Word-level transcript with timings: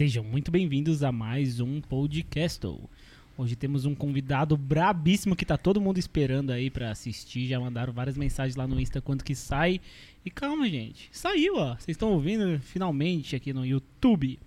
Sejam 0.00 0.24
muito 0.24 0.50
bem-vindos 0.50 1.02
a 1.02 1.12
mais 1.12 1.60
um 1.60 1.78
podcast. 1.78 2.66
Hoje 3.36 3.54
temos 3.54 3.84
um 3.84 3.94
convidado 3.94 4.56
brabíssimo 4.56 5.36
que 5.36 5.44
tá 5.44 5.58
todo 5.58 5.78
mundo 5.78 5.98
esperando 5.98 6.52
aí 6.52 6.70
pra 6.70 6.90
assistir. 6.90 7.46
Já 7.46 7.60
mandaram 7.60 7.92
várias 7.92 8.16
mensagens 8.16 8.56
lá 8.56 8.66
no 8.66 8.80
Insta 8.80 9.02
quando 9.02 9.22
que 9.22 9.34
sai. 9.34 9.78
E 10.24 10.30
calma, 10.30 10.66
gente. 10.70 11.10
Saiu, 11.12 11.56
ó. 11.56 11.74
Vocês 11.74 11.88
estão 11.88 12.12
ouvindo 12.12 12.58
finalmente 12.60 13.36
aqui 13.36 13.52
no 13.52 13.62
YouTube. 13.62 14.38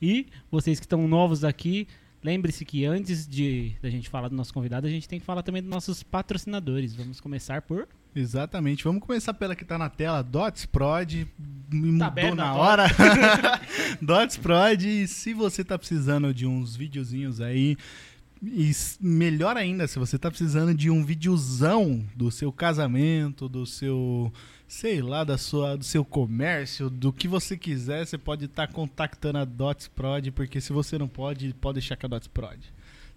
E 0.00 0.26
vocês 0.50 0.80
que 0.80 0.86
estão 0.86 1.06
novos 1.06 1.44
aqui, 1.44 1.86
lembre-se 2.22 2.64
que 2.64 2.86
antes 2.86 3.28
de 3.28 3.76
da 3.82 3.90
gente 3.90 4.08
falar 4.08 4.28
do 4.28 4.34
nosso 4.34 4.54
convidado, 4.54 4.86
a 4.86 4.90
gente 4.90 5.06
tem 5.06 5.20
que 5.20 5.26
falar 5.26 5.42
também 5.42 5.60
dos 5.60 5.70
nossos 5.70 6.02
patrocinadores. 6.02 6.94
Vamos 6.94 7.20
começar 7.20 7.60
por 7.60 7.86
Exatamente. 8.14 8.84
Vamos 8.84 9.02
começar 9.02 9.34
pela 9.34 9.56
que 9.56 9.64
tá 9.64 9.76
na 9.76 9.88
tela, 9.90 10.22
Dots 10.22 10.66
Prod. 10.66 11.26
Me 11.70 11.98
Tá 11.98 12.10
mudou 12.10 12.34
na 12.34 12.54
hora. 12.54 12.84
Dots 14.00 14.36
Prod. 14.38 14.82
E 14.84 15.08
se 15.08 15.34
você 15.34 15.64
tá 15.64 15.78
precisando 15.78 16.32
de 16.32 16.46
uns 16.46 16.76
videozinhos 16.76 17.40
aí, 17.40 17.76
e 18.42 18.70
melhor 19.00 19.56
ainda, 19.56 19.86
se 19.86 19.98
você 19.98 20.18
tá 20.18 20.30
precisando 20.30 20.74
de 20.74 20.90
um 20.90 21.04
videozão 21.04 22.04
do 22.14 22.30
seu 22.30 22.52
casamento, 22.52 23.48
do 23.48 23.64
seu, 23.66 24.32
sei 24.68 25.00
lá, 25.00 25.24
da 25.24 25.38
sua, 25.38 25.76
do 25.76 25.84
seu 25.84 26.04
comércio, 26.04 26.90
do 26.90 27.12
que 27.12 27.26
você 27.26 27.56
quiser, 27.56 28.06
você 28.06 28.18
pode 28.18 28.44
estar 28.44 28.68
contactando 28.68 29.38
a 29.38 29.44
Dots 29.44 29.88
Prod, 29.88 30.30
porque 30.32 30.60
se 30.60 30.72
você 30.72 30.98
não 30.98 31.08
pode, 31.08 31.54
pode 31.54 31.80
deixar 31.80 31.96
com 31.96 32.06
a 32.06 32.08
Dots 32.10 32.28
Prod. 32.28 32.60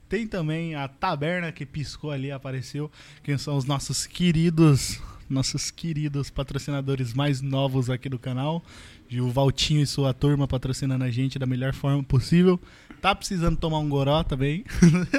Tem 0.09 0.25
também 0.25 0.73
a 0.73 0.87
Taberna 0.87 1.51
que 1.51 1.65
piscou 1.65 2.11
ali, 2.11 2.31
apareceu. 2.31 2.89
Quem 3.23 3.37
são 3.37 3.57
os 3.57 3.65
nossos 3.65 4.07
queridos, 4.07 5.01
nossos 5.29 5.69
queridos 5.69 6.29
patrocinadores 6.29 7.13
mais 7.13 7.41
novos 7.41 7.89
aqui 7.89 8.07
do 8.07 8.17
canal. 8.17 8.63
E 9.09 9.19
o 9.19 9.29
Valtinho 9.29 9.81
e 9.81 9.87
sua 9.87 10.13
turma 10.13 10.47
patrocinando 10.47 11.03
a 11.03 11.11
gente 11.11 11.37
da 11.37 11.45
melhor 11.45 11.73
forma 11.73 12.01
possível. 12.03 12.59
Tá 13.01 13.13
precisando 13.13 13.57
tomar 13.57 13.79
um 13.79 13.89
goró 13.89 14.23
também. 14.23 14.63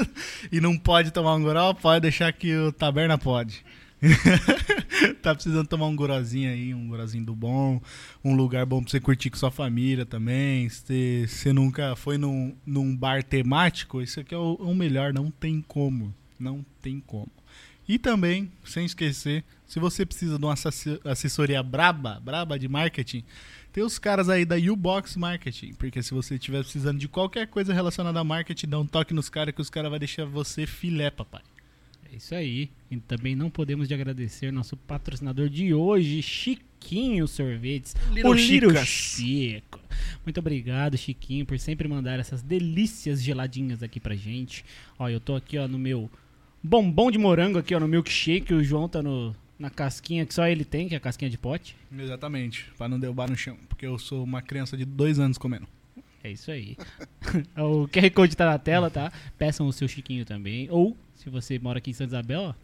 e 0.51 0.61
não 0.61 0.77
pode 0.79 1.11
tomar 1.11 1.35
um 1.35 1.43
goró, 1.43 1.75
pode 1.75 2.01
deixar 2.01 2.33
que 2.33 2.57
o 2.57 2.73
Taberna 2.73 3.19
pode. 3.19 3.65
tá 5.23 5.35
precisando 5.35 5.67
tomar 5.67 5.87
um 5.87 5.97
gorozinho 5.97 6.51
aí, 6.51 6.73
um 6.73 6.89
gorozinho 6.89 7.25
do 7.25 7.35
bom, 7.35 7.81
um 8.25 8.35
lugar 8.35 8.65
bom 8.65 8.83
pra 8.83 8.91
você 8.91 9.01
curtir 9.01 9.31
com 9.31 9.37
sua 9.37 9.51
família 9.51 10.07
também. 10.07 10.69
Se 10.69 11.27
você 11.27 11.53
nunca 11.53 11.97
foi 11.97 12.17
num, 12.19 12.55
num 12.65 12.97
bar 12.97 13.23
temático, 13.23 14.01
isso 14.01 14.21
aqui 14.21 14.35
é 14.35 14.39
o, 14.39 14.55
o 14.55 14.75
melhor, 14.75 15.13
não 15.13 15.31
tem 15.31 15.61
como. 15.67 16.15
Não 16.39 16.65
tem 16.81 17.01
como. 17.01 17.31
E 17.89 17.99
também, 17.99 18.53
sem 18.65 18.85
esquecer, 18.85 19.43
se 19.67 19.81
você 19.81 20.05
precisa 20.05 20.39
de 20.39 20.45
uma 20.45 20.55
assessoria 21.05 21.63
braba, 21.63 22.21
braba 22.21 22.59
de 22.59 22.69
marketing, 22.69 23.25
tem 23.73 23.83
os 23.83 23.99
caras 23.99 24.29
aí 24.29 24.45
da 24.45 24.57
U-Box 24.57 25.17
Marketing. 25.17 25.73
Porque 25.75 26.03
se 26.03 26.13
você 26.13 26.35
estiver 26.35 26.63
precisando 26.63 26.99
de 26.99 27.09
qualquer 27.09 27.47
coisa 27.47 27.73
relacionada 27.73 28.21
a 28.21 28.25
marketing, 28.25 28.69
dá 28.69 28.79
um 28.79 28.87
toque 28.87 29.15
nos 29.15 29.29
caras 29.29 29.55
que 29.55 29.61
os 29.61 29.71
caras 29.71 29.91
vão 29.91 29.99
deixar 29.99 30.27
você 30.27 30.67
filé, 30.67 31.11
papai. 31.11 31.43
É 32.13 32.17
isso 32.17 32.35
aí. 32.35 32.71
E 32.91 32.97
também 32.99 33.35
não 33.35 33.51
podemos 33.51 33.87
de 33.87 33.95
agradecer 33.95 34.53
nosso 34.53 34.77
patrocinador 34.77 35.49
de 35.49 35.75
hoje, 35.75 36.23
Chiquinho 36.23 37.27
Sorvetes. 37.29 37.95
Little 38.13 38.31
o 38.31 38.35
Little 38.35 38.71
Chicas. 38.71 38.89
Chico. 38.89 39.81
Muito 40.25 40.41
obrigado, 40.41 40.97
Chiquinho, 40.97 41.45
por 41.45 41.59
sempre 41.59 41.89
mandar 41.89 42.19
essas 42.19 42.43
delícias 42.43 43.23
geladinhas 43.23 43.83
aqui 43.83 44.01
pra 44.01 44.15
gente. 44.15 44.65
Ó, 44.99 45.09
eu 45.09 45.21
tô 45.21 45.35
aqui, 45.35 45.59
ó, 45.59 45.69
no 45.69 45.79
meu 45.79 46.11
bombom 46.63 47.11
de 47.11 47.19
morango 47.19 47.59
aqui, 47.59 47.75
ó, 47.75 47.81
no 47.81 47.89
milkshake. 47.89 48.55
O 48.55 48.65
João 48.65 48.89
tá 48.89 49.03
no, 49.03 49.35
na 49.59 49.71
casquinha 49.71 50.25
que 50.25 50.33
só 50.33 50.47
ele 50.47 50.65
tem, 50.65 50.89
que 50.89 50.95
é 50.95 50.99
a 50.99 51.01
casquinha 51.01 51.31
de 51.31 51.37
pote. 51.37 51.77
Exatamente, 51.97 52.67
pra 52.77 52.89
não 52.89 52.99
derrubar 52.99 53.29
no 53.29 53.37
chão. 53.37 53.57
Porque 53.69 53.87
eu 53.87 53.99
sou 53.99 54.23
uma 54.25 54.41
criança 54.41 54.77
de 54.77 54.85
dois 54.85 55.19
anos 55.19 55.37
comendo. 55.37 55.67
É 56.23 56.31
isso 56.31 56.51
aí. 56.51 56.77
o 57.57 57.87
QR 57.89 58.11
Code 58.11 58.37
tá 58.37 58.47
na 58.47 58.59
tela, 58.59 58.91
tá? 58.91 59.13
Peçam 59.37 59.67
o 59.67 59.73
seu 59.73 59.87
Chiquinho 59.87 60.25
também. 60.25 60.69
Ou, 60.71 60.97
se 61.19 61.29
você 61.29 61.59
mora 61.59 61.79
aqui 61.79 61.91
em 61.91 61.95
Santa 61.95 62.15
Isabel, 62.15 62.41
ó, 62.41 62.55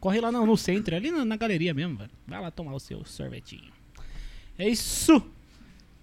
corre 0.00 0.20
lá 0.20 0.32
no, 0.32 0.44
no 0.44 0.56
centro, 0.56 0.96
ali 0.96 1.10
na, 1.10 1.24
na 1.24 1.36
galeria 1.36 1.72
mesmo, 1.72 1.96
velho. 1.96 2.10
Vai 2.26 2.40
lá 2.40 2.50
tomar 2.50 2.74
o 2.74 2.80
seu 2.80 3.04
sorvetinho. 3.04 3.70
É 4.58 4.68
isso! 4.68 5.22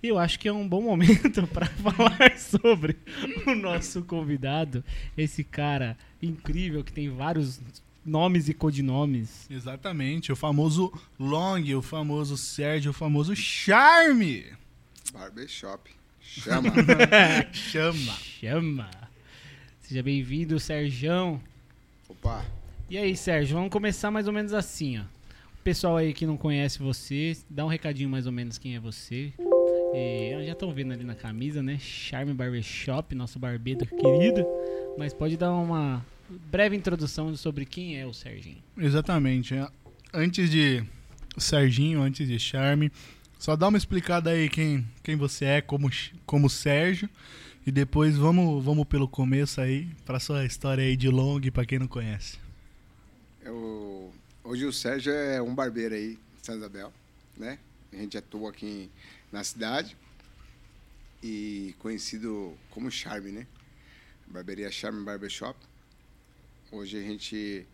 Eu 0.02 0.18
acho 0.18 0.40
que 0.40 0.48
é 0.48 0.54
um 0.54 0.68
bom 0.68 0.82
momento 0.82 1.46
para 1.52 1.66
falar 1.66 2.38
sobre 2.38 2.98
o 3.46 3.54
nosso 3.54 4.04
convidado. 4.04 4.84
Esse 5.18 5.44
cara 5.44 5.98
incrível 6.22 6.84
que 6.84 6.94
tem 6.94 7.10
vários 7.10 7.60
nomes 8.06 8.48
e 8.48 8.54
codinomes. 8.54 9.50
Exatamente, 9.50 10.32
o 10.32 10.36
famoso 10.36 10.94
Long, 11.20 11.76
o 11.76 11.82
famoso 11.82 12.38
Sérgio, 12.38 12.92
o 12.92 12.94
famoso 12.94 13.36
Charme. 13.36 14.46
Barbershop. 15.12 15.92
Chama. 16.22 16.72
Chama. 17.52 18.14
Chama! 18.14 18.90
Seja 19.82 20.04
bem-vindo, 20.04 20.60
Serjão. 20.60 21.42
Opa. 22.10 22.44
E 22.90 22.98
aí, 22.98 23.16
Sérgio, 23.16 23.56
vamos 23.56 23.70
começar 23.70 24.10
mais 24.10 24.28
ou 24.28 24.34
menos 24.34 24.52
assim, 24.52 24.98
ó. 24.98 25.04
O 25.04 25.62
pessoal 25.64 25.98
aí 25.98 26.14
que 26.14 26.26
não 26.26 26.36
conhece 26.36 26.80
você, 26.80 27.38
dá 27.50 27.64
um 27.64 27.68
recadinho 27.68 28.10
mais 28.10 28.26
ou 28.26 28.32
menos 28.32 28.58
quem 28.58 28.76
é 28.76 28.80
você. 28.80 29.32
E, 29.94 30.46
já 30.46 30.54
estão 30.54 30.74
vendo 30.74 30.94
ali 30.94 31.04
na 31.04 31.14
camisa, 31.14 31.62
né? 31.62 31.78
Charme 31.80 32.34
Barbershop, 32.34 33.14
nosso 33.14 33.38
barbeiro 33.38 33.86
querido. 33.86 34.46
Mas 34.98 35.14
pode 35.14 35.38
dar 35.38 35.54
uma 35.54 36.04
breve 36.50 36.76
introdução 36.76 37.36
sobre 37.36 37.66
quem 37.66 38.00
é 38.00 38.06
o 38.06 38.14
Serginho. 38.14 38.64
Exatamente. 38.78 39.54
Antes 40.12 40.50
de 40.50 40.84
Serginho, 41.38 42.02
antes 42.02 42.28
de 42.28 42.40
Charme, 42.40 42.92
só 43.38 43.56
dá 43.56 43.68
uma 43.68 43.78
explicada 43.78 44.32
aí 44.32 44.50
quem, 44.50 44.88
quem 45.04 45.16
você 45.16 45.46
é 45.46 45.62
como, 45.62 45.90
como 46.26 46.50
Sérgio. 46.50 47.10
E 47.66 47.72
depois 47.72 48.16
vamos, 48.18 48.64
vamos 48.64 48.86
pelo 48.88 49.08
começo 49.08 49.62
aí, 49.62 49.86
pra 50.06 50.20
sua 50.20 50.46
história 50.46 50.84
aí 50.84 50.96
de 50.98 51.10
Long, 51.10 51.40
pra 51.52 51.66
quem 51.66 51.78
não 51.80 51.88
conhece. 51.88 52.38
Eu, 53.44 54.12
hoje 54.44 54.66
o 54.66 54.74
Sérgio 54.74 55.12
é 55.14 55.42
um 55.42 55.54
barbeiro 55.54 55.94
aí 55.94 56.16
de 56.40 56.46
Santa 56.46 56.60
Isabel, 56.60 56.94
né? 57.38 57.60
A 57.92 57.96
gente 57.98 58.18
atua 58.18 58.50
aqui 58.50 58.66
em- 58.66 58.90
na 59.32 59.44
cidade 59.44 59.96
e 61.22 61.76
conhecido 61.80 62.54
como 62.70 62.90
Charme, 62.90 63.32
né? 63.32 63.48
Barbearia 64.28 64.72
Charme 64.72 65.04
Barbershop. 65.04 65.60
Hoje 66.72 66.98
a 66.98 67.02
gente 67.02 67.66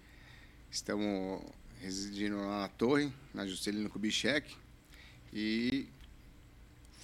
estamos 0.71 1.41
residindo 1.81 2.37
lá 2.37 2.61
na 2.61 2.67
torre, 2.69 3.11
na 3.33 3.45
Juscelino 3.45 3.89
Kubitschek 3.89 4.55
e 5.33 5.87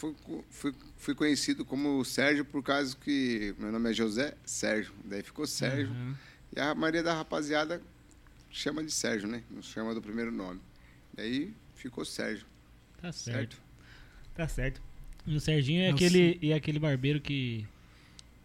fui, 0.01 0.15
fui, 0.49 0.73
fui 0.97 1.15
conhecido 1.15 1.63
como 1.63 2.03
Sérgio 2.03 2.43
por 2.43 2.63
causa 2.63 2.95
que 2.95 3.53
meu 3.59 3.71
nome 3.71 3.91
é 3.91 3.93
José 3.93 4.33
Sérgio, 4.43 4.93
daí 5.05 5.21
ficou 5.21 5.45
Sérgio. 5.45 5.93
Uhum. 5.93 6.15
E 6.55 6.59
a 6.59 6.73
maioria 6.73 7.03
da 7.03 7.13
rapaziada 7.13 7.81
chama 8.49 8.83
de 8.83 8.91
Sérgio, 8.91 9.27
né? 9.27 9.43
Não 9.49 9.61
chama 9.61 9.93
do 9.93 10.01
primeiro 10.01 10.31
nome. 10.31 10.59
Daí 11.13 11.53
ficou 11.75 12.03
Sérgio, 12.03 12.45
Tá 13.01 13.11
certo. 13.11 13.55
certo? 13.55 13.61
Tá 14.35 14.47
certo. 14.47 14.81
E 15.25 15.35
o 15.35 15.39
Serginho 15.39 15.83
é 15.83 15.89
aquele, 15.89 16.39
é 16.41 16.53
aquele 16.53 16.79
barbeiro 16.79 17.21
que, 17.21 17.65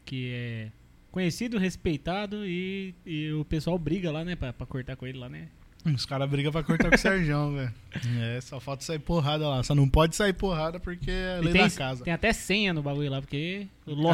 que 0.05 0.31
é 0.33 0.73
conhecido, 1.11 1.59
respeitado 1.59 2.47
e, 2.47 2.95
e 3.05 3.33
o 3.33 3.45
pessoal 3.47 3.79
briga 3.79 4.11
lá, 4.13 4.25
né? 4.25 4.37
Pra, 4.37 4.53
pra 4.53 4.67
cortar 4.67 4.97
com 4.97 5.07
ele 5.07 5.19
lá, 5.19 5.29
né? 5.29 5.49
Os 5.95 6.05
caras 6.05 6.29
brigam 6.29 6.51
pra 6.51 6.63
cortar 6.65 6.89
com 6.91 6.97
o 6.97 6.99
Sergião, 6.99 7.55
velho. 7.57 7.73
É, 8.21 8.41
só 8.41 8.59
falta 8.59 8.83
sair 8.85 8.99
porrada 8.99 9.49
lá. 9.49 9.63
Só 9.63 9.75
não 9.75 9.89
pode 9.89 10.17
sair 10.17 10.33
porrada 10.33 10.81
porque 10.81 11.11
é 11.11 11.41
lei 11.43 11.53
tem, 11.53 11.63
da 11.63 11.71
casa. 11.71 12.05
tem 12.05 12.13
até 12.13 12.33
senha 12.33 12.75
no 12.75 12.83
bagulho 12.83 13.11
lá, 13.11 13.21
porque 13.21 13.69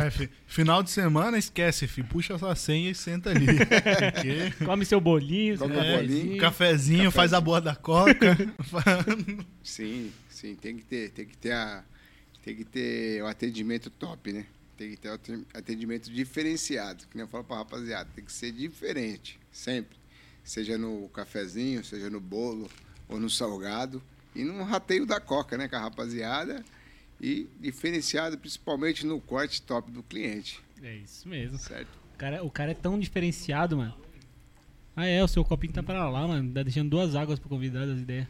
É, 0.05 0.11
fi- 0.11 0.28
final 0.47 0.82
de 0.82 0.91
semana, 0.91 1.38
esquece, 1.38 1.87
fi. 1.87 2.03
Puxa 2.03 2.37
sua 2.38 2.55
senha 2.55 2.91
e 2.91 2.94
senta 2.94 3.31
ali. 3.31 3.47
Porque 4.12 4.65
Come 4.65 4.84
seu 4.84 5.00
bolinho, 5.00 5.56
seu 5.56 5.66
Come 5.69 5.78
o 5.78 5.82
cafezinho. 5.82 6.21
bolinho. 6.25 6.41
cafezinho, 6.41 7.11
faz 7.11 7.32
a 7.32 7.41
boa 7.41 7.61
da 7.61 7.75
coca. 7.75 8.37
Sim, 9.62 10.11
sim, 10.28 10.55
tem 10.56 10.77
que 10.77 10.84
ter, 10.84 11.11
tem 11.11 11.27
que 11.27 11.37
ter 11.37 11.53
a 11.53 11.84
tem 12.44 12.56
que 12.56 12.65
ter 12.65 13.22
o 13.22 13.27
atendimento 13.27 13.88
top, 13.88 14.32
né? 14.32 14.44
Tem 14.76 14.91
que 14.91 14.97
ter 14.97 15.11
o 15.11 15.14
aten- 15.14 15.47
atendimento 15.55 16.11
diferenciado, 16.12 17.05
que 17.08 17.17
nem 17.17 17.23
eu 17.25 17.29
falo 17.29 17.44
pra 17.44 17.58
rapaziada, 17.58 18.11
tem 18.17 18.25
que 18.25 18.32
ser 18.32 18.50
diferente, 18.50 19.38
sempre. 19.52 19.97
Seja 20.44 20.77
no 20.77 21.09
cafezinho, 21.09 21.85
seja 21.85 22.11
no 22.11 22.21
bolo 22.21 22.69
ou 23.09 23.19
no 23.21 23.31
salgado 23.31 24.03
e 24.35 24.43
no 24.44 24.62
rateio 24.65 25.06
da 25.06 25.21
coca, 25.21 25.56
né, 25.56 25.69
com 25.69 25.77
a 25.77 25.81
rapaziada 25.81 26.65
e 27.21 27.47
diferenciado 27.61 28.37
principalmente 28.37 29.06
no 29.06 29.21
corte 29.21 29.62
top 29.62 29.91
do 29.93 30.03
cliente, 30.03 30.61
É 30.83 30.97
isso 30.97 31.29
mesmo. 31.29 31.59
certo? 31.59 31.89
O 32.15 32.19
cara, 32.19 32.43
o 32.44 32.50
cara 32.50 32.73
é 32.73 32.75
tão 32.75 32.99
diferenciado, 32.99 33.77
mano. 33.77 33.94
Ah, 34.94 35.06
é, 35.06 35.23
o 35.25 35.29
seu 35.29 35.44
copinho 35.44 35.73
tá 35.73 35.83
pra 35.83 36.09
lá, 36.11 36.27
mano. 36.29 36.53
Tá 36.53 36.62
deixando 36.62 36.91
duas 36.91 37.15
águas 37.15 37.38
pro 37.38 37.49
convidado 37.49 37.93
as 37.93 38.00
ideias. 38.00 38.27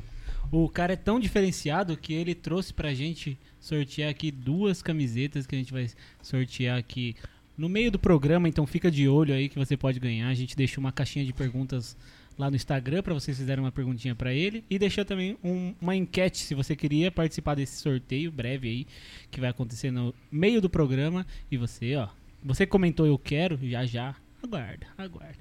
O 0.50 0.68
cara 0.68 0.92
é 0.92 0.96
tão 0.96 1.18
diferenciado 1.18 1.96
que 1.96 2.12
ele 2.12 2.34
trouxe 2.34 2.72
pra 2.72 2.92
gente 2.94 3.38
sortear 3.58 4.10
aqui 4.10 4.30
duas 4.30 4.82
camisetas 4.82 5.46
que 5.46 5.54
a 5.54 5.58
gente 5.58 5.72
vai 5.72 5.90
sortear 6.22 6.78
aqui 6.78 7.16
no 7.56 7.68
meio 7.68 7.90
do 7.90 7.98
programa, 7.98 8.48
então 8.48 8.66
fica 8.66 8.90
de 8.90 9.08
olho 9.08 9.34
aí 9.34 9.48
que 9.48 9.58
você 9.58 9.76
pode 9.76 10.00
ganhar. 10.00 10.28
A 10.28 10.34
gente 10.34 10.56
deixou 10.56 10.82
uma 10.82 10.92
caixinha 10.92 11.24
de 11.24 11.32
perguntas 11.32 11.96
lá 12.38 12.48
no 12.50 12.56
Instagram 12.56 13.02
para 13.02 13.12
vocês 13.14 13.36
fizerem 13.36 13.62
uma 13.62 13.70
perguntinha 13.70 14.14
para 14.14 14.32
ele 14.32 14.64
e 14.70 14.78
deixou 14.78 15.04
também 15.04 15.36
um- 15.44 15.74
uma 15.80 15.94
enquete 15.94 16.38
se 16.38 16.54
você 16.54 16.74
queria 16.74 17.10
participar 17.12 17.54
desse 17.54 17.76
sorteio 17.76 18.32
breve 18.32 18.68
aí 18.68 18.86
que 19.30 19.38
vai 19.40 19.50
acontecer 19.50 19.90
no 19.90 20.14
meio 20.30 20.60
do 20.60 20.70
programa 20.70 21.26
e 21.50 21.56
você, 21.58 21.94
ó, 21.96 22.08
você 22.42 22.66
comentou 22.66 23.06
eu 23.06 23.18
quero, 23.18 23.58
já 23.68 23.84
já, 23.84 24.16
aguarda, 24.42 24.86
aguarda. 24.96 25.36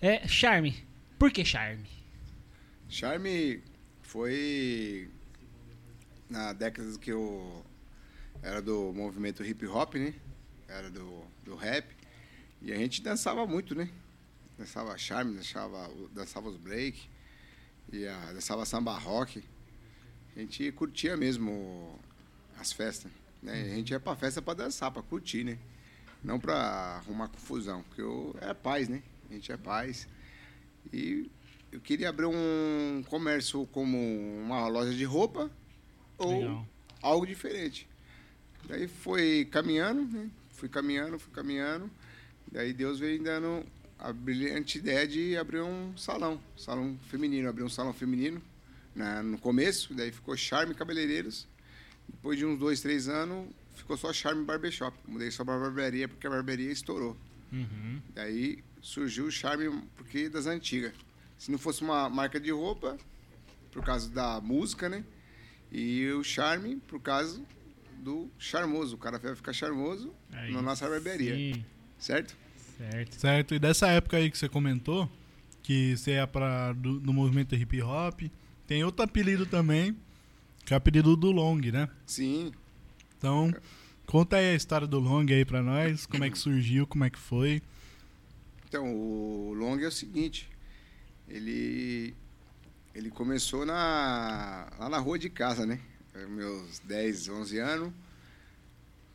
É, 0.00 0.28
Charme. 0.28 0.74
Por 1.18 1.30
que 1.30 1.42
Charme? 1.44 1.84
Charme 2.88 3.60
foi 4.02 5.08
na 6.28 6.52
década 6.52 6.98
que 6.98 7.10
eu 7.10 7.64
era 8.42 8.60
do 8.60 8.92
movimento 8.94 9.42
hip 9.42 9.66
hop, 9.66 9.94
né? 9.94 10.12
Era 10.74 10.90
do, 10.90 11.24
do 11.44 11.54
rap. 11.54 11.86
E 12.60 12.72
a 12.72 12.76
gente 12.76 13.00
dançava 13.00 13.46
muito, 13.46 13.76
né? 13.76 13.88
Dançava 14.58 14.96
charme, 14.98 15.36
dançava, 15.36 15.88
dançava 16.12 16.48
os 16.48 16.56
break, 16.56 17.08
e 17.92 18.06
a, 18.08 18.32
dançava 18.32 18.64
samba 18.64 18.96
rock. 18.98 19.42
A 20.34 20.40
gente 20.40 20.72
curtia 20.72 21.16
mesmo 21.16 21.96
as 22.58 22.72
festas, 22.72 23.10
né? 23.40 23.52
A 23.52 23.74
gente 23.76 23.90
ia 23.90 24.00
pra 24.00 24.16
festa 24.16 24.42
pra 24.42 24.54
dançar, 24.54 24.90
pra 24.90 25.02
curtir, 25.02 25.44
né? 25.44 25.58
Não 26.24 26.40
pra 26.40 26.56
arrumar 26.96 27.28
confusão, 27.28 27.82
porque 27.84 28.02
eu 28.02 28.34
era 28.40 28.54
paz, 28.54 28.88
né? 28.88 29.00
A 29.30 29.34
gente 29.34 29.52
é 29.52 29.56
paz. 29.56 30.08
E 30.92 31.30
eu 31.70 31.80
queria 31.80 32.08
abrir 32.08 32.26
um 32.26 33.04
comércio 33.08 33.64
como 33.68 33.96
uma 34.42 34.66
loja 34.66 34.92
de 34.92 35.04
roupa 35.04 35.50
ou 36.18 36.40
Legal. 36.40 36.68
algo 37.00 37.26
diferente. 37.26 37.86
Daí 38.66 38.88
foi 38.88 39.44
caminhando, 39.44 40.02
né? 40.06 40.30
Fui 40.54 40.68
caminhando, 40.68 41.18
fui 41.18 41.32
caminhando. 41.32 41.90
Daí 42.50 42.72
Deus 42.72 42.98
veio 42.98 43.22
dando 43.22 43.64
a 43.98 44.12
brilhante 44.12 44.78
ideia 44.78 45.06
de 45.06 45.36
abrir 45.36 45.60
um 45.60 45.96
salão, 45.96 46.40
salão 46.56 46.98
feminino. 47.08 47.48
Abrir 47.48 47.64
um 47.64 47.68
salão 47.68 47.92
feminino 47.92 48.40
né, 48.94 49.22
no 49.22 49.38
começo, 49.38 49.94
daí 49.94 50.12
ficou 50.12 50.36
Charme 50.36 50.74
Cabeleireiros. 50.74 51.46
Depois 52.08 52.38
de 52.38 52.44
uns 52.44 52.58
dois, 52.58 52.80
três 52.80 53.08
anos, 53.08 53.48
ficou 53.74 53.96
só 53.96 54.12
Charme 54.12 54.44
Barbershop. 54.44 54.96
Mudei 55.06 55.30
só 55.30 55.44
para 55.44 55.58
barbearia 55.58 56.08
porque 56.08 56.26
a 56.26 56.30
barbearia 56.30 56.70
estourou. 56.70 57.16
Uhum. 57.50 58.00
Daí 58.14 58.62
surgiu 58.80 59.26
o 59.26 59.30
Charme 59.30 59.82
porque 59.96 60.28
das 60.28 60.46
antigas. 60.46 60.92
Se 61.38 61.50
não 61.50 61.58
fosse 61.58 61.82
uma 61.82 62.08
marca 62.08 62.38
de 62.38 62.50
roupa, 62.50 62.96
por 63.72 63.84
causa 63.84 64.08
da 64.08 64.40
música, 64.40 64.88
né? 64.88 65.04
E 65.72 66.08
o 66.12 66.22
Charme 66.22 66.76
por 66.86 67.00
causa 67.00 67.42
do 68.04 68.30
charmoso. 68.38 68.94
O 68.94 68.98
cara 68.98 69.18
vai 69.18 69.34
ficar 69.34 69.52
charmoso 69.54 70.12
Aí 70.30 70.52
na 70.52 70.60
nossa 70.60 70.86
barbearia, 70.88 71.34
Sim, 71.34 71.64
certo? 71.98 72.36
certo. 72.76 73.14
Certo? 73.18 73.54
E 73.54 73.58
dessa 73.58 73.88
época 73.88 74.18
aí 74.18 74.30
que 74.30 74.36
você 74.36 74.48
comentou, 74.48 75.10
que 75.62 75.96
você 75.96 76.12
é 76.12 76.26
pra, 76.26 76.74
do, 76.74 77.00
do 77.00 77.12
movimento 77.12 77.54
hip 77.54 77.80
hop, 77.82 78.20
tem 78.66 78.84
outro 78.84 79.02
apelido 79.04 79.46
também, 79.46 79.96
que 80.64 80.74
é 80.74 80.76
o 80.76 80.78
apelido 80.78 81.16
do 81.16 81.30
Long, 81.30 81.60
né? 81.72 81.88
Sim. 82.06 82.52
Então, 83.16 83.52
conta 84.06 84.36
aí 84.36 84.52
a 84.52 84.54
história 84.54 84.86
do 84.86 84.98
Long 84.98 85.26
aí 85.30 85.44
pra 85.44 85.62
nós, 85.62 86.04
como 86.04 86.24
é 86.24 86.30
que 86.30 86.38
surgiu, 86.38 86.86
como 86.86 87.04
é 87.04 87.10
que 87.10 87.18
foi. 87.18 87.62
Então, 88.68 88.94
o 88.94 89.54
Long 89.54 89.78
é 89.78 89.86
o 89.86 89.92
seguinte, 89.92 90.50
ele 91.26 92.14
ele 92.94 93.10
começou 93.10 93.64
na 93.66 94.70
lá 94.78 94.88
na 94.88 94.98
rua 94.98 95.18
de 95.18 95.28
casa, 95.30 95.64
né? 95.66 95.80
É, 96.14 96.26
Meus 96.26 96.78
10, 96.80 97.28
11 97.28 97.58
anos, 97.58 97.92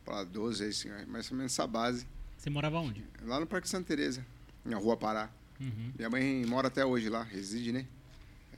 para 0.04 0.24
12, 0.24 0.64
assim, 0.64 0.88
mais 1.06 1.30
ou 1.30 1.36
menos 1.36 1.52
essa 1.52 1.66
base. 1.66 2.06
Você 2.36 2.50
morava 2.50 2.78
onde? 2.78 3.04
Lá 3.22 3.40
no 3.40 3.46
Parque 3.46 3.68
Santa 3.68 3.86
Teresa, 3.86 4.24
na 4.64 4.76
Rua 4.76 4.96
Pará. 4.96 5.30
Uhum. 5.60 5.92
Minha 5.96 6.10
mãe 6.10 6.44
mora 6.46 6.68
até 6.68 6.84
hoje 6.84 7.08
lá, 7.08 7.22
reside, 7.22 7.72
né? 7.72 7.86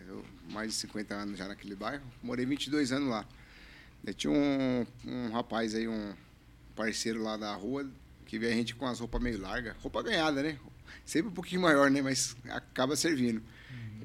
Eu, 0.07 0.25
mais 0.51 0.73
de 0.73 0.77
50 0.79 1.15
anos 1.15 1.39
já 1.39 1.47
naquele 1.47 1.75
bairro. 1.75 2.05
Morei 2.23 2.45
22 2.45 2.93
anos 2.93 3.09
lá. 3.09 3.27
Daí 4.03 4.15
tinha 4.15 4.33
um, 4.33 4.87
um 5.05 5.31
rapaz 5.31 5.75
aí, 5.75 5.87
um 5.87 6.15
parceiro 6.75 7.23
lá 7.23 7.37
da 7.37 7.55
rua, 7.55 7.89
que 8.27 8.39
vê 8.39 8.49
a 8.49 8.55
gente 8.55 8.75
com 8.75 8.87
as 8.87 8.99
roupas 8.99 9.23
meio 9.23 9.41
largas. 9.41 9.77
Roupa 9.77 10.03
ganhada, 10.03 10.43
né? 10.43 10.59
Sempre 11.05 11.31
um 11.31 11.35
pouquinho 11.35 11.61
maior, 11.61 11.91
né? 11.91 12.03
Mas 12.03 12.37
acaba 12.49 12.97
servindo. 12.97 13.43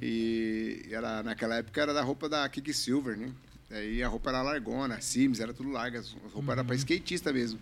E 0.01 0.85
era, 0.91 1.23
naquela 1.23 1.55
época 1.55 1.81
era 1.81 1.93
da 1.93 2.03
roupa 2.03 2.29
da 2.29 2.47
Kiki 2.47 2.73
Silver, 2.73 3.17
né? 3.17 3.31
Daí 3.69 4.01
a 4.01 4.07
roupa 4.07 4.29
era 4.29 4.41
largona, 4.41 5.01
Sims, 5.01 5.39
era 5.39 5.53
tudo 5.53 5.69
larga. 5.69 5.99
As 5.99 6.11
roupas 6.33 6.53
eram 6.53 6.65
para 6.65 6.75
skatista 6.75 7.33
mesmo. 7.33 7.59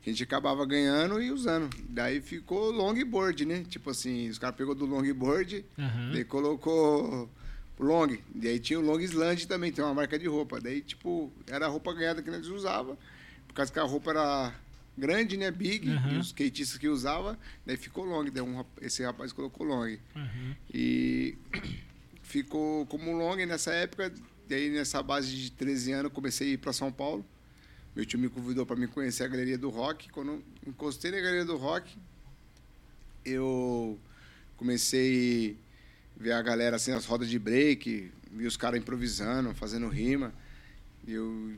Que 0.00 0.10
a 0.10 0.12
gente 0.12 0.22
acabava 0.22 0.64
ganhando 0.66 1.22
e 1.22 1.30
usando. 1.30 1.70
Daí 1.88 2.20
ficou 2.20 2.70
longboard, 2.70 3.44
né? 3.44 3.64
Tipo 3.68 3.90
assim, 3.90 4.28
os 4.28 4.38
caras 4.38 4.56
pegou 4.56 4.74
do 4.74 4.86
longboard, 4.86 5.64
Aham. 5.78 6.10
Daí 6.12 6.24
colocou 6.24 7.30
long. 7.78 8.16
E 8.34 8.48
aí 8.48 8.58
tinha 8.58 8.80
o 8.80 8.82
long 8.82 9.00
slant 9.00 9.44
também, 9.46 9.70
tem 9.70 9.84
uma 9.84 9.94
marca 9.94 10.18
de 10.18 10.26
roupa. 10.26 10.60
Daí, 10.60 10.80
tipo, 10.80 11.32
era 11.46 11.66
a 11.66 11.68
roupa 11.68 11.92
ganhada 11.94 12.22
que 12.22 12.30
nós 12.30 12.46
usava. 12.48 12.96
Por 13.46 13.54
causa 13.54 13.72
que 13.72 13.78
a 13.78 13.84
roupa 13.84 14.10
era 14.10 14.54
grande, 14.96 15.36
né? 15.36 15.50
Big. 15.50 15.88
Aham. 15.90 16.14
E 16.14 16.18
os 16.18 16.28
skatistas 16.28 16.78
que 16.78 16.88
usava, 16.88 17.38
daí 17.64 17.76
ficou 17.76 18.04
long. 18.04 18.24
Daí 18.30 18.42
um, 18.42 18.64
esse 18.80 19.04
rapaz 19.04 19.32
colocou 19.32 19.66
long. 19.66 19.96
Aham. 20.16 20.56
E 20.72 21.36
ficou 22.22 22.86
como 22.86 23.12
long 23.12 23.36
nessa 23.46 23.72
época. 23.72 24.12
Daí, 24.52 24.68
nessa 24.68 25.02
base 25.02 25.34
de 25.34 25.50
13 25.50 25.92
anos, 25.92 26.12
comecei 26.12 26.50
a 26.50 26.52
ir 26.52 26.58
para 26.58 26.74
São 26.74 26.92
Paulo. 26.92 27.24
Meu 27.96 28.04
tio 28.04 28.18
me 28.18 28.28
convidou 28.28 28.66
para 28.66 28.76
me 28.76 28.86
conhecer 28.86 29.24
a 29.24 29.28
Galeria 29.28 29.56
do 29.56 29.70
Rock. 29.70 30.10
Quando 30.10 30.44
encostei 30.66 31.10
na 31.10 31.16
Galeria 31.20 31.46
do 31.46 31.56
Rock, 31.56 31.96
eu 33.24 33.98
comecei 34.58 35.56
a 36.20 36.22
ver 36.22 36.32
a 36.32 36.42
galera 36.42 36.76
assim, 36.76 36.92
as 36.92 37.06
rodas 37.06 37.30
de 37.30 37.38
break, 37.38 38.12
vi 38.30 38.46
os 38.46 38.58
caras 38.58 38.78
improvisando, 38.78 39.54
fazendo 39.54 39.88
rima. 39.88 40.34
Eu, 41.08 41.54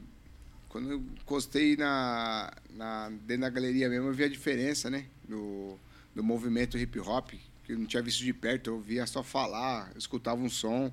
quando 0.68 0.92
eu 0.92 0.98
encostei 1.20 1.76
na, 1.76 2.52
na, 2.70 3.08
dentro 3.26 3.40
da 3.40 3.50
galeria 3.50 3.88
mesmo, 3.88 4.06
eu 4.06 4.14
vi 4.14 4.22
a 4.22 4.28
diferença, 4.28 4.88
né? 4.88 5.06
Do, 5.28 5.76
do 6.14 6.22
movimento 6.22 6.78
hip 6.78 7.00
hop, 7.00 7.30
que 7.64 7.72
eu 7.72 7.76
não 7.76 7.86
tinha 7.86 8.04
visto 8.04 8.22
de 8.22 8.32
perto, 8.32 8.70
eu 8.70 8.78
via 8.78 9.04
só 9.04 9.20
falar, 9.20 9.90
eu 9.94 9.98
escutava 9.98 10.40
um 10.40 10.48
som, 10.48 10.92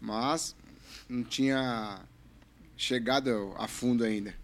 mas 0.00 0.56
não 1.08 1.22
tinha 1.22 2.00
chegado 2.76 3.54
a 3.56 3.68
fundo 3.68 4.04
ainda. 4.04 4.34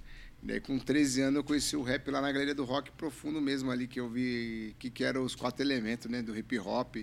Daí 0.43 0.61
com 0.61 0.79
13 0.79 1.23
anos 1.23 1.37
eu 1.37 1.45
conheci 1.45 1.77
o 1.77 1.83
rap 1.83 2.11
lá 2.11 2.21
na 2.21 2.33
galeria 2.33 2.55
do 2.55 2.65
rock 2.65 2.91
profundo 2.93 3.41
mesmo 3.41 3.71
ali, 3.71 3.87
que 3.87 4.01
eu 4.01 4.09
vi 4.09 4.75
que, 4.79 4.89
que 4.89 5.05
eram 5.05 5.23
os 5.23 5.35
quatro 5.35 5.63
elementos, 5.63 6.11
né? 6.11 6.23
Do 6.23 6.37
hip 6.37 6.59
hop, 6.59 6.97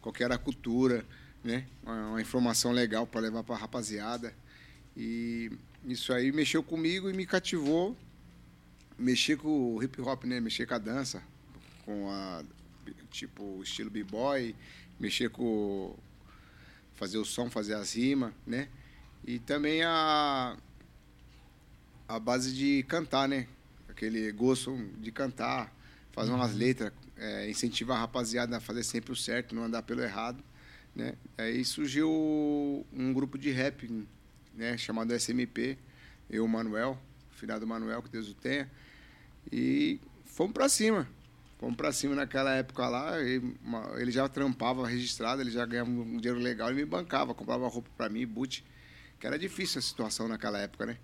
qual 0.00 0.12
que 0.12 0.22
era 0.22 0.34
a 0.34 0.38
cultura, 0.38 1.04
né? 1.42 1.66
Uma, 1.82 2.08
uma 2.10 2.20
informação 2.20 2.72
legal 2.72 3.06
para 3.06 3.20
levar 3.20 3.42
para 3.42 3.54
a 3.54 3.58
rapaziada. 3.58 4.34
E 4.94 5.50
isso 5.86 6.12
aí 6.12 6.30
mexeu 6.32 6.62
comigo 6.62 7.08
e 7.08 7.14
me 7.14 7.24
cativou. 7.24 7.96
Mexer 8.98 9.36
com 9.36 9.76
o 9.76 9.82
hip 9.82 10.00
hop, 10.00 10.24
né? 10.24 10.40
Mexer 10.40 10.66
com 10.66 10.74
a 10.74 10.78
dança, 10.78 11.22
com 11.84 12.10
a 12.10 12.44
tipo 13.10 13.42
o 13.42 13.62
estilo 13.62 13.90
b-boy, 13.90 14.54
mexer 15.00 15.30
com 15.30 15.96
fazer 16.94 17.18
o 17.18 17.24
som, 17.24 17.48
fazer 17.50 17.74
as 17.74 17.94
rimas, 17.94 18.32
né? 18.46 18.68
E 19.26 19.38
também 19.40 19.82
a 19.82 20.56
a 22.08 22.20
base 22.20 22.54
de 22.54 22.84
cantar, 22.84 23.28
né? 23.28 23.48
Aquele 23.88 24.30
gosto 24.30 24.76
de 24.98 25.10
cantar, 25.10 25.74
fazer 26.12 26.30
umas 26.30 26.54
letras, 26.54 26.92
é, 27.16 27.50
incentivar 27.50 27.96
a 27.96 28.00
rapaziada 28.00 28.56
a 28.56 28.60
fazer 28.60 28.84
sempre 28.84 29.12
o 29.12 29.16
certo, 29.16 29.54
não 29.54 29.64
andar 29.64 29.82
pelo 29.82 30.02
errado, 30.02 30.42
né? 30.94 31.14
Aí 31.36 31.64
surgiu 31.64 32.08
um 32.92 33.12
grupo 33.12 33.36
de 33.36 33.50
rap, 33.50 34.06
né? 34.54 34.78
Chamado 34.78 35.12
SMP, 35.12 35.76
eu, 36.30 36.44
o 36.44 36.48
Manuel, 36.48 36.96
filhado 37.32 37.60
do 37.60 37.66
Manuel, 37.66 38.02
que 38.02 38.10
Deus 38.10 38.28
o 38.28 38.34
tenha, 38.34 38.70
e 39.50 39.98
fomos 40.24 40.52
pra 40.52 40.68
cima. 40.68 41.08
Fomos 41.58 41.76
pra 41.76 41.90
cima 41.90 42.14
naquela 42.14 42.54
época 42.54 42.86
lá, 42.86 43.18
ele, 43.20 44.10
já 44.10 44.28
trampava 44.28 44.86
registrado, 44.86 45.40
ele 45.40 45.50
já 45.50 45.64
ganhava 45.64 45.90
um 45.90 46.18
dinheiro 46.18 46.38
legal, 46.38 46.68
ele 46.68 46.80
me 46.80 46.84
bancava, 46.84 47.34
comprava 47.34 47.66
roupa 47.66 47.88
pra 47.96 48.10
mim, 48.10 48.26
boot, 48.26 48.62
que 49.26 49.34
era 49.34 49.38
difícil 49.38 49.80
a 49.80 49.82
situação 49.82 50.28
naquela 50.28 50.58
época, 50.60 50.86
né? 50.86 50.96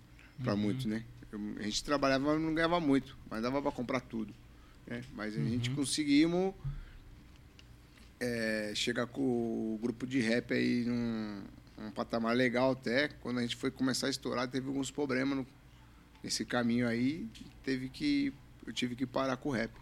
Pra 0.45 0.55
muitos, 0.57 0.87
né? 0.87 1.05
Eu- 1.31 1.41
a 1.59 1.63
gente 1.63 1.83
trabalhava, 1.83 2.39
não 2.39 2.55
ganhava 2.55 2.79
muito, 2.79 3.17
mas 3.29 3.43
dava 3.43 3.61
pra 3.61 3.73
comprar 3.73 4.01
tudo. 4.01 4.33
Né? 4.87 5.03
Mas 5.15 5.37
a 5.37 5.41
gente 5.43 5.71
conseguimos 5.71 6.55
é, 8.21 8.73
chegar 8.77 9.07
com 9.07 9.21
o 9.75 9.79
grupo 9.83 10.07
de 10.07 10.21
rap 10.21 10.53
aí 10.55 10.85
num, 10.85 11.43
num 11.77 11.91
patamar 11.91 12.37
legal 12.37 12.73
até. 12.73 13.09
Quando 13.09 13.39
a 13.39 13.43
gente 13.43 13.57
foi 13.57 13.71
começar 13.71 14.07
a 14.07 14.11
estourar, 14.11 14.47
teve 14.49 14.69
alguns 14.69 14.91
problemas 14.91 15.37
no- 15.39 15.47
nesse 16.23 16.45
caminho 16.45 16.87
aí. 16.87 17.27
Teve 17.65 17.89
que, 17.89 18.33
eu 18.65 18.73
tive 18.73 18.95
que 18.95 19.07
parar 19.07 19.37
com 19.37 19.49
o 19.49 19.53
rap, 19.53 19.73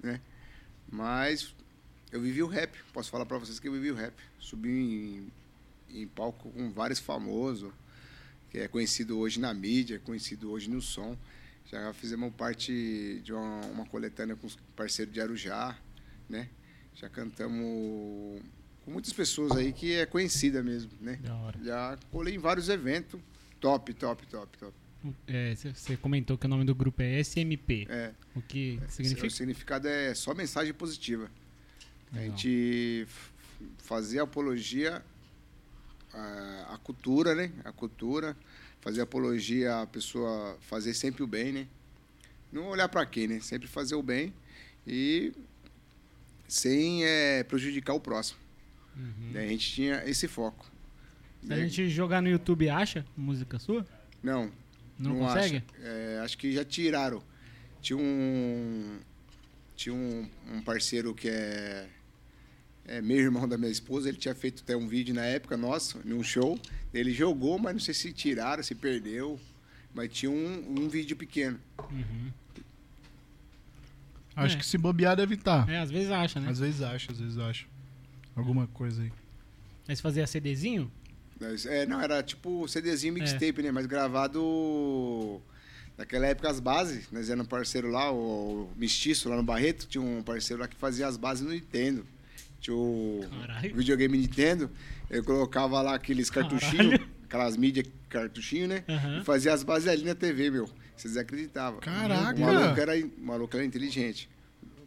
né? 0.00 0.20
Mas 0.88 1.52
eu 2.12 2.20
vivi 2.20 2.42
o 2.42 2.46
rap. 2.46 2.76
Posso 2.92 3.10
falar 3.10 3.26
pra 3.26 3.38
vocês 3.38 3.58
que 3.58 3.66
eu 3.66 3.72
vivi 3.72 3.90
o 3.90 3.94
rap. 3.96 4.14
Subi 4.38 4.68
em, 4.70 5.32
em 6.02 6.06
palco 6.06 6.50
com 6.50 6.70
vários 6.70 7.00
famosos, 7.00 7.72
que 8.50 8.58
é 8.58 8.68
conhecido 8.68 9.18
hoje 9.18 9.38
na 9.40 9.52
mídia, 9.54 9.98
conhecido 10.00 10.50
hoje 10.50 10.68
no 10.68 10.80
som. 10.80 11.16
Já 11.70 11.92
fizemos 11.92 12.32
parte 12.34 13.20
de 13.22 13.32
uma, 13.32 13.60
uma 13.66 13.86
coletânea 13.86 14.34
com 14.34 14.46
os 14.46 14.56
parceiros 14.74 15.14
de 15.14 15.20
Arujá, 15.20 15.78
né? 16.28 16.48
Já 16.94 17.08
cantamos 17.08 18.42
com 18.84 18.90
muitas 18.90 19.12
pessoas 19.12 19.52
aí 19.56 19.72
que 19.72 19.94
é 19.94 20.04
conhecida 20.06 20.62
mesmo, 20.62 20.90
né? 21.00 21.16
Da 21.22 21.34
hora. 21.36 21.58
Já 21.62 21.98
colei 22.10 22.34
em 22.34 22.38
vários 22.38 22.68
eventos. 22.68 23.20
Top, 23.60 23.92
top, 23.94 24.26
top, 24.26 24.58
top. 24.58 24.72
É, 25.26 25.54
você 25.54 25.72
você 25.72 25.96
comentou 25.96 26.36
que 26.36 26.46
o 26.46 26.48
nome 26.48 26.64
do 26.64 26.74
grupo 26.74 27.00
é 27.02 27.20
SMP. 27.20 27.86
É, 27.88 28.12
O 28.34 28.42
que 28.42 28.80
o 28.86 28.90
significa? 28.90 29.30
significado 29.30 29.86
é 29.88 30.12
só 30.14 30.34
mensagem 30.34 30.74
positiva. 30.74 31.30
A 32.12 32.16
Legal. 32.16 32.36
gente 32.36 33.02
f- 33.06 33.30
fazer 33.78 34.18
apologia 34.18 35.02
à 36.14 36.78
cultura, 36.82 37.34
né? 37.34 37.52
A 37.64 37.72
cultura, 37.72 38.36
fazer 38.80 39.00
apologia 39.02 39.80
à 39.80 39.86
pessoa 39.86 40.56
fazer 40.60 40.94
sempre 40.94 41.22
o 41.22 41.26
bem, 41.26 41.52
né? 41.52 41.66
Não 42.52 42.66
olhar 42.68 42.88
para 42.88 43.04
quem, 43.06 43.28
né? 43.28 43.40
Sempre 43.40 43.68
fazer 43.68 43.94
o 43.94 44.02
bem 44.02 44.32
e 44.86 45.32
sem 46.48 47.04
eh, 47.04 47.44
prejudicar 47.44 47.94
o 47.94 48.00
próximo. 48.00 48.38
Uhum. 48.96 49.32
A 49.34 49.46
gente 49.46 49.72
tinha 49.72 50.02
esse 50.04 50.26
foco. 50.26 50.68
Se 51.46 51.52
a 51.52 51.56
gente 51.56 51.88
jogar 51.88 52.20
no 52.20 52.28
YouTube, 52.28 52.68
acha 52.68 53.04
música 53.16 53.58
sua? 53.58 53.86
Não, 54.22 54.50
Não, 54.98 55.14
Não 55.14 55.18
consegue? 55.20 55.56
acha. 55.56 55.64
É, 55.82 56.20
acho 56.22 56.36
que 56.36 56.52
já 56.52 56.64
tiraram. 56.64 57.22
Tinha 57.80 57.98
um. 57.98 58.98
Tinha 59.74 59.94
um, 59.94 60.28
um 60.52 60.60
parceiro 60.60 61.14
que 61.14 61.28
é, 61.30 61.88
é 62.86 63.00
meu 63.00 63.18
irmão 63.18 63.46
da 63.48 63.56
minha 63.58 63.70
esposa, 63.70 64.08
ele 64.08 64.18
tinha 64.18 64.34
feito 64.34 64.62
até 64.62 64.76
um 64.76 64.88
vídeo 64.88 65.14
na 65.14 65.24
época 65.24 65.56
nosso, 65.56 66.00
num 66.04 66.22
show. 66.22 66.58
Ele 66.92 67.12
jogou, 67.12 67.58
mas 67.58 67.72
não 67.72 67.80
sei 67.80 67.94
se 67.94 68.12
tiraram, 68.12 68.62
se 68.62 68.74
perdeu. 68.74 69.38
Mas 69.94 70.08
tinha 70.12 70.30
um, 70.30 70.76
um 70.80 70.88
vídeo 70.88 71.16
pequeno. 71.16 71.58
Uhum. 71.90 72.30
Acho 74.36 74.56
É. 74.56 74.58
que 74.58 74.66
se 74.66 74.78
bobear 74.78 75.16
deve 75.16 75.34
estar. 75.34 75.68
É, 75.68 75.78
às 75.78 75.90
vezes 75.90 76.10
acha, 76.10 76.40
né? 76.40 76.48
Às 76.48 76.58
vezes 76.58 76.80
acho, 76.82 77.10
às 77.12 77.18
vezes 77.18 77.38
acho. 77.38 77.66
Alguma 78.36 78.66
coisa 78.68 79.02
aí. 79.02 79.12
Você 79.86 79.96
fazia 80.00 80.26
CDzinho? 80.26 80.90
Mas, 81.40 81.66
é, 81.66 81.84
não, 81.86 82.00
era 82.00 82.22
tipo 82.22 82.66
CDzinho 82.68 83.16
É. 83.16 83.20
mixtape, 83.20 83.62
né? 83.62 83.70
Mas 83.72 83.86
gravado. 83.86 85.40
Naquela 85.98 86.26
época 86.26 86.48
as 86.48 86.60
bases, 86.60 87.08
nós 87.12 87.28
éramos 87.28 87.46
um 87.46 87.48
parceiro 87.48 87.90
lá, 87.90 88.10
o 88.10 88.70
Mestiço 88.76 89.28
lá 89.28 89.36
no 89.36 89.42
Barreto, 89.42 89.86
tinha 89.86 90.00
um 90.00 90.22
parceiro 90.22 90.62
lá 90.62 90.68
que 90.68 90.76
fazia 90.76 91.06
as 91.06 91.16
bases 91.18 91.44
no 91.44 91.50
Nintendo. 91.52 92.06
Tinha 92.60 92.76
o 92.76 93.24
Caralho. 93.40 93.74
videogame 93.74 94.18
Nintendo, 94.18 94.70
eu 95.08 95.24
colocava 95.24 95.80
lá 95.80 95.94
aqueles 95.94 96.28
cartuchinhos, 96.30 97.00
aquelas 97.24 97.56
mídias 97.56 97.86
cartuchinho, 98.08 98.68
né? 98.68 98.84
Aham. 98.88 99.20
E 99.20 99.24
fazia 99.24 99.52
as 99.52 99.62
bases 99.62 99.88
ali 99.88 100.04
na 100.04 100.14
TV, 100.14 100.50
meu. 100.50 100.68
Vocês 100.96 101.16
acreditavam. 101.16 101.80
Caraca! 101.80 102.36
O 102.38 102.40
maluco 102.40 102.80
era, 102.80 102.96
o 102.98 103.10
maluco 103.24 103.56
era 103.56 103.64
inteligente. 103.64 104.28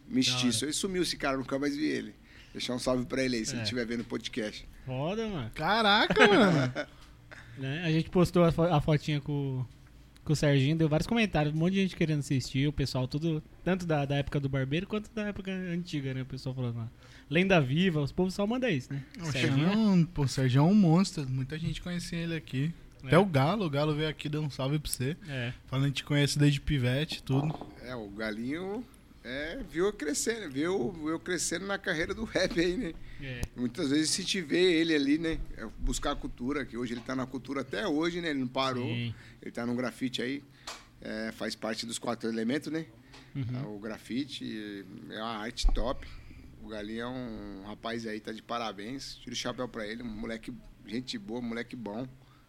Mestiço. 0.08 0.64
Ele 0.64 0.72
sumiu 0.72 1.02
esse 1.02 1.16
cara, 1.16 1.36
nunca 1.36 1.58
mais 1.58 1.76
vi 1.76 1.86
ele. 1.86 2.14
Deixar 2.52 2.74
um 2.74 2.78
salve 2.78 3.04
pra 3.06 3.22
ele 3.24 3.36
aí, 3.36 3.44
se 3.44 3.52
É. 3.52 3.54
ele 3.56 3.62
estiver 3.64 3.84
vendo 3.84 4.02
o 4.02 4.04
podcast. 4.04 4.64
Foda, 4.86 5.26
mano. 5.26 5.50
Caraca, 5.54 6.26
mano. 6.28 6.72
Né? 7.56 7.84
A 7.84 7.90
gente 7.92 8.10
postou 8.10 8.42
a, 8.42 8.50
fo- 8.50 8.62
a 8.64 8.80
fotinha 8.80 9.20
com, 9.20 9.64
com 10.24 10.32
o 10.32 10.36
Serginho, 10.36 10.76
deu 10.76 10.88
vários 10.88 11.06
comentários, 11.06 11.54
um 11.54 11.58
monte 11.58 11.74
de 11.74 11.82
gente 11.82 11.96
querendo 11.96 12.20
assistir, 12.20 12.66
o 12.66 12.72
pessoal 12.72 13.06
tudo, 13.06 13.42
tanto 13.62 13.84
da, 13.86 14.04
da 14.04 14.16
época 14.16 14.40
do 14.40 14.48
Barbeiro 14.48 14.86
quanto 14.86 15.10
da 15.14 15.24
época 15.28 15.50
antiga, 15.52 16.14
né? 16.14 16.22
O 16.22 16.26
pessoal 16.26 16.54
falando 16.54 16.76
lá. 16.78 16.90
Lenda 17.28 17.60
Viva, 17.60 18.00
os 18.00 18.12
povos 18.12 18.34
só 18.34 18.46
mandam 18.46 18.68
isso, 18.70 18.92
né? 18.92 19.02
O 19.20 19.24
Serginho 19.26 19.66
é- 19.66 19.70
Sergião, 19.70 20.04
pô, 20.12 20.22
o 20.22 20.28
Sergião 20.28 20.68
é 20.68 20.70
um 20.70 20.74
monstro. 20.74 21.28
Muita 21.28 21.58
gente 21.58 21.80
conhecia 21.80 22.18
ele 22.18 22.34
aqui. 22.36 22.72
É. 23.02 23.08
Até 23.08 23.18
o 23.18 23.24
Galo, 23.26 23.66
o 23.66 23.70
Galo 23.70 23.94
veio 23.94 24.08
aqui 24.08 24.28
dar 24.30 24.40
um 24.40 24.48
salve 24.50 24.78
pra 24.78 24.90
você. 24.90 25.16
É. 25.28 25.52
Falando 25.66 25.86
que 25.88 25.92
te 25.92 26.04
conhece 26.04 26.38
desde 26.38 26.60
pivete, 26.60 27.22
tudo. 27.22 27.54
É, 27.82 27.94
o 27.94 28.08
Galinho 28.08 28.82
é, 29.24 29.58
viu 29.70 29.86
eu 29.86 29.92
crescendo, 29.92 30.50
viu, 30.52 30.94
eu 31.08 31.18
crescendo 31.18 31.66
na 31.66 31.78
carreira 31.78 32.12
do 32.14 32.24
rap 32.24 32.60
aí, 32.60 32.76
né? 32.76 32.92
É. 33.22 33.40
Muitas 33.56 33.88
vezes 33.90 34.10
se 34.10 34.22
te 34.24 34.40
vê 34.42 34.74
ele 34.80 34.94
ali, 34.94 35.16
né? 35.18 35.40
é 35.56 35.66
buscar 35.78 36.12
a 36.12 36.16
cultura, 36.16 36.64
que 36.66 36.76
hoje 36.76 36.92
ele 36.92 37.00
tá 37.00 37.16
na 37.16 37.26
cultura 37.26 37.62
até 37.62 37.86
hoje, 37.86 38.20
né? 38.20 38.28
Ele 38.30 38.40
não 38.40 38.48
parou. 38.48 38.86
Sim. 38.86 39.14
Ele 39.40 39.50
tá 39.50 39.64
no 39.64 39.74
grafite 39.74 40.20
aí. 40.22 40.42
é, 41.00 41.32
faz 41.32 41.54
parte 41.54 41.86
dos 41.86 41.98
quatro 41.98 42.28
elementos, 42.28 42.70
né? 42.70 42.86
Uhum. 43.34 43.76
O 43.76 43.78
grafite 43.80 44.84
é 45.10 45.16
uma 45.18 45.38
arte 45.38 45.66
top. 45.72 46.06
O 46.62 46.68
Galinho 46.68 47.00
é 47.00 47.06
um 47.08 47.62
rapaz 47.66 48.06
aí, 48.06 48.20
tá 48.20 48.30
de 48.32 48.42
parabéns. 48.42 49.16
Tira 49.16 49.32
o 49.32 49.36
chapéu 49.36 49.68
pra 49.68 49.86
ele, 49.86 50.02
um 50.02 50.06
moleque, 50.06 50.52
gente 50.86 51.18
boa, 51.18 51.40
moleque 51.42 51.74
bom, 51.76 52.06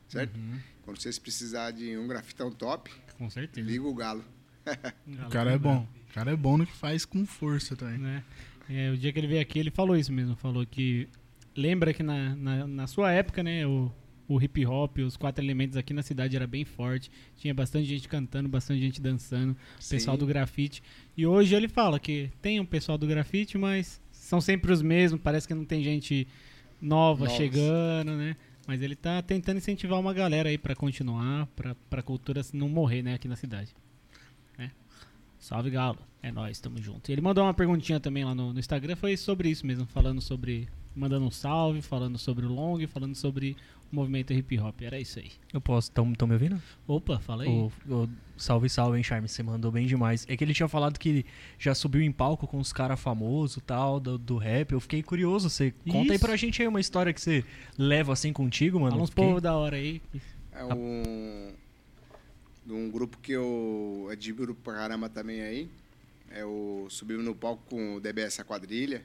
certo? 0.07 0.35
Uhum. 0.37 0.59
Quando 0.83 1.01
vocês 1.01 1.17
precisar 1.19 1.71
de 1.71 1.97
um 1.97 2.07
grafitão 2.07 2.51
top, 2.51 2.91
Com 3.17 3.29
certeza. 3.29 3.67
liga 3.67 3.83
o 3.85 3.93
galo. 3.93 4.23
O 5.27 5.29
cara 5.29 5.51
é 5.51 5.57
bom. 5.57 5.87
O 6.15 6.17
cara 6.17 6.31
é 6.31 6.35
bom 6.35 6.57
no 6.57 6.65
que 6.65 6.71
faz 6.71 7.03
com 7.03 7.25
força 7.25 7.75
também. 7.75 7.97
né? 7.97 8.23
É, 8.69 8.89
o 8.89 8.97
dia 8.97 9.11
que 9.11 9.19
ele 9.19 9.27
veio 9.27 9.41
aqui, 9.41 9.59
ele 9.59 9.69
falou 9.69 9.97
isso 9.97 10.13
mesmo. 10.13 10.33
Falou 10.37 10.65
que 10.65 11.09
lembra 11.53 11.93
que 11.93 12.01
na, 12.01 12.33
na, 12.37 12.65
na 12.65 12.87
sua 12.87 13.11
época, 13.11 13.43
né, 13.43 13.67
o, 13.67 13.91
o 14.25 14.41
hip 14.41 14.65
hop, 14.65 14.99
os 14.99 15.17
quatro 15.17 15.43
elementos 15.43 15.75
aqui 15.75 15.93
na 15.93 16.01
cidade 16.01 16.33
era 16.33 16.47
bem 16.47 16.63
forte. 16.63 17.11
Tinha 17.35 17.53
bastante 17.53 17.85
gente 17.85 18.07
cantando, 18.07 18.47
bastante 18.47 18.79
gente 18.79 19.01
dançando, 19.01 19.57
pessoal 19.89 20.15
Sim. 20.15 20.19
do 20.21 20.25
grafite. 20.25 20.81
E 21.17 21.27
hoje 21.27 21.53
ele 21.53 21.67
fala 21.67 21.99
que 21.99 22.31
tem 22.41 22.61
um 22.61 22.65
pessoal 22.65 22.97
do 22.97 23.05
grafite, 23.05 23.57
mas 23.57 24.01
são 24.09 24.39
sempre 24.39 24.71
os 24.71 24.81
mesmos. 24.81 25.19
Parece 25.21 25.45
que 25.45 25.53
não 25.53 25.65
tem 25.65 25.83
gente 25.83 26.25
nova 26.81 27.25
Novos. 27.25 27.35
chegando, 27.37 28.13
né? 28.13 28.37
Mas 28.65 28.81
ele 28.81 28.95
tá 28.95 29.21
tentando 29.21 29.57
incentivar 29.57 29.99
uma 29.99 30.13
galera 30.13 30.47
aí 30.47 30.57
pra 30.57 30.75
continuar, 30.75 31.45
pra, 31.47 31.75
pra 31.89 32.01
cultura 32.01 32.41
não 32.53 32.69
morrer, 32.69 33.03
né, 33.03 33.15
aqui 33.15 33.27
na 33.27 33.35
cidade. 33.35 33.75
Salve 35.45 35.69
Galo, 35.69 35.99
é 36.23 36.31
nóis, 36.31 36.59
tamo 36.59 36.81
junto. 36.81 37.07
E 37.07 37.11
ele 37.13 37.21
mandou 37.21 37.43
uma 37.43 37.53
perguntinha 37.53 37.99
também 37.99 38.25
lá 38.25 38.33
no, 38.33 38.51
no 38.51 38.59
Instagram, 38.59 38.95
foi 38.95 39.15
sobre 39.15 39.47
isso 39.47 39.63
mesmo, 39.63 39.85
falando 39.85 40.19
sobre. 40.19 40.67
Mandando 40.95 41.25
um 41.25 41.29
salve, 41.29 41.81
falando 41.83 42.17
sobre 42.17 42.45
o 42.45 42.49
long, 42.51 42.87
falando 42.87 43.13
sobre 43.13 43.55
o 43.91 43.95
movimento 43.95 44.33
hip 44.33 44.57
hop. 44.59 44.81
Era 44.81 44.97
isso 44.97 45.19
aí. 45.19 45.29
Eu 45.53 45.61
posso, 45.61 45.91
tão, 45.91 46.11
tão 46.13 46.25
me 46.27 46.33
ouvindo? 46.33 46.59
Opa, 46.87 47.19
fala 47.19 47.43
aí. 47.43 47.49
O, 47.49 47.71
o- 47.87 48.09
salve, 48.37 48.69
salve, 48.69 48.97
hein, 48.97 49.03
Charme, 49.03 49.27
você 49.27 49.43
mandou 49.43 49.71
bem 49.71 49.85
demais. 49.85 50.25
É 50.27 50.35
que 50.35 50.43
ele 50.43 50.53
tinha 50.53 50.67
falado 50.69 50.97
que 50.97 51.23
já 51.59 51.75
subiu 51.75 52.01
em 52.01 52.11
palco 52.13 52.47
com 52.47 52.57
os 52.57 52.71
caras 52.73 52.99
famosos 52.99 53.61
tal, 53.67 53.99
do, 53.99 54.17
do 54.17 54.37
rap. 54.37 54.71
Eu 54.71 54.79
fiquei 54.79 55.03
curioso, 55.03 55.47
você 55.49 55.71
conta 55.85 56.11
aí 56.13 56.15
Isso. 56.15 56.25
pra 56.25 56.35
gente 56.37 56.61
aí 56.61 56.67
uma 56.67 56.79
história 56.79 57.13
que 57.13 57.19
você 57.21 57.43
leva 57.77 58.13
assim 58.13 58.31
contigo, 58.33 58.79
mano. 58.79 58.91
Fala 58.93 59.03
uns 59.03 59.09
Fiquei- 59.09 59.25
povos 59.25 59.41
da 59.43 59.53
hora 59.55 59.75
aí. 59.75 60.01
É 60.53 60.63
um, 60.63 61.51
de 62.65 62.73
um 62.73 62.89
grupo 62.89 63.17
que 63.19 63.31
eu 63.31 64.07
admiro 64.11 64.55
pra 64.55 64.73
caramba 64.73 65.07
também 65.09 65.41
aí. 65.41 65.69
É 66.31 66.43
o 66.43 66.87
Subimos 66.89 67.23
no 67.23 67.35
palco 67.35 67.63
com 67.69 67.95
o 67.95 67.99
DBS 67.99 68.39
A 68.39 68.43
Quadrilha. 68.43 69.03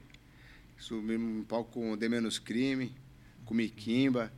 Subimos 0.77 1.37
no 1.37 1.43
palco 1.45 1.71
com 1.71 1.91
o 1.91 1.97
D 1.97 2.09
Menos 2.09 2.39
Crime, 2.39 2.91
com 3.45 3.53
o 3.53 3.57
Miquimba. 3.57 4.31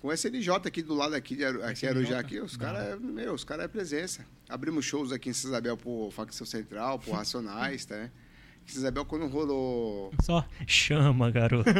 Com 0.00 0.08
o 0.08 0.12
SNJ 0.12 0.50
aqui 0.66 0.82
do 0.82 0.94
lado 0.94 1.14
aqui 1.14 1.36
de 1.36 1.44
Aru- 1.44 1.62
aqui, 1.64 1.86
Arujá, 1.86 2.18
aqui, 2.18 2.40
os 2.40 2.56
caras, 2.56 3.00
meu, 3.00 3.34
os 3.34 3.44
caras 3.44 3.64
é 3.66 3.68
presença. 3.68 4.24
Abrimos 4.48 4.84
shows 4.84 5.12
aqui 5.12 5.28
em 5.30 5.32
São 5.32 5.50
Isabel 5.50 5.76
por 5.76 6.10
Facção 6.12 6.46
Central, 6.46 6.98
por 6.98 7.12
Racionais, 7.14 7.84
tá? 7.84 7.96
né? 7.96 8.10
Em 8.68 8.76
Isabel, 8.76 9.04
quando 9.04 9.26
rolou... 9.26 10.12
Só. 10.22 10.46
Chama, 10.66 11.30
garoto. 11.30 11.68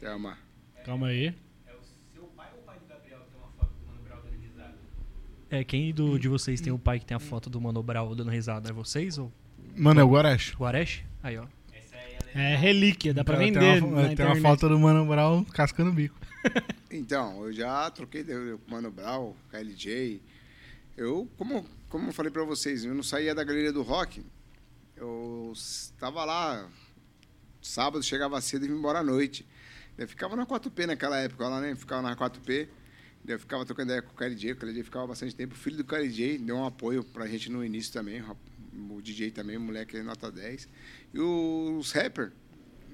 Chama. 0.00 0.38
Calma 0.84 1.08
aí. 1.08 1.34
É, 5.50 5.64
quem 5.64 5.92
do, 5.92 6.18
de 6.18 6.28
vocês 6.28 6.60
tem 6.60 6.72
o 6.72 6.78
pai 6.78 6.98
que 6.98 7.06
tem 7.06 7.16
a 7.16 7.20
foto 7.20 7.50
do 7.50 7.60
Mano 7.60 7.82
Brown 7.82 8.14
dando 8.14 8.30
risada? 8.30 8.68
É 8.70 8.72
vocês 8.72 9.18
ou 9.18 9.32
Mano, 9.76 10.00
é 10.00 10.04
o 10.04 10.08
Guarache. 10.10 10.54
o 10.58 10.64
Aresh? 10.64 11.02
Aí, 11.22 11.38
ó. 11.38 11.46
É 12.34 12.54
relíquia, 12.56 13.12
dá 13.12 13.24
pra 13.24 13.36
Tem 13.36 13.52
vender. 13.52 13.82
uma- 13.82 14.02
na 14.08 14.14
Tem 14.14 14.24
uma 14.26 14.36
foto 14.36 14.68
do 14.68 14.78
Mano 14.78 15.04
Brown 15.06 15.44
cascando 15.44 15.90
o 15.90 15.94
bico. 15.94 16.18
Então, 16.92 17.44
eu 17.44 17.52
já 17.52 17.88
troquei 17.90 18.22
o 18.22 18.58
Mano 18.68 18.90
Brown, 18.90 19.32
KLJ. 19.50 20.20
Eu, 20.96 21.28
como, 21.38 21.64
como 21.88 22.08
eu 22.08 22.12
falei 22.12 22.32
pra 22.32 22.42
vocês, 22.42 22.84
eu 22.84 22.92
não 22.92 23.02
saía 23.04 23.32
da 23.32 23.44
galeria 23.44 23.72
do 23.72 23.82
rock. 23.82 24.24
Eu 24.96 25.52
estava 25.54 26.24
lá, 26.24 26.68
sábado, 27.62 28.02
chegava 28.02 28.40
cedo 28.40 28.66
e 28.66 28.68
ia 28.68 28.74
embora 28.74 28.98
à 28.98 29.02
noite. 29.04 29.46
Eu 29.96 30.08
ficava 30.08 30.34
na 30.34 30.44
4P 30.44 30.86
naquela 30.86 31.16
época 31.18 31.46
lá, 31.48 31.60
né? 31.60 31.76
Ficava 31.76 32.02
na 32.02 32.16
4P. 32.16 32.66
Eu 33.26 33.38
ficava 33.38 33.64
trocando 33.64 33.90
ideia 33.90 34.02
com 34.02 34.12
o 34.12 34.14
KLJ, 34.14 34.52
o 34.52 34.56
KLJ 34.56 34.82
ficava 34.82 35.06
bastante 35.06 35.34
tempo. 35.34 35.54
O 35.54 35.58
filho 35.58 35.76
do 35.76 35.84
KLJ 35.84 36.38
deu 36.38 36.56
um 36.56 36.64
apoio 36.64 37.04
pra 37.04 37.26
gente 37.26 37.50
no 37.50 37.64
início 37.64 37.92
também, 37.92 38.22
o 38.90 39.00
DJ 39.02 39.30
também, 39.30 39.56
o 39.56 39.60
moleque 39.60 39.96
é 39.96 40.02
nota 40.02 40.30
10. 40.30 40.68
E 41.12 41.18
os 41.18 41.92
rappers, 41.92 42.32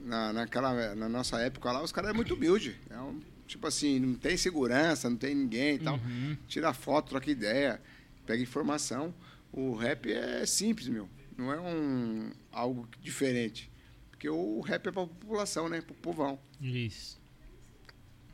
na, 0.04 0.32
naquela, 0.32 0.94
na 0.94 1.08
nossa 1.08 1.38
época 1.40 1.70
lá, 1.70 1.82
os 1.82 1.92
caras 1.92 2.08
eram 2.08 2.16
muito 2.16 2.34
humildes. 2.34 2.74
É 2.90 2.98
um, 2.98 3.20
tipo 3.46 3.66
assim, 3.66 3.98
não 3.98 4.14
tem 4.14 4.36
segurança, 4.36 5.08
não 5.08 5.16
tem 5.16 5.34
ninguém 5.34 5.76
e 5.76 5.78
tal. 5.78 5.96
Uhum. 5.96 6.36
Tira 6.48 6.72
foto, 6.72 7.10
troca 7.10 7.30
ideia, 7.30 7.80
pega 8.26 8.42
informação. 8.42 9.14
O 9.52 9.74
rap 9.74 10.10
é 10.12 10.44
simples, 10.44 10.88
meu. 10.88 11.08
Não 11.36 11.52
é 11.52 11.60
um, 11.60 12.30
algo 12.50 12.88
diferente. 13.00 13.70
Porque 14.10 14.28
o 14.28 14.60
rap 14.60 14.86
é 14.88 14.92
pra 14.92 15.06
população, 15.06 15.68
né? 15.68 15.80
Pro 15.80 15.94
povão. 15.94 16.38
Isso. 16.60 17.20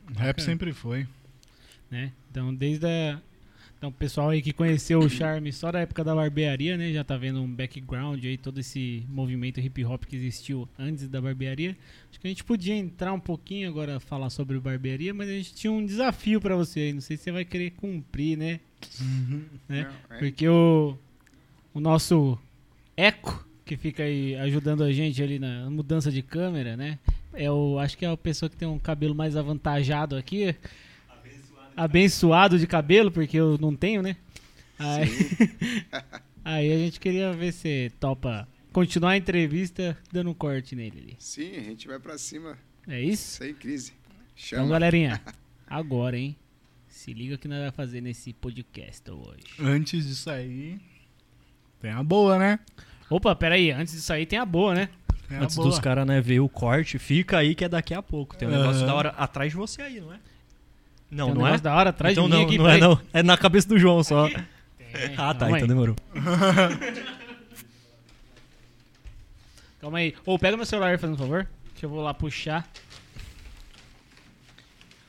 O 0.09 0.13
rap 0.17 0.41
sempre 0.41 0.73
foi. 0.73 1.07
Né? 1.89 2.11
Então, 2.31 2.53
desde 2.53 2.85
a 2.85 3.19
Então, 3.77 3.89
o 3.89 3.93
pessoal 3.93 4.29
aí 4.29 4.41
que 4.41 4.53
conheceu 4.53 4.99
o 4.99 5.09
Charme 5.09 5.51
só 5.51 5.71
da 5.71 5.79
época 5.81 6.03
da 6.03 6.15
barbearia, 6.15 6.77
né? 6.77 6.93
Já 6.93 7.03
tá 7.03 7.17
vendo 7.17 7.41
um 7.41 7.53
background 7.53 8.23
aí, 8.23 8.37
todo 8.37 8.59
esse 8.59 9.03
movimento 9.09 9.59
hip 9.59 9.83
hop 9.83 10.05
que 10.05 10.15
existiu 10.15 10.67
antes 10.79 11.07
da 11.09 11.19
barbearia. 11.21 11.75
Acho 12.09 12.19
que 12.19 12.27
a 12.27 12.29
gente 12.29 12.43
podia 12.43 12.75
entrar 12.75 13.11
um 13.11 13.19
pouquinho 13.19 13.67
agora 13.67 13.99
falar 13.99 14.29
sobre 14.29 14.57
barbearia, 14.59 15.13
mas 15.13 15.27
a 15.27 15.33
gente 15.33 15.53
tinha 15.53 15.71
um 15.71 15.85
desafio 15.85 16.39
pra 16.39 16.55
você 16.55 16.79
aí. 16.79 16.93
Não 16.93 17.01
sei 17.01 17.17
se 17.17 17.23
você 17.23 17.31
vai 17.31 17.43
querer 17.43 17.71
cumprir, 17.71 18.37
né? 18.37 18.61
né? 19.67 19.91
Não, 20.09 20.15
é. 20.15 20.19
Porque 20.19 20.47
o, 20.47 20.97
o 21.73 21.79
nosso 21.79 22.39
Eco, 22.95 23.45
que 23.65 23.75
fica 23.75 24.03
aí 24.03 24.35
ajudando 24.35 24.83
a 24.83 24.91
gente 24.93 25.21
ali 25.21 25.39
na 25.39 25.69
mudança 25.69 26.11
de 26.11 26.21
câmera, 26.21 26.77
né? 26.77 26.99
É 27.33 27.51
o, 27.51 27.79
acho 27.79 27.97
que 27.97 28.05
é 28.05 28.09
a 28.09 28.15
pessoa 28.15 28.49
que 28.49 28.55
tem 28.55 28.67
um 28.67 28.79
cabelo 28.79 29.15
mais 29.15 29.35
avantajado 29.35 30.15
aqui. 30.15 30.55
Abençoado 31.75 32.57
de 32.59 32.67
cabelo, 32.67 33.11
porque 33.11 33.37
eu 33.37 33.57
não 33.59 33.75
tenho, 33.75 34.01
né? 34.01 34.15
Aí, 34.79 35.07
aí 36.43 36.71
a 36.73 36.77
gente 36.77 36.99
queria 36.99 37.31
ver 37.33 37.51
se 37.51 37.91
topa 37.99 38.47
continuar 38.71 39.11
a 39.11 39.17
entrevista 39.17 39.97
dando 40.11 40.29
um 40.31 40.33
corte 40.33 40.75
nele 40.75 40.99
ali. 40.99 41.15
Sim, 41.19 41.51
a 41.57 41.61
gente 41.61 41.87
vai 41.87 41.99
pra 41.99 42.17
cima 42.17 42.57
É 42.87 42.99
isso? 43.01 43.37
sem 43.37 43.53
crise. 43.53 43.91
Então, 43.91 44.35
Chama. 44.35 44.67
galerinha, 44.69 45.21
agora, 45.67 46.17
hein? 46.17 46.35
Se 46.87 47.13
liga 47.13 47.37
que 47.37 47.47
nós 47.47 47.59
vamos 47.59 47.75
fazer 47.75 48.01
nesse 48.01 48.33
podcast 48.33 49.09
hoje. 49.09 49.43
Antes 49.59 50.07
disso 50.07 50.29
aí, 50.29 50.79
tem 51.81 51.91
a 51.91 52.03
boa, 52.03 52.37
né? 52.37 52.59
Opa, 53.09 53.35
peraí, 53.35 53.71
antes 53.71 53.93
disso 53.93 54.11
aí 54.13 54.25
tem 54.25 54.39
a 54.39 54.45
boa, 54.45 54.73
né? 54.73 54.89
Tem 55.27 55.37
a 55.37 55.41
Antes 55.43 55.55
boa. 55.55 55.67
dos 55.69 55.79
caras, 55.79 56.05
né, 56.05 56.19
ver 56.21 56.39
o 56.39 56.49
corte, 56.49 56.97
fica 56.99 57.37
aí 57.37 57.55
que 57.55 57.63
é 57.63 57.69
daqui 57.69 57.93
a 57.93 58.01
pouco. 58.01 58.35
Tem 58.35 58.47
um 58.47 58.51
negócio 58.51 58.85
da 58.85 58.93
hora 58.93 59.09
atrás 59.09 59.51
de 59.51 59.57
você 59.57 59.81
aí, 59.81 59.99
não 60.01 60.13
é? 60.13 60.19
Não, 61.13 61.29
um 61.31 61.35
não 61.35 61.47
é? 61.47 61.57
da 61.59 61.73
hora 61.75 61.91
atrás 61.91 62.13
então 62.17 62.27
de 62.27 62.31
mim 62.31 62.39
não, 62.39 62.47
aqui. 62.47 62.57
não 62.57 62.69
é 62.69 62.77
não. 62.79 62.99
É 63.13 63.21
na 63.23 63.37
cabeça 63.37 63.67
do 63.67 63.77
João 63.77 64.03
só. 64.03 64.27
Tem. 64.27 64.37
Ah, 65.17 65.33
tá, 65.33 65.39
Calma 65.39 65.57
aí. 65.57 65.63
então 65.63 65.67
demorou. 65.67 65.95
Calma 69.79 69.97
aí. 69.99 70.15
Ô, 70.25 70.39
pega 70.39 70.55
meu 70.55 70.65
celular, 70.65 70.97
fazendo 70.97 71.15
um 71.15 71.17
favor. 71.19 71.47
Que 71.75 71.85
eu 71.85 71.89
vou 71.89 72.01
lá 72.01 72.13
puxar. 72.13 72.67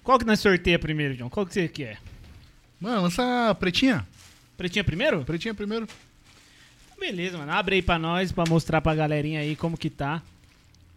Qual 0.02 0.18
que 0.18 0.24
nós 0.24 0.40
sorteia 0.40 0.78
primeiro, 0.78 1.16
John? 1.16 1.30
Qual 1.30 1.46
que 1.46 1.54
você 1.54 1.68
quer? 1.68 1.98
Mano, 2.80 3.02
lança 3.02 3.50
a 3.50 3.54
pretinha. 3.54 4.06
Pretinha 4.56 4.84
primeiro? 4.84 5.24
Pretinha 5.24 5.54
primeiro. 5.54 5.86
Beleza, 6.98 7.38
mano. 7.38 7.52
Abre 7.52 7.76
aí 7.76 7.82
pra 7.82 7.98
nós, 7.98 8.32
pra 8.32 8.44
mostrar 8.48 8.80
pra 8.80 8.94
galerinha 8.94 9.40
aí 9.40 9.56
como 9.56 9.78
que 9.78 9.88
tá 9.90 10.22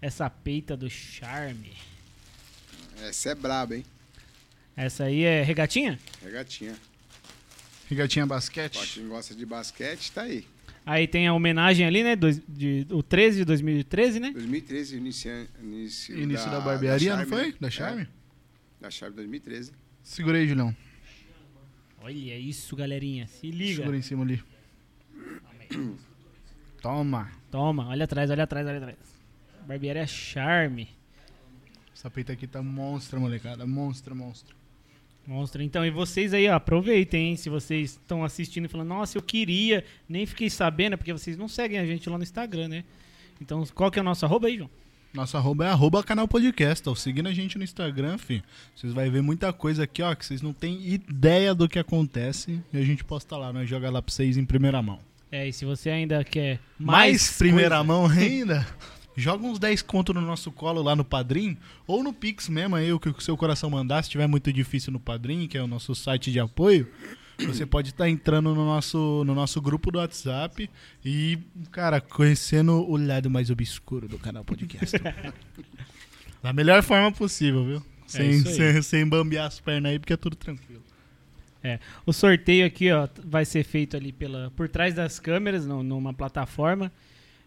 essa 0.02 0.30
peita 0.30 0.76
do 0.76 0.90
charme. 0.90 1.72
Essa 3.02 3.30
é 3.30 3.36
braba, 3.36 3.76
hein? 3.76 3.86
Essa 4.78 5.06
aí 5.06 5.24
é 5.24 5.42
regatinha? 5.42 6.00
Regatinha. 6.24 6.76
Regatinha 7.90 8.28
Pra 8.28 8.36
basquete. 8.36 8.94
quem 8.94 9.08
gosta 9.08 9.34
de 9.34 9.44
basquete, 9.46 10.12
tá 10.12 10.22
aí. 10.22 10.46
Aí 10.86 11.08
tem 11.08 11.28
a 11.28 11.34
homenagem 11.34 11.86
ali, 11.86 12.04
né? 12.04 12.16
Dois, 12.16 12.40
de, 12.48 12.86
o 12.92 13.02
13 13.02 13.40
de 13.40 13.46
2013, 13.46 14.20
né? 14.20 14.32
2013, 14.32 14.98
inicia, 14.98 15.48
início, 15.62 16.18
Início 16.18 16.50
da, 16.52 16.60
barbearia, 16.62 17.10
não 17.10 17.26
Charme, 17.26 17.30
foi? 17.30 17.48
né? 17.48 17.58
Da 17.60 17.70
Charme? 17.72 18.02
É, 18.04 18.08
da 18.82 18.92
Charme 18.92 19.16
2013. 19.16 19.72
Segura 20.04 20.38
aí, 20.38 20.48
Julião. 20.48 20.74
Olha 22.02 22.38
isso, 22.38 22.76
galerinha. 22.76 23.28
Se 23.28 23.50
liga. 23.50 23.78
Segura 23.78 23.98
em 23.98 24.02
cima 24.04 24.24
ali. 24.24 24.42
Toma. 26.82 27.32
Toma, 27.52 27.88
olha 27.88 28.06
atrás, 28.06 28.30
olha 28.30 28.44
atrás, 28.44 28.66
olha 28.68 28.78
atrás. 28.78 28.98
Barbearia 29.66 30.06
Charme. 30.08 30.88
Essa 31.94 32.10
peita 32.10 32.32
aqui 32.32 32.46
tá 32.48 32.62
monstra, 32.62 33.20
molecada. 33.20 33.66
Monstra, 33.66 34.14
monstra. 34.14 34.56
Monstro. 35.28 35.62
Então, 35.62 35.86
e 35.86 35.90
vocês 35.92 36.34
aí, 36.34 36.48
ó, 36.48 36.56
aproveitem, 36.56 37.28
hein? 37.30 37.36
Se 37.36 37.50
vocês 37.50 37.92
estão 37.92 38.24
assistindo 38.24 38.66
e 38.66 38.68
falando, 38.70 38.88
nossa, 38.88 39.18
eu 39.18 39.22
queria, 39.22 39.84
nem 40.08 40.26
fiquei 40.26 40.50
sabendo, 40.50 40.94
é 40.94 40.98
porque 40.98 41.12
vocês 41.12 41.36
não 41.38 41.48
seguem 41.50 41.78
a 41.80 41.86
gente 41.86 42.10
lá 42.10 42.18
no 42.18 42.24
Instagram, 42.24 42.70
né? 42.70 42.84
Então, 43.42 43.64
qual 43.76 43.92
que 43.92 44.00
é 44.00 44.02
o 44.02 44.06
nosso 44.06 44.26
arroba 44.26 44.48
aí, 44.48 44.58
João? 44.58 44.70
Nosso 45.14 45.36
arroba 45.38 45.66
é 45.66 45.70
arroba 45.70 46.04
canal 46.04 46.28
podcast, 46.28 46.88
ó. 46.88 46.96
Seguindo 46.96 47.28
a 47.28 47.34
gente 47.34 47.58
no 47.58 47.64
Instagram, 47.64 48.18
fi. 48.18 48.44
Vocês 48.76 48.94
vão 48.94 49.10
ver 49.12 49.22
muita 49.22 49.52
coisa 49.52 49.84
aqui, 49.84 50.02
ó, 50.02 50.14
que 50.16 50.26
vocês 50.26 50.42
não 50.42 50.54
têm 50.54 50.88
ideia 50.88 51.54
do 51.54 51.68
que 51.68 51.80
acontece. 51.80 52.62
E 52.72 52.78
a 52.78 52.84
gente 52.84 53.04
posta 53.04 53.36
lá, 53.36 53.52
nós 53.52 53.68
joga 53.70 53.90
lá 53.90 54.02
pra 54.02 54.14
vocês 54.14 54.38
em 54.38 54.46
primeira 54.46 54.82
mão. 54.82 55.00
É, 55.32 55.48
e 55.48 55.52
se 55.54 55.66
você 55.66 55.90
ainda 55.90 56.24
quer 56.24 56.60
Mais, 56.80 57.12
mais, 57.12 57.38
primeira 57.38 57.78
coisa- 57.78 57.84
mão 57.84 58.06
ainda, 58.08 58.66
joga 59.18 59.46
uns 59.46 59.60
10 59.60 59.82
conto 59.82 60.14
no 60.14 60.22
nosso 60.22 60.52
colo 60.52 60.82
lá 60.82 60.96
no 60.96 61.04
Padrim, 61.04 61.58
ou 61.86 62.04
no 62.04 62.14
Pix 62.14 62.48
mesmo 62.48 62.76
aí, 62.76 62.94
o 62.94 63.00
que 63.00 63.10
o 63.10 63.20
seu 63.20 63.36
coração 63.36 63.70
mandar, 63.70 64.04
se 64.04 64.10
tiver 64.10 64.28
muito 64.28 64.54
difícil 64.54 64.94
no 64.94 65.00
Padrim, 65.00 65.48
que 65.48 65.58
é 65.58 65.62
o 65.62 65.68
nosso 65.68 65.94
site 65.96 66.32
de 66.32 66.40
apoio, 66.40 66.88
você 67.40 67.66
pode 67.66 67.90
estar 67.90 68.10
entrando 68.10 68.54
no 68.56 68.66
nosso, 68.66 69.24
no 69.26 69.36
nosso 69.36 69.62
grupo 69.62 69.92
do 69.92 70.00
WhatsApp 70.00 70.70
e, 71.04 71.38
cara, 71.72 72.00
conhecendo 72.02 72.74
o 72.90 72.96
lado 72.98 73.30
mais 73.30 73.50
obscuro 73.50 74.08
do 74.08 74.18
canal 74.18 74.44
podcast. 74.46 74.98
da 76.42 76.54
melhor 76.54 76.82
forma 76.84 77.12
possível, 77.12 77.66
viu? 77.66 77.84
Sem, 78.08 78.28
É 78.28 78.32
isso 78.32 78.48
aí. 78.48 78.54
sem, 78.56 78.82
sem 78.82 79.08
bambear 79.08 79.46
as 79.48 79.60
pernas 79.60 79.92
aí, 79.92 80.00
porque 80.00 80.14
é 80.14 80.18
tudo 80.18 80.36
tranquilo. 80.36 80.82
O 82.06 82.14
sorteio 82.14 82.66
aqui, 82.66 82.90
ó, 82.94 83.10
vai 83.26 83.44
ser 83.44 83.62
feito 83.66 83.98
ali 83.98 84.14
pela, 84.14 84.50
por 84.56 84.70
trás 84.70 84.94
das 84.94 85.20
câmeras, 85.20 85.66
num- 85.66 85.84
numa 85.84 86.14
plataforma. 86.14 86.90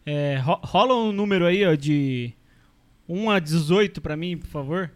É, 0.07 0.37
ro- 0.39 0.61
rola 0.63 0.95
um 0.95 1.13
número 1.13 1.45
aí, 1.47 1.65
ó, 1.65 1.75
de 1.75 2.33
1 3.09 3.31
a 3.31 3.39
18 3.39 4.01
pra 4.01 4.17
mim, 4.17 4.37
por 4.37 4.47
favor. 4.49 4.91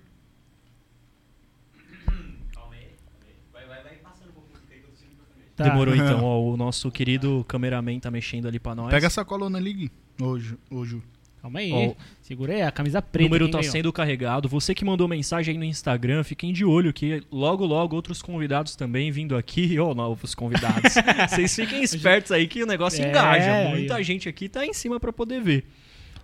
Tá. 5.56 5.64
Demorou 5.64 5.94
então, 5.94 6.24
ó. 6.24 6.40
O 6.42 6.56
nosso 6.56 6.90
querido 6.90 7.44
cameraman 7.46 7.98
tá 8.00 8.10
mexendo 8.10 8.48
ali 8.48 8.58
pra 8.58 8.74
nós. 8.74 8.90
Pega 8.90 9.06
essa 9.06 9.24
coluna 9.24 9.56
ali, 9.58 9.90
hoje, 10.20 10.56
hoje. 10.70 11.00
Calma 11.44 11.58
aí. 11.58 11.70
Ó, 11.70 11.94
Segura 12.22 12.54
aí, 12.54 12.62
a 12.62 12.72
camisa 12.72 13.00
O 13.00 13.02
preta. 13.02 13.24
número 13.28 13.44
quem 13.44 13.52
tá 13.52 13.58
ganhou? 13.58 13.70
sendo 13.70 13.92
carregado. 13.92 14.48
Você 14.48 14.74
que 14.74 14.82
mandou 14.82 15.06
mensagem 15.06 15.52
aí 15.52 15.58
no 15.58 15.64
Instagram, 15.66 16.24
fiquem 16.24 16.54
de 16.54 16.64
olho 16.64 16.90
que 16.90 17.22
logo, 17.30 17.66
logo 17.66 17.94
outros 17.94 18.22
convidados 18.22 18.74
também 18.74 19.10
vindo 19.10 19.36
aqui. 19.36 19.76
Ô, 19.78 19.94
novos 19.94 20.34
convidados. 20.34 20.94
Vocês 21.28 21.54
fiquem 21.54 21.82
espertos 21.82 22.32
aí 22.32 22.48
que 22.48 22.62
o 22.62 22.66
negócio 22.66 23.04
É, 23.04 23.10
engaja. 23.10 23.68
Muita 23.68 24.02
gente 24.02 24.26
aqui 24.26 24.48
tá 24.48 24.64
em 24.64 24.72
cima 24.72 24.98
pra 24.98 25.12
poder 25.12 25.42
ver. 25.42 25.66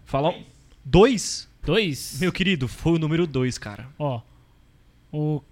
Fala. 0.07 0.35
Dois? 0.83 1.47
Dois. 1.67 2.17
Meu 2.19 2.33
querido, 2.33 2.67
foi 2.67 2.95
o 2.95 2.99
número 2.99 3.27
dois, 3.27 3.59
cara. 3.59 3.87
Ó, 3.99 4.23
o 5.13 5.43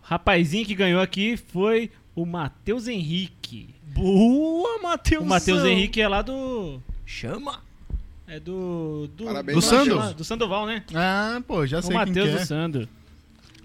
rapazinho 0.00 0.64
que 0.64 0.74
ganhou 0.74 1.02
aqui 1.02 1.36
foi 1.36 1.90
o 2.14 2.24
Matheus 2.24 2.88
Henrique. 2.88 3.74
Boa, 3.88 4.78
Matheus! 4.82 5.22
O 5.22 5.26
Matheus 5.26 5.62
Henrique 5.62 6.00
é 6.00 6.08
lá 6.08 6.22
do... 6.22 6.80
Chama! 7.04 7.62
É 8.26 8.40
do... 8.40 9.08
Do, 9.16 9.24
Parabéns, 9.24 9.68
Do? 9.68 9.76
Matheus. 9.76 10.14
Do 10.14 10.24
Sandoval, 10.24 10.66
né? 10.66 10.82
Ah, 10.94 11.42
pô, 11.46 11.66
já 11.66 11.78
O 11.78 11.82
sei 11.82 11.90
quem 11.90 11.98
Matheus 11.98 12.30
do 12.30 12.36
é. 12.38 12.44
Sando. 12.44 12.88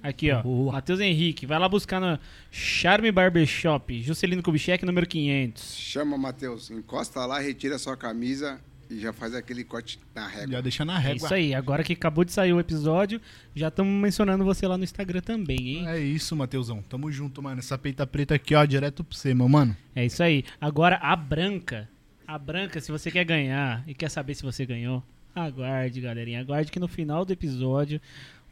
Aqui, 0.04 0.32
ó. 0.32 0.42
Boa. 0.42 0.74
Matheus 0.74 1.00
Henrique. 1.00 1.46
Vai 1.46 1.60
lá 1.60 1.68
buscar 1.68 2.00
no 2.00 2.18
Charme 2.52 3.12
Barbershop. 3.12 4.02
Juscelino 4.02 4.42
Kubitschek, 4.44 4.86
número 4.86 5.06
500. 5.08 5.76
Chama, 5.76 6.18
Matheus. 6.18 6.70
Encosta 6.72 7.26
lá, 7.26 7.40
retira 7.40 7.78
sua 7.78 7.98
camisa 7.98 8.60
e 8.90 8.98
já 9.00 9.12
faz 9.14 9.36
aquele 9.36 9.64
corte 9.64 10.00
na 10.16 10.26
régua. 10.28 10.54
Já 10.54 10.62
deixa 10.62 10.86
na 10.86 10.96
É 10.96 11.00
régua. 11.00 11.16
isso 11.26 11.34
aí. 11.34 11.54
Agora 11.54 11.84
que 11.84 11.94
acabou 11.94 12.24
de 12.24 12.32
sair 12.32 12.54
o 12.54 12.60
episódio, 12.60 13.20
já 13.56 13.68
estamos 13.68 13.94
mencionando 14.02 14.44
você 14.46 14.66
lá 14.68 14.78
no 14.78 14.84
Instagram 14.84 15.22
também, 15.22 15.58
hein? 15.80 15.88
É 15.88 16.00
isso, 16.00 16.36
Matheusão. 16.36 16.82
Tamo 16.82 17.12
junto, 17.12 17.42
mano. 17.44 17.60
Essa 17.60 17.78
peita 17.78 18.08
preta 18.08 18.36
aqui, 18.36 18.56
ó, 18.56 18.64
direto 18.66 19.04
pra 19.04 19.16
você, 19.18 19.34
meu 19.34 19.48
mano. 19.50 19.76
É 19.96 20.06
isso 20.06 20.24
aí. 20.24 20.44
Agora 20.62 20.96
a 20.98 21.16
branca. 21.16 21.88
A 22.30 22.38
branca, 22.38 22.80
se 22.80 22.92
você 22.92 23.10
quer 23.10 23.26
ganhar 23.26 23.84
e 23.90 23.96
quer 23.96 24.08
saber 24.08 24.36
se 24.36 24.44
você 24.44 24.64
ganhou, 24.64 25.04
aguarde, 25.34 26.00
galerinha. 26.00 26.40
Aguarde 26.40 26.72
que 26.72 26.80
no 26.80 26.88
final 26.88 27.26
do 27.26 27.34
episódio. 27.34 28.00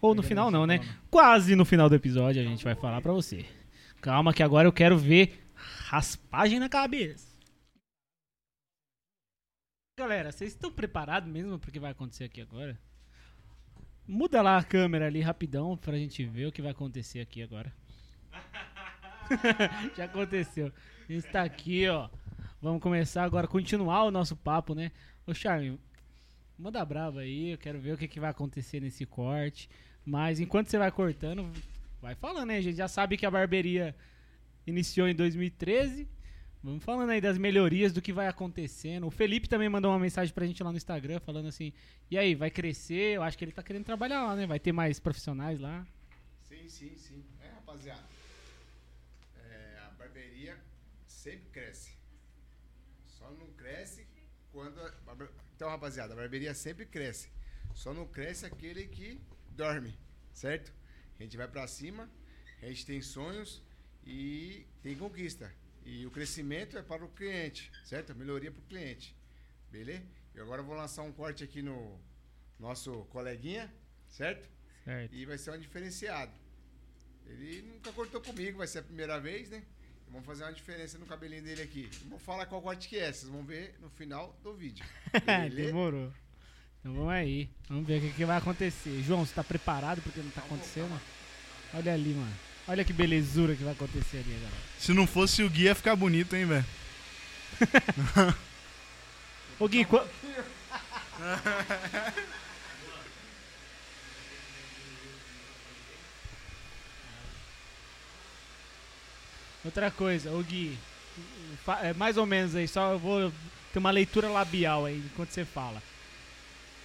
Ou 0.01 0.15
no 0.15 0.23
final 0.23 0.49
não, 0.49 0.65
né? 0.65 0.79
Quase 1.11 1.55
no 1.55 1.63
final 1.63 1.87
do 1.87 1.93
episódio 1.93 2.41
a 2.41 2.43
gente 2.43 2.63
vai 2.63 2.73
falar 2.73 3.01
pra 3.01 3.13
você. 3.13 3.45
Calma 4.01 4.33
que 4.33 4.41
agora 4.41 4.67
eu 4.67 4.73
quero 4.73 4.97
ver 4.97 5.45
raspagem 5.53 6.57
na 6.57 6.67
cabeça. 6.67 7.27
Galera, 9.99 10.31
vocês 10.31 10.53
estão 10.53 10.71
preparados 10.71 11.29
mesmo 11.29 11.59
pro 11.59 11.71
que 11.71 11.79
vai 11.79 11.91
acontecer 11.91 12.23
aqui 12.23 12.41
agora? 12.41 12.79
Muda 14.07 14.41
lá 14.41 14.57
a 14.57 14.63
câmera 14.63 15.05
ali 15.05 15.21
rapidão 15.21 15.77
pra 15.77 15.99
gente 15.99 16.25
ver 16.25 16.47
o 16.47 16.51
que 16.51 16.63
vai 16.63 16.71
acontecer 16.71 17.19
aqui 17.19 17.43
agora. 17.43 17.71
Já 19.95 20.05
aconteceu. 20.05 20.73
A 21.07 21.13
gente 21.13 21.27
tá 21.27 21.43
aqui, 21.43 21.87
ó. 21.87 22.09
Vamos 22.59 22.81
começar 22.81 23.23
agora, 23.23 23.47
continuar 23.47 24.03
o 24.05 24.11
nosso 24.11 24.35
papo, 24.35 24.73
né? 24.73 24.91
Ô, 25.27 25.33
Charme, 25.33 25.79
manda 26.57 26.83
brava 26.83 27.19
aí, 27.19 27.51
eu 27.51 27.57
quero 27.57 27.79
ver 27.79 27.93
o 27.93 27.97
que, 27.97 28.07
que 28.07 28.19
vai 28.19 28.31
acontecer 28.31 28.79
nesse 28.79 29.05
corte. 29.05 29.69
Mas 30.03 30.39
enquanto 30.39 30.69
você 30.69 30.77
vai 30.77 30.91
cortando, 30.91 31.51
vai 32.01 32.15
falando, 32.15 32.47
né? 32.47 32.57
A 32.57 32.61
gente 32.61 32.77
já 32.77 32.87
sabe 32.87 33.15
que 33.15 33.27
a 33.27 33.31
barbearia 33.31 33.95
iniciou 34.65 35.07
em 35.07 35.13
2013. 35.13 36.07
Vamos 36.63 36.83
falando 36.83 37.11
aí 37.11 37.21
das 37.21 37.37
melhorias, 37.37 37.93
do 37.93 38.01
que 38.01 38.11
vai 38.11 38.27
acontecendo. 38.27 39.05
O 39.05 39.11
Felipe 39.11 39.47
também 39.47 39.69
mandou 39.69 39.91
uma 39.91 39.99
mensagem 39.99 40.33
pra 40.33 40.45
gente 40.47 40.63
lá 40.63 40.71
no 40.71 40.77
Instagram, 40.77 41.19
falando 41.19 41.47
assim: 41.47 41.71
e 42.09 42.17
aí, 42.17 42.33
vai 42.33 42.49
crescer? 42.49 43.15
Eu 43.15 43.23
acho 43.23 43.37
que 43.37 43.45
ele 43.45 43.51
tá 43.51 43.61
querendo 43.61 43.85
trabalhar 43.85 44.23
lá, 44.23 44.35
né? 44.35 44.47
Vai 44.47 44.59
ter 44.59 44.71
mais 44.71 44.99
profissionais 44.99 45.59
lá. 45.59 45.85
Sim, 46.41 46.67
sim, 46.67 46.95
sim. 46.97 47.23
É, 47.39 47.49
rapaziada. 47.49 48.01
É, 49.45 49.77
a 49.85 49.91
barbearia 49.91 50.57
sempre 51.05 51.47
cresce. 51.51 51.86
Quando. 54.57 54.81
a 54.81 55.29
Então, 55.55 55.69
rapaziada, 55.69 56.13
a 56.13 56.15
barbearia 56.15 56.51
sempre 56.55 56.83
cresce. 56.83 57.29
Só 57.75 57.93
não 57.93 58.07
cresce 58.07 58.43
aquele 58.43 58.87
que 58.87 59.21
dorme, 59.51 59.95
certo? 60.33 60.73
A 61.19 61.21
gente 61.21 61.37
vai 61.37 61.47
pra 61.47 61.67
cima, 61.67 62.09
a 62.63 62.65
gente 62.65 62.83
tem 62.83 62.99
sonhos 62.99 63.61
e 64.03 64.65
tem 64.81 64.97
conquista. 64.97 65.53
E 65.85 66.07
o 66.07 66.09
crescimento 66.09 66.75
é 66.75 66.81
para 66.81 67.05
o 67.05 67.09
cliente, 67.09 67.71
certo? 67.85 68.13
A 68.13 68.15
melhoria 68.15 68.51
para 68.51 68.59
o 68.59 68.63
cliente. 68.63 69.15
Beleza? 69.69 70.03
E 70.33 70.39
agora 70.39 70.63
eu 70.63 70.65
vou 70.65 70.75
lançar 70.75 71.03
um 71.03 71.11
corte 71.11 71.43
aqui 71.43 71.61
no 71.61 72.01
nosso 72.59 73.05
coleguinha, 73.11 73.71
certo? 74.09 74.49
Certo. 74.83 75.13
E 75.13 75.23
vai 75.27 75.37
ser 75.37 75.51
um 75.51 75.59
diferenciado. 75.59 76.33
Ele 77.27 77.61
nunca 77.61 77.93
cortou 77.93 78.19
comigo, 78.21 78.57
vai 78.57 78.67
ser 78.67 78.79
a 78.79 78.83
primeira 78.83 79.19
vez, 79.19 79.51
né? 79.51 79.63
Vamos 80.11 80.25
fazer 80.25 80.43
uma 80.43 80.53
diferença 80.53 80.97
no 80.97 81.05
cabelinho 81.05 81.43
dele 81.43 81.61
aqui. 81.61 81.89
Não 82.03 82.11
vou 82.11 82.19
falar 82.19 82.45
qual 82.45 82.61
corte 82.61 82.87
que 82.87 82.97
é, 82.97 83.11
vocês 83.11 83.29
vão 83.31 83.43
ver 83.43 83.75
no 83.81 83.89
final 83.89 84.35
do 84.43 84.53
vídeo. 84.53 84.85
Demorou. 85.55 86.11
Então 86.79 86.93
vamos 86.93 87.11
aí. 87.11 87.49
Vamos 87.69 87.85
ver 87.85 87.97
o 87.99 88.01
que, 88.01 88.13
que 88.13 88.25
vai 88.25 88.37
acontecer. 88.37 89.01
João, 89.03 89.25
você 89.25 89.33
tá 89.33 89.43
preparado 89.43 90.01
porque 90.01 90.19
não 90.21 90.29
tá 90.31 90.41
acontecendo? 90.41 90.99
Olha 91.73 91.93
ali, 91.93 92.13
mano. 92.13 92.33
Olha 92.67 92.83
que 92.83 92.93
belezura 92.93 93.55
que 93.55 93.63
vai 93.63 93.73
acontecer 93.73 94.17
ali, 94.17 94.33
galera. 94.33 94.51
Se 94.79 94.93
não 94.93 95.05
fosse 95.07 95.43
o 95.43 95.49
Gui, 95.49 95.63
ia 95.63 95.75
ficar 95.75 95.95
bonito, 95.95 96.35
hein, 96.35 96.45
velho? 96.45 96.65
Ô 99.59 99.67
Gui, 99.67 99.83
qu- 99.85 100.07
Outra 109.65 109.91
coisa, 109.91 110.31
ô 110.31 110.41
Gui, 110.41 110.77
é 111.83 111.93
mais 111.93 112.15
ou 112.17 112.25
menos 112.25 112.55
aí, 112.55 112.67
só 112.67 112.93
eu 112.93 112.99
vou 112.99 113.33
ter 113.73 113.79
uma 113.79 113.91
leitura 113.91 114.29
labial 114.29 114.85
aí 114.85 114.97
enquanto 114.97 115.31
você 115.31 115.43
fala. 115.43 115.81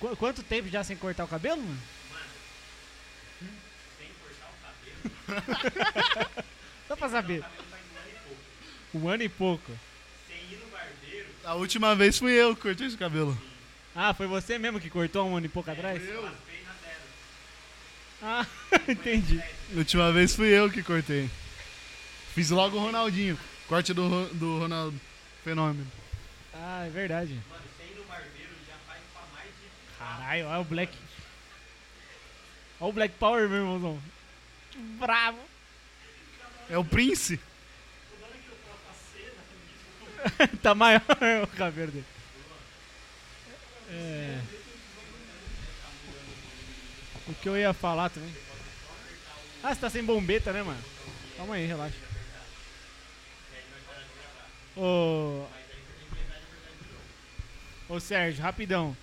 Qu- 0.01 0.17
quanto 0.17 0.43
tempo 0.43 0.69
já 0.69 0.83
sem 0.83 0.97
cortar 0.97 1.25
o 1.25 1.29
cabelo, 1.29 1.63
mano? 1.63 1.79
Só 6.89 6.97
pra 6.97 7.09
saber. 7.09 7.45
Um 8.95 9.09
ano 9.09 9.23
e 9.23 9.29
pouco. 9.29 9.73
A 11.45 11.55
última 11.55 11.95
vez 11.95 12.19
fui 12.19 12.33
eu 12.33 12.55
que 12.55 12.63
cortei 12.63 12.87
esse 12.87 12.97
cabelo. 12.97 13.37
Ah, 13.95 14.15
foi 14.15 14.27
você 14.27 14.59
mesmo 14.59 14.81
que 14.81 14.89
cortou 14.91 15.29
um 15.29 15.37
ano 15.37 15.47
e 15.47 15.49
pouco 15.49 15.71
atrás? 15.71 16.01
Ah, 18.23 18.47
entendi. 18.89 19.43
A 19.75 19.79
última 19.79 20.13
vez 20.13 20.35
fui 20.35 20.49
eu 20.49 20.71
que 20.71 20.83
cortei. 20.83 21.29
Fiz 22.35 22.51
logo 22.51 22.77
o 22.77 22.81
Ronaldinho. 22.81 23.39
Corte 23.69 23.93
do, 23.93 24.27
do 24.35 24.59
Ronaldo. 24.59 24.99
Fenômeno. 25.45 25.91
Ah, 26.55 26.85
é 26.87 26.91
verdade. 26.91 27.39
Caralho, 29.99 30.47
olha 30.47 30.61
o 30.61 30.65
Black. 30.65 30.97
Olha 32.81 32.91
o 32.91 32.93
Black 32.93 33.15
Power, 33.19 33.49
meu 33.49 33.59
irmãozão. 33.59 34.03
Que 34.71 34.79
bravo. 34.79 35.39
É 36.71 36.79
o 36.79 36.85
Prince? 36.85 37.39
tá 40.63 40.75
maior 40.75 41.03
o 41.43 41.57
cabelo 41.57 41.93
dele. 41.93 42.07
É. 43.91 44.41
O 47.29 47.35
que 47.35 47.49
eu 47.49 47.59
ia 47.59 47.73
falar 47.73 48.09
também. 48.11 48.35
Ah, 49.63 49.75
você 49.75 49.81
tá 49.81 49.91
sem 49.91 50.03
bombeta, 50.03 50.53
né, 50.53 50.63
mano? 50.63 50.83
Calma 51.37 51.55
aí, 51.55 51.67
relaxa. 51.67 52.12
Ô. 54.77 55.45
Ô 57.89 58.01
Sérgio, 58.01 58.43
rapidão. 58.43 58.97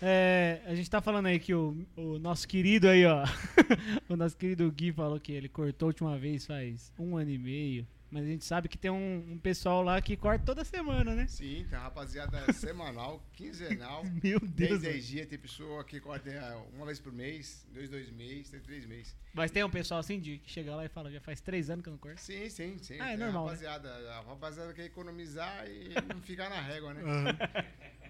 É, 0.00 0.60
a 0.66 0.74
gente 0.74 0.88
tá 0.88 1.00
falando 1.00 1.26
aí 1.26 1.40
que 1.40 1.52
o, 1.52 1.76
o 1.96 2.18
nosso 2.18 2.46
querido 2.46 2.88
aí, 2.88 3.04
ó. 3.04 3.24
o 4.08 4.16
nosso 4.16 4.36
querido 4.36 4.70
Gui 4.70 4.92
falou 4.92 5.18
que 5.18 5.32
ele 5.32 5.48
cortou 5.48 5.86
a 5.86 5.90
última 5.90 6.16
vez 6.16 6.46
faz 6.46 6.92
um 6.98 7.16
ano 7.16 7.30
e 7.30 7.38
meio. 7.38 7.86
Mas 8.10 8.24
a 8.24 8.26
gente 8.26 8.44
sabe 8.44 8.68
que 8.68 8.78
tem 8.78 8.90
um, 8.90 9.32
um 9.32 9.38
pessoal 9.38 9.82
lá 9.82 10.00
que 10.00 10.16
corta 10.16 10.44
toda 10.44 10.64
semana, 10.64 11.14
né? 11.14 11.26
Sim, 11.26 11.66
tem 11.68 11.78
uma 11.78 11.84
rapaziada 11.84 12.50
semanal, 12.54 13.22
quinzenal. 13.34 14.02
Meu 14.22 14.40
10, 14.40 14.50
Deus. 14.50 14.80
10 14.80 15.06
dias, 15.06 15.26
tem 15.26 15.38
pessoa 15.38 15.84
que 15.84 16.00
corta 16.00 16.30
é, 16.30 16.54
uma 16.74 16.86
vez 16.86 16.98
por 16.98 17.12
mês, 17.12 17.66
dois, 17.70 17.90
dois 17.90 18.10
meses, 18.10 18.50
tem 18.50 18.60
três 18.60 18.86
meses. 18.86 19.14
Mas 19.34 19.50
tem 19.50 19.62
um 19.62 19.70
pessoal 19.70 20.00
assim 20.00 20.18
de 20.18 20.38
que 20.38 20.50
chega 20.50 20.74
lá 20.74 20.84
e 20.84 20.88
fala, 20.88 21.10
já 21.12 21.20
faz 21.20 21.40
três 21.40 21.68
anos 21.68 21.82
que 21.82 21.88
eu 21.88 21.92
não 21.92 21.98
corto. 21.98 22.20
Sim, 22.20 22.48
sim, 22.48 22.78
sim. 22.78 22.96
Ah, 22.98 23.08
é 23.08 23.16
Tem 23.16 23.18
normal, 23.18 23.44
né? 23.44 23.50
Rapaziada, 23.52 24.10
A 24.10 24.20
rapaziada 24.22 24.72
quer 24.72 24.84
economizar 24.86 25.66
e 25.68 25.90
não 26.12 26.22
ficar 26.22 26.48
na 26.48 26.60
régua, 26.60 26.94
né? 26.94 27.02
Aham. 27.02 27.36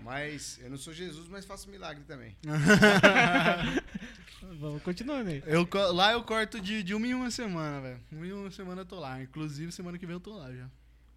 Mas 0.00 0.58
eu 0.62 0.70
não 0.70 0.76
sou 0.76 0.92
Jesus, 0.92 1.28
mas 1.28 1.44
faço 1.44 1.68
milagre 1.68 2.04
também. 2.04 2.36
Vamos 4.60 4.82
continuando 4.82 5.30
aí. 5.30 5.42
Eu, 5.46 5.68
lá 5.92 6.12
eu 6.12 6.22
corto 6.22 6.60
de, 6.60 6.82
de 6.82 6.94
uma 6.94 7.06
em 7.06 7.14
uma 7.14 7.30
semana, 7.30 7.80
velho. 7.80 8.00
Uma 8.12 8.26
em 8.26 8.32
uma 8.32 8.50
semana 8.50 8.82
eu 8.82 8.86
tô 8.86 8.98
lá. 8.98 9.20
Inclusive, 9.20 9.72
semana 9.72 9.98
que 9.98 10.06
vem 10.06 10.14
eu 10.14 10.20
tô 10.20 10.36
lá 10.36 10.52
já. 10.52 10.68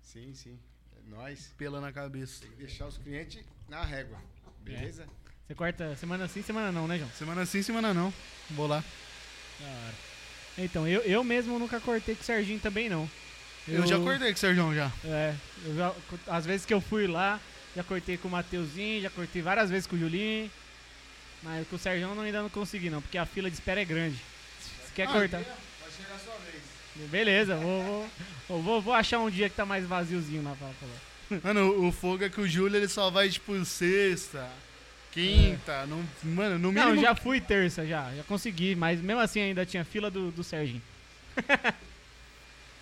Sim, 0.02 0.34
sim. 0.34 0.60
É 0.98 1.10
nóis. 1.10 1.54
Pela 1.58 1.80
na 1.80 1.92
cabeça. 1.92 2.42
Tem 2.42 2.52
que 2.52 2.58
deixar 2.58 2.88
os 2.88 2.98
clientes 2.98 3.44
na 3.70 3.84
régua. 3.84 4.18
Beleza? 4.62 5.08
Você 5.48 5.56
corta 5.56 5.96
semana 5.96 6.28
sim, 6.28 6.42
semana 6.42 6.72
não, 6.72 6.88
né, 6.88 6.98
João? 6.98 7.10
Semana 7.12 7.46
sim, 7.46 7.62
semana 7.62 7.94
não. 7.94 8.14
Vou 8.52 8.68
lá. 8.68 8.84
Da 9.60 9.68
hora. 9.68 9.96
Então, 10.58 10.88
eu, 10.88 11.02
eu 11.02 11.24
mesmo 11.24 11.58
nunca 11.58 11.80
cortei 11.80 12.16
com 12.16 12.22
o 12.22 12.26
Serginho 12.26 12.60
também, 12.60 12.90
não. 12.90 13.10
Eu, 13.68 13.86
já 13.86 13.98
cortei 14.00 14.30
com 14.30 14.38
o 14.38 14.40
Sérgio 14.40 14.74
já. 14.74 14.92
É, 15.06 15.36
eu 15.66 15.76
já, 15.76 15.96
às 16.28 16.46
vezes 16.46 16.66
que 16.66 16.74
eu 16.74 16.82
fui 16.82 17.06
lá, 17.08 17.40
já 17.76 17.84
cortei 17.84 18.18
com 18.18 18.28
o 18.28 18.32
Mateuzinho, 18.32 19.02
já 19.02 19.10
cortei 19.10 19.42
várias 19.42 19.70
vezes 19.70 19.88
com 19.88 19.96
o 19.96 20.00
Julinho. 20.00 20.50
Mas 21.44 21.68
com 21.68 21.76
o 21.76 21.80
Sérgio 21.80 22.08
eu 22.08 22.16
não- 22.16 22.24
ainda 22.24 22.42
não 22.42 22.50
consegui, 22.50 22.90
não, 22.90 23.02
porque 23.02 23.18
a 23.18 23.26
fila 23.26 23.50
de 23.50 23.56
espera 23.56 23.82
é 23.82 23.86
grande. 23.86 24.18
Se 24.86 24.94
quer 24.94 25.08
cortar. 25.08 25.40
Vai 25.40 25.92
chegar 25.98 26.16
a 26.16 26.20
sua 26.20 26.36
vez. 26.46 27.10
Beleza, 27.10 27.56
vou, 27.56 28.10
vou, 28.48 28.62
vou, 28.62 28.82
vou 28.82 28.94
achar 28.94 29.20
um 29.20 29.30
dia 29.30 29.50
que 29.50 29.56
tá 29.56 29.66
mais 29.66 29.86
vaziozinho 29.86 30.44
lá 30.44 30.56
pra 30.56 30.68
falar. 30.70 31.42
Mano, 31.44 31.88
o, 31.88 31.92
fogo 31.92 32.24
é 32.26 32.30
que 32.30 32.42
o 32.42 32.48
Júlio 32.48 32.76
ele 32.78 32.88
só 32.90 33.10
vai 33.10 33.30
tipo 33.30 33.64
sexta, 33.66 34.48
quinta. 35.12 35.86
Não, 35.88 36.06
mano, 36.24 36.60
no 36.60 36.72
mínimo. 36.72 36.94
Não, 36.96 37.02
já 37.02 37.16
fui 37.16 37.40
terça, 37.40 37.88
já, 37.88 38.14
já 38.14 38.24
consegui, 38.24 38.76
mas 38.76 39.00
mesmo 39.02 39.22
assim 39.22 39.40
ainda 39.40 39.66
tinha 39.66 39.86
fila 39.86 40.12
do, 40.12 40.30
do 40.32 40.44
Serginho. 40.44 40.82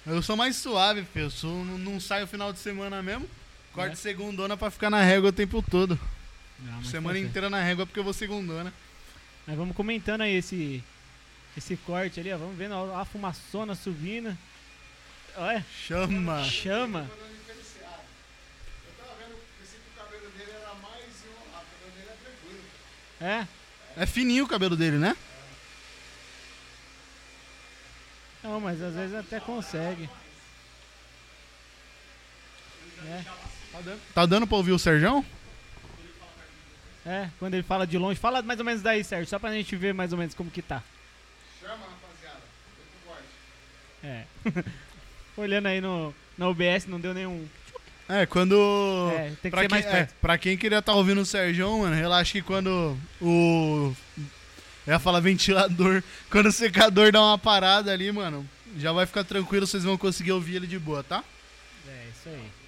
Eu 0.06 0.22
sou 0.24 0.36
mais 0.36 0.56
suave, 0.56 1.06
sou, 1.30 1.64
não, 1.64 1.78
não 1.78 2.00
saio 2.00 2.26
final 2.26 2.52
de 2.52 2.58
semana 2.60 3.02
mesmo. 3.04 3.30
Corto 3.74 3.92
É. 3.94 3.96
segundona 3.96 4.58
pra 4.58 4.72
ficar 4.72 4.90
na 4.90 5.04
régua 5.04 5.30
o 5.30 5.34
tempo 5.34 5.62
todo. 5.70 6.00
Não, 6.64 6.84
semana 6.84 7.18
tá 7.20 7.26
inteira 7.26 7.50
na 7.50 7.62
régua 7.62 7.86
porque 7.86 8.00
eu 8.00 8.04
vou 8.04 8.14
segundona. 8.14 8.74
Mas 9.48 9.58
vamos 9.58 9.76
comentando 9.76 10.22
aí 10.22 10.36
esse, 10.36 10.84
esse 11.58 11.76
corte 11.78 12.20
ali, 12.20 12.32
ó. 12.32 12.38
Vamos 12.38 12.58
vendo 12.58 12.74
ó, 12.74 13.00
a 13.00 13.06
fumaçona 13.06 13.76
subindo. 13.76 14.38
Olha, 15.36 15.66
Chama. 15.88 16.44
chama. 16.44 17.06
Falando 17.06 17.38
diferenciado. 17.38 18.02
Eu 18.86 19.06
tava 19.06 19.16
vendo, 19.20 19.38
pensei 19.60 19.80
que 19.80 19.90
o 19.90 20.04
cabelo 20.04 20.30
dele 20.38 20.52
era 20.52 20.74
mais 20.76 21.06
enrolado. 21.26 21.66
O 21.66 21.80
cabelo 21.80 21.92
dele 21.96 22.10
é 22.10 22.18
tranquilo. 22.24 22.64
É? 23.98 24.02
É 24.04 24.06
fininho 24.06 24.46
o 24.46 24.48
cabelo 24.48 24.76
dele, 24.76 24.98
né? 24.98 25.16
Não, 28.44 28.60
mas 28.60 28.82
às 28.82 28.94
vezes 28.96 29.16
até 29.16 29.40
consegue. 29.40 30.10
É, 33.06 33.24
Tá 34.14 34.26
dando 34.26 34.46
pra 34.48 34.58
ouvir 34.58 34.72
o 34.74 34.80
Serjão? 34.80 35.26
É, 37.10 37.28
quando 37.40 37.56
ele 37.56 37.64
fala 37.64 37.88
de 37.88 37.98
longe. 37.98 38.20
Fala 38.20 38.44
mais 38.44 38.60
ou 38.60 38.66
menos 38.66 38.84
daí, 38.84 39.04
Sérgio, 39.04 39.28
só 39.28 39.40
pra 39.40 39.52
gente 39.52 39.76
ver 39.76 39.96
mais 39.96 40.14
ou 40.14 40.20
menos 40.20 40.36
como 40.36 40.52
que 40.52 40.62
tá. 40.62 40.84
Chama, 41.60 41.88
rapaziada. 41.88 42.40
É. 44.04 44.24
Olhando 45.36 45.66
aí 45.66 45.82
no, 45.82 46.14
no 46.38 46.50
OBS, 46.50 46.86
não 46.86 47.00
deu 47.00 47.12
nenhum. 47.12 47.48
É, 48.08 48.28
quando. 48.28 49.12
É, 49.12 49.32
tem 49.42 49.50
que 49.50 49.50
pra 49.50 49.62
ser 49.62 49.68
quem, 49.68 49.70
mais 49.70 49.86
perto. 49.88 50.12
É, 50.12 50.16
pra 50.22 50.38
quem 50.38 50.56
queria 50.56 50.78
estar 50.78 50.94
ouvindo 50.94 51.22
o 51.22 51.26
Serjão, 51.26 51.80
mano, 51.80 51.96
relaxa 51.96 52.34
que 52.34 52.44
quando 52.44 52.96
o. 53.20 53.92
Eu 54.86 54.94
ia 54.94 55.00
falar 55.00 55.20
ventilador. 55.20 56.04
Quando 56.30 56.48
o 56.48 56.52
secador 56.52 57.12
dá 57.12 57.22
uma 57.22 57.38
parada 57.38 57.92
ali, 57.92 58.12
mano, 58.12 58.48
já 58.78 58.92
vai 58.92 59.06
ficar 59.06 59.24
tranquilo, 59.24 59.68
vocês 59.68 59.84
vão 59.84 59.98
conseguir 59.98 60.32
ouvir 60.32 60.56
ele 60.56 60.68
de 60.68 60.80
boa, 60.80 61.04
tá? 61.04 61.24
É, 61.88 62.08
isso 62.12 62.30
aí. 62.30 62.59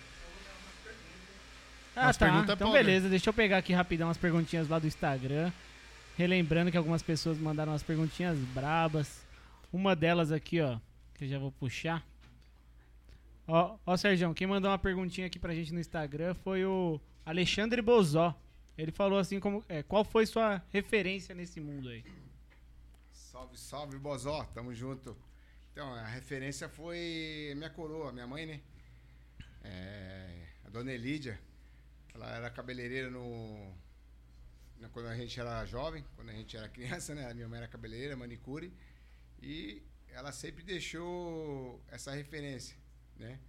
Ah, 1.95 2.03
Umas 2.07 2.17
tá. 2.17 2.25
perguntas 2.25 2.55
Então, 2.55 2.67
pobre. 2.67 2.83
beleza. 2.83 3.09
Deixa 3.09 3.29
eu 3.29 3.33
pegar 3.33 3.57
aqui 3.57 3.73
rapidão 3.73 4.07
umas 4.07 4.17
perguntinhas 4.17 4.67
lá 4.67 4.79
do 4.79 4.87
Instagram. 4.87 5.51
Relembrando 6.17 6.71
que 6.71 6.77
algumas 6.77 7.01
pessoas 7.01 7.37
mandaram 7.37 7.71
umas 7.71 7.83
perguntinhas 7.83 8.37
brabas. 8.37 9.25
Uma 9.73 9.95
delas 9.95 10.31
aqui, 10.31 10.59
ó, 10.61 10.77
que 11.15 11.25
eu 11.25 11.27
já 11.29 11.39
vou 11.39 11.51
puxar. 11.51 12.05
Ó, 13.47 13.77
ó, 13.85 13.97
Sérgio, 13.97 14.33
quem 14.33 14.47
mandou 14.47 14.69
uma 14.71 14.77
perguntinha 14.77 15.27
aqui 15.27 15.39
pra 15.39 15.53
gente 15.53 15.73
no 15.73 15.79
Instagram 15.79 16.33
foi 16.35 16.65
o 16.65 16.99
Alexandre 17.25 17.81
Bozó. 17.81 18.35
Ele 18.77 18.91
falou 18.91 19.19
assim 19.19 19.39
como, 19.39 19.63
é, 19.67 19.83
qual 19.83 20.03
foi 20.03 20.25
sua 20.25 20.61
referência 20.71 21.35
nesse 21.35 21.59
mundo 21.59 21.89
aí? 21.89 22.03
Salve, 23.11 23.57
salve, 23.57 23.97
Bozó. 23.97 24.43
Tamo 24.53 24.73
junto. 24.73 25.15
Então, 25.71 25.93
a 25.93 26.05
referência 26.05 26.67
foi 26.69 27.53
minha 27.55 27.69
coroa, 27.69 28.11
minha 28.11 28.27
mãe, 28.27 28.45
né? 28.45 28.59
É, 29.63 30.27
a 30.65 30.69
dona 30.69 30.91
Elídia, 30.91 31.39
ela 32.13 32.29
era 32.35 32.49
cabeleireira 32.49 33.09
no, 33.09 33.73
Quando 34.91 35.07
a 35.07 35.15
gente 35.15 35.39
era 35.39 35.65
jovem, 35.65 36.03
quando 36.15 36.29
a 36.29 36.33
gente 36.33 36.55
era 36.57 36.67
criança, 36.69 37.15
né? 37.15 37.29
A 37.29 37.33
minha 37.33 37.47
mãe 37.47 37.57
era 37.57 37.67
cabeleireira, 37.67 38.15
manicure. 38.15 38.73
E 39.41 39.81
ela 40.09 40.31
sempre 40.31 40.63
deixou 40.63 41.83
essa 41.89 42.11
referência, 42.11 42.75
né? 43.17 43.39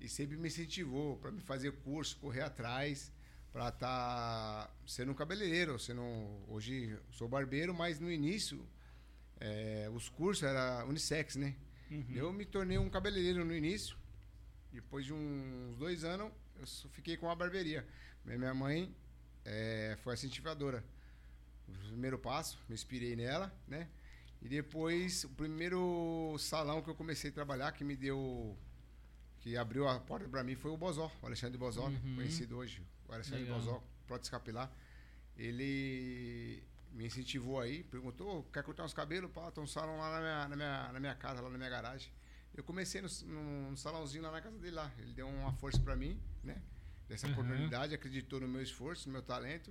E 0.00 0.08
sempre 0.08 0.36
me 0.36 0.48
incentivou 0.48 1.16
para 1.18 1.30
me 1.30 1.40
fazer 1.40 1.72
curso, 1.82 2.16
correr 2.18 2.42
atrás, 2.42 3.12
para 3.52 3.68
estar 3.68 4.74
sendo 4.86 5.12
um 5.12 5.14
cabeleireiro. 5.14 5.78
Sendo, 5.78 6.02
hoje 6.48 6.98
sou 7.10 7.28
barbeiro, 7.28 7.74
mas 7.74 8.00
no 8.00 8.10
início 8.10 8.66
é, 9.40 9.90
os 9.92 10.08
cursos 10.08 10.44
eram 10.44 10.88
unissex, 10.88 11.36
né? 11.36 11.56
Eu 12.14 12.32
me 12.32 12.46
tornei 12.46 12.78
um 12.78 12.88
cabeleireiro 12.88 13.44
no 13.44 13.54
início. 13.54 13.96
Depois 14.72 15.04
de 15.04 15.12
uns 15.12 15.76
dois 15.76 16.04
anos, 16.04 16.32
eu 16.84 16.90
fiquei 16.90 17.16
com 17.16 17.28
a 17.28 17.34
barbearia. 17.34 17.86
Minha 18.24 18.54
mãe 18.54 18.94
é, 19.44 19.96
foi 20.02 20.14
incentivadora. 20.14 20.84
O 21.68 21.72
primeiro 21.88 22.18
passo, 22.18 22.58
me 22.68 22.74
inspirei 22.74 23.16
nela, 23.16 23.52
né? 23.66 23.88
E 24.40 24.48
depois, 24.48 25.24
o 25.24 25.30
primeiro 25.30 26.36
salão 26.38 26.82
que 26.82 26.90
eu 26.90 26.94
comecei 26.94 27.30
a 27.30 27.32
trabalhar, 27.32 27.72
que 27.72 27.84
me 27.84 27.96
deu. 27.96 28.56
que 29.40 29.56
abriu 29.56 29.88
a 29.88 30.00
porta 30.00 30.28
para 30.28 30.42
mim, 30.42 30.56
foi 30.56 30.70
o 30.70 30.76
Bozó, 30.76 31.10
o 31.22 31.26
Alexandre 31.26 31.56
Bozó? 31.56 31.86
Uhum. 31.86 32.16
conhecido 32.16 32.56
hoje. 32.56 32.82
O 33.08 33.12
Alexandre 33.12 33.44
Legal. 33.44 33.58
Bozó, 33.58 33.82
prótese 34.06 34.30
capilar. 34.30 34.70
Ele 35.36 36.62
me 36.90 37.06
incentivou 37.06 37.60
aí, 37.60 37.84
perguntou: 37.84 38.42
quer 38.52 38.62
cortar 38.64 38.84
uns 38.84 38.92
cabelos? 38.92 39.30
Pá, 39.30 39.50
tem 39.50 39.62
um 39.62 39.66
salão 39.66 39.96
lá 39.96 40.10
na 40.10 40.20
minha, 40.20 40.48
na, 40.48 40.56
minha, 40.56 40.92
na 40.92 41.00
minha 41.00 41.14
casa, 41.14 41.40
lá 41.40 41.48
na 41.48 41.56
minha 41.56 41.70
garagem. 41.70 42.12
Eu 42.54 42.64
comecei 42.64 43.00
no, 43.00 43.08
num 43.26 43.76
salãozinho 43.76 44.24
lá 44.24 44.30
na 44.30 44.42
casa 44.42 44.58
dele 44.58 44.74
lá. 44.74 44.92
Ele 44.98 45.12
deu 45.12 45.26
uma 45.26 45.52
força 45.52 45.80
para 45.80 45.96
mim, 45.96 46.20
né? 46.42 46.60
Dessa 47.12 47.26
Uhum. 47.26 47.34
oportunidade, 47.34 47.94
acreditou 47.94 48.40
no 48.40 48.48
meu 48.48 48.62
esforço, 48.62 49.06
no 49.06 49.12
meu 49.12 49.20
talento 49.22 49.70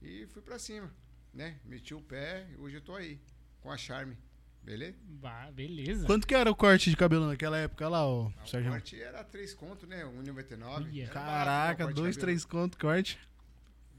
e 0.00 0.24
fui 0.28 0.40
para 0.40 0.56
cima, 0.56 0.88
né? 1.34 1.56
Meti 1.64 1.92
o 1.92 2.00
pé 2.00 2.46
e 2.52 2.56
hoje 2.60 2.76
eu 2.76 2.80
tô 2.80 2.94
aí 2.94 3.18
com 3.60 3.72
a 3.72 3.76
Charme. 3.76 4.16
Beleza? 4.62 4.96
Bah, 5.02 5.50
beleza. 5.52 6.06
Quanto 6.06 6.24
que 6.28 6.34
era 6.34 6.48
o 6.48 6.54
corte 6.54 6.88
de 6.88 6.96
cabelo 6.96 7.26
naquela 7.26 7.58
época 7.58 7.88
lá, 7.88 8.06
ô 8.08 8.32
Ah, 8.38 8.44
O 8.44 8.46
Sérgio? 8.46 8.70
corte 8.70 9.00
era 9.02 9.24
3 9.24 9.52
conto, 9.52 9.84
né? 9.84 10.04
1,99. 10.04 10.88
Ia. 10.92 11.04
Era 11.06 11.14
barato, 11.14 11.26
né, 11.26 11.44
Caraca, 11.44 11.72
o 11.74 11.76
corte 11.86 11.96
de 11.96 12.02
dois, 12.02 12.14
cabelo. 12.16 12.26
três 12.26 12.44
conto 12.44 12.78
corte. 12.78 13.18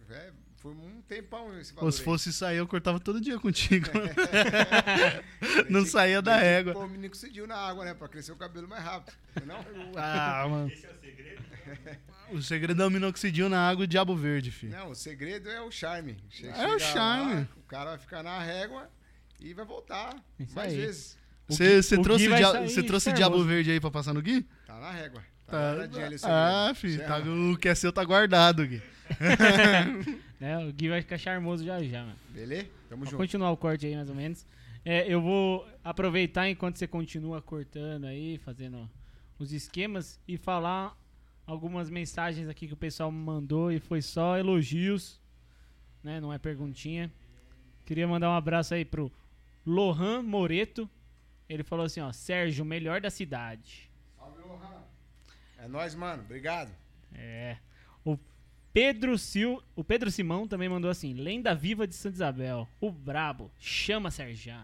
É, 0.09 0.31
foi 0.61 0.71
um 0.71 1.01
tempão 1.01 1.59
esse 1.59 1.73
valor. 1.73 1.87
Ou 1.87 1.91
se 1.91 2.01
fosse 2.01 2.31
sair, 2.31 2.55
eu 2.57 2.67
cortava 2.67 3.01
todo 3.01 3.19
dia 3.19 3.37
contigo. 3.37 3.85
Não 5.69 5.85
saía 5.85 6.21
da 6.21 6.37
régua. 6.37 6.77
o 6.77 6.87
menino 6.89 7.13
cediu 7.15 7.45
na 7.47 7.57
água, 7.57 7.83
né? 7.83 7.93
Pra 7.93 8.07
crescer 8.07 8.31
o 8.31 8.37
cabelo 8.37 8.65
mais 8.67 8.81
rápido. 8.81 9.13
Não? 9.45 9.57
Ah, 9.97 10.47
mano. 10.49 10.71
Esse 10.71 10.85
é 10.85 10.91
o 10.91 10.97
segredo? 10.99 11.43
O 12.31 12.41
segredo 12.41 12.81
é 12.81 12.85
o 12.85 12.89
minoxidil 12.89 13.47
na 13.49 13.67
água 13.69 13.83
e 13.83 13.85
o 13.85 13.87
diabo 13.87 14.15
verde, 14.15 14.51
filho. 14.51 14.71
Não, 14.73 14.89
o 14.91 14.95
segredo 14.95 15.49
é 15.49 15.61
o 15.61 15.71
charme. 15.71 16.17
É 16.43 16.67
o 16.67 16.79
charme. 16.79 17.33
lá, 17.35 17.47
o 17.57 17.63
cara 17.63 17.89
vai 17.91 17.99
ficar 17.99 18.23
na 18.23 18.39
régua 18.39 18.89
e 19.39 19.53
vai 19.53 19.65
voltar 19.65 20.15
Isso 20.39 20.55
mais 20.55 20.73
aí. 20.73 20.79
vezes. 20.79 21.17
O 21.49 21.53
Você 21.53 21.97
trouxe, 22.01 22.27
dia- 22.27 22.67
sair 22.67 22.83
trouxe 22.83 23.13
diabo 23.13 23.41
verde 23.43 23.71
aí 23.71 23.79
pra 23.79 23.89
passar 23.89 24.13
no 24.13 24.21
Gui? 24.21 24.45
Tá 24.65 24.79
na 24.79 24.91
régua. 24.91 25.21
Tá, 25.45 25.51
Tá. 25.51 25.57
guardadinho 25.75 26.05
ali. 26.05 26.15
Ah, 26.23 26.73
filho, 26.75 26.99
tá- 27.07 27.19
Chama. 27.21 27.53
o 27.53 27.57
que 27.57 27.69
é 27.69 27.75
seu 27.75 27.91
tá 27.93 28.03
guardado, 28.03 28.65
Gui. 28.67 28.81
É, 30.39 30.55
o 30.57 30.71
Gui 30.71 30.89
vai 30.89 31.01
ficar 31.01 31.17
charmoso 31.17 31.63
já 31.63 31.81
já, 31.81 32.01
mano. 32.03 32.15
Beleza? 32.29 32.67
Tamo 32.89 33.03
Vou 33.03 33.11
junto. 33.11 33.17
continuar 33.17 33.51
o 33.51 33.57
corte 33.57 33.85
aí, 33.87 33.95
mais 33.95 34.07
ou 34.09 34.13
menos. 34.15 34.45
É, 34.85 35.11
eu 35.11 35.19
vou 35.21 35.67
aproveitar 35.83 36.47
enquanto 36.49 36.77
você 36.77 36.85
continua 36.85 37.41
cortando 37.41 38.05
aí, 38.05 38.37
fazendo 38.45 38.87
os 39.39 39.51
esquemas 39.51 40.19
e 40.27 40.37
falar 40.37 40.95
algumas 41.47 41.89
mensagens 41.89 42.49
aqui 42.49 42.67
que 42.67 42.73
o 42.73 42.77
pessoal 42.77 43.09
me 43.09 43.17
mandou 43.17 43.71
e 43.71 43.79
foi 43.79 44.01
só 44.01 44.37
elogios, 44.37 45.19
né? 46.03 46.19
Não 46.19 46.31
é 46.33 46.37
perguntinha. 46.37 47.11
Queria 47.85 48.05
mandar 48.05 48.29
um 48.29 48.35
abraço 48.35 48.73
aí 48.73 48.83
pro 48.83 49.09
Lohan 49.65 50.21
Moreto. 50.21 50.89
Ele 51.47 51.63
falou 51.63 51.85
assim, 51.85 52.01
ó, 52.01 52.11
Sérgio, 52.11 52.65
o 52.65 52.67
melhor 52.67 52.99
da 52.99 53.09
cidade. 53.09 53.89
Salve, 54.17 54.41
Lohan. 54.41 54.83
É 55.57 55.67
nóis, 55.69 55.95
mano. 55.95 56.21
Obrigado. 56.21 56.69
É. 57.13 57.57
O 58.03 58.19
Pedro 58.73 59.17
Sil, 59.17 59.63
o 59.73 59.83
Pedro 59.83 60.11
Simão 60.11 60.47
também 60.47 60.67
mandou 60.67 60.91
assim: 60.91 61.13
Lenda 61.13 61.55
viva 61.55 61.87
de 61.87 61.95
Santa 61.95 62.15
Isabel. 62.15 62.67
O 62.81 62.91
brabo, 62.91 63.49
chama 63.57 64.11
Serjão. 64.11 64.61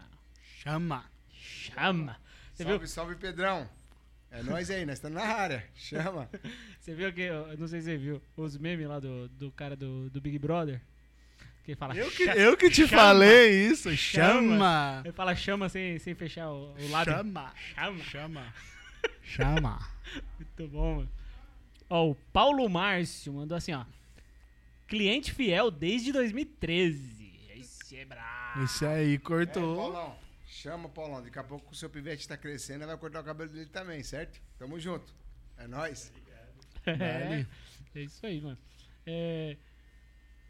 Chama. 0.59 1.05
Chama. 1.31 2.19
Você 2.53 2.63
viu, 2.65 2.73
salve, 2.73 2.87
salve, 2.87 3.15
Pedrão. 3.15 3.67
É 4.33 4.41
nóis 4.41 4.69
aí, 4.71 4.83
nós 4.83 4.95
estamos 4.97 5.21
na 5.21 5.27
área. 5.27 5.63
Chama. 5.75 6.27
você 6.79 6.93
viu 6.95 7.13
que, 7.13 7.21
eu 7.21 7.55
não 7.57 7.67
sei 7.67 7.81
se 7.81 7.85
você 7.85 7.97
viu, 7.97 8.21
os 8.35 8.57
memes 8.57 8.87
lá 8.87 8.99
do, 8.99 9.29
do 9.29 9.51
cara 9.51 9.75
do, 9.75 10.09
do 10.09 10.19
Big 10.19 10.39
Brother? 10.39 10.81
Que 11.63 11.75
fala 11.75 11.95
Eu 11.95 12.09
que, 12.11 12.23
eu 12.23 12.57
que 12.57 12.69
te 12.69 12.87
chama. 12.87 13.01
falei 13.01 13.67
isso. 13.67 13.95
Chama. 13.95 14.41
Chama. 14.41 15.01
Ele 15.05 15.13
fala 15.13 15.35
chama 15.35 15.69
sem, 15.69 15.97
sem 15.99 16.15
fechar 16.15 16.49
o, 16.49 16.73
o 16.73 16.89
lábio. 16.89 17.13
Chama. 17.13 17.53
Chama. 17.75 18.03
Chama. 18.03 18.53
Chama. 19.23 19.89
Muito 20.37 20.67
bom, 20.67 20.95
mano. 20.97 21.09
Ó, 21.89 22.09
o 22.09 22.15
Paulo 22.33 22.67
Márcio 22.67 23.31
mandou 23.33 23.55
assim, 23.55 23.71
ó. 23.73 23.85
Cliente 24.87 25.31
fiel 25.31 25.69
desde 25.71 26.11
2013. 26.11 27.31
Esse 27.55 27.97
é 27.97 28.05
brabo. 28.05 28.63
Esse 28.63 28.85
aí 28.85 29.13
É, 29.13 29.17
cortou. 29.19 29.75
Paulão. 29.75 30.22
Chama, 30.53 30.87
Paulão. 30.87 31.21
Daqui 31.23 31.39
a 31.39 31.43
pouco 31.43 31.71
o 31.71 31.75
seu 31.75 31.89
pivete 31.89 32.27
tá 32.27 32.37
crescendo 32.37 32.85
vai 32.85 32.95
cortar 32.97 33.21
o 33.21 33.23
cabelo 33.23 33.49
dele 33.49 33.65
também, 33.65 34.03
certo? 34.03 34.39
Tamo 34.59 34.79
junto. 34.79 35.13
É 35.57 35.67
nóis. 35.67 36.11
É, 36.85 36.95
Dale. 36.95 37.47
é 37.95 38.01
isso 38.01 38.25
aí, 38.25 38.39
mano. 38.41 38.57
É, 39.05 39.57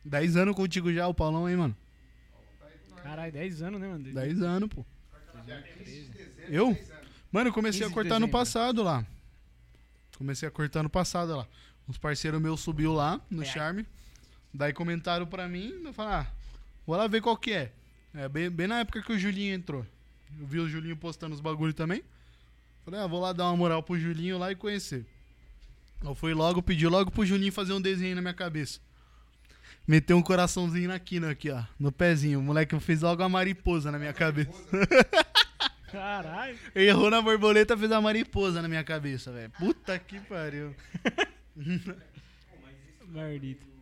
10 0.03 0.35
anos 0.35 0.55
contigo 0.55 0.91
já, 0.91 1.07
o 1.07 1.13
Paulão 1.13 1.45
aí, 1.45 1.55
mano. 1.55 1.75
caralho, 3.01 3.31
10 3.31 3.61
anos, 3.61 3.79
né, 3.79 3.87
mano? 3.87 4.13
10 4.13 4.41
anos, 4.41 4.69
pô. 4.69 4.85
Eu? 6.49 6.73
dez 6.73 6.91
anos. 6.91 7.09
Mano, 7.31 7.49
eu 7.49 7.53
comecei 7.53 7.81
15 7.81 7.91
a 7.91 7.93
cortar 7.93 8.19
no 8.19 8.27
passado 8.27 8.83
lá. 8.83 9.05
Comecei 10.17 10.47
a 10.47 10.51
cortar 10.51 10.83
no 10.83 10.89
passado 10.89 11.35
lá. 11.35 11.47
Uns 11.87 11.97
parceiros 11.97 12.41
meus 12.41 12.59
subiu 12.61 12.93
lá 12.93 13.21
no 13.29 13.41
É. 13.43 13.45
Charme. 13.45 13.85
Daí 14.53 14.73
comentaram 14.73 15.25
pra 15.25 15.47
mim, 15.47 15.81
eu 15.85 15.93
falei, 15.93 16.13
ah, 16.13 16.27
vou 16.85 16.95
lá 16.97 17.07
ver 17.07 17.21
qual 17.21 17.37
que 17.37 17.51
é. 17.53 17.71
É 18.15 18.29
bem, 18.29 18.49
bem 18.49 18.67
na 18.67 18.79
época 18.79 19.01
que 19.01 19.11
o 19.11 19.17
Julinho 19.17 19.53
entrou. 19.53 19.85
Eu 20.39 20.45
vi 20.45 20.59
o 20.59 20.69
Julinho 20.69 20.95
postando 20.95 21.33
os 21.33 21.41
bagulho 21.41 21.73
também. 21.73 22.03
Falei, 22.85 22.99
ah, 22.99 23.07
vou 23.07 23.19
lá 23.19 23.33
dar 23.33 23.45
uma 23.45 23.57
moral 23.57 23.81
pro 23.81 23.97
Julinho 23.97 24.37
lá 24.37 24.51
e 24.51 24.55
conhecer. 24.55 25.05
Eu 26.03 26.13
fui 26.13 26.33
logo, 26.33 26.61
pedi 26.61 26.87
logo 26.87 27.09
pro 27.09 27.25
Julinho 27.25 27.51
fazer 27.51 27.73
um 27.73 27.81
desenho 27.81 28.15
na 28.15 28.21
minha 28.21 28.33
cabeça. 28.33 28.79
Meteu 29.87 30.17
um 30.17 30.21
coraçãozinho 30.21 30.89
na 30.89 30.99
quina 30.99 31.31
aqui, 31.31 31.49
ó, 31.49 31.63
no 31.79 31.91
pezinho. 31.91 32.39
O 32.39 32.43
moleque 32.43 32.77
fez 32.79 33.01
logo 33.01 33.21
uma 33.21 33.29
mariposa 33.29 33.91
na 33.91 33.97
minha 33.97 34.13
cabeça. 34.13 34.51
Caralho. 35.91 36.57
Errou 36.73 37.09
na 37.09 37.21
borboleta, 37.21 37.77
fez 37.77 37.91
a 37.91 38.01
mariposa 38.01 38.61
na 38.61 38.67
minha 38.67 38.83
cabeça, 38.83 39.31
velho. 39.31 39.51
Puta 39.51 39.97
que 39.99 40.19
pariu. 40.21 40.75
Maldito. 43.07 43.72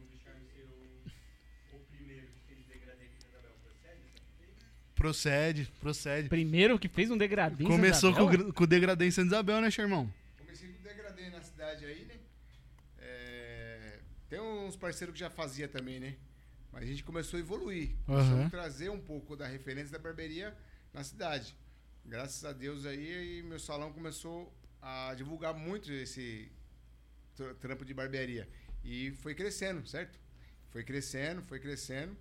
Procede, 5.01 5.65
procede. 5.79 6.29
Primeiro 6.29 6.77
que 6.77 6.87
fez 6.87 7.09
um 7.09 7.17
degradê 7.17 7.63
em 7.63 7.67
Começou 7.67 8.11
Santa 8.11 8.23
com, 8.23 8.29
Isabel? 8.31 8.49
o 8.49 8.53
com 8.53 8.63
o 8.63 8.67
degradê 8.67 9.05
em 9.07 9.11
Santa 9.11 9.27
Isabel, 9.29 9.59
né, 9.59 9.69
irmão? 9.79 10.13
Comecei 10.37 10.69
com 10.69 10.83
degradê 10.83 11.29
na 11.31 11.41
cidade 11.41 11.85
aí, 11.85 12.05
né? 12.05 12.15
É, 12.99 13.99
Tem 14.29 14.39
uns 14.39 14.75
parceiros 14.75 15.13
que 15.13 15.19
já 15.19 15.29
fazia 15.29 15.67
também, 15.67 15.99
né? 15.99 16.15
Mas 16.71 16.83
a 16.83 16.85
gente 16.85 17.03
começou 17.03 17.37
a 17.37 17.39
evoluir. 17.39 17.95
Aham. 18.07 18.45
a 18.45 18.49
trazer 18.51 18.89
um 18.89 18.99
pouco 18.99 19.35
da 19.35 19.47
referência 19.47 19.91
da 19.91 19.97
barbearia 19.99 20.55
na 20.93 21.03
cidade. 21.03 21.55
Graças 22.05 22.45
a 22.45 22.53
Deus 22.53 22.85
aí, 22.85 23.11
aí 23.13 23.43
meu 23.43 23.59
salão 23.59 23.91
começou 23.91 24.53
a 24.81 25.13
divulgar 25.15 25.53
muito 25.53 25.91
esse 25.91 26.51
tr- 27.35 27.53
trampo 27.59 27.83
de 27.83 27.93
barbearia. 27.93 28.47
E 28.83 29.11
foi 29.13 29.33
crescendo, 29.33 29.85
certo? 29.87 30.19
Foi 30.69 30.83
crescendo, 30.83 31.41
foi 31.41 31.59
crescendo. 31.59 32.15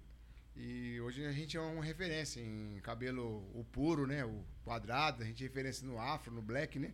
E 0.56 1.00
hoje 1.00 1.24
a 1.24 1.32
gente 1.32 1.56
é 1.56 1.60
uma 1.60 1.82
referência 1.82 2.40
em 2.40 2.78
cabelo 2.82 3.48
o 3.54 3.64
puro, 3.72 4.06
né? 4.06 4.24
O 4.24 4.44
quadrado, 4.64 5.22
a 5.22 5.26
gente 5.26 5.42
é 5.42 5.46
referência 5.46 5.86
no 5.86 5.98
afro, 5.98 6.32
no 6.32 6.42
black, 6.42 6.78
né? 6.78 6.92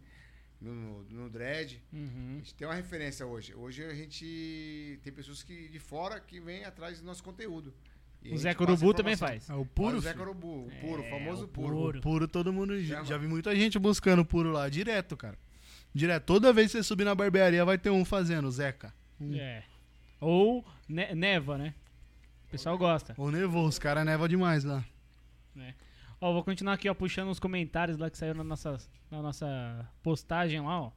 No, 0.61 1.03
no 1.05 1.29
dread. 1.29 1.83
A 1.93 1.97
Uhum. 1.97 2.35
gente 2.39 2.55
tem 2.55 2.67
uma 2.67 2.75
referência 2.75 3.27
hoje. 3.27 3.55
Hoje 3.55 3.85
a 3.85 3.95
gente 3.95 4.99
tem 5.03 5.13
pessoas 5.13 5.43
que 5.43 5.69
de 5.69 5.79
fora 5.79 6.21
que 6.21 6.41
vêm 6.41 6.65
atrás 6.65 7.01
do 7.01 7.05
nosso 7.07 7.23
conteúdo. 7.23 7.75
E 8.23 8.31
a 8.33 8.35
O 8.35 8.39
Zé 8.39 8.55
Corubu 8.55 8.95
também 8.95 9.17
faz. 9.17 9.49
É 9.51 9.53
o 9.53 9.59
Olha 9.59 9.67
puro, 9.67 9.97
o 9.99 10.01
Zé. 10.01 10.15
Corubu, 10.15 10.67
o 10.67 10.71
puro, 10.81 11.03
o 11.03 11.05
É, 11.05 11.11
famoso 11.11 11.45
o 11.45 11.49
puro. 11.49 11.69
puro. 11.77 11.99
O 11.99 12.03
puro 12.03 12.29
todo 12.29 12.53
mundo. 12.53 12.81
Chama. 12.83 13.05
Já 13.05 13.17
vi 13.19 13.27
muita 13.27 13.55
gente 13.55 13.79
buscando 13.79 14.25
puro 14.25 14.51
lá, 14.51 14.69
direto, 14.69 15.17
cara. 15.17 15.37
Direto. 15.95 16.25
Toda 16.25 16.53
vez 16.53 16.69
que 16.73 16.79
você 16.79 16.83
subir 16.83 17.05
na 17.05 17.15
barbearia, 17.15 17.65
vai 17.65 17.77
ter 17.79 17.91
um 17.91 18.05
fazendo, 18.05 18.51
Zeca. 18.51 18.93
Um. 19.21 19.35
É. 19.35 19.63
Ou 20.21 20.65
ne- 20.89 21.15
neva, 21.15 21.59
né? 21.59 21.75
O 22.47 22.51
pessoal 22.51 22.79
gosta. 22.79 23.15
Ou 23.19 23.31
nevou, 23.31 23.67
os 23.67 23.79
caras 23.79 24.05
neva 24.05 24.29
demais 24.29 24.65
lá. 24.65 24.85
né? 25.55 25.75
Ó, 26.21 26.33
vou 26.33 26.43
continuar 26.45 26.75
aqui, 26.75 26.89
ó, 26.89 26.95
puxando 26.95 27.29
os 27.31 27.39
comentários 27.39 27.99
lá 27.99 28.09
que 28.09 28.17
saiu 28.17 28.35
na 28.35 28.45
nossa, 28.45 28.79
na 29.11 29.21
nossa 29.21 29.89
postagem 30.03 30.61
lá, 30.61 30.81
ó. 30.83 30.93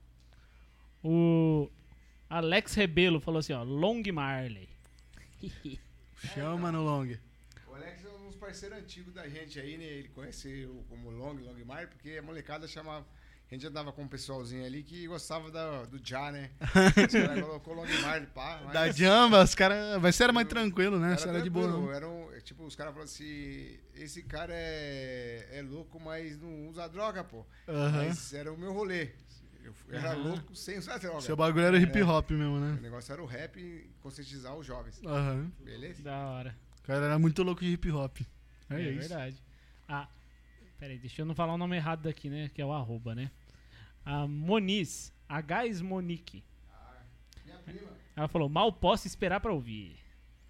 O 1.03 1.69
Alex 2.29 2.73
Rebelo 2.75 3.19
falou 3.19 3.39
assim, 3.39 3.53
ó, 3.53 3.63
Long 3.63 4.01
Marley. 4.13 4.69
Chama 6.33 6.71
no 6.71 6.83
long. 6.83 7.15
O 7.67 7.75
Alex 7.75 8.03
é 8.05 8.09
um 8.09 8.27
dos 8.27 8.35
parceiros 8.35 8.77
antigos 8.77 9.13
da 9.13 9.27
gente 9.27 9.59
aí, 9.59 9.77
né? 9.77 9.85
Ele 9.85 10.09
conhece 10.09 10.67
como 10.89 11.09
Long, 11.09 11.33
Longmar, 11.35 11.87
porque 11.87 12.17
a 12.17 12.21
molecada 12.21 12.67
chamava. 12.67 13.05
A 13.51 13.55
gente 13.55 13.65
andava 13.65 13.91
com 13.91 14.03
um 14.03 14.07
pessoalzinho 14.07 14.63
ali 14.63 14.83
que 14.83 15.07
gostava 15.07 15.49
da, 15.49 15.83
do 15.85 15.99
Já, 16.03 16.31
né? 16.31 16.51
Os 17.07 17.11
caras 17.13 17.41
colocou 17.43 17.73
Longmar, 17.73 18.27
pá. 18.27 18.61
mas- 18.63 18.73
Da 18.73 18.91
Jamba, 18.91 19.43
os 19.43 19.55
caras. 19.55 19.99
Mas 19.99 20.15
você 20.15 20.23
era 20.25 20.31
mais 20.33 20.47
tranquilo, 20.47 20.99
né? 20.99 21.07
Era 21.13 21.17
Você 21.17 21.29
era 21.29 21.41
de 21.41 21.49
boa. 21.49 21.67
não. 21.67 21.91
Era 21.91 22.07
um, 22.07 22.31
é, 22.31 22.39
tipo, 22.41 22.63
os 22.63 22.75
caras 22.75 22.93
falaram 22.93 23.09
assim: 23.11 23.75
esse 23.95 24.21
cara 24.21 24.53
é, 24.53 25.47
é 25.51 25.61
louco, 25.63 25.99
mas 25.99 26.37
não 26.39 26.67
usa 26.69 26.87
droga, 26.87 27.23
pô. 27.23 27.43
Aham. 27.67 28.05
Mas 28.05 28.31
era 28.35 28.53
o 28.53 28.57
meu 28.57 28.71
rolê. 28.71 29.09
Eu 29.63 29.73
era 29.91 30.13
louco 30.13 30.55
sem 30.55 30.77
usar 30.77 30.97
droga. 30.99 31.21
Seu 31.21 31.35
bagulho 31.35 31.65
era 31.65 31.77
hip 31.79 31.97
É. 31.99 32.03
hop 32.03 32.29
mesmo, 32.31 32.55
O 32.55 32.59
né? 32.59 32.77
negócio 32.81 33.11
era 33.11 33.21
o 33.21 33.25
rap 33.25 33.57
e 33.59 33.89
conscientizar 33.99 34.55
os 34.55 34.65
jovens. 34.65 35.01
Aham. 35.03 35.51
Beleza? 35.59 36.03
Da 36.03 36.17
hora. 36.27 36.55
O 36.79 36.83
cara 36.83 37.05
era 37.05 37.17
muito 37.19 37.41
louco 37.43 37.61
de 37.61 37.71
hip 37.71 37.91
hop. 37.91 38.19
É, 38.69 38.75
É, 38.75 38.81
isso. 38.91 39.09
verdade. 39.09 39.43
Ah, 39.87 40.07
peraí, 40.77 40.97
deixa 40.99 41.21
eu 41.23 41.25
não 41.25 41.33
falar 41.35 41.53
o 41.53 41.57
nome 41.57 41.75
errado 41.75 42.03
daqui, 42.03 42.29
né? 42.29 42.49
Que 42.53 42.61
é 42.61 42.65
o 42.65 42.71
arroba, 42.71 43.13
né? 43.15 43.29
A 44.05 44.27
Moniz, 44.27 45.13
a 45.27 45.41
Gás 45.41 45.81
Monique. 45.81 46.43
Minha 47.45 47.57
prima. 47.59 47.91
Ela 48.15 48.27
falou, 48.27 48.49
mal 48.49 48.71
posso 48.71 49.07
esperar 49.07 49.39
pra 49.39 49.53
ouvir. 49.53 49.97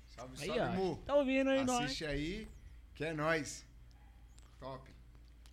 Salve, 0.07 0.41
Aí, 0.41 0.47
salve, 0.47 0.61
ó. 0.61 0.71
Mu. 0.71 0.95
Tá 1.05 1.15
ouvindo 1.15 1.49
aí, 1.49 1.63
nós? 1.63 1.85
Assiste 1.85 2.05
aí, 2.05 2.47
que 2.95 3.03
é 3.05 3.13
nóis. 3.13 3.65
Top. 4.59 4.89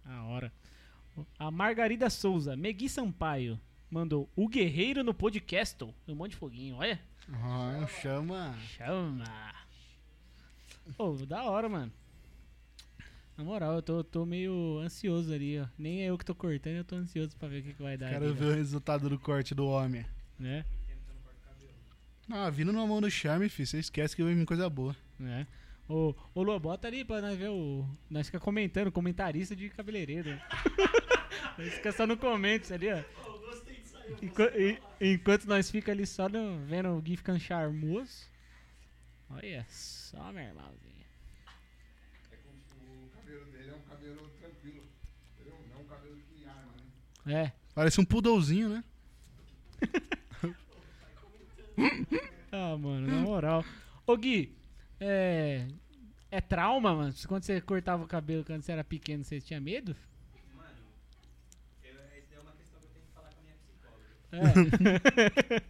A 0.05 0.25
hora. 0.25 0.53
A 1.39 1.51
Margarida 1.51 2.11
Souza, 2.11 2.57
Megui 2.57 2.89
Sampaio, 2.89 3.59
mandou 3.91 4.29
o 4.37 4.49
Guerreiro 4.49 5.03
no 5.03 5.15
podcast. 5.15 5.83
Um 6.07 6.15
monte 6.15 6.33
de 6.33 6.37
foguinho, 6.37 6.77
olha. 6.77 7.01
Ah, 7.33 7.87
chama. 8.01 8.55
Chama. 8.77 9.25
Pô, 10.97 11.13
da 11.27 11.45
hora, 11.45 11.69
mano. 11.69 11.93
Na 13.37 13.45
moral, 13.45 13.75
eu 13.75 13.83
tô, 13.83 14.03
tô 14.03 14.25
meio 14.25 14.79
ansioso 14.79 15.33
ali, 15.33 15.61
ó. 15.61 15.67
Nem 15.77 16.03
é 16.03 16.07
eu 16.07 16.17
que 16.17 16.25
tô 16.25 16.35
cortando, 16.35 16.77
eu 16.77 16.85
tô 16.85 16.97
ansioso 16.97 17.37
pra 17.37 17.49
ver 17.49 17.61
o 17.61 17.63
que, 17.65 17.75
que 17.75 17.83
vai 17.83 17.97
dar. 17.97 18.09
Quero 18.11 18.25
ali, 18.27 18.35
ver 18.35 18.47
o 18.47 18.55
resultado 18.55 19.09
do 19.11 19.19
corte 19.19 19.55
do 19.55 19.67
homem. 19.67 20.07
Né? 20.39 20.65
Ah, 22.31 22.51
vindo 22.51 22.73
na 22.73 22.85
mão 22.87 23.01
do 23.01 23.11
charme, 23.11 23.49
filho. 23.49 23.67
Você 23.67 23.79
esquece 23.79 24.17
que 24.17 24.23
vai 24.25 24.35
vir 24.35 24.45
coisa 24.47 24.69
boa. 24.71 24.97
né? 25.19 25.47
Ô, 25.89 26.15
ô 26.35 26.43
Lua, 26.43 26.59
bota 26.59 26.89
ali 26.89 27.05
pra 27.05 27.21
nós 27.21 27.39
ver 27.39 27.49
o. 27.51 27.87
Nós 28.11 28.27
fica 28.27 28.41
comentando, 28.41 28.91
comentarista 28.91 29.55
de 29.55 29.69
cabeleireiro. 29.69 30.31
né? 30.31 30.43
nós 31.59 31.75
fica 31.75 31.93
só 31.93 32.07
no 32.07 32.17
comments 32.17 32.73
ali, 32.73 32.89
ó. 32.93 33.03
Enqu- 34.23 34.43
e- 34.57 34.81
enquanto 35.01 35.45
nós 35.45 35.71
fica 35.71 35.93
ali 35.93 36.07
só 36.07 36.29
no- 36.29 36.65
vendo 36.67 36.89
o 36.89 37.01
Gui 37.03 37.17
ficando 37.17 37.39
charmoso. 37.39 38.27
Olha 39.31 39.65
só, 39.69 40.33
meu 40.33 40.43
irmãozinho. 40.45 41.05
É 42.33 42.37
como 42.37 43.05
o 43.05 43.09
cabelo 43.11 43.45
dele 43.53 43.71
é 43.71 43.75
um 43.75 43.81
cabelo 43.83 44.29
tranquilo. 44.41 44.85
Entendeu? 45.35 45.59
Não 45.71 45.77
é 45.79 45.83
um 45.83 45.85
cabelo 45.87 46.17
que 46.17 46.45
arma, 46.47 46.73
né? 46.77 46.83
É. 47.27 47.53
Parece 47.75 48.01
um 48.01 48.05
poodlezinho, 48.05 48.69
né? 48.69 48.85
Ah, 52.53 52.77
mano, 52.79 53.07
na 53.07 53.21
moral. 53.21 53.65
Ô 54.07 54.17
Gui, 54.17 54.57
é. 54.99 55.67
É 56.31 56.41
trauma, 56.41 56.95
mano? 56.95 57.15
Quando 57.29 57.43
você 57.45 57.61
cortava 57.61 58.03
o 58.03 58.07
cabelo 58.07 58.45
quando 58.45 58.63
você 58.63 58.73
era 58.73 58.83
pequeno, 58.83 59.23
você 59.25 59.41
tinha 59.41 59.61
medo? 59.61 59.95
Mano, 60.57 60.69
eu, 61.85 61.95
essa 62.17 62.35
é 62.35 62.41
uma 62.41 62.53
questão 62.53 62.81
que 62.81 62.87
eu 62.87 62.91
tenho 62.91 63.05
que 63.07 63.13
falar 63.13 63.31
com 63.31 63.41
a 63.41 63.43
minha 63.43 63.57
psicóloga. 63.57 64.07
É. 64.33 65.63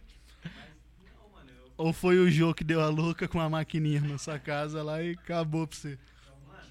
Mas 0.43 1.13
não, 1.13 1.29
mano, 1.29 1.49
eu. 1.51 1.71
Ou 1.77 1.93
foi 1.93 2.19
o 2.19 2.29
Jô 2.29 2.53
que 2.53 2.63
deu 2.63 2.81
a 2.81 2.87
louca 2.89 3.27
com 3.27 3.39
a 3.39 3.49
maquininha 3.49 4.01
na 4.01 4.17
sua 4.17 4.39
casa 4.39 4.81
lá 4.81 5.01
e 5.03 5.11
acabou 5.11 5.67
pra 5.67 5.77
você? 5.77 5.99
Mano, 6.47 6.61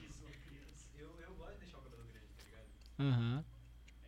eu, 0.98 1.06
eu 1.26 1.34
gosto 1.34 1.52
de 1.54 1.58
deixar 1.60 1.78
o 1.78 1.82
cabelo 1.82 2.04
grande, 2.10 2.26
tá 2.36 2.44
ligado? 2.44 2.66
Aham. 2.98 3.44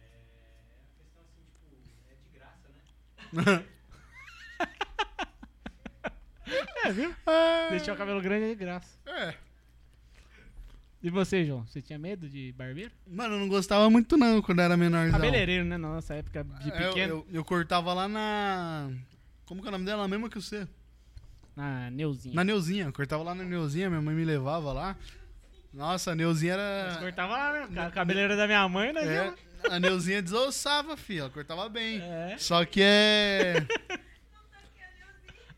É 0.01 0.05
a 0.05 0.97
questão 0.97 1.23
assim, 1.23 1.43
tipo, 1.45 1.67
é 2.11 2.14
de 2.14 2.29
graça, 2.38 2.69
né? 2.69 2.81
É, 6.85 6.93
viu? 6.93 7.14
Ah, 7.27 7.69
Deixar 7.71 7.93
o 7.93 7.97
cabelo 7.97 8.21
grande 8.23 8.47
é 8.47 8.49
de 8.49 8.55
graça. 8.55 8.97
É. 9.07 9.35
E 11.03 11.11
você, 11.11 11.45
João? 11.45 11.64
Você 11.67 11.81
tinha 11.83 11.99
medo 11.99 12.29
de 12.29 12.53
barbeiro? 12.53 12.91
Mano, 13.07 13.35
eu 13.35 13.38
não 13.41 13.49
gostava 13.49 13.88
muito 13.91 14.17
não 14.17 14.41
quando 14.43 14.61
era 14.61 14.77
menorzão. 14.77 15.12
Cabeleireiro, 15.12 15.64
né? 15.64 15.77
Na 15.77 15.88
nossa 15.88 16.14
época 16.14 16.43
de 16.45 16.71
É, 16.73 16.85
Eu, 16.85 16.88
pequeno. 16.88 17.14
eu, 17.14 17.27
eu 17.35 17.45
cortava 17.45 17.93
lá 17.93 18.09
na... 18.09 18.91
Como 19.45 19.61
que 19.61 19.69
é 19.69 19.71
o 19.71 19.73
nome 19.73 19.85
dela? 19.85 20.05
A 20.05 20.09
mesma 20.09 20.29
que 20.29 20.41
você. 20.41 20.67
Na 21.55 21.91
Neuzinha. 21.91 22.35
Na 22.35 22.43
Neuzinha. 22.45 22.85
Eu 22.87 22.93
cortava 22.93 23.23
lá 23.23 23.35
na 23.35 23.45
Neuzinha, 23.45 23.88
minha 23.91 24.03
mãe 24.03 24.14
me 24.14 24.25
levava 24.25 24.73
lá. 24.73 24.97
Nossa, 25.73 26.12
a 26.12 26.14
Neuzinha 26.14 26.57
Nós 26.57 26.93
era... 26.95 27.01
cortava 27.01 27.33
lá, 27.37 27.67
né? 27.69 27.87
A 27.87 27.91
cabeleira 27.91 28.37
da 28.37 28.47
minha 28.47 28.67
mãe, 28.69 28.93
né? 28.93 29.05
É, 29.05 29.35
a 29.71 29.81
Neuzinha 29.81 30.23
desossava, 30.23 30.97
filho. 30.97 31.21
Ela 31.21 31.31
cortava 31.31 31.68
bem. 31.68 32.01
É. 32.01 32.37
Só 32.38 32.64
que 32.64 32.81
é... 32.83 33.66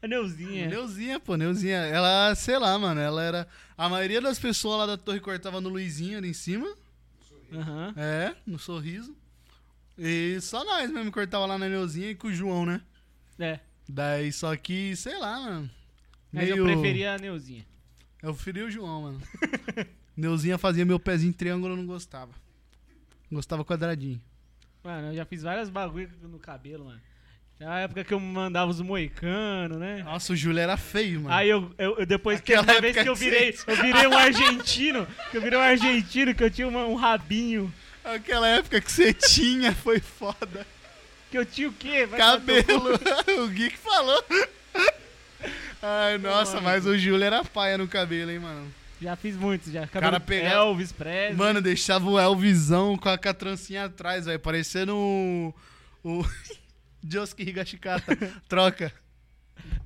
A 0.02 0.08
Neuzinha. 0.08 0.68
Neuzinha, 0.68 1.20
pô, 1.20 1.36
Neuzinha. 1.36 1.78
Ela, 1.78 2.34
sei 2.34 2.58
lá, 2.58 2.78
mano, 2.78 3.00
ela 3.00 3.22
era... 3.22 3.48
A 3.76 3.88
maioria 3.88 4.20
das 4.20 4.38
pessoas 4.38 4.78
lá 4.78 4.86
da 4.86 4.96
torre 4.96 5.20
cortava 5.20 5.60
no 5.60 5.68
Luizinho 5.68 6.18
ali 6.18 6.30
em 6.30 6.34
cima. 6.34 6.74
Aham. 7.52 7.94
É, 7.96 8.34
no 8.46 8.58
sorriso. 8.58 9.16
E 9.98 10.40
só 10.40 10.64
nós 10.64 10.90
mesmo 10.90 11.12
cortava 11.12 11.46
lá 11.46 11.58
na 11.58 11.68
Neuzinha 11.68 12.10
e 12.10 12.14
com 12.14 12.28
o 12.28 12.32
João, 12.32 12.64
né? 12.64 12.80
É. 13.38 13.60
Daí, 13.88 14.32
só 14.32 14.54
que, 14.56 14.94
sei 14.96 15.18
lá, 15.18 15.40
mano. 15.40 15.70
Mas 16.32 16.48
eu 16.48 16.64
preferia 16.64 17.14
a 17.14 17.18
Neuzinha. 17.18 17.66
Eu 18.22 18.34
preferi 18.34 18.62
o 18.62 18.70
João, 18.70 19.02
mano. 19.02 19.22
Neuzinha 20.16 20.58
fazia 20.58 20.84
meu 20.84 21.00
pezinho 21.00 21.30
em 21.30 21.32
triângulo, 21.32 21.72
eu 21.72 21.76
não 21.76 21.86
gostava. 21.86 22.32
Gostava 23.30 23.64
quadradinho. 23.64 24.20
Mano, 24.82 25.08
eu 25.08 25.14
já 25.14 25.24
fiz 25.24 25.42
várias 25.42 25.68
bagulho 25.68 26.10
no 26.22 26.38
cabelo, 26.38 26.86
mano. 26.86 27.00
Na 27.58 27.80
época 27.80 28.02
que 28.02 28.14
eu 28.14 28.18
mandava 28.18 28.70
os 28.70 28.80
moicanos, 28.80 29.76
né? 29.78 30.02
Nossa, 30.02 30.32
o 30.32 30.36
Júlio 30.36 30.58
era 30.60 30.78
feio, 30.78 31.20
mano. 31.20 31.34
Aí 31.34 31.48
eu, 31.50 31.70
eu, 31.76 31.98
eu 31.98 32.06
depois 32.06 32.40
que 32.40 32.54
uma 32.54 32.80
vez 32.80 32.96
que 32.96 33.06
eu 33.06 33.14
virei, 33.14 33.54
eu 33.66 33.76
virei 33.76 34.06
um 34.06 34.16
argentino, 34.16 35.06
que 35.30 35.36
eu 35.36 35.42
virei 35.42 35.58
um 35.58 35.62
argentino, 35.62 36.34
que 36.34 36.42
eu 36.42 36.50
tinha 36.50 36.66
uma- 36.66 36.86
um 36.86 36.94
rabinho. 36.94 37.72
Aquela 38.02 38.48
época 38.48 38.80
que 38.80 38.90
você 38.90 39.12
tinha 39.12 39.74
foi 39.74 40.00
foda. 40.00 40.66
Que 41.30 41.36
eu 41.36 41.44
tinha 41.44 41.68
o 41.68 41.72
quê? 41.72 42.06
Vai 42.06 42.18
Cabelo. 42.18 42.94
o 43.44 43.50
que 43.54 43.76
falou. 43.76 44.24
Ai, 45.82 46.16
nossa, 46.16 46.60
mas 46.62 46.86
o 46.86 46.96
Júlio 46.96 47.24
era 47.24 47.44
paia 47.44 47.76
no 47.76 47.86
cabelo, 47.86 48.30
hein, 48.30 48.38
mano. 48.38 48.74
Já 49.00 49.16
fiz 49.16 49.36
muitos, 49.36 49.72
já. 49.72 49.86
Cara 49.86 50.06
Cabelo 50.12 50.20
pegava- 50.24 50.54
Elvis 50.56 50.92
Presley. 50.92 51.34
Mano, 51.36 51.62
deixava 51.62 52.08
o 52.08 52.20
Elvisão 52.20 52.96
com 52.98 53.08
a, 53.08 53.16
com 53.16 53.28
a 53.28 53.34
trancinha 53.34 53.84
atrás, 53.86 54.26
velho. 54.26 54.38
Parecendo 54.38 54.94
o. 54.96 55.54
O. 56.04 56.22
Josuke 57.02 57.42
Higashikata. 57.42 58.14
Troca. 58.46 58.92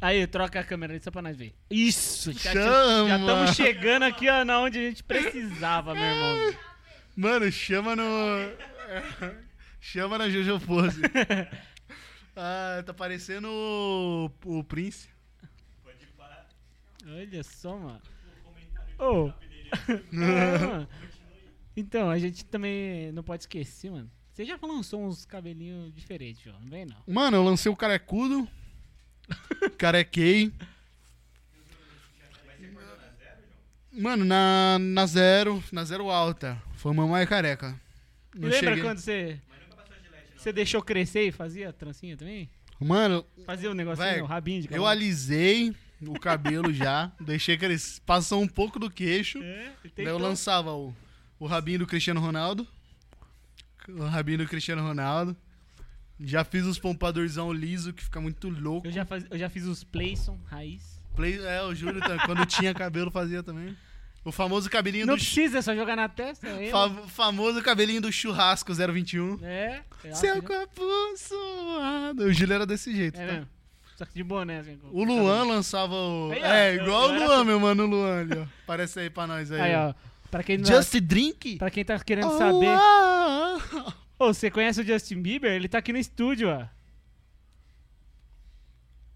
Aí, 0.01 0.27
troca 0.27 0.61
a 0.61 0.65
câmera 0.65 0.93
ali 0.93 1.03
só 1.03 1.11
pra 1.11 1.23
nós 1.23 1.37
ver. 1.37 1.55
Isso! 1.71 2.33
Já 2.33 2.53
Chama! 2.53 3.09
já 3.09 3.19
estamos 3.19 3.57
chegando 3.57 4.03
aqui, 4.05 4.29
ó, 4.29 4.45
na 4.45 4.61
onde 4.61 4.79
a 4.79 4.83
gente 4.83 5.03
precisava, 5.03 5.95
meu 5.95 6.03
irmão. 6.05 6.55
Mano, 7.17 7.51
chama 7.53 7.95
no. 7.97 8.03
chama 9.81 10.19
na 10.19 10.29
Jojo 10.29 10.59
Pose. 10.61 11.01
ah, 12.37 12.83
tá 12.85 12.93
parecendo 12.93 13.49
o, 13.49 14.31
o 14.45 14.65
Prince. 14.65 15.09
Pode 15.83 16.07
parar. 16.19 16.49
Olha 17.07 17.43
só, 17.45 17.77
mano. 17.77 18.03
O 18.99 18.99
comentário 18.99 19.27
Ô. 19.27 19.33
de 20.11 20.25
É, 20.25 20.59
mano. 20.67 20.89
Então, 21.77 22.09
a 22.11 22.19
gente 22.19 22.45
também 22.45 23.11
não 23.13 23.23
pode 23.23 23.43
esquecer, 23.43 23.91
mano. 23.91 24.11
Você 24.33 24.45
já 24.45 24.59
lançou 24.63 25.05
uns 25.05 25.25
cabelinhos 25.25 25.93
diferentes, 25.95 26.43
João, 26.43 26.59
não 26.61 26.69
vem 26.69 26.87
não? 26.87 26.97
Mano, 27.07 27.37
eu 27.37 27.43
lancei 27.43 27.71
o 27.71 27.77
carecudo. 27.77 28.49
Carequei. 29.79 30.53
Mas 30.59 32.29
você 32.59 32.69
cortou 32.69 32.97
na 32.97 33.11
zero, 33.17 33.41
João? 33.93 34.03
Mano, 34.03 34.25
na, 34.25 34.79
na 34.81 35.07
zero, 35.07 35.63
na 35.73 35.85
zero 35.85 36.11
alta. 36.11 36.61
Foi 36.75 36.93
mamãe 36.93 37.27
careca. 37.27 37.81
E 38.35 38.39
Não 38.41 38.49
lembra 38.49 38.71
cheguei- 38.71 38.83
quando 38.83 38.99
você, 38.99 39.41
você 40.37 40.53
deixou 40.53 40.83
crescer 40.83 41.29
e 41.29 41.33
fazia 41.33 41.73
trancinha 41.73 42.17
também? 42.17 42.51
Mano, 42.81 43.25
Fazia 43.47 43.71
o 43.71 43.75
negocinho, 43.75 44.07
Véi, 44.09 44.21
o 44.21 44.27
rabinho 44.27 44.61
de 44.63 44.67
eu 44.67 44.71
cabelo. 44.71 44.87
alisei 44.87 45.75
o 46.01 46.19
cabelo 46.19 46.73
já. 46.73 47.11
deixei 47.21 47.57
crescer. 47.57 48.01
Passou 48.07 48.43
um 48.43 48.49
pouco 48.49 48.79
do 48.79 48.91
queixo. 48.91 49.39
É, 49.43 49.73
Daí 49.97 50.07
eu 50.07 50.19
lançava 50.19 50.73
o, 50.73 50.95
o 51.39 51.47
rabinho 51.47 51.81
do 51.81 51.87
Cristiano 51.87 52.21
Ronaldo. 52.21 52.67
O 53.89 54.05
rabinho 54.05 54.39
do 54.39 54.47
Cristiano 54.47 54.83
Ronaldo. 54.83 55.37
Já 56.21 56.45
fiz 56.45 56.65
os 56.65 56.79
pompadorzão 56.79 57.53
liso, 57.53 57.93
que 57.93 58.03
fica 58.05 58.21
muito 58.21 58.49
louco. 58.49 58.87
Eu 58.87 58.93
já, 58.93 59.05
faz, 59.05 59.27
eu 59.31 59.39
já 59.39 59.49
fiz 59.51 59.65
os 59.65 59.83
Playson 59.83 60.39
raiz. 60.47 60.95
Play, 61.17 61.39
é, 61.45 61.63
o 61.63 61.75
Júlio, 61.75 62.01
tá- 62.01 62.25
quando 62.27 62.45
tinha 62.47 62.73
cabelo, 62.73 63.11
fazia 63.11 63.43
também. 63.43 63.77
O 64.25 64.33
famoso 64.33 64.71
cabelinho 64.71 65.07
Não 65.07 65.17
do... 65.17 65.21
ch- 65.21 65.35
precisa, 65.35 65.59
é 65.59 65.63
só 65.63 65.75
jogar 65.77 65.97
na 65.97 66.09
testa. 66.09 66.47
É, 66.49 66.71
fa- 66.71 66.91
famoso 67.09 67.61
cabelinho 67.63 68.01
do 68.01 68.11
churrasco 68.11 68.73
021. 68.73 69.39
é, 69.45 69.83
acho 70.05 70.17
Seu 70.21 70.41
que- 70.41 70.49
corpo 70.49 70.83
suado. 71.17 72.25
O 72.25 72.33
Júlio 72.33 72.55
era 72.55 72.67
desse 72.67 72.95
jeito, 72.95 73.21
é 73.21 73.27
tá? 73.27 73.33
mesmo. 73.33 73.49
Só 73.97 74.05
que 74.05 74.15
de 74.15 74.25
boné, 74.25 74.59
assim. 74.59 74.79
O 74.91 75.05
Luan 75.05 75.45
lançava 75.45 75.95
o. 75.95 76.33
Aí, 76.33 76.43
ó, 76.43 76.47
é, 76.47 76.77
eu- 76.77 76.83
igual 76.83 77.05
eu 77.05 77.11
o 77.11 77.15
era 77.17 77.25
Luan, 77.27 77.37
assim. 77.37 77.45
meu 77.47 77.61
mano, 77.61 77.85
o 77.85 77.87
Luan 77.87 78.21
ali, 78.23 78.39
ó. 78.39 78.43
Aparece 78.65 78.99
aí 79.01 79.11
pra 79.11 79.27
nós 79.27 79.53
aí. 79.53 79.61
Aí, 79.61 79.75
ó. 79.77 79.95
Pra 80.31 80.43
quem, 80.43 80.59
não, 80.59 80.65
Just 80.67 80.97
Drink? 81.01 81.57
pra 81.59 81.71
quem 81.71 81.85
tá 81.85 81.99
querendo 82.01 82.37
saber. 82.37 82.69
ah. 82.71 83.95
Ô, 84.19 84.33
você 84.35 84.51
conhece 84.51 84.81
o 84.81 84.85
Justin 84.85 85.23
Bieber? 85.23 85.53
Ele 85.53 85.69
tá 85.69 85.79
aqui 85.79 85.93
no 85.93 85.99
estúdio, 85.99 86.49
ó. 86.49 86.67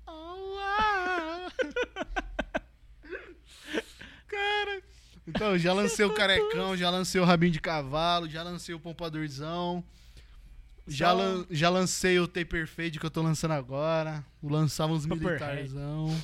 Cara. 4.28 4.82
Então, 5.26 5.58
já 5.58 5.72
lancei 5.72 6.04
o 6.04 6.14
carecão, 6.14 6.76
já 6.76 6.90
lancei 6.90 7.20
o 7.20 7.24
rabinho 7.24 7.52
de 7.52 7.60
cavalo, 7.60 8.28
já 8.28 8.42
lancei 8.42 8.74
o 8.74 8.80
pompadorzão. 8.80 9.84
Já, 10.88 11.08
Só- 11.10 11.14
lan- 11.14 11.46
já 11.50 11.68
lancei 11.70 12.18
o 12.18 12.26
taper 12.26 12.66
fade 12.66 12.98
que 12.98 13.04
eu 13.06 13.10
tô 13.10 13.20
lançando 13.22 13.52
agora. 13.52 14.24
Lançava 14.42 14.92
uns 14.92 15.04
militarzão. 15.06 16.16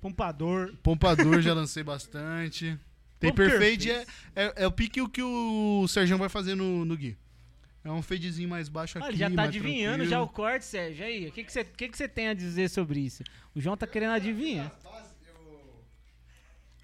Pompador. 0.00 0.72
Pompador 0.82 1.40
já 1.40 1.52
lancei 1.54 1.82
bastante. 1.82 2.78
Taper 3.18 3.58
fade 3.58 3.90
é, 3.90 4.06
é, 4.36 4.52
é 4.62 4.66
o 4.66 4.70
pique 4.72 5.06
que 5.08 5.22
o 5.22 5.86
Sérgio 5.88 6.16
vai 6.16 6.28
fazer 6.28 6.54
no, 6.54 6.84
no 6.84 6.96
Gui. 6.96 7.16
É 7.84 7.90
um 7.90 8.02
fadezinho 8.02 8.48
mais 8.48 8.68
baixo 8.68 8.98
Ah, 8.98 9.00
aqui. 9.00 9.10
ele 9.12 9.16
já 9.18 9.28
tá 9.30 9.36
mais 9.36 9.48
adivinhando 9.48 9.96
tranquilo. 9.98 10.10
já 10.10 10.20
o 10.20 10.28
corte, 10.28 10.64
Sérgio. 10.64 11.04
Aí, 11.04 11.28
o 11.28 11.32
que 11.32 11.42
que 11.44 11.52
você 11.52 11.64
que 11.64 11.88
que 11.88 11.96
você 11.96 12.06
tem 12.08 12.28
a 12.28 12.34
dizer 12.34 12.68
sobre 12.68 13.00
isso? 13.00 13.22
O 13.54 13.60
João 13.60 13.76
tá 13.76 13.86
querendo 13.86 14.10
adivinhar. 14.12 14.66
As 14.76 14.82
bases, 14.82 15.07
eu, 15.07 15.07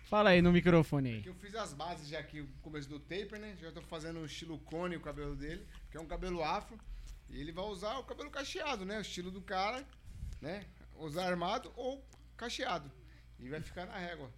Fala 0.04 0.30
aí 0.30 0.42
no 0.42 0.52
microfone 0.52 1.10
aí. 1.14 1.22
que 1.22 1.28
eu 1.28 1.34
fiz 1.34 1.54
as 1.54 1.72
bases 1.72 2.08
já 2.08 2.18
aqui 2.18 2.40
no 2.40 2.48
começo 2.62 2.88
do 2.88 2.98
taper, 3.00 3.38
né? 3.40 3.56
Já 3.60 3.72
tô 3.72 3.80
fazendo 3.82 4.20
um 4.20 4.24
estilo 4.24 4.58
cone 4.58 4.96
o 4.96 5.00
cabelo 5.00 5.34
dele, 5.34 5.66
que 5.90 5.96
é 5.96 6.00
um 6.00 6.06
cabelo 6.06 6.42
afro. 6.42 6.78
E 7.30 7.40
ele 7.40 7.52
vai 7.52 7.64
usar 7.64 7.98
o 7.98 8.04
cabelo 8.04 8.30
cacheado, 8.30 8.84
né? 8.84 8.98
O 8.98 9.00
estilo 9.00 9.30
do 9.30 9.40
cara, 9.40 9.84
né? 10.40 10.64
Usar 10.96 11.26
armado 11.26 11.72
ou 11.74 12.04
cacheado. 12.36 12.90
E 13.40 13.48
vai 13.48 13.60
ficar 13.60 13.86
na 13.86 13.96
régua. 13.96 14.30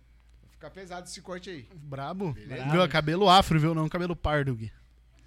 Vai 0.42 0.50
ficar 0.52 0.70
pesado 0.70 1.06
esse 1.06 1.20
corte 1.20 1.50
aí. 1.50 1.68
Brabo. 1.74 2.32
Beleza. 2.32 2.70
Viu? 2.70 2.82
É 2.82 2.88
cabelo 2.88 3.28
afro, 3.28 3.58
viu? 3.58 3.74
Não 3.74 3.88
cabelo 3.88 4.14
pardo, 4.16 4.54
Gui. 4.54 4.72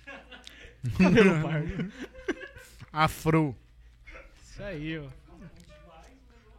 Cabelo 0.98 1.42
pardo. 1.44 1.92
Afro. 2.92 3.56
Isso 4.42 4.64
aí, 4.64 4.98
ó. 4.98 5.10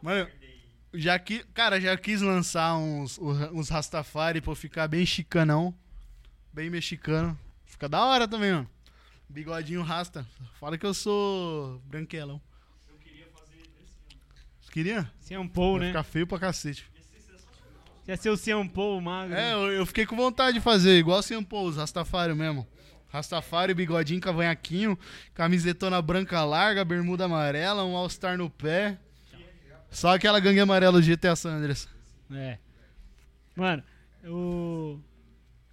Mano, 0.01 0.29
já 0.93 1.17
que, 1.17 1.43
cara, 1.53 1.79
já 1.79 1.95
quis 1.97 2.21
lançar 2.21 2.75
uns, 2.77 3.17
uns 3.19 3.69
Rastafari 3.69 4.41
pra 4.41 4.55
ficar 4.55 4.87
bem 4.87 5.05
chicanão. 5.05 5.73
Bem 6.53 6.69
mexicano. 6.69 7.37
Fica 7.65 7.87
da 7.87 8.03
hora 8.05 8.27
também, 8.27 8.51
mano. 8.51 8.69
Bigodinho 9.29 9.81
rasta. 9.81 10.27
Fala 10.59 10.77
que 10.77 10.85
eu 10.85 10.93
sou 10.93 11.79
branquelão. 11.85 12.41
Eu 12.89 12.97
queria 12.97 13.25
fazer 13.33 13.61
esse. 13.61 13.95
Você 14.59 14.71
queria? 14.71 15.11
Sean 15.21 15.47
Paul, 15.47 15.73
Vai 15.77 15.81
né? 15.81 15.87
ficar 15.87 16.03
feio 16.03 16.27
pra 16.27 16.37
cacete. 16.37 16.91
Ia 18.07 18.17
ser 18.17 18.29
o 18.29 18.35
Sean 18.35 18.67
Paul, 18.67 18.97
o 18.97 19.01
magro. 19.01 19.33
É, 19.33 19.53
eu, 19.53 19.71
eu 19.71 19.85
fiquei 19.85 20.05
com 20.05 20.17
vontade 20.17 20.55
de 20.55 20.59
fazer, 20.59 20.97
igual 20.97 21.19
assim, 21.19 21.41
pô, 21.41 21.63
os 21.63 21.77
Rastafari 21.77 22.33
mesmo. 22.35 22.67
Rastafari, 23.07 23.73
bigodinho, 23.73 24.19
cavanhaquinho, 24.19 24.97
camisetona 25.33 26.01
branca 26.01 26.43
larga, 26.43 26.83
bermuda 26.83 27.25
amarela, 27.25 27.85
um 27.85 27.95
All-Star 27.95 28.37
no 28.37 28.49
pé. 28.49 28.97
Só 29.91 30.15
aquela 30.15 30.39
gangue 30.39 30.61
amarela 30.61 30.99
do 30.99 31.05
GTA 31.05 31.35
San 31.35 31.51
Andreas. 31.51 31.87
É. 32.31 32.57
Mano, 33.55 33.83
o. 34.25 34.99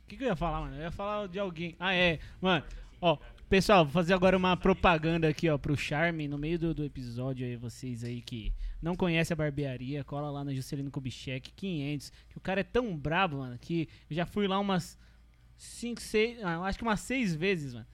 O 0.05 0.09
que, 0.09 0.17
que 0.17 0.25
eu 0.25 0.29
ia 0.29 0.37
falar, 0.37 0.63
mano? 0.63 0.75
Eu 0.75 0.83
ia 0.83 0.91
falar 0.91 1.29
de 1.29 1.39
alguém. 1.39 1.77
Ah, 1.79 1.95
é. 1.95 2.19
Mano, 2.41 2.65
ó. 3.01 3.17
Pessoal, 3.49 3.83
vou 3.83 3.93
fazer 3.93 4.13
agora 4.13 4.37
uma 4.37 4.59
propaganda 4.59 5.27
aqui, 5.27 5.49
ó, 5.49 5.57
pro 5.57 5.75
Charme, 5.75 6.29
no 6.29 6.37
meio 6.37 6.59
do, 6.59 6.75
do 6.75 6.85
episódio 6.85 7.47
aí, 7.47 7.57
vocês 7.57 8.05
aí 8.05 8.21
que 8.21 8.53
não 8.83 8.95
conhecem 8.95 9.33
a 9.33 9.37
barbearia, 9.37 10.05
cola 10.05 10.31
lá 10.31 10.45
na 10.45 10.53
Juscelino 10.53 10.91
Kubitschek, 10.91 11.53
500, 11.53 12.13
que 12.29 12.37
o 12.37 12.43
cara 12.43 12.61
é 12.61 12.65
tão 12.65 12.95
brabo, 12.95 13.39
mano, 13.39 13.57
que 13.59 13.89
eu 14.11 14.15
já 14.15 14.27
fui 14.27 14.47
lá 14.47 14.59
umas 14.59 14.99
5, 15.57 15.99
6, 15.99 16.45
ah, 16.45 16.61
acho 16.65 16.77
que 16.77 16.85
umas 16.85 17.01
6 17.01 17.35
vezes, 17.37 17.73
mano. 17.73 17.87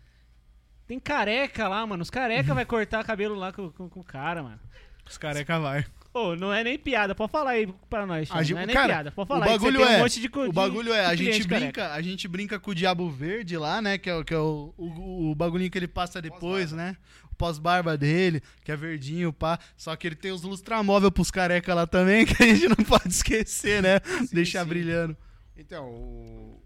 Tem 0.89 0.99
careca 0.99 1.69
lá, 1.69 1.87
mano, 1.87 2.03
os 2.03 2.11
careca 2.11 2.53
vai 2.53 2.65
cortar 2.65 3.05
cabelo 3.05 3.37
lá 3.37 3.53
com, 3.53 3.71
com, 3.71 3.89
com 3.89 4.01
o 4.01 4.05
cara, 4.05 4.43
mano. 4.43 4.61
Os 5.09 5.17
careca 5.17 5.61
vai. 5.61 5.87
Ô, 6.15 6.37
não 6.37 6.53
é 6.55 6.63
nem 6.63 6.79
piada, 6.79 7.13
pode 7.13 7.33
falar 7.33 7.51
aí 7.51 7.67
pra 7.91 8.07
nós, 8.07 8.29
gente- 8.29 8.55
não 8.55 8.61
é 8.61 8.67
nem 8.67 8.75
cara, 8.75 8.87
piada, 8.89 9.11
pode 9.11 9.27
falar 9.27 9.41
o 9.41 9.43
aí, 9.51 9.55
que 9.55 9.59
você 9.59 9.67
bagulho 9.73 9.85
um 9.85 9.89
é, 9.93 9.99
monte 9.99 10.21
de 10.21 10.27
o 10.29 10.47
de- 10.47 10.53
bagulho 10.53 10.93
é, 10.93 11.07
a 11.07 11.15
de 11.17 11.25
gente 11.25 11.49
careca. 11.49 11.65
brinca, 11.83 11.93
a 11.93 12.01
gente 12.03 12.29
brinca 12.29 12.61
com 12.61 12.71
o 12.71 12.75
Diabo 12.75 13.11
Verde 13.11 13.57
lá, 13.59 13.83
né, 13.83 13.99
que 13.99 14.09
é, 14.09 14.15
o- 14.15 14.25
que 14.25 14.33
é 14.33 14.39
o, 14.39 14.73
o, 14.79 15.31
o 15.33 15.35
bagulhinho 15.35 15.69
que 15.73 15.77
ele 15.77 15.89
passa 15.89 16.23
depois, 16.23 16.71
né? 16.71 16.97
O 17.33 17.35
pós-barba 17.35 17.99
dele, 17.99 18.41
que 18.63 18.71
é 18.71 18.77
verdinho, 18.77 19.33
pá. 19.33 19.59
Só 19.77 19.97
que 19.97 20.07
ele 20.07 20.15
tem 20.15 20.31
os 20.31 20.43
lustramóvel 20.43 21.11
pros 21.11 21.33
careca 21.33 21.75
lá 21.75 21.85
também, 21.85 22.25
que 22.25 22.41
a 22.41 22.47
gente 22.47 22.69
não 22.69 22.77
pode 22.77 23.09
esquecer, 23.09 23.83
né? 23.83 23.99
Deixar 24.33 24.63
sim. 24.63 24.69
brilhando. 24.69 25.17
Então, 25.57 25.89
o- 25.91 26.63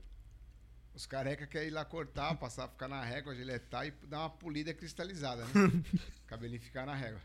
os 0.95 1.07
careca 1.07 1.47
querem 1.47 1.69
ir 1.69 1.71
lá 1.71 1.87
cortar, 1.87 2.35
passar, 2.35 2.69
ficar 2.69 2.87
na 2.89 3.03
régua, 3.03 3.35
giletar 3.35 3.87
e 3.87 3.95
dar 4.07 4.19
uma 4.19 4.31
polida 4.31 4.75
cristalizada, 4.75 5.43
né? 5.47 5.51
Cabelinho 6.27 6.61
ficar 6.61 6.85
na 6.85 6.95
régua. 6.95 7.21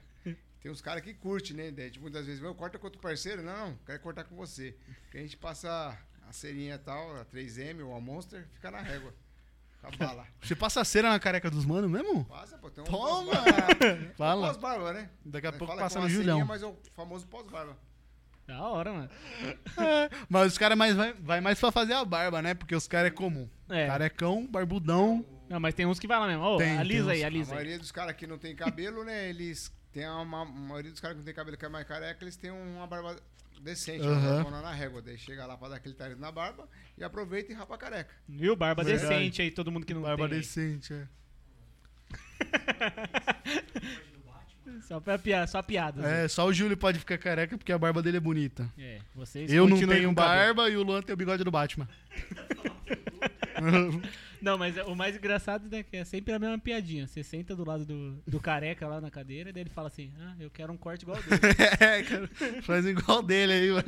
Tem 0.63 0.71
uns 0.71 0.81
caras 0.81 1.03
que 1.03 1.13
curtem, 1.13 1.55
né? 1.57 1.71
Daí, 1.71 1.91
tipo, 1.91 2.03
muitas 2.03 2.25
vezes, 2.25 2.41
eu 2.41 2.55
corta 2.55 2.79
com 2.79 2.87
outro 2.87 3.01
parceiro. 3.01 3.43
Não, 3.43 3.69
não, 3.69 3.77
quero 3.85 3.99
cortar 3.99 4.23
com 4.23 4.33
você. 4.35 4.73
Que 5.11 5.17
a 5.17 5.21
gente 5.21 5.35
passa 5.35 5.97
a 6.27 6.31
cerinha 6.31 6.79
tal, 6.79 7.17
a 7.17 7.25
3M 7.25 7.85
ou 7.85 7.93
a 7.93 7.99
Monster, 7.99 8.47
fica 8.53 8.71
na 8.71 8.79
régua. 8.79 9.13
Com 9.81 9.87
a 9.87 9.91
bala. 9.91 10.25
Você 10.41 10.55
passa 10.55 10.81
cera 10.85 11.09
na 11.09 11.19
careca 11.19 11.51
dos 11.51 11.65
manos 11.65 11.91
mesmo? 11.91 12.23
Passa, 12.23 12.57
pô, 12.57 12.71
tem 12.71 12.81
um 12.81 12.87
Toma! 12.87 13.29
pós-barba. 13.35 14.13
Fala. 14.15 14.47
Pós-barba, 14.47 14.93
né? 14.93 15.09
Daqui 15.25 15.47
a 15.47 15.51
pouco 15.51 15.75
passa 15.75 15.97
é 15.97 15.99
no 15.99 16.05
uma 16.05 16.09
Julião. 16.09 16.37
serinha, 16.37 16.45
Mas 16.45 16.63
é 16.63 16.65
o 16.65 16.77
famoso 16.95 17.27
pós-barba. 17.27 17.77
Da 18.47 18.61
hora, 18.61 18.93
mano. 18.93 19.09
Mas 20.29 20.53
os 20.53 20.57
caras 20.57 20.77
mais 20.77 20.95
vai, 20.95 21.13
vai 21.13 21.41
mais 21.41 21.59
pra 21.59 21.71
fazer 21.73 21.93
a 21.93 22.05
barba, 22.05 22.41
né? 22.41 22.53
Porque 22.53 22.73
os 22.73 22.87
caras 22.87 23.07
é 23.07 23.13
comum. 23.13 23.49
É. 23.69 23.87
Carecão, 23.87 24.47
barbudão. 24.47 25.25
Não, 25.49 25.59
mas 25.59 25.73
tem 25.75 25.85
uns 25.85 25.99
que 25.99 26.07
vai 26.07 26.17
lá 26.19 26.27
mesmo. 26.27 26.41
Ô, 26.43 26.57
Tem, 26.57 26.77
alisa 26.77 27.07
tem 27.11 27.15
aí, 27.15 27.23
A 27.23 27.27
alisa 27.27 27.51
aí. 27.51 27.55
maioria 27.55 27.77
dos 27.79 27.91
caras 27.91 28.15
que 28.15 28.25
não 28.25 28.37
tem 28.37 28.55
cabelo, 28.55 29.03
né? 29.03 29.29
Eles 29.29 29.69
têm 29.93 30.07
uma. 30.09 30.41
A 30.41 30.45
maioria 30.45 30.91
dos 30.91 30.99
caras 30.99 31.15
que 31.15 31.19
não 31.19 31.25
tem 31.25 31.33
cabelo 31.33 31.55
que 31.57 31.65
é 31.65 31.69
mais 31.69 31.87
careca, 31.87 32.23
eles 32.23 32.35
têm 32.35 32.51
uma 32.51 32.85
barba 32.87 33.15
decente, 33.61 34.03
barbona 34.05 34.61
na 34.61 34.71
régua. 34.73 35.01
Daí 35.01 35.17
chega 35.17 35.45
lá 35.45 35.55
pra 35.57 35.69
dar 35.69 35.75
aquele 35.77 35.95
talento 35.95 36.19
na 36.19 36.31
barba 36.31 36.67
e 36.97 37.03
aproveita 37.03 37.51
e 37.51 37.55
rapa 37.55 37.75
a 37.75 37.77
careca. 37.77 38.13
Viu? 38.27 38.55
Barba 38.55 38.83
Verdade. 38.83 39.07
decente 39.07 39.41
aí, 39.41 39.51
todo 39.51 39.71
mundo 39.71 39.85
que 39.85 39.93
não 39.93 40.01
Barba 40.01 40.27
tem. 40.27 40.35
aí. 40.37 40.41
decente, 40.41 40.93
é. 40.93 41.07
Só 44.87 44.99
pra 44.99 45.17
piada, 45.17 45.47
só 45.47 45.61
piadas. 45.61 46.03
É, 46.03 46.27
só 46.27 46.45
o 46.45 46.53
Júlio 46.53 46.75
pode 46.75 46.99
ficar 46.99 47.17
careca 47.17 47.57
porque 47.57 47.71
a 47.71 47.77
barba 47.77 48.01
dele 48.01 48.17
é 48.17 48.19
bonita. 48.19 48.69
É, 48.77 48.99
vocês 49.15 49.51
Eu 49.51 49.67
não 49.67 49.77
tenho 49.77 49.87
cabelo. 49.89 50.13
barba 50.13 50.69
e 50.69 50.75
o 50.75 50.83
Luan 50.83 51.01
tem 51.01 51.13
o 51.13 51.17
bigode 51.17 51.43
do 51.43 51.51
Batman. 51.51 51.87
Não, 54.43 54.57
mas 54.57 54.75
o 54.85 54.93
mais 54.93 55.15
engraçado 55.15 55.73
é 55.73 55.81
que 55.83 55.95
é 55.95 56.03
sempre 56.03 56.33
a 56.33 56.37
mesma 56.37 56.59
piadinha. 56.59 57.07
Você 57.07 57.23
senta 57.23 57.55
do 57.55 57.63
lado 57.63 57.85
do, 57.85 58.21
do 58.27 58.39
careca 58.41 58.85
lá 58.85 58.99
na 58.99 59.09
cadeira 59.09 59.49
e 59.49 59.53
daí 59.53 59.63
ele 59.63 59.69
fala 59.69 59.87
assim: 59.87 60.11
Ah, 60.19 60.35
eu 60.37 60.49
quero 60.51 60.73
um 60.73 60.77
corte 60.77 61.03
igual 61.03 61.17
dele. 61.23 61.39
é, 61.79 62.03
cara. 62.03 62.29
Faz 62.61 62.85
igual 62.85 63.23
dele 63.23 63.53
aí, 63.53 63.71
mano. 63.71 63.85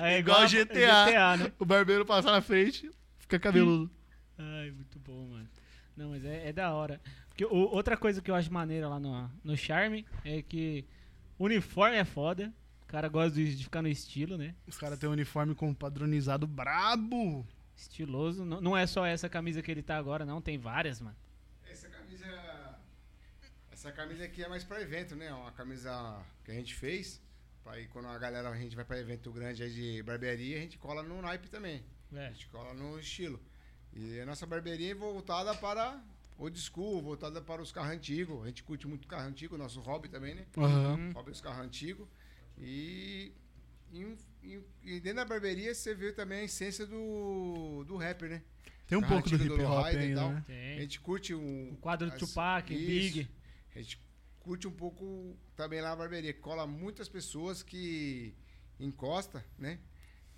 É 0.00 0.18
Igual 0.18 0.40
a- 0.40 0.46
GTA. 0.46 1.04
GTA, 1.06 1.36
né? 1.36 1.52
O 1.60 1.64
barbeiro 1.64 2.04
passa 2.04 2.32
na 2.32 2.40
frente, 2.40 2.90
fica 3.20 3.38
cabeludo. 3.38 3.88
Ai, 4.36 4.72
muito 4.72 4.98
bom, 4.98 5.28
mano. 5.28 5.48
Não, 5.96 6.10
mas 6.10 6.24
é, 6.24 6.48
é 6.48 6.52
da 6.52 6.72
hora. 6.72 7.00
Porque 7.28 7.44
o- 7.44 7.70
outra 7.72 7.96
coisa 7.96 8.20
que 8.20 8.30
eu 8.30 8.34
acho 8.34 8.52
maneira 8.52 8.88
lá 8.88 8.98
no, 8.98 9.30
no 9.44 9.56
Charme 9.56 10.04
é 10.24 10.42
que 10.42 10.84
uniforme 11.38 11.96
é 11.96 12.04
foda. 12.04 12.52
O 12.82 12.86
cara 12.92 13.08
gosta 13.08 13.30
de, 13.36 13.54
de 13.56 13.62
ficar 13.64 13.80
no 13.80 13.88
estilo, 13.88 14.36
né? 14.36 14.54
Os 14.66 14.76
caras 14.76 14.98
têm 14.98 15.08
um 15.08 15.12
uniforme 15.12 15.54
com 15.54 15.72
padronizado 15.72 16.46
brabo. 16.48 17.46
Estiloso. 17.82 18.44
Não, 18.44 18.60
não 18.60 18.76
é 18.76 18.86
só 18.86 19.04
essa 19.04 19.28
camisa 19.28 19.60
que 19.60 19.70
ele 19.70 19.82
tá 19.82 19.96
agora, 19.96 20.24
não. 20.24 20.40
Tem 20.40 20.56
várias, 20.58 21.00
mano. 21.00 21.16
Essa 21.68 21.88
camisa. 21.88 22.78
Essa 23.72 23.90
camisa 23.92 24.24
aqui 24.24 24.42
é 24.44 24.48
mais 24.48 24.62
pra 24.62 24.80
evento, 24.80 25.16
né? 25.16 25.32
Uma 25.32 25.50
camisa 25.52 25.90
que 26.44 26.50
a 26.50 26.54
gente 26.54 26.74
fez. 26.74 27.20
Pra 27.64 27.78
ir 27.78 27.88
quando 27.88 28.08
a 28.08 28.18
galera 28.18 28.48
a 28.50 28.56
gente 28.56 28.74
vai 28.74 28.84
pra 28.84 28.98
evento 28.98 29.30
grande 29.32 29.62
aí 29.62 29.72
de 29.72 30.02
barbearia, 30.02 30.56
a 30.58 30.60
gente 30.60 30.78
cola 30.78 31.02
no 31.02 31.20
naipe 31.22 31.48
também. 31.48 31.82
A 32.12 32.18
É. 32.20 32.30
gente 32.32 32.46
cola 32.48 32.74
no 32.74 32.98
estilo. 32.98 33.40
E 33.92 34.18
a 34.20 34.26
nossa 34.26 34.46
barbearia 34.46 34.90
é 34.92 34.94
voltada 34.94 35.54
para 35.54 36.00
old 36.38 36.58
school, 36.60 37.00
voltada 37.02 37.40
para 37.40 37.62
os 37.62 37.70
carros 37.70 37.92
antigos. 37.92 38.42
A 38.42 38.46
gente 38.46 38.62
curte 38.64 38.86
muito 38.88 39.06
carro 39.06 39.28
antigo, 39.28 39.56
nosso 39.56 39.80
hobby 39.80 40.08
também, 40.08 40.34
né? 40.34 40.46
Aham. 40.56 41.12
Hobby 41.14 41.30
dos 41.30 41.40
carros 41.40 41.64
antigos. 41.64 42.06
E, 42.58 43.32
e, 43.92 44.16
e- 44.42 44.60
e 44.82 45.00
dentro 45.00 45.16
da 45.16 45.24
barbearia 45.24 45.74
você 45.74 45.94
vê 45.94 46.12
também 46.12 46.40
a 46.40 46.44
essência 46.44 46.86
do, 46.86 47.84
do 47.86 47.96
rapper, 47.96 48.30
né? 48.30 48.42
Tem 48.86 48.98
um 48.98 49.02
pouco 49.02 49.28
do 49.30 49.36
hip 49.36 49.62
hop 49.62 49.86
e 49.94 50.14
tal. 50.14 50.32
né? 50.32 50.44
A 50.76 50.80
gente 50.80 51.00
curte 51.00 51.34
um, 51.34 51.70
O 51.72 51.76
quadro 51.76 52.08
do 52.08 52.12
as- 52.14 52.18
Tupac, 52.18 52.72
isso. 52.74 52.86
Big. 53.14 53.28
A 53.74 53.78
gente 53.80 54.00
curte 54.40 54.66
um 54.68 54.72
pouco 54.72 55.36
também 55.56 55.80
lá 55.80 55.90
na 55.90 55.96
barbearia. 55.96 56.34
Cola 56.34 56.66
muitas 56.66 57.08
pessoas 57.08 57.62
que 57.62 58.34
encosta, 58.78 59.44
né? 59.58 59.78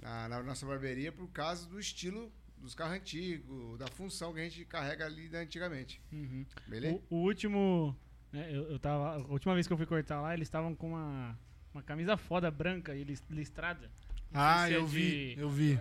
Na, 0.00 0.28
na 0.28 0.42
nossa 0.42 0.66
barbearia 0.66 1.10
por 1.10 1.28
causa 1.28 1.66
do 1.68 1.80
estilo 1.80 2.30
dos 2.58 2.74
carros 2.74 2.96
antigos, 2.96 3.78
da 3.78 3.86
função 3.88 4.32
que 4.32 4.40
a 4.40 4.44
gente 4.44 4.64
carrega 4.66 5.04
ali 5.06 5.28
da 5.28 5.38
antigamente. 5.38 6.00
Uhum. 6.12 6.46
Beleza? 6.66 7.00
O, 7.10 7.16
o 7.16 7.22
último 7.24 7.96
né, 8.32 8.48
eu, 8.54 8.70
eu 8.70 8.78
tava. 8.78 9.14
A 9.16 9.18
última 9.26 9.54
vez 9.54 9.66
que 9.66 9.72
eu 9.72 9.76
fui 9.76 9.86
cortar 9.86 10.20
lá, 10.20 10.32
eles 10.34 10.46
estavam 10.46 10.74
com 10.74 10.90
uma, 10.90 11.38
uma 11.74 11.82
camisa 11.82 12.16
foda 12.16 12.50
branca 12.50 12.94
e 12.94 13.04
lis- 13.04 13.22
listrada. 13.30 13.90
Não 14.30 14.40
Ah, 14.40 14.70
é 14.70 14.76
eu 14.76 14.86
vi, 14.86 15.34
de- 15.34 15.40
eu 15.40 15.50
vi. 15.50 15.78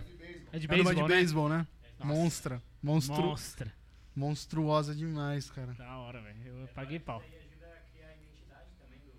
É 0.52 0.58
de 0.58 0.66
É 0.66 0.68
beisebol, 0.68 0.94
de 0.94 1.02
né? 1.02 1.08
beisebol, 1.08 1.48
né? 1.48 1.66
Nossa. 1.98 2.04
Monstra. 2.12 2.62
Monstru... 2.82 3.22
Monstra. 3.22 3.72
Monstruosa 4.14 4.94
demais, 4.94 5.50
cara. 5.50 5.72
Da 5.74 5.96
hora, 5.98 6.20
velho. 6.22 6.46
Eu 6.46 6.68
paguei 6.68 7.00
pau. 7.00 7.20
Isso 7.20 7.34
aí 7.34 7.40
ajuda 7.40 7.66
a 7.66 7.80
criar 7.92 8.08
a 8.08 8.14
identidade 8.16 8.70
também 8.78 9.00
do. 9.00 9.12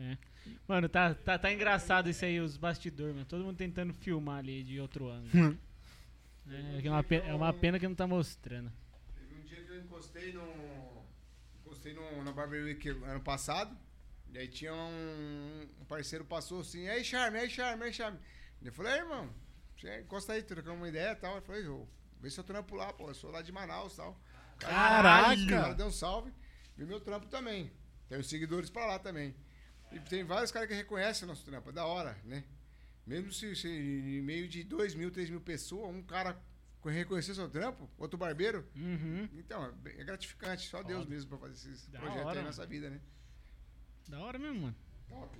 É. 0.00 0.18
Mano, 0.66 0.88
tá, 0.88 1.14
tá, 1.14 1.38
tá 1.38 1.52
engraçado 1.52 2.08
isso 2.08 2.24
aí, 2.24 2.40
os 2.40 2.56
bastidores, 2.56 3.14
mano. 3.14 3.26
Todo 3.26 3.44
mundo 3.44 3.56
tentando 3.56 3.92
filmar 3.92 4.38
ali 4.38 4.62
de 4.64 4.80
outro 4.80 5.08
ângulo. 5.10 5.30
é, 6.48 6.86
é 6.86 6.90
uma 6.90 7.02
pena, 7.02 7.24
é 7.26 7.34
uma 7.34 7.52
pena 7.52 7.78
que 7.78 7.86
não 7.86 7.94
tá 7.94 8.06
mostrando. 8.06 8.72
Teve 9.14 9.34
um 9.40 9.44
dia 9.44 9.62
que 9.62 9.70
eu 9.72 9.80
encostei 9.82 10.32
no. 10.32 10.42
Encostei 11.60 11.92
no, 11.94 12.24
na 12.24 12.32
Barber 12.32 12.64
Week 12.64 12.88
ano 12.88 13.20
passado. 13.20 13.76
E 14.32 14.38
aí 14.38 14.48
tinha 14.48 14.72
um, 14.72 15.68
um 15.80 15.84
parceiro 15.84 16.24
passou 16.24 16.60
assim, 16.60 16.88
ei 16.88 17.04
Charme, 17.04 17.38
ei 17.38 17.50
Charme, 17.50 17.84
ei 17.84 17.92
Charme. 17.92 18.18
Eu 18.62 18.72
falei, 18.72 18.94
"Ei, 18.94 18.98
irmão, 19.00 19.32
você 19.78 20.00
encosta 20.00 20.32
aí, 20.32 20.42
trocamos 20.42 20.78
uma 20.80 20.88
ideia 20.88 21.12
e 21.12 21.16
tal. 21.16 21.40
Falei, 21.42 21.66
ô, 21.68 21.86
vê 22.20 22.30
se 22.30 22.38
eu 22.40 22.44
trampo 22.44 22.74
lá, 22.74 22.92
pô. 22.92 23.08
Eu 23.10 23.14
sou 23.14 23.30
lá 23.30 23.42
de 23.42 23.52
Manaus 23.52 23.94
e 23.94 23.96
tal. 23.96 24.20
Caralho! 24.58 25.44
O 25.44 25.48
cara 25.48 25.74
deu 25.74 25.86
um 25.86 25.92
salve. 25.92 26.32
Viu 26.76 26.86
meu 26.86 27.00
trampo 27.00 27.26
também. 27.26 27.70
Tenho 28.08 28.22
seguidores 28.24 28.70
pra 28.70 28.86
lá 28.86 28.98
também. 28.98 29.34
E 29.90 30.00
tem 30.00 30.24
vários 30.24 30.50
caras 30.50 30.68
que 30.68 30.74
reconhecem 30.74 31.24
o 31.24 31.28
nosso 31.28 31.44
trampo. 31.44 31.68
É 31.70 31.72
da 31.72 31.84
hora, 31.84 32.16
né? 32.24 32.44
Mesmo 33.06 33.32
se, 33.32 33.54
se 33.56 33.68
em 33.68 34.22
meio 34.22 34.48
de 34.48 34.62
2 34.64 34.94
mil, 34.94 35.10
3 35.10 35.28
mil 35.28 35.40
pessoas, 35.40 35.90
um 35.94 36.02
cara 36.02 36.40
reconhecer 36.84 37.34
seu 37.34 37.48
trampo, 37.48 37.90
outro 37.98 38.16
barbeiro, 38.18 38.66
Uhum. 38.74 39.28
então, 39.34 39.64
é 39.84 40.00
é 40.00 40.04
gratificante. 40.04 40.68
Só 40.68 40.82
Deus 40.82 41.06
mesmo 41.06 41.28
pra 41.30 41.38
fazer 41.38 41.54
esses 41.54 41.86
Da 41.88 41.98
projetos 41.98 42.24
hora, 42.26 42.38
aí 42.38 42.42
na 42.44 42.48
nossa 42.50 42.66
vida, 42.66 42.88
né? 42.88 43.00
Da 44.08 44.20
hora 44.20 44.38
mesmo, 44.38 44.60
mano. 44.62 44.76
Top. 45.08 45.38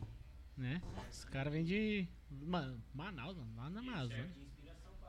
Né? 0.56 0.80
Os 1.10 1.24
caras 1.24 1.52
vêm 1.52 1.64
de. 1.64 2.06
Mano, 2.30 2.82
Manaus, 2.94 3.36
mano, 3.36 3.56
lá 3.56 3.70
na 3.70 3.80
Amazônia. 3.80 4.16
Serve 4.16 4.32
de 4.32 4.40
inspiração 4.44 4.92
pra 5.00 5.08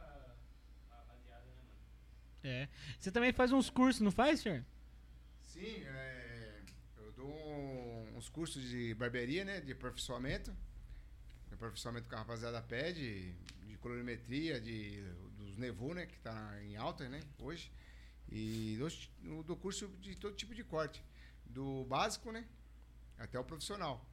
a 0.91 0.95
rapaziada, 0.95 1.45
né, 1.45 1.51
mano? 1.57 1.69
É. 2.43 2.69
Você 2.99 3.11
também 3.11 3.31
faz 3.33 3.51
uns 3.51 3.69
cursos, 3.69 4.01
não 4.01 4.11
faz, 4.11 4.39
senhor? 4.41 4.63
Sim, 5.41 5.83
é, 5.85 6.61
eu 6.97 7.11
dou 7.13 7.27
um- 7.29 8.17
uns 8.17 8.29
cursos 8.29 8.61
de 8.69 8.93
barbearia, 8.95 9.45
né? 9.45 9.61
De 9.61 9.71
aperfeiçoamento. 9.71 10.51
De 11.47 11.53
aperfeiçoamento 11.53 12.07
que 12.09 12.15
a 12.15 12.19
rapaziada 12.19 12.61
pede, 12.61 13.33
de 13.67 13.77
colorimetria, 13.77 14.59
de, 14.59 15.01
dos 15.37 15.55
Nevu, 15.57 15.93
né? 15.93 16.05
Que 16.05 16.17
tá 16.19 16.61
em 16.63 16.75
alta, 16.75 17.07
né? 17.07 17.21
Hoje. 17.39 17.71
E 18.31 18.77
dou, 18.79 19.43
dou 19.43 19.57
curso 19.57 19.87
de 19.99 20.15
todo 20.15 20.35
tipo 20.35 20.55
de 20.55 20.63
corte. 20.63 21.03
Do 21.45 21.85
básico, 21.85 22.31
né? 22.31 22.45
Até 23.17 23.39
o 23.39 23.43
profissional. 23.43 24.03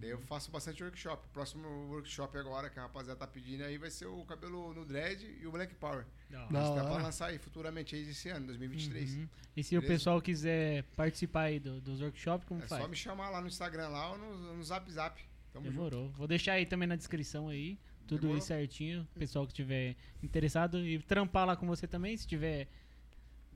Daí 0.00 0.08
eu 0.10 0.18
faço 0.22 0.50
bastante 0.50 0.82
workshop. 0.82 1.26
O 1.26 1.28
próximo 1.28 1.68
workshop 1.90 2.38
agora 2.38 2.70
que 2.70 2.78
a 2.78 2.82
rapaziada 2.84 3.18
tá 3.20 3.26
pedindo 3.26 3.64
aí 3.64 3.76
vai 3.76 3.90
ser 3.90 4.06
o 4.06 4.24
cabelo 4.24 4.72
no 4.72 4.82
dread 4.82 5.22
e 5.42 5.46
o 5.46 5.52
black 5.52 5.74
power. 5.74 6.06
Gente 6.30 6.48
tá 6.52 6.84
pra 6.84 6.96
lançar 7.02 7.26
aí 7.26 7.38
futuramente 7.38 7.94
aí 7.94 8.08
esse 8.08 8.30
ano, 8.30 8.46
2023. 8.46 9.14
Uhum. 9.14 9.28
E 9.54 9.62
se 9.62 9.76
o 9.76 9.80
Beleza? 9.82 9.94
pessoal 9.98 10.22
quiser 10.22 10.84
participar 10.96 11.42
aí 11.42 11.60
do- 11.60 11.82
dos 11.82 12.00
workshops, 12.00 12.48
como 12.48 12.62
É 12.62 12.66
faz? 12.66 12.80
só 12.82 12.88
me 12.88 12.96
chamar 12.96 13.28
lá 13.28 13.42
no 13.42 13.46
Instagram 13.46 13.88
lá 13.88 14.12
ou 14.12 14.18
no, 14.18 14.56
no 14.56 14.64
Zap 14.64 14.90
Zap. 14.90 15.22
Tamo 15.52 15.66
junto. 15.66 15.74
Demorou. 15.74 16.08
Vou 16.12 16.26
deixar 16.26 16.54
aí 16.54 16.64
também 16.64 16.88
na 16.88 16.96
descrição 16.96 17.48
aí. 17.50 17.78
Tudo 18.06 18.22
Demorou. 18.22 18.40
aí 18.42 18.46
certinho. 18.46 19.02
O 19.14 19.18
pessoal 19.18 19.46
que 19.46 19.52
tiver 19.52 19.96
interessado 20.22 20.78
e 20.78 20.98
trampar 21.00 21.46
lá 21.46 21.56
com 21.56 21.66
você 21.66 21.86
também, 21.86 22.16
se 22.16 22.26
tiver. 22.26 22.68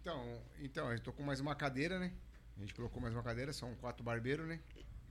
Então, 0.01 0.43
então, 0.61 0.93
eu 0.93 1.01
tô 1.01 1.11
com 1.13 1.23
mais 1.23 1.41
uma 1.41 1.55
cadeira, 1.55 1.99
né? 1.99 2.13
A 2.57 2.61
gente 2.61 2.75
colocou 2.75 3.01
mais 3.01 3.15
uma 3.15 3.23
cadeira, 3.23 3.53
são 3.53 3.75
quatro 3.77 4.03
barbeiros, 4.05 4.47
né? 4.47 4.61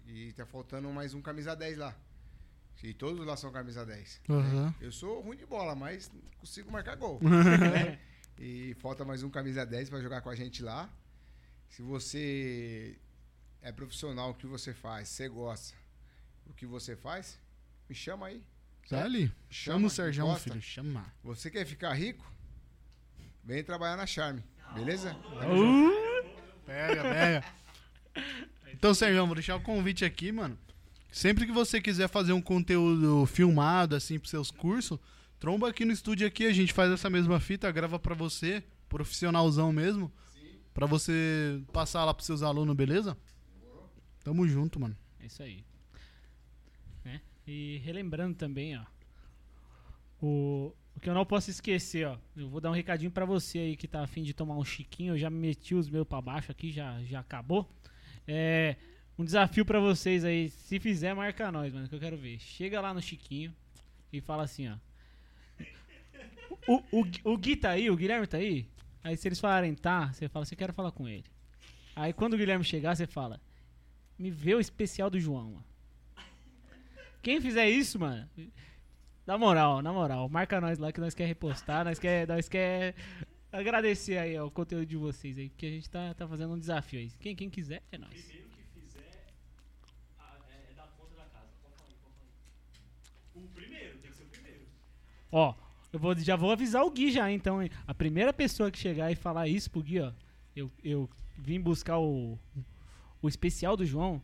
E 0.07 0.31
tá 0.33 0.45
faltando 0.45 0.89
mais 0.89 1.13
um 1.13 1.21
camisa 1.21 1.53
10 1.55 1.77
lá. 1.77 1.95
E 2.81 2.93
todos 2.93 3.25
lá 3.25 3.35
são 3.35 3.51
camisa 3.51 3.85
10. 3.85 4.21
Aham. 4.29 4.73
Eu 4.79 4.91
sou 4.91 5.19
ruim 5.21 5.35
de 5.35 5.45
bola, 5.45 5.75
mas 5.75 6.09
consigo 6.39 6.71
marcar 6.71 6.95
gol. 6.95 7.19
né? 7.21 7.99
E 8.39 8.75
falta 8.75 9.03
mais 9.03 9.23
um 9.23 9.31
camisa 9.31 9.65
10 9.65 9.89
para 9.89 9.99
jogar 9.99 10.21
com 10.21 10.29
a 10.29 10.35
gente 10.35 10.61
lá. 10.61 10.87
Se 11.69 11.81
você 11.81 12.95
é 13.63 13.71
profissional, 13.71 14.29
o 14.29 14.35
que 14.35 14.45
você 14.45 14.75
faz, 14.75 15.09
você 15.09 15.27
gosta, 15.27 15.75
o 16.45 16.53
que 16.53 16.63
você 16.67 16.95
faz, 16.95 17.39
me 17.89 17.95
chama 17.95 18.27
aí. 18.27 18.43
Tá 18.87 19.03
ali. 19.03 19.33
Chama 19.49 19.87
o 19.87 19.91
encosta. 19.91 20.51
filho. 20.51 20.61
Chama. 20.61 21.03
Você 21.23 21.49
quer 21.49 21.65
ficar 21.65 21.91
rico? 21.93 22.31
Vem 23.43 23.63
trabalhar 23.63 23.97
na 23.97 24.05
Charme, 24.05 24.43
beleza? 24.75 25.15
Uh! 25.15 26.63
Pega, 26.63 27.01
pega. 27.01 27.53
Então, 28.73 28.93
Sérgio, 28.93 29.25
vou 29.25 29.35
deixar 29.35 29.55
o 29.55 29.61
convite 29.61 30.05
aqui, 30.05 30.31
mano. 30.31 30.57
Sempre 31.11 31.45
que 31.45 31.51
você 31.51 31.81
quiser 31.81 32.07
fazer 32.07 32.33
um 32.33 32.41
conteúdo 32.41 33.25
filmado, 33.25 33.95
assim, 33.95 34.19
pros 34.19 34.29
seus 34.29 34.51
cursos, 34.51 34.99
tromba 35.39 35.69
aqui 35.69 35.85
no 35.85 35.91
estúdio 35.91 36.27
aqui, 36.27 36.45
a 36.45 36.53
gente 36.53 36.73
faz 36.73 36.91
essa 36.91 37.09
mesma 37.09 37.39
fita, 37.39 37.71
grava 37.71 37.97
pra 37.97 38.13
você, 38.13 38.63
profissionalzão 38.89 39.71
mesmo, 39.71 40.11
pra 40.73 40.85
você 40.85 41.61
passar 41.73 42.05
lá 42.05 42.13
pros 42.13 42.25
seus 42.25 42.43
alunos, 42.43 42.75
beleza? 42.75 43.17
Tamo 44.23 44.47
junto, 44.47 44.79
mano. 44.79 44.95
É 45.19 45.25
isso 45.25 45.41
aí. 45.41 45.63
Né? 47.03 47.21
E 47.47 47.81
relembrando 47.83 48.35
também, 48.35 48.77
ó. 48.77 48.83
O, 50.21 50.73
o 50.95 50.99
que 50.99 51.09
eu 51.09 51.13
não 51.13 51.25
posso 51.25 51.49
esquecer, 51.49 52.07
ó. 52.07 52.17
Eu 52.35 52.49
vou 52.49 52.59
dar 52.59 52.69
um 52.69 52.73
recadinho 52.73 53.09
pra 53.09 53.23
você 53.25 53.59
aí 53.59 53.77
que 53.77 53.87
tá 53.87 54.03
afim 54.03 54.23
de 54.23 54.33
tomar 54.33 54.57
um 54.57 54.65
chiquinho. 54.65 55.13
Eu 55.13 55.17
já 55.17 55.29
meti 55.29 55.73
os 55.73 55.89
meus 55.89 56.05
pra 56.05 56.21
baixo 56.21 56.51
aqui, 56.51 56.71
já, 56.71 57.01
já 57.03 57.21
acabou. 57.21 57.71
É. 58.27 58.75
Um 59.17 59.25
desafio 59.25 59.65
pra 59.65 59.79
vocês 59.79 60.23
aí. 60.23 60.49
Se 60.49 60.79
fizer, 60.79 61.13
marca 61.13 61.51
nós, 61.51 61.73
mano, 61.73 61.87
que 61.87 61.95
eu 61.95 61.99
quero 61.99 62.17
ver. 62.17 62.39
Chega 62.39 62.79
lá 62.79 62.93
no 62.93 63.01
Chiquinho 63.01 63.53
e 64.11 64.21
fala 64.21 64.43
assim, 64.43 64.69
ó. 64.69 64.75
O, 66.67 66.83
o, 66.91 67.07
o 67.23 67.37
Gui 67.37 67.55
tá 67.55 67.71
aí, 67.71 67.89
o 67.89 67.95
Guilherme 67.95 68.27
tá 68.27 68.37
aí. 68.37 68.67
Aí 69.03 69.15
se 69.15 69.27
eles 69.27 69.39
falarem 69.39 69.73
tá, 69.73 70.11
você 70.11 70.27
fala, 70.27 70.45
você 70.45 70.55
quer 70.55 70.73
falar 70.73 70.91
com 70.91 71.07
ele. 71.07 71.25
Aí 71.95 72.13
quando 72.13 72.33
o 72.33 72.37
Guilherme 72.37 72.63
chegar, 72.63 72.95
você 72.95 73.07
fala, 73.07 73.39
me 74.19 74.29
vê 74.29 74.53
o 74.53 74.59
especial 74.59 75.09
do 75.09 75.19
João, 75.19 75.51
mano. 75.51 75.65
Quem 77.21 77.41
fizer 77.41 77.69
isso, 77.69 77.99
mano, 77.99 78.29
na 79.25 79.37
moral, 79.37 79.81
na 79.81 79.91
moral, 79.91 80.29
marca 80.29 80.61
nós 80.61 80.77
lá 80.77 80.91
que 80.91 81.01
nós 81.01 81.13
quer 81.13 81.25
repostar, 81.25 81.83
nós 81.83 81.99
quer, 81.99 82.27
nós 82.27 82.47
quer 82.47 82.95
agradecer 83.51 84.17
aí 84.17 84.37
ó, 84.37 84.45
o 84.47 84.51
conteúdo 84.51 84.85
de 84.85 84.97
vocês 84.97 85.37
aí, 85.37 85.49
porque 85.49 85.65
a 85.65 85.69
gente 85.69 85.89
tá, 85.89 86.13
tá 86.13 86.27
fazendo 86.27 86.53
um 86.53 86.59
desafio 86.59 86.99
aí. 86.99 87.09
Quem, 87.19 87.35
quem 87.35 87.49
quiser, 87.49 87.81
é 87.91 87.97
nós. 87.97 88.09
Primeiro 88.09 88.47
que 88.49 88.79
fizer 88.81 89.25
a- 90.19 90.37
é, 90.49 90.71
é 90.71 90.73
da 90.75 90.83
conta 90.97 91.15
da 91.15 91.23
casa. 91.25 91.47
Pode 91.61 91.75
falar 91.75 91.87
aí, 91.89 91.95
pode 92.01 92.15
falar 92.15 92.29
aí. 93.35 93.43
O 93.43 93.47
primeiro, 93.49 93.97
tem 93.99 94.11
que 94.11 94.17
ser 94.17 94.23
o 94.23 94.27
primeiro. 94.27 94.61
Ó, 95.31 95.53
eu 95.93 95.99
vou, 95.99 96.15
já 96.17 96.35
vou 96.35 96.51
avisar 96.51 96.83
o 96.83 96.91
Gui 96.91 97.11
já, 97.11 97.31
então, 97.31 97.61
hein? 97.61 97.69
A 97.85 97.93
primeira 97.93 98.33
pessoa 98.33 98.69
que 98.71 98.77
chegar 98.77 99.11
e 99.11 99.15
falar 99.15 99.47
isso 99.47 99.69
pro 99.71 99.81
Gui, 99.81 99.99
ó, 100.01 100.11
eu, 100.55 100.71
eu 100.83 101.09
vim 101.37 101.59
buscar 101.59 101.97
o, 101.99 102.37
o 103.21 103.27
especial 103.29 103.77
do 103.77 103.85
João. 103.85 104.21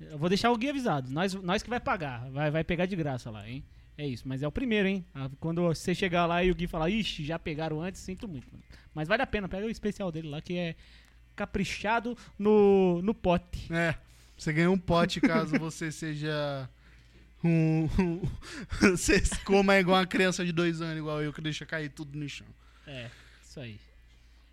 Eu 0.00 0.18
vou 0.18 0.28
deixar 0.28 0.50
o 0.50 0.56
Gui 0.58 0.68
avisado. 0.68 1.10
Nós, 1.10 1.32
nós 1.34 1.62
que 1.62 1.70
vai 1.70 1.80
pagar. 1.80 2.30
Vai, 2.30 2.50
vai 2.50 2.62
pegar 2.64 2.84
de 2.86 2.94
graça 2.94 3.30
lá, 3.30 3.48
hein? 3.48 3.64
É 3.98 4.06
isso, 4.06 4.28
mas 4.28 4.42
é 4.42 4.48
o 4.48 4.52
primeiro, 4.52 4.86
hein? 4.88 5.04
Quando 5.40 5.62
você 5.62 5.94
chegar 5.94 6.26
lá 6.26 6.44
e 6.44 6.50
o 6.50 6.54
Gui 6.54 6.66
falar, 6.66 6.90
ixi, 6.90 7.24
já 7.24 7.38
pegaram 7.38 7.80
antes, 7.80 8.00
sinto 8.00 8.28
muito. 8.28 8.46
Mano. 8.52 8.62
Mas 8.94 9.08
vale 9.08 9.22
a 9.22 9.26
pena, 9.26 9.48
pega 9.48 9.66
o 9.66 9.70
especial 9.70 10.12
dele 10.12 10.28
lá, 10.28 10.40
que 10.40 10.56
é 10.56 10.74
caprichado 11.34 12.16
no, 12.38 13.00
no 13.02 13.14
pote. 13.14 13.72
É, 13.72 13.94
você 14.36 14.52
ganha 14.52 14.70
um 14.70 14.78
pote 14.78 15.20
caso 15.20 15.56
você 15.60 15.90
seja 15.90 16.68
um... 17.42 17.88
um 17.98 18.22
você 18.96 19.22
coma 19.44 19.78
igual 19.78 19.98
uma 19.98 20.06
criança 20.06 20.44
de 20.44 20.52
dois 20.52 20.80
anos, 20.80 20.98
igual 20.98 21.22
eu, 21.22 21.32
que 21.32 21.40
deixa 21.40 21.64
cair 21.64 21.90
tudo 21.90 22.18
no 22.18 22.28
chão. 22.28 22.46
É, 22.86 23.10
isso 23.42 23.60
aí. 23.60 23.78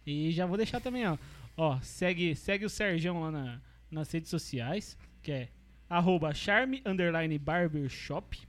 E 0.06 0.32
já 0.32 0.46
vou 0.46 0.58
deixar 0.58 0.80
também, 0.80 1.08
ó. 1.08 1.18
Ó, 1.56 1.80
segue, 1.82 2.36
segue 2.36 2.66
o 2.66 2.70
Serjão 2.70 3.22
lá 3.22 3.32
na, 3.32 3.62
nas 3.92 4.12
redes 4.12 4.30
sociais, 4.30 4.98
que 5.22 5.32
é 5.32 5.50
arroba 5.90 6.34
charme 6.34 6.82
underline 6.86 7.38
barbershop. 7.38 8.40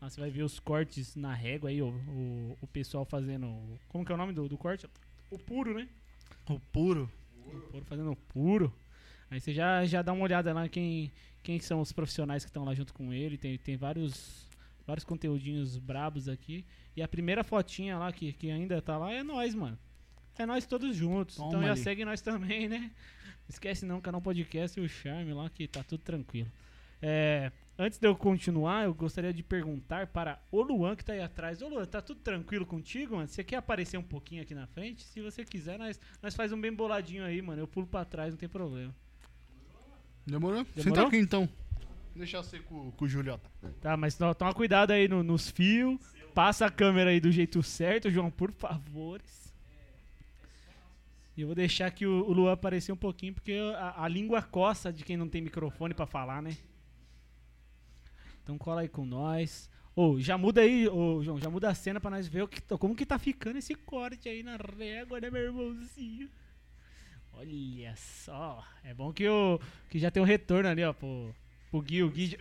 Lá 0.00 0.08
você 0.08 0.20
vai 0.20 0.30
ver 0.30 0.42
os 0.42 0.58
cortes 0.58 1.14
na 1.14 1.34
régua 1.34 1.68
aí, 1.68 1.82
ó, 1.82 1.88
o, 1.88 2.56
o 2.60 2.66
pessoal 2.66 3.04
fazendo. 3.04 3.78
Como 3.88 4.04
que 4.04 4.10
é 4.10 4.14
o 4.14 4.18
nome 4.18 4.32
do, 4.32 4.48
do 4.48 4.56
corte? 4.56 4.88
O 5.30 5.38
puro, 5.38 5.74
né? 5.74 5.88
O 6.48 6.58
puro. 6.58 7.10
O 7.46 7.60
puro 7.60 7.84
fazendo 7.84 8.10
o 8.10 8.16
puro. 8.16 8.72
Aí 9.30 9.40
você 9.40 9.52
já, 9.52 9.84
já 9.84 10.00
dá 10.02 10.12
uma 10.12 10.24
olhada 10.24 10.52
lá 10.52 10.68
quem, 10.68 11.12
quem 11.42 11.60
são 11.60 11.80
os 11.80 11.92
profissionais 11.92 12.44
que 12.44 12.48
estão 12.48 12.64
lá 12.64 12.74
junto 12.74 12.94
com 12.94 13.12
ele. 13.12 13.36
Tem, 13.36 13.58
tem 13.58 13.76
vários, 13.76 14.48
vários 14.86 15.04
conteúdinhos 15.04 15.76
brabos 15.76 16.28
aqui. 16.28 16.64
E 16.96 17.02
a 17.02 17.08
primeira 17.08 17.44
fotinha 17.44 17.98
lá 17.98 18.10
que, 18.10 18.32
que 18.32 18.50
ainda 18.50 18.80
tá 18.80 18.96
lá 18.96 19.12
é 19.12 19.22
nós, 19.22 19.54
mano. 19.54 19.78
É 20.38 20.46
nós 20.46 20.66
todos 20.66 20.96
juntos. 20.96 21.36
Toma 21.36 21.48
então 21.48 21.62
já 21.62 21.72
ali. 21.72 21.80
segue 21.80 22.04
nós 22.04 22.22
também, 22.22 22.68
né? 22.68 22.90
Esquece 23.48 23.84
não, 23.84 24.00
canal 24.00 24.22
podcast 24.22 24.78
e 24.80 24.82
o 24.82 24.88
Charme 24.88 25.34
lá 25.34 25.50
que 25.50 25.68
tá 25.68 25.84
tudo 25.84 26.02
tranquilo. 26.02 26.50
É, 27.02 27.52
antes 27.82 27.98
de 27.98 28.06
eu 28.06 28.14
continuar, 28.14 28.84
eu 28.84 28.92
gostaria 28.94 29.32
de 29.32 29.42
perguntar 29.42 30.06
para 30.08 30.38
o 30.52 30.60
Luan 30.62 30.94
que 30.94 31.04
tá 31.04 31.12
aí 31.14 31.20
atrás. 31.22 31.62
Ô 31.62 31.68
Luan, 31.68 31.84
tá 31.86 32.00
tudo 32.02 32.20
tranquilo 32.20 32.66
contigo, 32.66 33.16
mano? 33.16 33.26
Você 33.28 33.42
quer 33.42 33.56
aparecer 33.56 33.96
um 33.96 34.02
pouquinho 34.02 34.42
aqui 34.42 34.54
na 34.54 34.66
frente? 34.66 35.02
Se 35.04 35.20
você 35.20 35.44
quiser, 35.44 35.78
nós, 35.78 35.98
nós 36.22 36.34
faz 36.34 36.52
um 36.52 36.60
bem 36.60 36.72
boladinho 36.72 37.24
aí, 37.24 37.40
mano. 37.40 37.62
Eu 37.62 37.66
pulo 37.66 37.86
pra 37.86 38.04
trás, 38.04 38.30
não 38.32 38.38
tem 38.38 38.48
problema. 38.48 38.94
Demorou? 40.26 40.64
Demorou? 40.64 40.82
Senta 40.82 41.06
aqui 41.06 41.16
então. 41.16 41.48
Deixa 42.14 42.42
você 42.42 42.58
com, 42.58 42.90
com 42.92 43.04
o 43.04 43.08
Juliota. 43.08 43.48
Tá, 43.80 43.96
mas 43.96 44.14
to- 44.16 44.34
toma 44.34 44.52
cuidado 44.52 44.90
aí 44.90 45.08
no- 45.08 45.22
nos 45.22 45.48
fios. 45.50 45.98
Passa 46.34 46.66
a 46.66 46.70
câmera 46.70 47.10
aí 47.10 47.18
do 47.20 47.32
jeito 47.32 47.62
certo, 47.62 48.10
João, 48.10 48.30
por 48.30 48.52
favores. 48.52 49.52
E 51.36 51.40
eu 51.40 51.46
vou 51.46 51.54
deixar 51.54 51.86
aqui 51.86 52.04
o, 52.06 52.24
o 52.28 52.32
Luan 52.32 52.52
aparecer 52.52 52.92
um 52.92 52.96
pouquinho, 52.96 53.32
porque 53.32 53.52
a, 53.76 54.04
a 54.04 54.08
língua 54.08 54.42
coça 54.42 54.92
de 54.92 55.02
quem 55.04 55.16
não 55.16 55.28
tem 55.28 55.40
microfone 55.40 55.94
pra 55.94 56.06
falar, 56.06 56.42
né? 56.42 56.56
Então 58.50 58.58
cola 58.58 58.80
aí 58.80 58.88
com 58.88 59.06
nós. 59.06 59.70
Ô, 59.94 60.18
já 60.20 60.36
muda 60.36 60.60
aí, 60.62 60.88
ô, 60.88 61.22
João, 61.22 61.38
já 61.38 61.48
muda 61.48 61.68
a 61.70 61.74
cena 61.74 62.00
pra 62.00 62.10
nós 62.10 62.26
ver 62.26 62.42
o 62.42 62.48
que, 62.48 62.60
como 62.78 62.96
que 62.96 63.06
tá 63.06 63.16
ficando 63.16 63.58
esse 63.58 63.76
corte 63.76 64.28
aí 64.28 64.42
na 64.42 64.56
régua, 64.56 65.20
né, 65.20 65.30
meu 65.30 65.40
irmãozinho? 65.42 66.28
Olha 67.32 67.94
só. 67.96 68.64
É 68.82 68.92
bom 68.92 69.12
que, 69.12 69.28
o, 69.28 69.60
que 69.88 70.00
já 70.00 70.10
tem 70.10 70.20
um 70.20 70.26
retorno 70.26 70.68
ali, 70.68 70.82
ó, 70.82 70.92
pro, 70.92 71.32
pro 71.70 71.80
Gui. 71.80 72.02
O 72.02 72.10
Gui, 72.10 72.36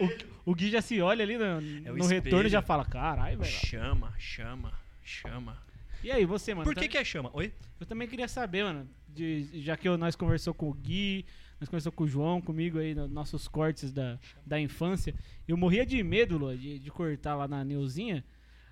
o, 0.46 0.52
o 0.52 0.56
Gui 0.56 0.72
já 0.72 0.82
se 0.82 1.00
olha 1.00 1.22
ali 1.24 1.38
no, 1.38 1.44
É 1.46 1.92
no 1.92 2.08
retorno 2.08 2.48
e 2.48 2.50
já 2.52 2.64
fala, 2.64 2.84
caralho, 2.84 3.38
velho. 3.38 3.52
Chama, 3.52 4.12
chama, 4.18 4.74
chama. 5.04 5.62
E 6.04 6.12
aí, 6.12 6.26
você, 6.26 6.56
mano? 6.56 6.64
Por 6.66 6.74
que 6.74 6.82
tá- 6.86 6.88
que 6.88 6.98
é 6.98 7.04
chama? 7.04 7.30
Oi? 7.34 7.54
Eu 7.80 7.86
também 7.86 8.08
queria 8.08 8.28
saber, 8.28 8.64
mano, 8.64 8.90
de, 9.08 9.62
já 9.62 9.78
que 9.78 9.88
eu- 9.88 9.98
nós 9.98 10.16
conversou 10.16 10.56
com 10.56 10.70
o 10.70 10.74
Gui, 10.74 11.24
nós 11.60 11.68
conversou 11.68 11.92
com 11.92 12.04
o 12.04 12.08
João, 12.08 12.42
comigo 12.42 12.80
aí, 12.80 12.96
nos 12.96 13.10
nossos 13.10 13.48
cortes 13.48 13.92
da, 13.92 14.18
da 14.46 14.60
infância. 14.60 15.14
Eu 15.48 15.58
morria 15.58 15.86
de 15.86 16.02
medo, 16.02 16.38
Lua, 16.38 16.56
de, 16.56 16.80
de 16.80 16.90
cortar 16.90 17.36
lá 17.36 17.48
na 17.48 17.64
Neuzinha 17.64 18.24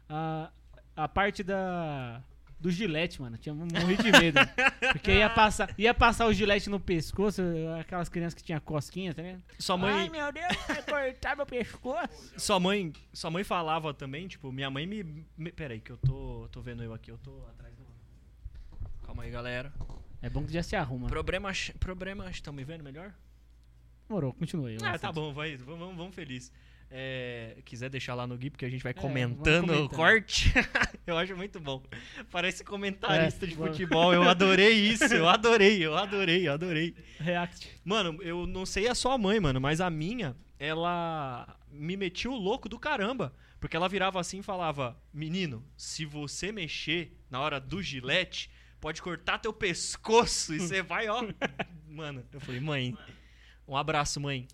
a, 0.07 0.51
a 0.95 1.07
parte 1.07 1.43
da 1.43 2.23
do 2.59 2.71
gilete, 2.71 3.21
mano. 3.21 3.37
Tinha 3.37 3.53
morri 3.53 3.97
de 3.97 4.11
medo. 4.11 4.39
porque 4.91 5.11
ia 5.11 5.29
passar, 5.29 5.73
ia 5.77 5.93
passar 5.93 6.25
o 6.25 6.33
gilete 6.33 6.69
no 6.69 6.79
pescoço, 6.79 7.41
aquelas 7.79 8.09
crianças 8.09 8.33
que 8.33 8.43
tinham 8.43 8.59
cosquinha, 8.59 9.13
tá 9.13 9.21
ligado? 9.21 9.43
Sua 9.59 9.77
mãe, 9.77 9.93
Ai, 9.93 10.09
meu 10.09 10.31
Deus, 10.31 10.55
vai 10.67 10.81
cortar 10.81 11.35
meu 11.35 11.45
pescoço. 11.45 12.33
sua 12.37 12.59
mãe, 12.59 12.91
sua 13.13 13.29
mãe 13.29 13.43
falava 13.43 13.93
também, 13.93 14.27
tipo, 14.27 14.51
minha 14.51 14.69
mãe 14.69 14.87
me, 14.87 15.25
me 15.37 15.51
peraí 15.51 15.79
que 15.79 15.91
eu 15.91 15.97
tô, 15.97 16.47
tô 16.51 16.61
vendo 16.61 16.83
eu 16.83 16.93
aqui, 16.93 17.11
eu 17.11 17.17
tô 17.17 17.45
atrás 17.49 17.75
do 17.75 17.85
Calma 19.05 19.23
aí, 19.23 19.31
galera. 19.31 19.71
É 20.21 20.29
bom 20.29 20.43
que 20.45 20.53
já 20.53 20.63
se 20.63 20.75
arruma. 20.75 21.07
Problemas, 21.07 21.71
problemas, 21.79 22.31
estão 22.31 22.51
me 22.53 22.63
vendo 22.63 22.83
melhor? 22.83 23.13
Demorou, 24.07 24.33
continua 24.33 24.69
aí. 24.69 24.77
Ah, 24.83 24.97
tá 24.97 25.11
bom, 25.11 25.33
vai, 25.33 25.57
vamos, 25.57 25.95
vamos, 25.95 26.15
feliz. 26.15 26.51
É, 26.89 27.57
quiser 27.65 27.89
deixar 27.89 28.15
lá 28.15 28.25
no 28.25 28.37
Gui, 28.37 28.49
porque 28.49 28.63
a 28.65 28.69
gente 28.69 28.81
vai 28.81 28.91
É, 28.91 28.93
comentando 28.93 29.71
o 29.83 29.89
corte. 29.89 30.53
eu 31.05 31.17
acho 31.17 31.35
muito 31.35 31.59
bom. 31.59 31.83
Parece 32.31 32.63
comentarista 32.63 33.45
É, 33.45 33.49
de 33.49 33.55
vamos. 33.55 33.71
futebol. 33.71 34.13
Eu 34.13 34.23
adorei 34.23 34.71
isso, 34.89 35.13
eu 35.13 35.27
adorei, 35.27 35.85
eu 35.85 35.97
adorei, 35.97 36.47
eu 36.47 36.53
adorei. 36.53 36.95
React. 37.19 37.69
Mano, 37.83 38.17
eu 38.23 38.47
não 38.47 38.65
sei 38.65 38.87
a 38.87 38.95
sua 38.95 39.17
mãe, 39.17 39.37
mano, 39.39 39.59
mas 39.59 39.81
a 39.81 39.89
minha, 39.89 40.35
ela 40.57 41.57
me 41.69 41.97
metia 41.97 42.31
o 42.31 42.35
louco 42.37 42.69
do 42.69 42.79
caramba. 42.79 43.33
Porque 43.59 43.75
ela 43.75 43.89
virava 43.89 44.19
assim 44.21 44.39
e 44.39 44.43
falava: 44.43 44.97
Menino, 45.11 45.65
se 45.75 46.05
você 46.05 46.51
mexer 46.53 47.11
na 47.29 47.41
hora 47.41 47.59
do 47.59 47.81
gilete, 47.81 48.49
pode 48.79 49.01
cortar 49.01 49.37
teu 49.39 49.53
pescoço 49.53 50.53
e 50.53 50.59
você 50.59 50.81
vai, 50.81 51.07
ó. 51.07 51.23
Mano, 51.89 52.23
eu 52.31 52.39
falei: 52.39 52.59
Mãe, 52.61 52.97
um 53.67 53.75
abraço, 53.75 54.19
mãe. 54.19 54.47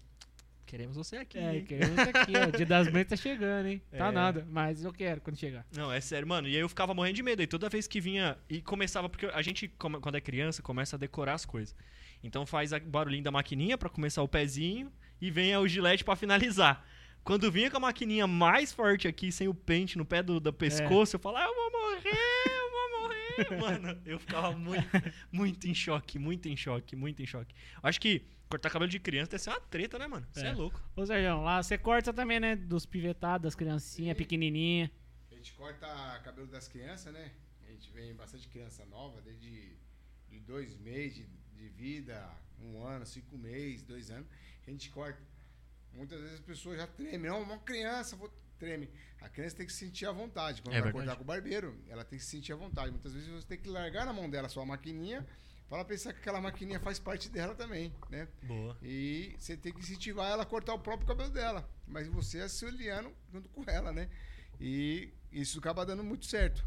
Queremos 0.65 0.95
você 0.95 1.17
aqui. 1.17 1.37
É, 1.37 1.55
hein?" 1.57 1.65
queremos 1.65 1.99
aqui, 1.99 2.33
ó. 2.35 2.55
Dia 2.55 2.65
das 2.65 2.91
Mães 2.91 3.05
tá 3.05 3.15
chegando, 3.15 3.67
hein? 3.67 3.81
Tá 3.91 4.07
É. 4.07 4.11
nada, 4.11 4.47
mas 4.49 4.83
eu 4.83 4.91
quero 4.91 5.21
quando 5.21 5.37
chegar. 5.37 5.65
Não, 5.75 5.91
é 5.91 6.01
sério, 6.01 6.27
mano. 6.27 6.47
E 6.47 6.55
aí 6.55 6.61
eu 6.61 6.69
ficava 6.69 6.93
morrendo 6.93 7.15
de 7.15 7.23
medo. 7.23 7.41
E 7.43 7.47
toda 7.47 7.69
vez 7.69 7.87
que 7.87 8.01
vinha. 8.01 8.37
E 8.49 8.61
começava. 8.61 9.07
Porque 9.07 9.27
a 9.27 9.41
gente, 9.41 9.67
quando 9.67 10.15
é 10.15 10.21
criança, 10.21 10.61
começa 10.63 10.95
a 10.95 10.99
decorar 10.99 11.33
as 11.33 11.45
coisas. 11.45 11.75
Então 12.23 12.45
faz 12.45 12.71
o 12.71 12.79
barulhinho 12.79 13.23
da 13.23 13.31
maquininha 13.31 13.77
pra 13.77 13.89
começar 13.89 14.23
o 14.23 14.27
pezinho. 14.27 14.91
E 15.21 15.29
vem 15.29 15.55
o 15.57 15.67
gilete 15.67 16.03
pra 16.03 16.15
finalizar. 16.15 16.85
Quando 17.23 17.49
vinha 17.51 17.69
com 17.71 17.77
a 17.77 17.79
maquininha 17.79 18.27
mais 18.27 18.73
forte 18.73 19.07
aqui, 19.07 19.31
sem 19.31 19.47
o 19.47 19.53
pente 19.53 19.97
no 19.97 20.03
pé 20.05 20.21
do, 20.23 20.39
do 20.41 20.51
pescoço, 20.51 21.15
eu 21.15 21.19
falava, 21.19 21.49
eu 21.49 21.55
vou 21.55 21.71
morrer, 21.71 22.09
eu 22.09 22.11
vou 22.11 22.11
morrer. 22.11 22.62
Mano, 23.59 24.01
eu 24.05 24.19
ficava 24.19 24.51
muito, 24.51 24.87
muito 25.31 25.67
em 25.67 25.73
choque, 25.73 26.19
muito 26.19 26.47
em 26.47 26.55
choque, 26.55 26.95
muito 26.95 27.21
em 27.21 27.25
choque. 27.25 27.55
Acho 27.81 27.99
que 27.99 28.25
cortar 28.49 28.69
cabelo 28.69 28.89
de 28.89 28.99
criança 28.99 29.31
deve 29.31 29.43
ser 29.43 29.49
uma 29.49 29.59
treta, 29.61 29.97
né, 29.97 30.07
mano? 30.07 30.27
Você 30.31 30.45
é. 30.45 30.49
É. 30.49 30.53
louco. 30.53 30.81
Ô, 30.95 31.05
Sérgio, 31.05 31.41
lá 31.41 31.61
você 31.61 31.77
corta 31.77 32.13
também, 32.13 32.39
né? 32.39 32.55
Dos 32.55 32.85
pivetados, 32.85 33.43
das 33.43 33.55
criancinhas 33.55 34.15
pequenininhas. 34.17 34.89
A 35.31 35.35
gente 35.35 35.53
corta 35.53 35.87
cabelo 36.23 36.47
das 36.47 36.67
crianças, 36.67 37.13
né? 37.13 37.31
A 37.67 37.71
gente 37.71 37.89
vem 37.91 38.15
bastante 38.15 38.47
criança 38.47 38.85
nova, 38.85 39.21
desde 39.21 39.75
de 40.29 40.39
dois 40.39 40.75
meses 40.77 41.15
de, 41.15 41.27
de 41.55 41.67
vida, 41.69 42.29
um 42.59 42.83
ano, 42.83 43.05
cinco 43.05 43.37
meses, 43.37 43.83
dois 43.83 44.09
anos. 44.09 44.27
A 44.65 44.69
gente 44.69 44.89
corta. 44.89 45.19
Muitas 45.93 46.19
vezes 46.19 46.35
as 46.35 46.45
pessoas 46.45 46.77
já 46.77 46.87
tremem. 46.87 47.29
Não, 47.29 47.41
uma 47.41 47.59
criança, 47.59 48.15
vou 48.15 48.31
treme. 48.63 48.89
A 49.21 49.27
criança 49.29 49.55
tem 49.57 49.65
que 49.65 49.73
se 49.73 49.79
sentir 49.79 50.05
à 50.05 50.11
vontade. 50.11 50.61
Quando 50.61 50.73
É 50.75 50.81
vai 50.81 50.83
verdade. 50.91 51.05
cortar 51.05 51.15
com 51.17 51.23
o 51.23 51.25
barbeiro, 51.27 51.77
ela 51.89 52.03
tem 52.05 52.17
que 52.17 52.23
se 52.25 52.31
sentir 52.31 52.53
à 52.53 52.55
vontade. 52.55 52.91
Muitas 52.91 53.13
vezes 53.13 53.27
você 53.29 53.45
tem 53.47 53.57
que 53.57 53.67
largar 53.69 54.05
na 54.05 54.13
mão 54.13 54.29
dela 54.29 54.47
sua 54.49 54.65
maquininha 54.65 55.25
para 55.67 55.79
ela 55.79 55.85
pensar 55.87 56.13
que 56.13 56.19
aquela 56.19 56.39
maquininha 56.39 56.79
faz 56.79 56.99
parte 56.99 57.29
dela 57.29 57.55
também, 57.55 57.93
né? 58.09 58.27
Boa. 58.43 58.77
E 58.81 59.35
você 59.37 59.57
tem 59.57 59.73
que 59.73 59.79
incentivar 59.79 60.29
ela 60.31 60.43
a 60.43 60.45
cortar 60.45 60.73
o 60.73 60.79
próprio 60.79 61.07
cabelo 61.07 61.29
dela. 61.29 61.67
Mas 61.87 62.07
você 62.07 62.41
auxiliando 62.41 63.11
junto 63.31 63.49
com 63.49 63.63
ela, 63.69 63.91
né? 63.91 64.09
E 64.61 65.09
isso 65.31 65.59
acaba 65.59 65.85
dando 65.85 66.03
muito 66.03 66.25
certo. 66.25 66.63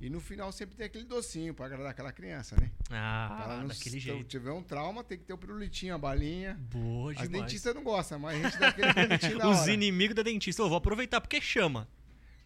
E 0.00 0.08
no 0.08 0.20
final 0.20 0.52
sempre 0.52 0.76
tem 0.76 0.86
aquele 0.86 1.04
docinho 1.04 1.52
para 1.52 1.66
agradar 1.66 1.90
aquela 1.90 2.12
criança, 2.12 2.54
né? 2.60 2.70
Pra 2.88 2.98
Ah, 2.98 3.40
ela 3.44 3.56
não 3.62 3.66
daquele 3.68 3.90
se 3.96 4.00
jeito. 4.00 4.24
tiver 4.24 4.52
um 4.52 4.62
trauma, 4.62 5.02
tem 5.02 5.18
que 5.18 5.24
ter 5.24 5.32
o 5.32 5.38
pirulitinho, 5.38 5.94
a 5.94 5.98
balinha. 5.98 6.54
Boa 6.70 7.10
As 7.12 7.22
demais. 7.22 7.42
dentistas 7.42 7.74
não 7.74 7.82
gostam, 7.82 8.18
mas 8.18 8.36
a 8.38 8.48
gente 8.48 8.58
dá 8.60 8.68
aquele 8.68 8.94
pirulitinho 8.94 9.38
na 9.38 9.48
Os 9.50 9.58
hora. 9.60 9.72
inimigos 9.72 10.14
da 10.14 10.22
dentista. 10.22 10.62
Eu 10.62 10.68
vou 10.68 10.78
aproveitar 10.78 11.20
porque 11.20 11.40
chama. 11.40 11.88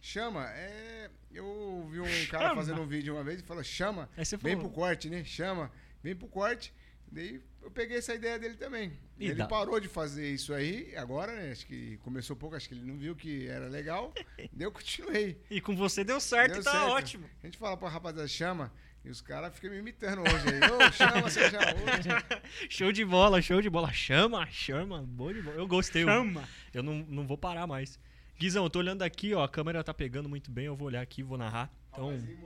Chama, 0.01 0.49
é... 0.49 1.09
Eu 1.31 1.87
vi 1.91 1.99
um 1.99 2.25
cara 2.27 2.49
Chama. 2.49 2.55
fazendo 2.55 2.81
um 2.81 2.87
vídeo 2.87 3.13
uma 3.15 3.23
vez 3.23 3.39
e 3.39 3.43
falou, 3.43 3.63
chama, 3.63 4.07
vem 4.41 4.55
pro 4.57 4.69
corte, 4.69 5.09
né? 5.09 5.23
Chama, 5.23 5.71
vem 6.03 6.15
pro 6.15 6.27
corte. 6.27 6.71
Daí 7.11 7.41
eu 7.63 7.71
peguei 7.71 7.97
essa 7.97 8.13
ideia 8.13 8.37
dele 8.37 8.55
também. 8.55 8.93
E 9.19 9.25
ele 9.25 9.35
dá- 9.35 9.47
parou 9.47 9.79
de 9.79 9.87
fazer 9.87 10.29
isso 10.31 10.53
aí, 10.53 10.95
agora, 10.95 11.33
né? 11.33 11.51
Acho 11.51 11.65
que 11.65 11.97
começou 12.03 12.35
pouco, 12.35 12.55
acho 12.55 12.67
que 12.67 12.75
ele 12.75 12.83
não 12.85 12.97
viu 12.97 13.15
que 13.15 13.47
era 13.47 13.67
legal. 13.67 14.13
daí 14.51 14.65
eu 14.67 14.71
continuei. 14.71 15.37
E 15.49 15.59
com 15.61 15.75
você 15.75 16.03
deu 16.03 16.19
certo 16.19 16.53
Deu 16.53 16.61
e 16.61 16.63
tá 16.63 16.71
certo. 16.71 16.87
ótimo. 16.89 17.29
A 17.41 17.45
gente 17.47 17.57
fala 17.57 17.75
pra 17.77 17.89
rapaziada, 17.89 18.27
chama, 18.27 18.71
e 19.05 19.09
os 19.09 19.21
caras 19.21 19.53
ficam 19.53 19.69
me 19.71 19.77
imitando 19.77 20.21
hoje 20.21 20.47
aí. 20.47 20.71
Ô, 20.87 20.91
chama, 20.91 21.21
você 21.21 21.49
chama. 21.49 21.65
Ô, 21.65 22.43
Show 22.69 22.91
de 22.91 23.03
bola, 23.05 23.41
show 23.41 23.61
de 23.61 23.69
bola. 23.69 23.91
Chama, 23.91 24.47
chama. 24.49 25.01
Boa 25.03 25.33
de 25.33 25.41
bola. 25.41 25.57
Eu 25.57 25.67
gostei. 25.67 26.03
eu- 26.03 26.07
Chama! 26.07 26.47
Eu 26.73 26.81
não, 26.83 26.95
não 27.09 27.27
vou 27.27 27.37
parar 27.37 27.67
mais. 27.67 27.99
Guizão, 28.39 28.63
eu 28.63 28.69
tô 28.69 28.79
olhando 28.79 29.01
aqui, 29.03 29.33
ó. 29.33 29.43
A 29.43 29.49
câmera 29.49 29.83
tá 29.83 29.93
pegando 29.93 30.27
muito 30.27 30.49
bem. 30.51 30.65
Eu 30.65 30.75
vou 30.75 30.87
olhar 30.87 31.01
aqui, 31.01 31.21
vou 31.21 31.37
narrar. 31.37 31.71
Então, 31.91 32.07
Rapazinho 32.07 32.37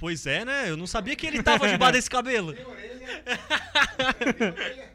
pois 0.00 0.26
é, 0.26 0.44
né? 0.44 0.68
Eu 0.70 0.76
não 0.76 0.86
sabia 0.86 1.14
que 1.14 1.26
ele 1.26 1.42
tava 1.42 1.68
debaixo 1.68 1.92
desse 1.92 2.10
cabelo. 2.10 2.52
Tem 2.54 2.64
orelha, 2.66 2.98
tem 2.98 4.48
orelha. 4.48 4.90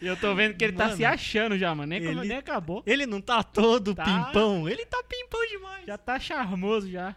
E 0.00 0.06
eu 0.06 0.16
tô 0.16 0.32
vendo 0.34 0.56
que 0.56 0.64
ele 0.64 0.72
tá 0.74 0.84
Mano, 0.86 0.96
se 0.96 1.04
achando 1.04 1.58
já, 1.58 1.74
mano. 1.74 1.88
Nem, 1.88 1.98
ele- 2.02 2.20
nem 2.28 2.36
acabou. 2.38 2.82
Ele 2.86 3.04
não 3.04 3.20
tá 3.20 3.42
todo 3.42 3.94
Tá. 3.94 4.04
pimpão. 4.04 4.68
Ele 4.68 4.86
tá 4.86 5.02
pimpão 5.02 5.44
demais. 5.48 5.84
Já 5.86 5.98
tá 5.98 6.18
charmoso 6.20 6.88
já. 6.90 7.16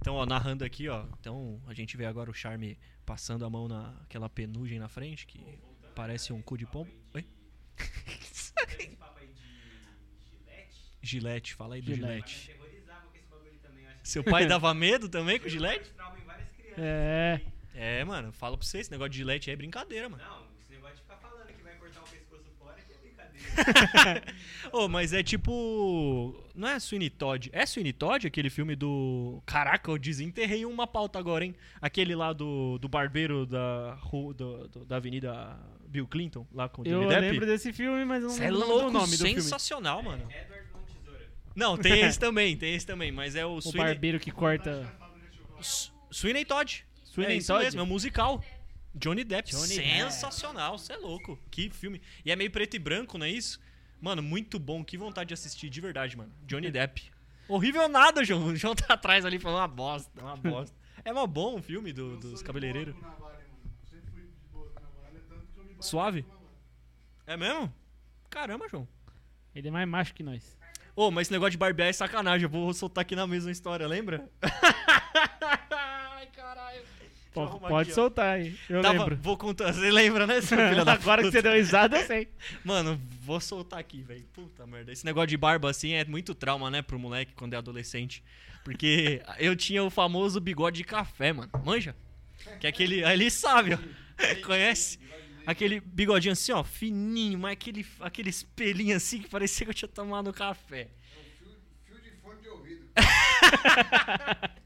Então, 0.00 0.14
ó, 0.16 0.26
narrando 0.26 0.64
aqui, 0.64 0.88
ó. 0.88 1.04
Então, 1.20 1.60
a 1.66 1.74
gente 1.74 1.96
vê 1.96 2.06
agora 2.06 2.28
o 2.30 2.34
Charme 2.34 2.76
passando 3.06 3.44
a 3.44 3.50
mão 3.50 3.68
naquela 3.68 4.28
penugem 4.28 4.78
na 4.78 4.88
frente, 4.88 5.26
que 5.26 5.40
parece 5.94 6.32
um 6.32 6.42
cu 6.42 6.56
de 6.58 6.66
pombo. 6.66 6.90
Oi? 7.14 7.24
Gilete, 11.00 11.54
fala 11.54 11.76
aí 11.76 11.80
do 11.80 11.94
Gilete. 11.94 12.34
Gilete. 12.34 12.48
Me 12.48 12.54
aterrorizava 12.54 13.06
com 13.08 13.16
esse 13.16 13.26
bagulho 13.28 13.58
também. 13.62 13.84
Eu 13.84 13.90
acho 13.90 13.97
que 13.97 13.97
Seu 14.08 14.24
pai 14.24 14.46
dava 14.48 14.72
medo 14.74 15.08
também 15.08 15.38
com 15.38 15.46
o 15.46 15.48
Gilete? 15.50 15.90
trauma 15.90 16.16
em 16.18 16.24
várias 16.24 16.48
crianças. 16.50 16.78
É. 16.78 17.40
É, 17.74 18.04
mano, 18.04 18.32
fala 18.32 18.56
pra 18.56 18.66
você, 18.66 18.78
esse 18.78 18.90
negócio 18.90 19.10
de 19.10 19.18
Gilete 19.18 19.50
aí 19.50 19.54
é 19.54 19.56
brincadeira, 19.56 20.08
mano. 20.08 20.22
Não, 20.22 20.42
esse 20.60 20.72
negócio 20.72 20.96
de 20.96 21.02
ficar 21.02 21.16
falando 21.16 21.46
que 21.46 21.62
vai 21.62 21.74
cortar 21.76 22.00
o 22.00 22.04
pescoço 22.08 22.44
fora 22.58 22.74
que 22.80 22.92
é 22.92 22.96
brincadeira. 22.96 24.22
Ô, 24.72 24.88
mas 24.88 25.12
é 25.12 25.22
tipo. 25.22 26.44
Não 26.54 26.66
é 26.68 26.78
Sweeney 26.80 27.10
Todd. 27.10 27.50
É 27.52 27.64
Sweeney 27.64 27.92
Todd 27.92 28.26
aquele 28.26 28.50
filme 28.50 28.74
do. 28.74 29.40
Caraca, 29.46 29.90
eu 29.90 29.98
desenterrei 29.98 30.64
uma 30.66 30.86
pauta 30.86 31.18
agora, 31.18 31.44
hein? 31.44 31.54
Aquele 31.80 32.14
lá 32.16 32.32
do, 32.32 32.78
do 32.78 32.88
barbeiro 32.88 33.46
da, 33.46 33.94
ru- 34.00 34.34
do- 34.34 34.66
do- 34.68 34.84
da 34.84 34.96
Avenida 34.96 35.56
Bill 35.86 36.06
Clinton, 36.08 36.46
lá 36.52 36.68
com 36.68 36.82
o 36.82 36.86
Eu 36.86 37.00
Johnny 37.02 37.08
Depp. 37.14 37.20
lembro 37.30 37.46
desse 37.46 37.72
filme, 37.72 38.04
mas 38.04 38.22
eu 38.22 38.28
não 38.28 38.34
Você 38.36 38.44
é 38.44 38.50
lembro 38.50 38.66
louco, 38.68 38.86
do 38.86 38.90
nome 38.92 39.16
do 39.16 39.24
filme. 39.24 39.40
sensacional, 39.40 40.02
mano. 40.02 40.22
Edward 40.30 40.36
Mão 40.36 40.46
Tesoura. 40.50 40.67
Não, 41.58 41.76
tem 41.76 42.00
esse 42.02 42.18
também, 42.18 42.56
tem 42.56 42.74
esse 42.74 42.86
também, 42.86 43.10
mas 43.10 43.34
é 43.34 43.44
o, 43.44 43.54
O 43.56 43.60
Sweeney, 43.62 43.84
barbeiro 43.92 44.20
que 44.20 44.30
corta. 44.30 44.90
S- 45.58 45.90
Sweeney 46.10 46.44
Todd. 46.44 46.84
Sweeney 47.04 47.34
é 47.34 47.38
isso 47.38 47.52
Todd? 47.52 47.64
mesmo, 47.64 47.80
é 47.80 47.82
um 47.82 47.86
musical. 47.86 48.42
Johnny 48.94 49.24
Depp, 49.24 49.50
Johnny 49.50 49.66
sensacional, 49.74 50.78
você 50.78 50.92
é 50.92 50.96
louco. 50.96 51.38
Que 51.50 51.68
filme. 51.70 52.00
E 52.24 52.30
é 52.32 52.36
meio 52.36 52.50
preto 52.50 52.74
e 52.74 52.78
branco, 52.78 53.18
não 53.18 53.26
é 53.26 53.30
isso? 53.30 53.60
Mano, 54.00 54.22
muito 54.22 54.58
bom. 54.58 54.84
Que 54.84 54.96
vontade 54.96 55.28
de 55.28 55.34
assistir, 55.34 55.68
de 55.68 55.80
verdade, 55.80 56.16
mano. 56.16 56.32
Johnny 56.46 56.70
Depp. 56.70 57.10
Horrível 57.48 57.88
nada, 57.88 58.24
João. 58.24 58.46
O 58.46 58.56
João 58.56 58.74
tá 58.74 58.94
atrás 58.94 59.24
ali 59.24 59.38
falando 59.38 59.60
uma 59.60 59.68
bosta, 59.68 60.20
uma 60.20 60.36
bosta. 60.36 60.76
É 61.04 61.12
mó 61.12 61.26
bom 61.26 61.56
o 61.56 61.62
filme 61.62 61.92
do- 61.92 62.16
dos 62.18 62.42
cabeleireiros. 62.42 62.94
Suave? 65.80 66.24
É 67.26 67.36
mesmo? 67.36 67.72
Caramba, 68.30 68.68
João. 68.68 68.86
Ele 69.54 69.68
é 69.68 69.70
mais 69.70 69.88
macho 69.88 70.14
que 70.14 70.22
nós. 70.22 70.57
Ô, 70.98 71.12
mas 71.12 71.28
esse 71.28 71.32
negócio 71.32 71.52
de 71.52 71.58
barbear 71.58 71.88
é 71.90 71.92
sacanagem. 71.92 72.42
Eu 72.46 72.48
vou 72.50 72.74
soltar 72.74 73.02
aqui 73.02 73.14
na 73.14 73.24
mesma 73.24 73.52
história, 73.52 73.86
lembra? 73.86 74.28
Ai, 75.70 76.26
caralho. 76.34 76.80
Arrumar 77.36 77.68
pode 77.68 77.90
aqui, 77.90 77.92
ó. 77.92 77.94
soltar 78.02 78.34
aí. 78.34 78.58
Eu 78.68 78.82
Tava- 78.82 78.98
lembro. 78.98 79.16
Vou 79.22 79.36
contar. 79.36 79.72
Você 79.72 79.92
lembra, 79.92 80.26
né, 80.26 80.40
seu 80.40 80.58
filho 80.58 80.82
da 80.84 80.94
Agora 80.94 81.22
que 81.22 81.30
você 81.30 81.40
deu 81.40 81.52
risada, 81.52 81.98
eu 82.00 82.04
sei. 82.04 82.26
Mano, 82.64 83.00
vou 83.20 83.38
soltar 83.40 83.78
aqui, 83.78 84.02
velho. 84.02 84.24
Puta 84.32 84.66
merda. 84.66 84.90
Esse 84.90 85.04
negócio 85.04 85.28
de 85.28 85.36
barba 85.36 85.70
assim 85.70 85.92
é 85.92 86.04
muito 86.04 86.34
trauma, 86.34 86.68
né, 86.68 86.82
pro 86.82 86.98
moleque 86.98 87.32
quando 87.36 87.54
é 87.54 87.56
adolescente. 87.56 88.24
Porque 88.64 89.22
eu 89.38 89.54
tinha 89.54 89.84
o 89.84 89.90
famoso 89.90 90.40
bigode 90.40 90.78
de 90.78 90.84
café, 90.84 91.32
mano. 91.32 91.48
Manja? 91.64 91.94
Que 92.58 92.66
é 92.66 92.70
aquele. 92.70 93.04
Aí 93.04 93.12
ele 93.12 93.30
sabe, 93.30 93.74
ó. 93.74 93.78
Conhece? 94.44 94.98
Aquele 95.48 95.80
bigodinho 95.80 96.32
assim, 96.34 96.52
ó, 96.52 96.62
fininho, 96.62 97.38
mas 97.38 97.52
aquele, 97.54 97.86
aquele 98.00 98.28
espelhinho 98.28 98.94
assim 98.94 99.22
que 99.22 99.30
parecia 99.30 99.64
que 99.64 99.70
eu 99.70 99.74
tinha 99.74 99.88
tomado 99.88 100.30
café. 100.30 100.88
Fio 101.86 101.98
de 102.02 102.10
fone 102.20 102.42
de 102.42 102.48
ouvido. 102.50 102.86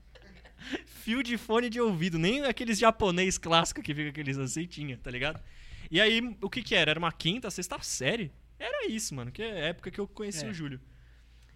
Fio 1.04 1.22
de 1.22 1.36
fone 1.38 1.70
de 1.70 1.80
ouvido, 1.80 2.18
nem 2.18 2.42
aqueles 2.44 2.80
japonês 2.80 3.38
clássicos 3.38 3.84
que 3.84 3.94
fica 3.94 4.10
aqueles 4.10 4.36
assim 4.38 4.66
tinha, 4.66 4.98
tá 4.98 5.08
ligado? 5.08 5.40
E 5.88 6.00
aí, 6.00 6.20
o 6.40 6.50
que 6.50 6.60
que 6.64 6.74
era? 6.74 6.90
Era 6.90 6.98
uma 6.98 7.12
quinta, 7.12 7.48
sexta 7.48 7.80
série? 7.80 8.32
Era 8.58 8.88
isso, 8.88 9.14
mano, 9.14 9.30
que 9.30 9.40
é 9.40 9.52
a 9.52 9.66
época 9.66 9.88
que 9.88 10.00
eu 10.00 10.08
conheci 10.08 10.44
É. 10.44 10.48
o 10.48 10.52
Júlio. 10.52 10.80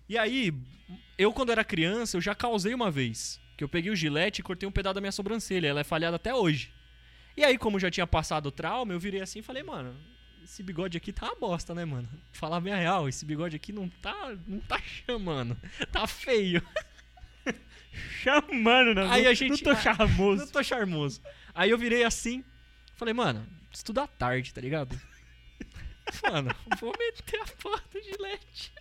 E 0.09 0.17
aí, 0.17 0.55
eu 1.19 1.33
quando 1.33 1.51
era 1.51 1.65
criança, 1.65 2.17
eu 2.17 2.21
já 2.21 2.33
causei 2.33 2.73
uma 2.75 2.93
vez. 2.93 3.41
Que 3.57 3.65
eu 3.65 3.69
peguei 3.69 3.91
o 3.91 3.97
gilete 3.97 4.41
e 4.41 4.45
cortei 4.45 4.69
um 4.69 4.73
pedaço 4.73 4.95
da 4.95 5.01
minha 5.01 5.11
sobrancelha. 5.11 5.67
Ela 5.67 5.81
é 5.81 5.85
falhada 5.85 6.15
até 6.15 6.33
hoje. 6.33 6.73
E 7.37 7.45
aí, 7.45 7.59
como 7.59 7.79
já 7.79 7.91
tinha 7.91 8.07
passado 8.07 8.47
o 8.47 8.51
trauma, 8.53 8.93
eu 8.93 9.01
virei 9.01 9.21
assim 9.21 9.41
e 9.41 9.43
falei, 9.43 9.63
mano, 9.63 9.95
esse 10.43 10.63
bigode 10.63 10.97
aqui 10.97 11.13
tá 11.13 11.27
uma 11.27 11.37
bosta, 11.37 11.75
né, 11.75 11.85
mano? 11.85 12.09
Falar 12.33 12.61
bem 12.61 12.73
a 12.73 12.77
real, 12.77 13.09
esse 13.09 13.25
bigode 13.27 13.57
aqui 13.57 13.73
não 13.73 13.89
tá, 13.89 14.35
não 14.47 14.59
tá 14.61 14.79
chamando. 14.81 15.57
Tá 15.93 16.07
feio. 16.07 16.63
Chamando, 18.23 18.95
não. 18.95 19.11
Aí 19.11 19.23
não, 19.25 19.31
a 19.31 19.35
gente- 19.35 19.65
não 19.65 19.75
tô 19.75 19.81
charmoso. 19.81 20.45
Não 20.45 20.53
tô 20.53 20.63
charmoso. 20.63 21.23
Aí 21.55 21.71
eu 21.71 21.79
virei 21.79 22.05
assim, 22.05 22.45
falei, 22.95 23.15
mano, 23.15 23.47
estuda 23.73 24.07
tarde, 24.07 24.53
tá 24.53 24.61
ligado? 24.61 24.99
Mano, 26.23 26.55
vou 26.79 26.93
meter 26.99 27.41
a 27.41 27.47
porra 27.61 27.83
do 27.93 28.01
gilete. 28.03 28.73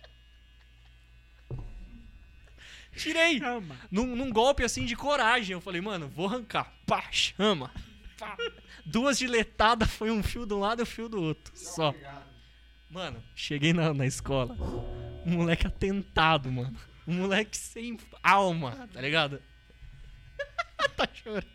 Tirei. 2.96 3.38
Chama. 3.38 3.76
Num, 3.90 4.14
num 4.16 4.30
golpe 4.30 4.62
assim 4.64 4.84
de 4.84 4.94
coragem. 4.96 5.52
Eu 5.54 5.60
falei, 5.60 5.80
mano, 5.80 6.08
vou 6.08 6.26
arrancar. 6.26 6.72
Pá, 6.86 7.04
chama. 7.10 7.70
Pá. 8.18 8.36
Duas 8.84 9.18
giletadas, 9.18 9.90
foi 9.90 10.10
um 10.10 10.22
fio 10.22 10.46
de 10.46 10.54
um 10.54 10.60
lado 10.60 10.80
e 10.80 10.84
um 10.84 10.86
fio 10.86 11.08
do 11.08 11.20
outro. 11.22 11.52
Só. 11.56 11.94
Mano, 12.90 13.22
cheguei 13.34 13.72
na, 13.72 13.92
na 13.92 14.06
escola. 14.06 14.54
Um 15.26 15.32
moleque 15.32 15.66
atentado, 15.66 16.50
mano. 16.50 16.78
Um 17.06 17.14
moleque 17.14 17.56
sem 17.56 17.98
alma, 18.22 18.88
tá 18.92 19.00
ligado? 19.00 19.42
tá 20.96 21.08
chorando. 21.12 21.46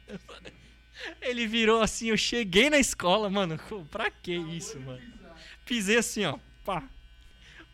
Ele 1.22 1.47
virou 1.47 1.82
assim, 1.82 2.09
eu 2.09 2.18
cheguei 2.18 2.70
na 2.70 2.78
escola, 2.78 3.30
mano. 3.30 3.57
Pra 3.89 4.12
que 4.12 4.34
isso, 4.34 4.80
mano? 4.80 5.01
Pisei 5.66 5.97
assim, 5.97 6.26
ó. 6.26 6.38
Pá. 6.64 6.84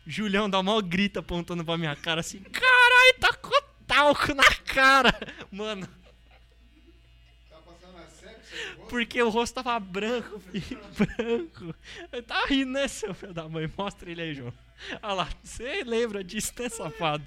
Julião 0.06 0.48
dá 0.48 0.62
mal 0.62 0.80
grita 0.80 1.20
apontando 1.20 1.64
pra 1.64 1.76
minha 1.76 1.94
cara 1.94 2.20
assim. 2.20 2.40
Caralho, 2.40 3.18
tá 3.20 3.34
com 3.34 3.50
talco 3.86 4.32
na 4.34 4.54
cara. 4.64 5.12
Mano, 5.50 5.86
Tá 7.50 7.58
passando 7.58 7.98
a 7.98 8.06
sepsia? 8.08 8.37
Porque 8.88 9.22
o 9.22 9.28
rosto 9.28 9.54
tava 9.54 9.78
branco, 9.78 10.40
filho. 10.40 10.80
Branco. 10.96 11.74
Eu 12.10 12.22
tava 12.22 12.46
rindo, 12.46 12.72
né, 12.72 12.88
seu 12.88 13.14
filho 13.14 13.32
da 13.32 13.48
mãe? 13.48 13.70
Mostra 13.76 14.10
ele 14.10 14.22
aí, 14.22 14.34
João. 14.34 14.52
Olha 15.02 15.12
lá, 15.12 15.28
você 15.42 15.84
lembra 15.84 16.22
disso, 16.22 16.52
né, 16.58 16.68
safado? 16.68 17.24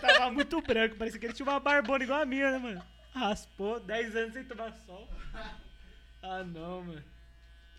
Tava 0.00 0.30
muito 0.30 0.60
branco, 0.62 0.96
parecia 0.96 1.18
que 1.18 1.26
ele 1.26 1.32
tinha 1.32 1.46
uma 1.46 1.58
barbona 1.58 2.04
igual 2.04 2.22
a 2.22 2.26
minha, 2.26 2.52
né, 2.52 2.58
mano? 2.58 2.82
Raspou 3.12 3.80
10 3.80 4.16
anos 4.16 4.32
sem 4.34 4.44
tomar 4.44 4.72
sol. 4.86 5.08
Ah, 6.22 6.44
não, 6.44 6.82
mano. 6.84 7.02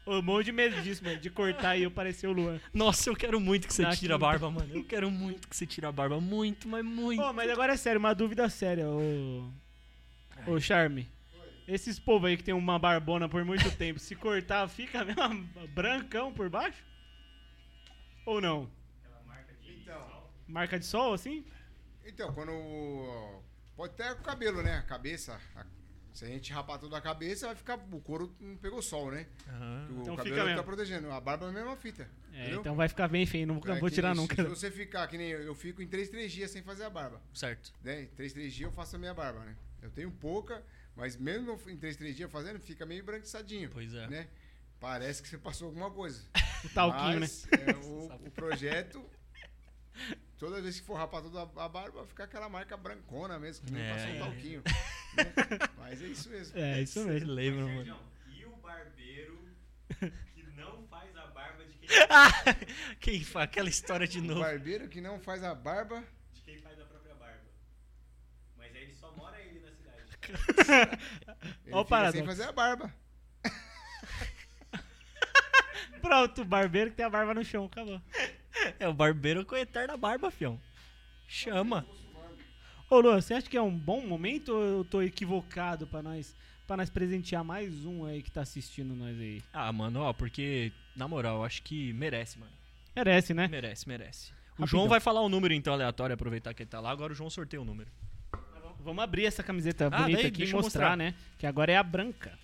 Ô, 0.06 0.16
um 0.18 0.22
monte 0.22 0.46
de 0.46 0.52
medo 0.52 0.82
disso, 0.82 1.04
mano, 1.04 1.18
de 1.18 1.30
cortar 1.30 1.78
e 1.78 1.84
eu 1.84 1.92
parecer 1.92 2.28
o 2.28 2.34
Luan. 2.34 2.60
Nossa, 2.74 3.10
eu 3.10 3.16
quero 3.16 3.40
muito 3.40 3.68
que 3.68 3.74
você 3.74 3.86
tire 3.92 4.12
a 4.12 4.18
barba, 4.18 4.50
mano. 4.50 4.70
Eu 4.74 4.84
quero 4.84 5.12
muito 5.12 5.48
que 5.48 5.56
você 5.56 5.66
tire 5.66 5.86
a 5.86 5.92
barba. 5.92 6.20
Muito, 6.20 6.68
mas 6.68 6.84
muito. 6.84 7.22
Mas 7.34 7.50
agora 7.50 7.74
é 7.74 7.78
sério, 7.78 8.00
uma 8.00 8.14
dúvida 8.14 8.50
séria, 8.50 8.88
ô. 8.88 9.48
Ô, 10.48 10.60
Charme. 10.60 11.08
Esses 11.68 12.00
povos 12.00 12.30
aí 12.30 12.38
que 12.38 12.44
tem 12.44 12.54
uma 12.54 12.78
barbona 12.80 13.30
por 13.30 13.44
muito 13.46 13.70
tempo, 13.78 14.00
se 14.00 14.16
cortar, 14.16 14.68
fica 14.68 15.06
mesmo 15.06 15.48
brancão 15.74 16.34
por 16.34 16.50
baixo? 16.50 16.84
Ou 18.26 18.42
não? 18.42 18.70
Então, 19.66 20.30
Marca 20.48 20.78
de 20.80 20.86
sol, 20.86 21.14
assim? 21.14 21.46
então, 22.06 22.34
quando. 22.34 22.52
Pode 23.76 23.94
até 23.94 24.14
com 24.14 24.22
o 24.22 24.24
cabelo, 24.26 24.62
né? 24.62 24.78
A 24.78 24.84
cabeça. 24.84 25.40
a- 25.56 25.66
se 26.14 26.26
a 26.26 26.28
gente 26.28 26.52
rapar 26.52 26.78
toda 26.78 26.98
a 26.98 27.02
cabeça, 27.02 27.48
vai 27.48 27.56
ficar. 27.56 27.80
O 27.90 28.02
couro 28.02 28.36
não 28.38 28.58
pegou 28.58 28.82
sol, 28.82 29.10
né? 29.12 29.28
Aham. 29.48 29.88
O 29.92 30.02
Então 30.02 30.16
cabelo 30.18 30.24
fica 30.36 30.36
tá 30.44 30.46
mesmo. 30.46 30.64
protegendo. 30.66 31.10
A 31.10 31.22
barba 31.22 31.46
é 31.46 31.50
a 31.50 31.52
mesma 31.54 31.76
fita. 31.78 32.10
É, 32.34 32.42
entendeu? 32.42 32.60
então 32.60 32.76
vai 32.76 32.90
ficar 32.90 33.08
bem 33.08 33.26
feio, 33.26 33.48
não 33.48 33.60
vou, 33.62 33.74
É 33.74 33.80
vou 33.80 33.90
tirar 33.90 34.14
nunca. 34.14 34.36
Se 34.36 34.44
você 34.44 34.70
ficar, 34.70 35.08
que 35.08 35.18
nem 35.18 35.30
eu, 35.30 35.42
eu 35.42 35.56
fico 35.56 35.82
em 35.82 35.88
3, 35.88 36.10
3 36.10 36.30
dias 36.30 36.52
sem 36.52 36.62
fazer 36.64 36.84
a 36.84 36.90
barba. 36.90 37.22
Certo. 37.34 37.72
Né? 37.82 38.02
Em 38.04 38.08
3, 38.08 38.34
3 38.34 38.54
dias 38.54 38.70
eu 38.70 38.76
faço 38.76 38.98
a 38.98 39.00
minha 39.00 39.14
barba, 39.14 39.40
né? 39.40 39.56
Eu 39.82 39.90
tenho 39.90 40.12
pouca, 40.12 40.62
mas 40.96 41.16
mesmo 41.18 41.60
em 41.68 41.78
3, 41.78 41.96
3 41.98 42.16
dias 42.16 42.32
fazendo, 42.32 42.60
fica 42.60 42.86
meio 42.86 43.04
branquiçadinho. 43.04 43.70
Pois 43.72 43.94
é. 43.94 44.08
Né? 44.08 44.28
Parece 44.80 45.22
que 45.22 45.28
você 45.30 45.38
passou 45.38 45.68
alguma 45.68 45.92
coisa. 45.92 46.24
O 46.66 46.70
talquinho, 46.74 47.20
né? 47.20 47.28
Mas, 47.28 47.48
é, 47.52 47.76
o, 47.86 48.06
o 48.28 48.32
projeto, 48.32 49.04
toda 50.38 50.62
vez 50.62 50.80
que 50.80 50.86
for 50.86 50.96
rapar 50.96 51.22
toda 51.22 51.42
a 51.42 51.70
barba, 51.70 52.00
vai 52.00 52.08
ficar 52.08 52.24
aquela 52.26 52.50
marca 52.50 52.76
brancona 52.78 53.38
mesmo, 53.40 53.66
que 53.66 53.72
nem 53.72 53.84
É. 53.84 53.94
passou 53.94 54.10
um 54.12 54.20
talquinho. 54.20 54.64
né? 55.18 55.34
Mas 55.78 56.02
é 56.02 56.06
isso 56.08 56.30
mesmo. 56.30 56.58
É, 56.58 56.82
isso 56.82 57.00
Você 57.02 57.10
mesmo. 57.10 57.32
lembra, 57.32 57.66
mano? 57.66 57.76
Sérgio, 57.86 57.98
e 58.30 58.46
o 58.46 58.56
barbeiro 58.58 59.40
que 60.34 60.44
não 60.56 60.88
faz 60.88 61.16
a 61.18 61.28
barba 61.28 61.66
de 61.66 61.74
quem, 61.78 61.90
Quem 63.00 63.24
faz 63.24 63.44
aquela 63.46 63.70
história 63.70 64.08
de 64.08 64.20
O 64.20 64.24
novo? 64.24 64.40
barbeiro 64.42 64.88
que 64.90 65.00
não 65.02 65.20
faz 65.20 65.44
a 65.44 65.54
barba. 65.54 66.04
de 66.34 66.42
quem 66.42 66.58
faz 66.60 66.80
a 66.80 66.86
própria 66.86 67.14
barba. 67.16 67.42
Mas 68.58 68.74
aí 68.76 68.84
ele 68.84 68.94
só 68.94 69.12
mora 69.16 69.40
ele 69.42 69.60
na 69.60 69.72
cidade. 69.72 70.18
Ele 71.66 71.74
Ó 71.74 71.82
o 71.82 71.86
paradoxo. 71.86 72.18
sem 72.18 72.26
fazer 72.26 72.44
a 72.44 72.52
barba. 72.52 72.94
Pronto, 76.02 76.42
o 76.42 76.46
barbeiro 76.46 76.90
que 76.92 76.98
tem 76.98 77.06
a 77.06 77.10
barba 77.10 77.34
no 77.34 77.44
chão, 77.44 77.66
acabou. 77.66 78.02
É 78.80 78.88
o 78.88 78.94
barbeiro 78.94 79.46
com 79.46 79.56
a 79.56 79.60
eterna 79.60 79.96
barba, 79.98 80.32
fião. 80.32 80.60
Chama. 81.28 81.86
Ô, 82.90 83.00
Luan, 83.00 83.22
você 83.22 83.34
acha 83.34 83.50
que 83.50 83.56
é 83.56 83.62
um 83.62 83.76
bom 83.76 84.06
momento 84.06 84.54
ou 84.54 84.64
eu 84.64 84.84
tô 84.84 85.02
equivocado 85.02 85.88
pra 85.88 86.02
nós, 86.02 86.36
pra 86.68 86.76
nós 86.76 86.90
presentear 86.90 87.44
mais 87.44 87.86
um 87.86 88.06
aí 88.06 88.22
que 88.22 88.30
tá 88.30 88.42
assistindo 88.42 88.94
nós 88.96 89.18
aí? 89.18 89.42
Ah, 89.54 89.72
mano, 89.72 90.02
ó, 90.02 90.12
porque, 90.12 90.74
na 90.96 91.08
moral, 91.08 91.38
eu 91.38 91.46
acho 91.46 91.62
que 91.64 91.94
merece, 91.94 92.38
mano. 92.38 92.52
Merece, 92.96 93.34
né? 93.34 93.48
Merece, 93.48 93.88
merece. 93.88 94.32
O 94.32 94.64
Rapidão. 94.64 94.68
João 94.68 94.90
vai 94.90 95.00
falar 95.00 95.22
o 95.22 95.30
número 95.30 95.54
então 95.54 95.74
aleatório, 95.74 96.14
aproveitar 96.14 96.54
que 96.54 96.64
ele 96.64 96.70
tá 96.70 96.82
lá. 96.82 96.92
Agora 96.92 97.14
o 97.14 97.16
João 97.16 97.30
sorteia 97.30 97.62
o 97.62 97.66
número. 97.66 97.90
Vamos 98.84 99.04
abrir 99.04 99.26
essa 99.26 99.44
camiseta 99.44 99.88
Ah, 99.88 100.02
bonita 100.02 100.18
daí, 100.22 100.28
aqui 100.28 100.44
e 100.44 100.52
mostrar, 100.52 100.62
mostrar. 100.62 100.98
né? 100.98 101.14
Que 101.38 101.46
agora 101.46 101.72
é 101.72 101.78
a 101.78 101.84
branca. 101.84 102.38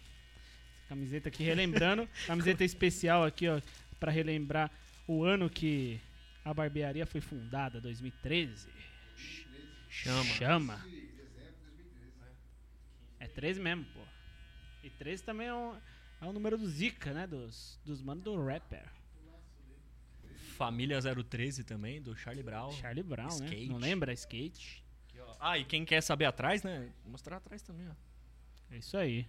Camiseta 0.88 1.30
aqui, 1.30 1.44
relembrando. 1.44 2.08
camiseta 2.26 2.64
especial 2.64 3.24
aqui, 3.26 3.48
ó, 3.48 3.60
pra 4.00 4.12
relembrar 4.12 4.72
o 5.08 5.24
ano 5.24 5.50
que 5.50 6.00
a 6.46 6.54
barbearia 6.54 7.06
foi 7.06 7.20
fundada, 7.22 7.82
2013. 7.82 8.68
Chama. 9.90 10.24
Chama. 10.24 10.86
É 13.20 13.28
13 13.28 13.60
mesmo, 13.60 13.86
pô. 13.94 14.02
E 14.84 14.90
13 14.92 15.24
também 15.24 15.48
é, 15.48 15.54
um, 15.54 15.76
é 16.22 16.26
o 16.26 16.32
número 16.32 16.58
do 16.58 16.68
Zika, 16.68 17.14
né? 17.14 17.26
Dos, 17.28 17.80
dos 17.84 18.02
manos 18.02 18.24
do 18.24 18.46
rapper. 18.46 18.84
Família 20.56 21.00
013 21.02 21.64
também, 21.64 22.02
do 22.02 22.16
Charlie 22.16 22.44
Brown. 22.44 22.72
Charlie 22.72 23.04
Brown, 23.04 23.28
né? 23.40 23.46
Skate. 23.46 23.70
Não 23.70 23.78
lembra? 23.78 24.14
Skate. 24.14 24.84
Ah, 25.40 25.58
e 25.58 25.64
quem 25.66 25.86
quer 25.86 26.02
saber 26.02 26.26
atrás, 26.26 26.64
né? 26.64 26.90
Vou 27.04 27.12
mostrar 27.12 27.38
atrás 27.38 27.62
também, 27.62 27.88
ó. 27.90 27.94
É 28.74 28.78
isso 28.78 28.98
aí. 28.98 29.28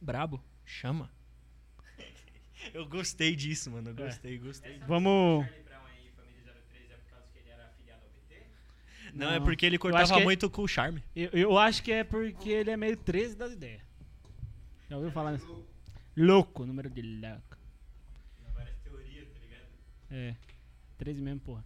Brabo. 0.00 0.42
Chama. 0.64 1.10
eu 2.74 2.86
gostei 2.86 3.34
disso, 3.34 3.70
mano. 3.70 3.90
Eu 3.90 4.04
É. 4.04 4.06
gostei, 4.08 4.38
gostei. 4.38 4.78
Vamos. 4.86 5.44
Charlie 5.46 5.62
Brown 5.64 5.84
aí, 5.86 6.10
família 6.16 6.54
013, 6.70 6.92
é 6.92 6.96
por 6.96 7.10
causa 7.10 7.26
que 7.32 7.38
ele 7.38 7.48
era 7.50 7.66
afiliado 7.66 8.02
ao 8.04 8.10
PT? 8.10 8.46
Não, 9.14 9.30
é 9.30 9.38
Não. 9.38 9.44
porque 9.46 9.66
ele 9.66 9.78
cortava 9.78 10.20
é- 10.20 10.24
muito 10.24 10.48
com 10.50 10.62
o 10.62 10.68
charme. 10.68 11.02
Eu, 11.16 11.30
eu 11.32 11.58
acho 11.58 11.82
que 11.82 11.90
é 11.92 12.04
porque 12.04 12.48
ele 12.50 12.70
é 12.70 12.76
meio 12.76 12.96
13 12.96 13.34
das 13.36 13.52
ideias. 13.52 13.82
Já 14.88 14.96
ouviu 14.96 15.10
falar 15.12 15.32
nisso? 15.32 15.66
Louco, 16.16 16.66
número 16.66 16.90
de 16.90 17.00
louco. 17.02 17.56
Várias 18.54 18.76
teorias, 18.80 19.28
tá 19.32 19.38
ligado? 19.38 19.66
É. 20.10 20.36
13 20.98 21.22
mesmo, 21.22 21.40
porra. 21.40 21.64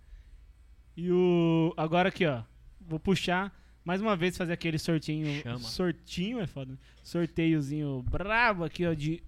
E 0.96 1.10
o. 1.10 1.74
Agora 1.76 2.08
aqui, 2.10 2.24
ó. 2.26 2.44
Vou 2.80 3.00
puxar 3.00 3.52
mais 3.84 4.00
uma 4.00 4.16
vez 4.16 4.36
fazer 4.36 4.52
aquele 4.52 4.78
sortinho. 4.78 5.42
Chama. 5.42 5.58
Sortinho 5.58 6.40
é 6.40 6.46
foda. 6.46 6.72
né? 6.72 6.78
Sorteiozinho 7.02 8.02
brabo 8.02 8.64
aqui, 8.64 8.86
ó, 8.86 8.94
de 8.94 9.22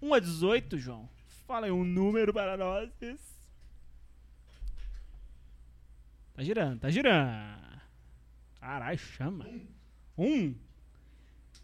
1 0.00 0.14
a 0.14 0.18
18, 0.18 0.78
João. 0.78 1.08
Fala 1.46 1.66
aí 1.66 1.72
um 1.72 1.84
número 1.84 2.32
para 2.32 2.56
nós. 2.56 2.90
Tá 6.34 6.42
girando, 6.42 6.80
tá 6.80 6.90
girando. 6.90 7.80
Caralho, 8.58 8.98
chama. 8.98 9.46
Um. 10.16 10.54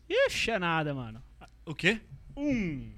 Ixi, 0.09 0.51
é 0.51 0.59
nada, 0.59 0.95
mano. 0.95 1.23
O 1.65 1.75
quê? 1.75 2.01
Um. 2.37 2.93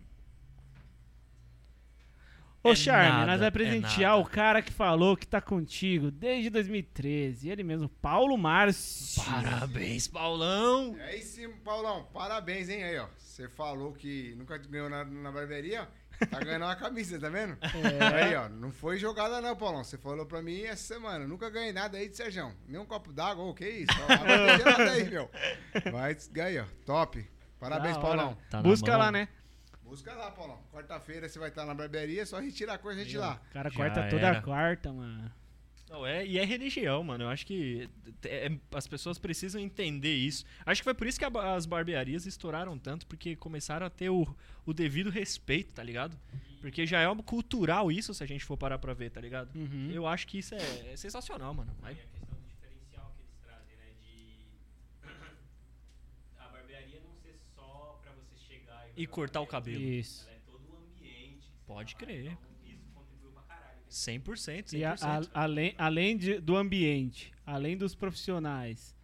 Ô, 2.63 2.73
É 2.73 2.75
Charme, 2.75 3.09
nada, 3.09 3.27
nós 3.27 3.39
vai 3.39 3.49
é 3.49 3.51
presentear 3.51 4.11
nada. 4.11 4.23
o 4.23 4.25
cara 4.27 4.61
que 4.61 4.71
falou 4.73 5.17
que 5.17 5.27
tá 5.27 5.41
contigo 5.41 6.11
desde 6.11 6.51
2013. 6.51 7.49
Ele 7.49 7.63
mesmo, 7.63 7.89
Paulo 7.89 8.37
Márcio. 8.37 9.23
Parabéns, 9.25 10.07
Paulão! 10.07 10.95
É 10.99 11.17
sim, 11.19 11.49
Paulão, 11.65 12.05
parabéns, 12.13 12.69
hein? 12.69 12.85
Aí, 12.85 12.99
ó. 12.99 13.07
Você 13.17 13.49
falou 13.49 13.93
que 13.95 14.35
nunca 14.37 14.59
ganhou 14.59 14.91
nada 14.91 15.11
na 15.11 15.33
barbearia, 15.33 15.83
ó. 15.83 16.01
Tá 16.27 16.39
ganhando 16.41 16.67
uma 16.67 16.77
camisa, 16.77 17.19
tá 17.19 17.31
vendo? 17.31 17.57
É. 17.63 18.25
Aí, 18.25 18.35
ó. 18.37 18.47
Não 18.51 18.71
foi 18.71 18.99
jogada, 18.99 19.41
não, 19.41 19.57
Paulão. 19.57 19.83
Você 19.83 19.97
falou 19.97 20.27
pra 20.27 20.43
mim 20.43 20.61
essa 20.65 20.95
semana. 20.95 21.27
Nunca 21.27 21.49
ganhei 21.49 21.73
nada 21.73 21.97
aí 21.97 22.11
de 22.11 22.17
Serjão. 22.19 22.53
Nem 22.69 22.79
um 22.79 22.85
copo 22.85 23.11
d'água. 23.11 23.43
Ô, 23.43 23.55
que 23.55 23.67
isso? 23.67 23.93
Ó, 24.03 24.07
Vai 24.27 24.59
gelado 24.59 24.83
aí, 24.83 25.09
meu. 25.11 25.31
Vai, 25.91 26.15
ganhei, 26.31 26.61
ó. 26.61 26.65
Top. 26.85 27.27
Parabéns. 27.59 27.97
Paulão. 27.97 28.37
Tá 28.51 28.61
Busca 28.61 28.91
mão. 28.91 28.99
lá, 29.01 29.11
né? 29.13 29.29
Busca 29.91 30.15
lá, 30.15 30.31
Paulão. 30.31 30.59
Quarta-feira 30.73 31.29
você 31.29 31.39
vai 31.39 31.49
estar 31.49 31.67
na 31.67 31.75
barbearia, 31.75 32.23
é 32.23 32.25
só 32.25 32.39
retirar 32.41 32.75
a 32.75 32.79
coisa 32.79 33.01
e 33.01 33.03
a 33.03 33.05
gente 33.05 33.19
lá. 33.19 33.41
O 33.51 33.53
cara 33.53 33.69
Já 33.71 33.77
corta 33.77 34.09
toda 34.09 34.27
era. 34.27 34.39
a 34.39 34.43
quarta, 34.43 34.93
mano. 34.93 35.31
Não, 35.91 36.07
é, 36.07 36.25
e 36.25 36.39
é 36.39 36.45
religião, 36.45 37.03
mano. 37.03 37.25
Eu 37.25 37.29
acho 37.29 37.45
que 37.45 37.91
é- 38.25 38.53
as 38.73 38.87
pessoas 38.87 39.19
precisam 39.19 39.61
entender 39.61 40.15
isso. 40.15 40.45
Acho 40.65 40.83
que 40.83 40.85
foi 40.85 40.95
por 40.95 41.05
isso 41.09 41.19
que 41.19 41.25
a 41.25 41.55
as 41.57 41.67
barbearias 41.67 42.27
estouraram 42.27 42.79
tanto, 42.79 43.05
porque 43.09 43.35
começaram 43.35 43.85
a 43.85 43.91
ter 43.91 44.09
o, 44.09 44.25
o 44.65 44.73
devido 44.73 45.11
respeito, 45.11 45.75
tá 45.75 45.83
ligado? 45.83 46.17
Porque 46.61 46.87
já 46.87 47.01
é 47.01 47.07
algo 47.07 47.25
cultural 47.25 47.91
isso, 47.91 48.15
se 48.15 48.23
a 48.23 48.27
gente 48.27 48.45
for 48.45 48.57
parar 48.57 48.79
pra 48.79 48.95
ver, 48.95 49.11
tá 49.11 49.21
ligado? 49.21 49.53
Uhum. 49.57 49.91
Eu 49.93 50.07
acho 50.07 50.29
que 50.29 50.39
isso 50.39 50.55
é, 50.55 50.93
é 50.93 50.97
sensacional, 50.97 51.53
mano. 51.53 51.75
Aí- 51.83 51.97
E 51.97 51.99
a 51.99 52.03
questão 52.05 52.29
do 52.39 52.47
diferencial 52.47 53.13
que 53.17 53.23
eles 53.23 53.35
trazem, 53.43 53.77
né? 53.77 53.93
De 54.01 54.45
a 56.39 56.49
barbearia 56.49 57.01
não 57.03 57.15
ser 57.17 57.35
só 57.57 57.99
pra 58.03 58.13
você 58.13 58.37
chegar 58.39 58.89
E 59.01 59.07
cortar 59.07 59.41
o 59.41 59.47
cabelo. 59.47 59.81
Isso. 59.83 60.27
Ela 60.29 60.37
é 60.37 60.41
todo 60.47 60.63
o 60.71 60.77
ambiente. 60.77 61.49
Pode 61.67 61.95
crer. 61.97 62.33
Então, 62.33 62.39
isso 62.65 62.89
contribuiu 62.95 63.31
pra 63.33 63.43
caralho. 63.43 63.79
100%, 63.89 64.71
100%. 64.71 64.73
E 64.79 64.85
a- 64.85 64.95
a- 65.01 65.43
além, 65.43 65.75
além 65.79 66.17
de- 66.17 66.39
do 66.41 66.57
ambiente, 66.57 67.33
além 67.47 67.77
dos 67.77 67.95
profissionais, 67.95 68.95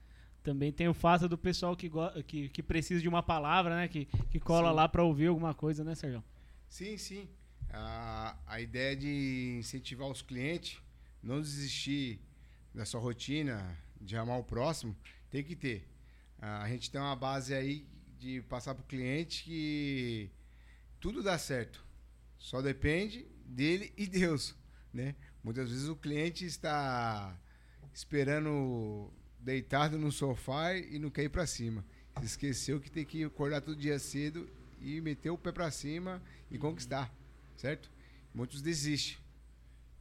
também 0.43 0.71
tem 0.73 0.87
o 0.89 0.95
fato 0.95 1.29
do 1.29 1.37
pessoal 1.39 1.77
que, 1.77 1.89
go- 1.89 2.23
que, 2.25 2.49
que 2.51 2.63
precisa 2.63 3.01
de 3.03 3.09
uma 3.09 3.23
palavra, 3.23 3.75
né? 3.77 3.89
Que, 3.89 4.05
que 4.31 4.39
cola 4.39 4.69
Sim. 4.71 4.75
lá 4.77 4.89
pra 4.89 5.03
ouvir 5.03 5.27
alguma 5.27 5.55
coisa, 5.55 5.83
né, 5.83 5.95
Sérgio? 5.95 6.23
Sim, 6.69 6.97
sim. 6.97 7.29
A, 7.71 8.37
a 8.47 8.61
ideia 8.61 8.95
de 8.97 9.57
incentivar 9.59 10.09
os 10.09 10.23
clientes, 10.23 10.79
não 11.23 11.41
desistir 11.41 12.21
da 12.75 12.85
sua 12.85 13.01
rotina, 13.01 13.77
de 14.01 14.17
amar 14.17 14.39
o 14.39 14.45
próximo, 14.45 14.95
tem 15.31 15.43
que 15.43 15.57
ter. 15.57 15.89
A 16.39 16.69
gente 16.69 16.91
tem 16.91 17.01
uma 17.01 17.17
base 17.17 17.53
aí 17.55 17.85
de 18.19 18.43
passar 18.43 18.75
para 18.75 18.83
o 18.83 18.87
cliente 18.87 19.45
que 19.45 20.31
tudo 21.01 21.23
dá 21.23 21.39
certo. 21.39 21.85
Só 22.39 22.61
depende 22.61 23.27
dele 23.45 23.93
e 23.97 24.07
Deus, 24.07 24.55
né? 24.93 25.15
Muitas 25.43 25.71
vezes 25.71 25.89
o 25.89 25.97
cliente 25.97 26.45
está 26.45 27.39
esperando 27.93 29.13
deitado 29.39 29.99
no 29.99 30.11
sofá 30.11 30.75
e 30.75 30.99
não 30.99 31.11
quer 31.11 31.25
ir 31.25 31.29
para 31.29 31.47
cima. 31.47 31.85
Esqueceu 32.23 32.81
que 32.81 32.91
tem 32.91 33.05
que 33.05 33.25
acordar 33.25 33.61
todo 33.61 33.77
dia 33.77 33.99
cedo 33.99 34.49
e 34.81 35.01
meter 35.01 35.31
o 35.31 35.39
pé 35.39 35.53
para 35.53 35.71
cima 35.71 36.23
e 36.51 36.59
conquistar, 36.59 37.13
certo? 37.57 37.91
Muitos 38.35 38.61
desistem. 38.61 39.19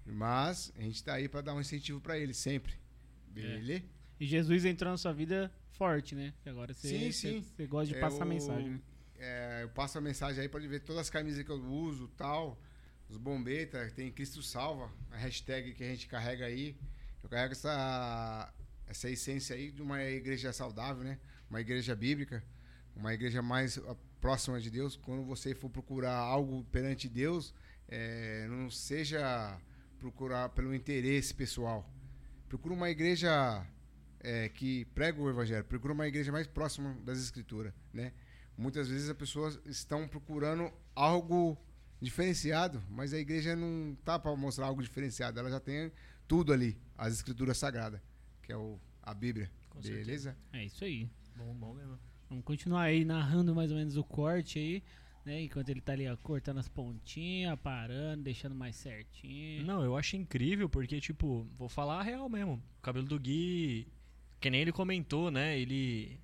Mas 0.05 0.71
a 0.77 0.81
gente 0.81 0.95
está 0.95 1.13
aí 1.13 1.27
para 1.27 1.41
dar 1.41 1.53
um 1.53 1.61
incentivo 1.61 1.99
para 1.99 2.17
ele 2.17 2.33
sempre. 2.33 2.73
Beleza? 3.27 3.83
E 4.19 4.25
Jesus 4.25 4.63
entrou 4.65 4.91
na 4.91 4.97
sua 4.97 5.13
vida 5.13 5.51
forte, 5.71 6.15
né? 6.15 6.33
Que 6.41 6.49
Agora 6.49 6.73
você, 6.73 6.87
Sim, 6.87 7.11
você, 7.11 7.13
sim. 7.13 7.41
você 7.41 7.65
gosta 7.67 7.87
de 7.93 7.95
É, 7.97 8.01
passar 8.01 8.25
o- 8.25 8.29
mensagem. 8.29 8.69
né? 8.71 8.79
é, 9.17 9.59
eu 9.63 9.69
passo 9.69 9.97
a 9.97 10.01
mensagem 10.01 10.41
aí, 10.41 10.49
pode 10.49 10.67
ver 10.67 10.79
todas 10.81 11.01
as 11.01 11.09
camisas 11.09 11.43
que 11.43 11.49
eu 11.49 11.61
uso, 11.63 12.07
tal, 12.17 12.59
os 13.09 13.17
bombetas, 13.17 13.91
tem 13.93 14.11
Cristo 14.11 14.41
Salva, 14.41 14.91
a 15.11 15.17
hashtag 15.17 15.73
que 15.73 15.83
a 15.83 15.87
gente 15.87 16.07
carrega 16.07 16.45
aí. 16.45 16.75
Eu 17.23 17.29
carrego 17.29 17.53
essa, 17.53 18.53
essa 18.87 19.09
essência 19.09 19.55
aí 19.55 19.71
de 19.71 19.81
uma 19.81 20.01
igreja 20.03 20.51
saudável, 20.53 21.03
né? 21.03 21.17
Uma 21.49 21.59
igreja 21.61 21.95
bíblica, 21.95 22.43
uma 22.95 23.13
igreja 23.13 23.41
mais 23.41 23.77
ah, 23.79 23.95
próxima 24.21 24.59
de 24.59 24.69
Deus. 24.69 24.95
Quando 24.95 25.23
você 25.23 25.53
for 25.55 25.69
procurar 25.69 26.15
algo 26.15 26.63
perante 26.71 27.07
Deus, 27.09 27.53
é, 27.87 28.47
não 28.49 28.69
seja 28.69 29.59
procurar 29.99 30.49
pelo 30.49 30.73
interesse 30.73 31.33
pessoal. 31.33 31.89
Procura 32.49 32.73
uma 32.73 32.89
igreja 32.89 33.65
é, 34.25 34.49
que 34.49 34.85
prega 34.85 35.21
o 35.21 35.29
evangelho, 35.29 35.63
procura 35.63 35.93
uma 35.93 36.07
igreja 36.07 36.31
mais 36.31 36.47
próxima 36.47 36.97
das 37.05 37.19
escrituras, 37.19 37.71
né? 37.93 38.11
Muitas 38.57 38.89
vezes 38.89 39.07
as 39.07 39.15
pessoas 39.15 39.59
estão 39.65 40.07
procurando 40.07 40.71
algo 40.95 41.55
diferenciado, 42.01 42.81
mas 42.89 43.13
a 43.13 43.19
igreja 43.19 43.55
não 43.55 43.95
tá 44.03 44.17
para 44.17 44.35
mostrar 44.35 44.65
algo 44.65 44.81
diferenciado, 44.81 45.39
ela 45.39 45.49
já 45.49 45.59
tem 45.59 45.91
tudo 46.27 46.51
ali, 46.51 46.75
as 46.97 47.13
escrituras 47.13 47.57
sagradas, 47.57 48.01
que 48.41 48.51
é 48.51 48.57
o, 48.57 48.79
a 49.03 49.13
Bíblia. 49.13 49.51
Com 49.69 49.79
Beleza? 49.79 50.35
É 50.51 50.65
isso 50.65 50.83
aí. 50.83 51.07
Bom, 51.35 51.53
bom 51.53 51.73
mesmo. 51.73 51.99
Vamos 52.27 52.43
continuar 52.43 52.83
aí 52.83 53.05
narrando 53.05 53.53
mais 53.53 53.71
ou 53.71 53.77
menos 53.77 53.95
o 53.95 54.03
corte 54.03 54.57
aí, 54.57 54.83
né? 55.23 55.43
Enquanto 55.43 55.69
ele 55.69 55.81
tá 55.81 55.93
ali 55.93 56.07
ó, 56.07 56.17
cortando 56.17 56.57
as 56.57 56.67
pontinhas, 56.67 57.59
parando, 57.59 58.23
deixando 58.23 58.55
mais 58.55 58.75
certinho. 58.75 59.63
Não, 59.63 59.83
eu 59.83 59.95
acho 59.95 60.15
incrível 60.15 60.67
porque, 60.67 60.99
tipo, 60.99 61.47
vou 61.55 61.69
falar 61.69 61.99
a 61.99 62.03
real 62.03 62.27
mesmo. 62.27 62.63
O 62.79 62.81
cabelo 62.81 63.05
do 63.05 63.19
Gui, 63.19 63.87
que 64.45 64.49
nem 64.51 64.61
ele 64.61 64.71
comentou, 64.71 65.31
né? 65.31 65.59
Ele 65.59 66.19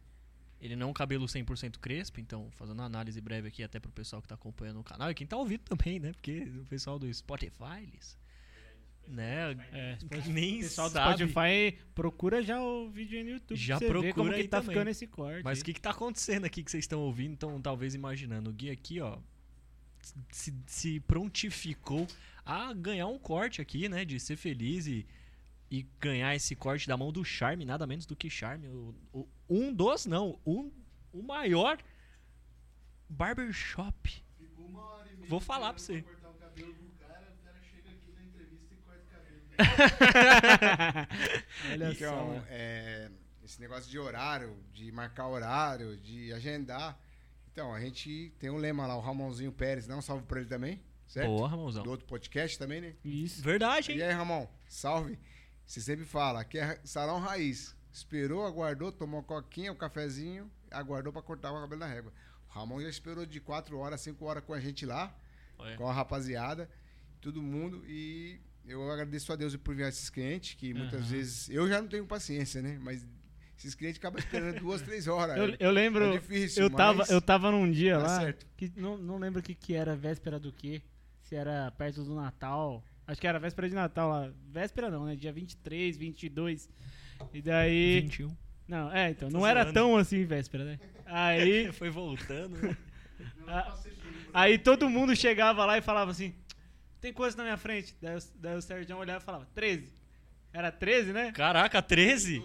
ele 0.62 0.76
não 0.76 0.86
é 0.86 0.90
um 0.92 0.94
cabelo 0.94 1.26
100% 1.26 1.80
crespo, 1.80 2.20
então 2.20 2.52
fazendo 2.52 2.78
uma 2.78 2.86
análise 2.86 3.20
breve 3.20 3.48
aqui 3.48 3.64
até 3.64 3.80
pro 3.80 3.92
pessoal 3.92 4.22
que 4.22 4.28
tá 4.28 4.36
acompanhando 4.36 4.80
o 4.80 4.84
canal 4.84 5.10
e 5.10 5.16
quem 5.16 5.26
tá 5.26 5.36
ouvindo 5.36 5.62
também, 5.62 6.00
né? 6.00 6.12
Porque 6.12 6.44
o 6.62 6.66
pessoal 6.66 7.00
do 7.00 7.12
Spotify, 7.12 7.82
eles, 7.82 8.16
né? 9.08 9.58
É, 9.72 9.98
nem 10.30 10.60
O 10.60 10.62
pessoal 10.62 10.88
do 10.88 10.94
sabe. 10.94 11.28
Spotify 11.28 11.80
procura 11.96 12.44
já 12.44 12.62
o 12.62 12.92
vídeo 12.92 13.18
aí 13.18 13.24
no 13.24 13.32
YouTube. 13.32 13.58
Já 13.58 13.80
ver 13.80 13.88
como 13.88 14.04
procura 14.04 14.38
que 14.38 14.48
tá 14.48 14.60
também. 14.60 14.76
ficando 14.76 14.90
esse 14.92 15.08
corte. 15.08 15.44
Mas 15.44 15.62
o 15.62 15.66
que, 15.66 15.74
que 15.74 15.82
tá 15.82 15.90
acontecendo 15.90 16.46
aqui 16.46 16.64
que 16.64 16.70
vocês 16.70 16.84
estão 16.84 17.00
ouvindo? 17.00 17.34
Estão 17.34 17.60
talvez 17.60 17.96
imaginando. 17.96 18.52
O 18.52 18.54
Gui 18.54 18.70
aqui, 18.70 19.00
ó, 19.00 19.18
se, 20.32 20.54
se 20.68 21.00
prontificou 21.00 22.06
a 22.46 22.72
ganhar 22.72 23.08
um 23.08 23.18
corte 23.18 23.62
aqui, 23.62 23.90
né? 23.90 24.06
De 24.06 24.20
ser 24.20 24.36
feliz 24.36 24.86
e, 24.86 25.08
e 25.72 25.84
ganhar 26.02 26.36
esse 26.36 26.54
corte 26.56 26.86
da 26.88 26.98
mão 26.98 27.12
do 27.14 27.24
Charme, 27.24 27.64
nada 27.66 27.88
menos 27.88 28.06
do 28.06 28.16
que 28.16 28.30
Charme. 28.30 28.68
O, 28.68 28.94
o- 29.14 29.28
um 29.50 29.74
dos, 29.74 30.06
não, 30.06 30.38
um, 30.46 30.70
o 31.14 31.24
maior 31.24 31.78
barbershop. 33.10 34.24
Vou 35.28 35.40
falar 35.40 35.74
pra 35.74 35.82
você. 35.82 36.02
cortar 36.02 36.30
o 36.30 36.34
cabelo 36.34 36.74
do 36.74 36.90
cara, 37.00 37.34
o 37.40 37.46
cara 37.46 37.58
chega 37.62 37.90
aqui 37.90 38.12
na 38.14 38.24
entrevista 38.24 38.74
e 38.74 38.78
corta 38.86 39.02
o 39.06 39.98
cabelo. 39.98 41.08
Olha 41.72 41.92
Então, 41.92 42.36
só. 42.42 42.44
é, 42.50 43.10
esse 43.44 43.62
negócio 43.62 43.90
de 43.90 43.98
horário, 44.00 44.58
de 44.74 44.92
marcar 44.92 45.28
horário, 45.28 45.96
de 45.98 46.34
agendar. 46.34 47.00
Então, 47.52 47.74
a 47.74 47.80
gente 47.80 48.34
tem 48.40 48.50
um 48.50 48.58
lema 48.58 48.88
lá, 48.88 48.96
o 48.98 49.02
Ramonzinho 49.02 49.52
Pérez, 49.52 49.88
um 49.90 50.02
salve 50.02 50.26
pra 50.26 50.40
ele 50.40 50.50
também, 50.50 50.82
certo? 51.08 51.28
Boa, 51.28 51.42
Do 51.42 51.48
Ramonzão. 51.48 51.88
outro 51.88 52.06
podcast 52.06 52.58
também, 52.58 52.82
né? 52.82 52.96
Isso. 53.04 53.42
Verdade, 53.42 53.92
E 53.92 53.96
hein? 53.96 54.02
aí, 54.04 54.14
Ramon, 54.14 54.48
salve. 54.68 55.18
Você 55.72 55.80
sempre 55.80 56.04
fala, 56.04 56.42
aqui 56.42 56.58
é 56.58 56.78
salão 56.84 57.18
raiz. 57.18 57.74
Esperou, 57.94 58.46
aguardou, 58.46 58.92
tomou 58.92 59.22
uma 59.22 59.26
coquinha, 59.26 59.72
um 59.72 59.76
cafezinho, 59.76 60.52
aguardou 60.70 61.14
pra 61.14 61.22
cortar 61.22 61.50
o 61.50 61.62
cabelo 61.62 61.80
na 61.80 61.88
régua. 61.88 62.12
O 62.50 62.52
Ramon 62.54 62.82
já 62.82 62.90
esperou 62.90 63.26
de 63.26 63.40
4 63.40 63.78
horas, 63.78 64.02
5 64.02 64.26
horas 64.26 64.44
com 64.44 64.54
a 64.54 64.60
gente 64.60 64.86
lá, 64.86 65.16
Olha. 65.58 65.78
com 65.78 65.88
a 65.88 65.94
rapaziada, 65.94 66.70
todo 67.22 67.42
mundo. 67.42 67.86
E 67.88 68.38
eu 68.66 68.92
agradeço 68.92 69.32
a 69.32 69.38
Deus 69.38 69.56
por 69.56 69.74
enviar 69.74 69.88
esses 69.88 70.10
clientes, 70.10 70.56
que 70.56 70.74
muitas 70.74 71.04
Aham. 71.04 71.10
vezes. 71.10 71.50
Eu 71.50 71.66
já 71.70 71.82
não 71.82 71.88
tenho 71.88 72.06
paciência, 72.06 72.62
né? 72.62 72.78
Mas 72.82 73.08
esses 73.58 73.74
clientes 73.74 73.98
acabam 73.98 74.20
esperando 74.20 74.60
duas, 74.60 74.82
três 74.84 75.08
horas. 75.08 75.38
Eu, 75.38 75.56
eu 75.58 75.72
lembro. 75.72 76.04
É 76.04 76.20
difícil, 76.20 76.64
eu, 76.64 76.70
tava, 76.70 77.06
eu 77.08 77.22
tava 77.22 77.50
num 77.50 77.72
dia 77.72 77.98
lá. 77.98 78.20
certo. 78.20 78.46
Que 78.58 78.74
não, 78.76 78.98
não 78.98 79.18
lembro 79.18 79.40
o 79.40 79.44
que, 79.44 79.56
que 79.56 79.74
era, 79.74 79.96
véspera 79.96 80.38
do 80.38 80.52
quê. 80.52 80.82
Se 81.22 81.34
era 81.34 81.72
perto 81.72 82.04
do 82.04 82.14
Natal. 82.14 82.84
Acho 83.08 83.20
que 83.20 83.28
era 83.28 83.40
véspera 83.40 83.68
de 83.68 83.76
Natal 83.76 84.10
lá. 84.10 84.32
Véspera 84.50 84.90
não, 84.90 85.06
né? 85.06 85.16
Dia 85.16 85.32
23, 85.34 85.98
22. 85.98 86.70
E 87.34 87.42
daí. 87.42 88.02
21. 88.02 88.36
Não, 88.68 88.92
é, 88.92 89.10
então. 89.10 89.30
Não 89.30 89.46
era 89.46 89.72
tão 89.74 89.98
assim 89.98 90.24
véspera, 90.26 90.64
né? 90.64 90.80
Aí. 91.06 91.72
Foi 91.74 91.90
voltando, 91.90 92.58
né? 92.58 92.78
a- 93.48 93.78
aí 94.34 94.58
todo 94.58 94.90
mundo 94.90 95.16
chegava 95.16 95.66
lá 95.66 95.78
e 95.78 95.82
falava 95.82 96.12
assim: 96.12 96.34
tem 97.02 97.12
coisa 97.12 97.36
na 97.38 97.44
minha 97.44 97.58
frente. 97.58 97.96
Daí, 98.02 98.16
o- 98.18 98.22
daí 98.36 98.56
o 98.56 98.62
Sérgio 98.62 98.96
olhava 98.98 99.22
e 99.22 99.26
falava, 99.26 99.48
13. 99.54 99.94
Era 100.54 100.70
13, 100.72 101.14
né? 101.14 101.32
Caraca, 101.32 101.82
13? 101.82 102.42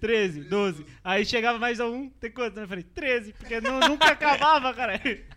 13, 0.00 0.44
12. 0.44 0.84
Aí 1.02 1.24
chegava 1.24 1.58
mais 1.58 1.80
um, 1.80 2.08
tem 2.10 2.30
quanto 2.30 2.54
na 2.54 2.62
minha 2.62 2.68
frente? 2.68 2.88
13, 2.94 3.32
porque 3.32 3.60
nu- 3.60 3.80
nunca 3.80 4.08
acabava, 4.08 4.72
cara. 4.74 5.00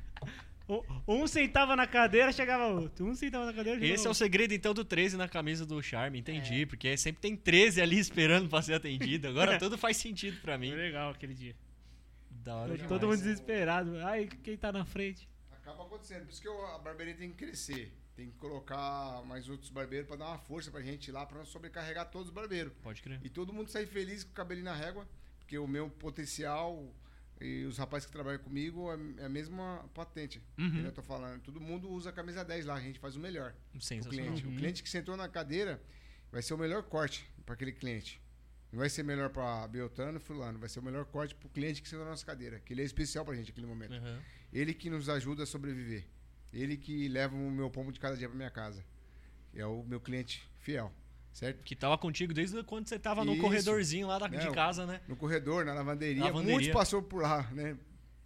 Um- 1.08 1.26
sentava 1.28 1.76
na 1.76 1.88
cadeira, 1.88 2.32
chegava 2.32 2.68
outro. 2.68 3.06
Um 3.06 3.16
sentava 3.16 3.46
na 3.46 3.54
cadeira, 3.54 3.80
chegava 3.80 3.94
Esse 3.96 4.04
é 4.06 4.08
o 4.08 4.10
outro. 4.10 4.24
segredo, 4.24 4.54
então, 4.54 4.74
do 4.74 4.86
13 4.86 5.18
na 5.18 5.28
camisa 5.28 5.66
do 5.66 5.82
Charme, 5.82 6.18
É. 6.18 6.22
entendi. 6.22 6.66
Porque 6.66 6.96
sempre 6.98 7.22
tem 7.22 7.36
13 7.36 7.82
ali 7.82 7.98
esperando 7.98 8.48
pra 8.50 8.62
ser 8.62 8.74
atendido. 8.76 9.28
Agora 9.28 9.58
tudo 9.58 9.78
faz 9.78 9.98
sentido 9.98 10.40
pra 10.42 10.58
mim. 10.58 10.70
Foi 10.70 10.78
legal 10.80 11.12
aquele 11.12 11.34
dia. 11.34 11.56
Da 12.30 12.56
hora 12.56 12.68
Todo, 12.70 12.76
demais. 12.78 12.90
todo 12.90 13.08
mundo 13.08 13.18
desesperado. 13.18 13.98
Ai, 14.06 14.28
quem 14.44 14.56
tá 14.58 14.72
na 14.72 14.86
frente? 14.86 15.28
Acaba 15.52 15.84
acontecendo. 15.84 16.24
Por 16.26 16.32
isso 16.32 16.42
que 16.42 16.48
eu- 16.48 16.66
a 16.68 16.80
barbearia 16.80 17.16
tem 17.16 17.30
que 17.32 17.36
crescer. 17.38 17.92
Tem 18.16 18.28
que 18.32 18.38
colocar 18.38 19.22
mais 19.26 19.48
outros 19.50 19.70
barbeiros 19.70 20.08
pra 20.08 20.18
dar 20.18 20.28
uma 20.28 20.38
força 20.40 20.70
pra 20.70 20.82
gente 20.82 21.08
ir 21.08 21.12
lá, 21.12 21.26
pra 21.26 21.38
não 21.38 21.46
sobrecarregar 21.46 22.10
todos 22.10 22.28
os 22.28 22.34
barbeiros. 22.34 22.74
Pode 22.84 23.02
crer. 23.02 23.20
E 23.24 23.30
todo 23.30 23.54
mundo 23.54 23.70
sair 23.70 23.88
feliz 23.88 24.24
com 24.24 24.32
o 24.32 24.34
cabelinho 24.34 24.66
na 24.66 24.76
régua, 24.76 25.08
porque 25.40 25.58
o 25.58 25.66
meu 25.68 25.90
potencial 25.90 26.86
e 27.42 27.64
os 27.66 27.78
rapazes 27.78 28.06
que 28.06 28.12
trabalham 28.12 28.40
comigo 28.40 28.92
é 28.92 29.22
é 29.22 29.26
a 29.26 29.30
mesma 29.30 29.90
patente. 29.94 30.42
Uhum. 30.58 30.72
que 30.72 30.78
Eu 30.80 30.92
tô 30.92 31.02
falando. 31.02 31.42
Todo 31.42 31.60
mundo 31.60 31.90
usa 31.90 32.10
a 32.10 32.14
camisa 32.14 32.44
10 32.44 32.66
lá, 32.66 32.76
a 32.76 32.82
gente 32.82 33.00
faz 33.00 33.16
o 33.16 33.20
melhor. 33.20 33.56
O 34.08 34.10
cliente. 34.10 34.46
Uhum. 34.46 34.54
O 34.54 34.58
cliente 34.58 34.84
que 34.84 34.90
sentou 34.90 35.16
na 35.16 35.28
cadeira 35.28 35.82
vai 36.32 36.42
ser 36.42 36.54
o 36.54 36.58
melhor 36.58 36.84
corte 36.84 37.30
para 37.46 37.54
aquele 37.54 37.72
cliente. 37.72 38.22
Não 38.72 38.80
vai 38.80 38.90
ser 38.90 39.04
melhor 39.04 39.30
para 39.30 39.68
Beltrano 39.68 40.18
e 40.18 40.22
Fulano, 40.22 40.60
vai 40.60 40.70
ser 40.70 40.80
o 40.80 40.84
melhor 40.84 41.06
corte 41.06 41.34
para 41.34 41.48
o 41.48 41.50
cliente 41.50 41.82
que 41.82 41.90
sentou 41.90 42.06
na 42.06 42.12
nossa 42.12 42.26
cadeira, 42.26 42.60
que 42.60 42.74
ele 42.74 42.82
é 42.82 42.86
especial 42.86 43.26
pra 43.26 43.34
gente 43.34 43.48
naquele 43.48 43.66
momento. 43.66 43.94
Aham. 43.94 44.22
Ele 44.54 44.74
que 44.74 44.90
nos 44.90 45.10
ajuda 45.10 45.44
a 45.44 45.46
sobreviver. 45.46 46.06
Ele 46.54 46.78
que 46.78 47.08
leva 47.08 47.36
o 47.36 47.52
meu 47.52 47.70
pombo 47.70 47.92
de 47.92 48.00
cada 48.00 48.16
dia 48.16 48.28
para 48.28 48.38
minha 48.38 48.52
casa. 48.52 48.84
É 49.56 49.66
o 49.66 49.84
meu 49.84 50.00
cliente 50.00 50.48
fiel, 50.60 50.94
certo? 51.40 51.64
Que 51.64 51.76
tava 51.76 51.98
contigo 51.98 52.34
desde 52.34 52.62
quando 52.64 52.88
você 52.88 53.00
tava 53.00 53.24
no 53.24 53.38
corredorzinho 53.38 54.08
lá 54.08 54.20
da, 54.20 54.28
de 54.28 54.46
Não. 54.46 54.52
casa, 54.52 54.86
né? 54.86 55.02
No 55.08 55.16
corredor, 55.16 55.64
na 55.66 55.74
lavanderia. 55.74 56.26
Lavanderia. 56.26 56.54
Muitos 56.56 56.74
passou 56.74 57.02
por 57.02 57.22
lá, 57.22 57.50
né? 57.52 57.78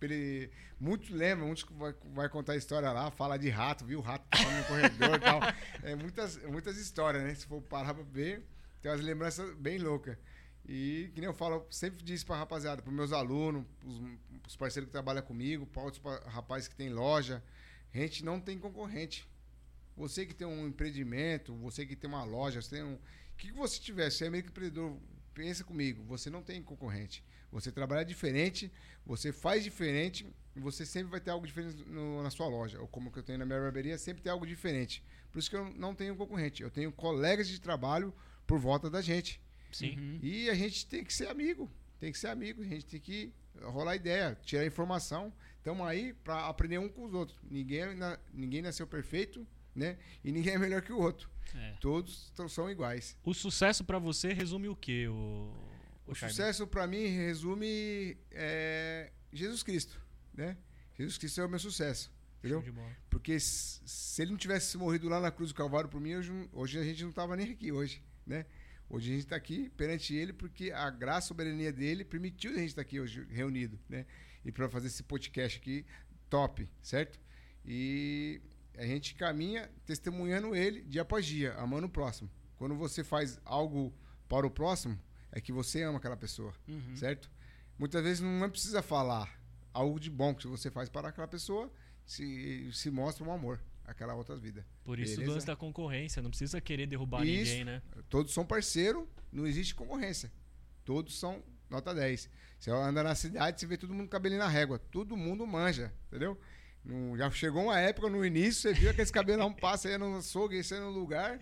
Ele, 0.01 0.49
muitos 0.77 1.09
lembram, 1.11 1.47
muitos 1.47 1.65
vai, 1.71 1.93
vai 2.13 2.27
contar 2.27 2.53
a 2.53 2.57
história 2.57 2.91
lá, 2.91 3.09
fala 3.09 3.37
de 3.37 3.49
rato, 3.49 3.85
viu 3.85 3.99
o 3.99 4.01
rato 4.01 4.25
passando 4.29 4.57
no 4.57 4.63
corredor 4.65 5.15
e 5.15 5.19
tal. 5.19 5.39
É 5.83 5.95
muitas, 5.95 6.37
muitas 6.43 6.77
histórias, 6.77 7.23
né? 7.23 7.33
Se 7.35 7.45
for 7.45 7.61
parar 7.61 7.93
pra 7.93 8.03
ver, 8.03 8.45
tem 8.81 8.91
umas 8.91 8.99
lembranças 8.99 9.55
bem 9.55 9.77
loucas. 9.77 10.17
E, 10.67 11.09
que 11.13 11.21
nem 11.21 11.29
eu 11.29 11.33
falo, 11.33 11.55
eu 11.55 11.67
sempre 11.69 12.03
disse 12.03 12.25
pra 12.25 12.35
rapaziada, 12.35 12.81
pros 12.81 12.93
meus 12.93 13.13
alunos, 13.13 13.63
pros, 13.79 14.01
pros 14.41 14.55
parceiros 14.57 14.87
que 14.87 14.91
trabalham 14.91 15.21
comigo, 15.21 15.65
para 15.65 15.83
outros 15.83 16.01
pa- 16.01 16.21
rapazes 16.27 16.67
que 16.67 16.75
tem 16.75 16.89
loja, 16.89 17.41
a 17.93 17.97
gente 17.97 18.25
não 18.25 18.39
tem 18.41 18.57
concorrente. 18.57 19.25
Você 19.95 20.25
que 20.25 20.33
tem 20.33 20.47
um 20.47 20.67
empreendimento, 20.67 21.53
você 21.55 21.85
que 21.85 21.95
tem 21.95 22.09
uma 22.09 22.23
loja, 22.23 22.61
você 22.61 22.75
tem 22.77 22.83
um. 22.83 22.95
O 22.95 22.99
que, 23.37 23.47
que 23.47 23.53
você 23.53 23.79
tiver, 23.79 24.09
se 24.09 24.25
é 24.25 24.29
meio 24.29 24.43
que 24.43 24.49
empreendedor, 24.49 24.97
pensa 25.33 25.63
comigo, 25.63 26.03
você 26.03 26.29
não 26.29 26.41
tem 26.43 26.61
concorrente. 26.61 27.23
Você 27.51 27.71
trabalha 27.71 28.03
diferente, 28.03 28.71
você 29.05 29.31
faz 29.31 29.63
diferente 29.63 30.25
e 30.55 30.59
você 30.59 30.85
sempre 30.85 31.11
vai 31.11 31.19
ter 31.19 31.29
algo 31.31 31.45
diferente 31.45 31.83
no- 31.87 32.23
na 32.23 32.29
sua 32.31 32.47
loja. 32.47 32.79
Ou 32.81 32.87
como 32.87 33.11
que 33.11 33.19
eu 33.19 33.23
tenho 33.23 33.37
na 33.39 33.45
minha 33.45 33.59
barbearia, 33.59 33.97
sempre 33.97 34.23
tem 34.23 34.31
algo 34.31 34.45
diferente. 34.47 35.03
Por 35.31 35.39
isso 35.39 35.49
que 35.49 35.55
eu 35.55 35.65
não 35.75 35.93
tenho 35.93 36.15
concorrente. 36.15 36.63
Eu 36.63 36.71
tenho 36.71 36.91
colegas 36.91 37.47
de 37.47 37.59
trabalho 37.61 38.13
por 38.47 38.59
volta 38.59 38.89
da 38.89 39.01
gente. 39.01 39.39
Sim. 39.71 39.97
Uhum. 39.97 40.19
E 40.21 40.49
a 40.49 40.55
gente 40.55 40.85
tem 40.87 41.03
que 41.03 41.13
ser 41.13 41.27
amigo. 41.27 41.71
Tem 41.99 42.11
que 42.11 42.17
ser 42.17 42.27
amigo. 42.27 42.61
A 42.61 42.65
gente 42.65 42.85
tem 42.85 42.99
que 42.99 43.31
rolar 43.61 43.95
ideia, 43.95 44.37
tirar 44.43 44.65
informação. 44.65 45.31
Estamos 45.57 45.85
aí 45.87 46.13
para 46.13 46.47
aprender 46.47 46.77
um 46.79 46.89
com 46.89 47.05
os 47.05 47.13
outros. 47.13 47.37
Ninguém, 47.49 47.79
é 47.81 47.93
na- 47.95 48.19
ninguém 48.33 48.61
nasceu 48.61 48.85
perfeito, 48.87 49.47
né? 49.75 49.97
E 50.23 50.31
ninguém 50.31 50.53
é 50.53 50.57
melhor 50.57 50.81
que 50.81 50.91
o 50.91 50.99
outro. 50.99 51.29
É. 51.55 51.73
Todos 51.79 52.31
tão- 52.35 52.49
são 52.49 52.69
iguais. 52.69 53.17
O 53.23 53.33
sucesso 53.33 53.83
pra 53.83 53.99
você 53.99 54.33
resume 54.33 54.67
o 54.69 54.75
quê, 54.75 55.07
o, 55.07 55.53
O 56.07 56.15
Charme? 56.15 56.33
sucesso 56.33 56.65
para 56.65 56.87
mim 56.87 57.05
resume 57.07 58.17
é, 58.31 59.11
Jesus 59.31 59.61
Cristo, 59.63 60.01
né? 60.33 60.57
Jesus 60.97 61.17
Cristo 61.17 61.41
é 61.41 61.45
o 61.45 61.49
meu 61.49 61.59
sucesso, 61.59 62.11
entendeu? 62.39 62.61
Porque 63.09 63.39
se 63.39 64.21
ele 64.21 64.31
não 64.31 64.37
tivesse 64.37 64.77
morrido 64.77 65.07
lá 65.09 65.19
na 65.19 65.31
cruz 65.31 65.51
do 65.51 65.55
Calvário 65.55 65.89
por 65.89 65.99
mim, 66.01 66.15
hoje, 66.15 66.31
hoje 66.51 66.79
a 66.79 66.83
gente 66.83 67.03
não 67.03 67.11
tava 67.11 67.35
nem 67.35 67.51
aqui 67.51 67.71
hoje, 67.71 68.01
né? 68.25 68.45
Hoje 68.89 69.09
a 69.09 69.13
gente 69.15 69.23
está 69.25 69.35
aqui 69.35 69.69
perante 69.77 70.13
ele 70.15 70.33
porque 70.33 70.71
a 70.71 70.89
graça 70.89 71.25
e 71.25 71.29
soberania 71.29 71.71
dele 71.71 72.03
permitiu 72.05 72.51
a 72.51 72.55
gente 72.55 72.69
estar 72.69 72.81
aqui 72.81 72.99
hoje 72.99 73.25
reunido, 73.29 73.79
né? 73.89 74.05
E 74.45 74.51
para 74.51 74.69
fazer 74.69 74.87
esse 74.87 75.01
podcast 75.03 75.57
aqui 75.59 75.85
top, 76.29 76.67
certo? 76.81 77.19
E 77.65 78.41
a 78.77 78.85
gente 78.85 79.15
caminha 79.15 79.69
testemunhando 79.85 80.55
ele 80.55 80.81
dia 80.83 81.01
após 81.03 81.25
dia, 81.25 81.53
amando 81.55 81.87
o 81.87 81.89
próximo. 81.89 82.29
Quando 82.57 82.75
você 82.75 83.03
faz 83.03 83.39
algo 83.45 83.93
para 84.27 84.45
o 84.47 84.51
próximo, 84.51 84.99
é 85.31 85.41
que 85.41 85.51
você 85.51 85.83
ama 85.83 85.97
aquela 85.97 86.17
pessoa, 86.17 86.53
Uhum. 86.67 86.95
certo? 86.95 87.29
Muitas 87.77 88.03
vezes 88.03 88.21
não 88.21 88.49
precisa 88.49 88.81
falar 88.81 89.39
algo 89.73 89.99
de 89.99 90.09
bom 90.09 90.33
que 90.35 90.47
você 90.47 90.69
faz 90.69 90.87
para 90.89 91.09
aquela 91.09 91.27
pessoa, 91.27 91.71
se, 92.05 92.69
se 92.71 92.89
mostra 92.91 93.23
um 93.25 93.31
amor 93.31 93.59
àquela 93.85 94.13
outra 94.13 94.35
vida. 94.37 94.65
Por 94.83 94.99
isso 94.99 95.13
o 95.13 95.17
Beleza? 95.17 95.33
lance 95.33 95.47
da 95.47 95.55
concorrência. 95.55 96.21
Não 96.21 96.29
precisa 96.29 96.61
querer 96.61 96.85
derrubar 96.87 97.25
Isso. 97.25 97.51
ninguém, 97.51 97.65
né? 97.65 97.81
Todos 98.09 98.33
são 98.33 98.45
parceiro, 98.45 99.09
não 99.31 99.47
existe 99.47 99.73
concorrência. 99.73 100.31
Todos 100.85 101.19
são 101.19 101.43
nota 101.69 101.93
10. 101.93 102.29
Você 102.59 102.69
anda 102.71 103.01
na 103.03 103.15
cidade, 103.15 103.59
você 103.59 103.65
vê 103.65 103.77
todo 103.77 103.93
mundo 103.93 104.03
com 104.05 104.09
cabelinho 104.11 104.39
na 104.39 104.47
régua. 104.47 104.77
Todo 104.79 105.17
mundo 105.17 105.45
manja, 105.47 105.91
entendeu? 106.07 106.39
Não- 106.83 107.17
já 107.17 107.29
chegou 107.31 107.63
uma 107.63 107.79
época 107.79 108.09
no 108.09 108.25
início, 108.25 108.61
você 108.61 108.73
viu 108.73 108.89
aqueles 108.89 109.11
cabelão 109.11 109.53
passa 109.53 109.87
aí 109.89 109.97
no 109.97 110.17
açougue, 110.17 110.57
esse 110.57 110.73
aí 110.73 110.79
no 110.79 110.89
lugar. 110.89 111.39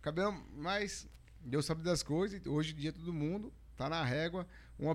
Cabelo, 0.00 0.32
mas 0.56 1.08
Deus 1.40 1.64
sabe 1.66 1.82
das 1.82 2.02
coisas. 2.02 2.40
Hoje 2.46 2.72
em 2.72 2.76
dia 2.76 2.92
todo 2.92 3.12
mundo 3.12 3.52
tá 3.76 3.88
na 3.88 4.04
régua. 4.04 4.46
Um 4.78 4.90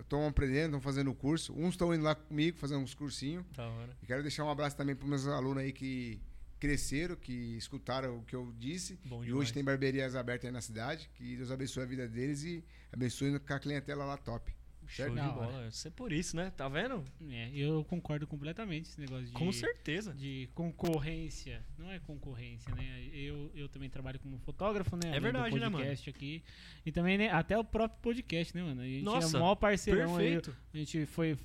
estão 0.00 0.26
aprendendo, 0.26 0.66
estão 0.76 0.80
fazendo 0.80 1.12
curso. 1.14 1.52
Uns 1.52 1.70
estão 1.70 1.94
indo 1.94 2.04
lá 2.04 2.14
comigo 2.14 2.56
fazendo 2.58 2.80
uns 2.80 2.94
cursinhos. 2.94 3.44
Hora. 3.58 3.96
E 4.02 4.06
quero 4.06 4.22
deixar 4.22 4.44
um 4.44 4.50
abraço 4.50 4.76
também 4.76 4.94
para 4.96 5.06
meus 5.06 5.26
alunos 5.26 5.62
aí 5.62 5.72
que 5.72 6.20
cresceram, 6.58 7.16
que 7.16 7.56
escutaram 7.56 8.18
o 8.18 8.22
que 8.22 8.34
eu 8.34 8.52
disse. 8.58 8.98
Bom 9.04 9.22
e 9.22 9.26
demais. 9.26 9.40
hoje 9.42 9.52
tem 9.52 9.62
barbearias 9.62 10.14
abertas 10.14 10.46
aí 10.46 10.52
na 10.52 10.60
cidade. 10.60 11.10
Que 11.14 11.36
Deus 11.36 11.50
abençoe 11.50 11.82
a 11.82 11.86
vida 11.86 12.08
deles 12.08 12.42
e 12.44 12.64
abençoe 12.92 13.38
com 13.38 13.52
a 13.52 13.58
clientela 13.58 14.04
lá 14.04 14.16
top. 14.16 14.54
Show 14.88 15.08
de 15.10 15.20
bola. 15.20 15.66
Isso 15.68 15.88
é 15.88 15.90
por 15.90 16.12
isso, 16.12 16.36
né? 16.36 16.50
Tá 16.56 16.68
vendo? 16.68 17.04
É, 17.30 17.50
eu 17.54 17.84
concordo 17.84 18.26
completamente 18.26 18.88
esse 18.88 19.00
negócio 19.00 19.26
de, 19.26 19.32
Com 19.32 19.50
certeza. 19.52 20.14
de 20.14 20.48
concorrência. 20.54 21.64
Não 21.78 21.90
é 21.90 21.98
concorrência, 21.98 22.74
né? 22.74 23.08
Eu, 23.12 23.50
eu 23.54 23.68
também 23.68 23.88
trabalho 23.90 24.18
como 24.20 24.38
fotógrafo, 24.38 24.96
né? 24.96 25.02
É 25.06 25.08
Além 25.10 25.20
verdade, 25.20 25.54
né, 25.54 25.68
mano? 25.68 25.76
podcast 25.78 26.10
aqui. 26.10 26.42
E 26.84 26.92
também, 26.92 27.18
né, 27.18 27.30
até 27.30 27.58
o 27.58 27.64
próprio 27.64 28.00
podcast, 28.00 28.54
né, 28.54 28.62
mano? 28.62 28.80
A 28.80 28.84
gente 28.84 29.02
Nossa, 29.04 29.36
é 29.36 29.38
o 29.38 29.42
maior 29.42 29.54
parceirão 29.56 30.16
aí. 30.16 30.34
Perfeito. 30.34 30.56
A 30.72 30.76
gente 30.76 31.06
foi, 31.06 31.36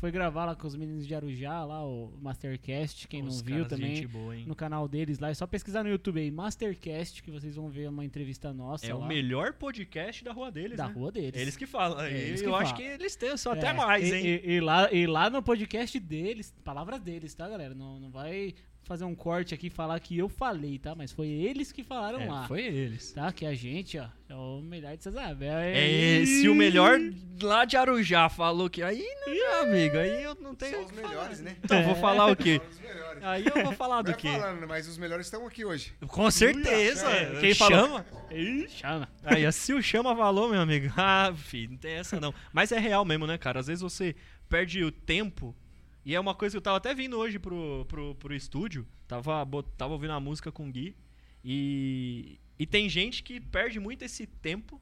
foi 0.00 0.10
gravar 0.10 0.46
lá 0.46 0.54
com 0.56 0.66
os 0.66 0.74
meninos 0.74 1.06
de 1.06 1.14
Arujá, 1.14 1.62
lá, 1.62 1.84
o 1.86 2.10
Mastercast, 2.22 3.06
quem 3.06 3.22
Os 3.22 3.42
não 3.42 3.44
viu 3.44 3.68
também. 3.68 4.06
Boa? 4.06 4.34
No 4.46 4.54
canal 4.54 4.88
deles 4.88 5.18
lá, 5.18 5.28
é 5.28 5.34
só 5.34 5.46
pesquisar 5.46 5.82
no 5.82 5.90
YouTube 5.90 6.18
aí, 6.18 6.30
Mastercast, 6.30 7.22
que 7.22 7.30
vocês 7.30 7.54
vão 7.54 7.68
ver 7.68 7.86
uma 7.90 8.02
entrevista 8.02 8.50
nossa 8.50 8.86
É 8.86 8.94
lá, 8.94 9.04
o 9.04 9.06
melhor 9.06 9.52
podcast 9.52 10.24
da 10.24 10.32
rua 10.32 10.50
deles, 10.50 10.78
da 10.78 10.88
né? 10.88 10.94
rua 10.94 11.12
deles. 11.12 11.38
Eles 11.38 11.54
que 11.54 11.66
falam. 11.66 12.00
É, 12.00 12.10
E 12.10 12.14
eles 12.14 12.40
que 12.40 12.48
eu 12.48 12.56
acho 12.56 12.70
falam. 12.72 12.76
que 12.86 12.94
eles 12.94 13.14
têm 13.14 13.36
só 13.36 13.52
É, 13.52 13.58
até 13.58 13.72
mais, 13.74 14.08
e, 14.08 14.14
hein? 14.14 14.40
E, 14.42 14.52
e 14.52 14.60
lá, 14.60 14.90
e 14.90 15.06
lá 15.06 15.28
no 15.28 15.42
podcast 15.42 16.00
deles, 16.00 16.50
palavras 16.64 16.98
deles, 17.00 17.34
tá, 17.34 17.46
galera? 17.46 17.74
Não, 17.74 18.00
não 18.00 18.10
vai 18.10 18.54
fazer 18.84 19.04
um 19.04 19.14
corte 19.14 19.54
aqui 19.54 19.68
e 19.68 19.70
falar 19.70 20.00
que 20.00 20.18
eu 20.18 20.28
falei, 20.28 20.78
tá? 20.78 20.94
Mas 20.94 21.12
foi 21.12 21.28
eles 21.28 21.70
que 21.70 21.82
falaram 21.84 22.20
É, 22.20 22.26
lá. 22.26 22.46
foi 22.48 22.62
eles. 22.62 23.12
Tá? 23.12 23.30
Que 23.32 23.46
a 23.46 23.54
gente, 23.54 23.98
ó, 23.98 24.06
é 24.28 24.34
o 24.34 24.60
melhor 24.60 24.96
de 24.96 25.08
Isabel. 25.08 25.58
É, 25.58 26.24
se 26.24 26.48
o 26.48 26.54
melhor 26.54 26.98
lá 27.40 27.64
de 27.64 27.76
Arujá 27.76 28.28
falou 28.28 28.68
que 28.68 28.82
aí, 28.82 28.98
né, 28.98 29.32
meu 29.32 29.62
amigo, 29.62 29.96
aí 29.96 30.22
eu 30.24 30.34
não 30.36 30.54
tenho. 30.54 30.72
São 30.72 30.84
os 30.84 30.90
que 30.90 30.96
falar. 30.96 31.08
melhores, 31.08 31.40
né? 31.40 31.56
Então, 31.62 31.82
vou 31.84 31.94
falar 31.94 32.26
o 32.26 32.36
quê? 32.36 32.60
São 32.60 32.70
os 32.70 32.80
melhores. 32.80 33.22
Aí 33.22 33.44
eu 33.54 33.64
vou 33.64 33.72
falar 33.74 34.02
do 34.02 34.14
quê? 34.14 34.28
falando, 34.28 34.66
mas 34.66 34.88
os 34.88 34.96
melhores 34.98 35.26
estão 35.26 35.46
aqui 35.46 35.64
hoje. 35.64 35.92
Com 36.08 36.30
certeza. 36.30 37.06
É, 37.10 37.38
quem 37.40 37.54
falou? 37.54 37.78
chama? 37.86 38.06
Ih, 38.30 38.66
chama. 38.68 39.08
Aí, 39.22 39.52
se 39.52 39.72
o 39.72 39.82
chama 39.82 40.16
falou, 40.16 40.48
meu 40.48 40.60
amigo. 40.60 40.90
Ah, 40.96 41.32
filho, 41.36 41.72
não 41.72 41.78
tem 41.78 41.92
essa 41.92 42.18
não. 42.20 42.32
Mas 42.52 42.72
é 42.72 42.78
real 42.78 43.04
mesmo, 43.04 43.26
né, 43.26 43.36
cara? 43.38 43.60
Às 43.60 43.66
vezes 43.66 43.82
você 43.82 44.14
perde 44.48 44.82
o 44.82 44.90
tempo. 44.90 45.54
E 46.04 46.14
é 46.14 46.20
uma 46.20 46.34
coisa 46.34 46.54
que 46.54 46.58
eu 46.58 46.62
tava 46.62 46.78
até 46.78 46.94
vindo 46.94 47.18
hoje 47.18 47.38
pro, 47.38 47.84
pro, 47.86 48.14
pro 48.14 48.34
estúdio. 48.34 48.86
Tava, 49.06 49.46
tava 49.76 49.92
ouvindo 49.92 50.12
a 50.12 50.20
música 50.20 50.50
com 50.50 50.68
o 50.68 50.72
Gui. 50.72 50.96
E, 51.44 52.38
e 52.58 52.66
tem 52.66 52.88
gente 52.88 53.22
que 53.22 53.40
perde 53.40 53.78
muito 53.78 54.02
esse 54.04 54.26
tempo 54.26 54.80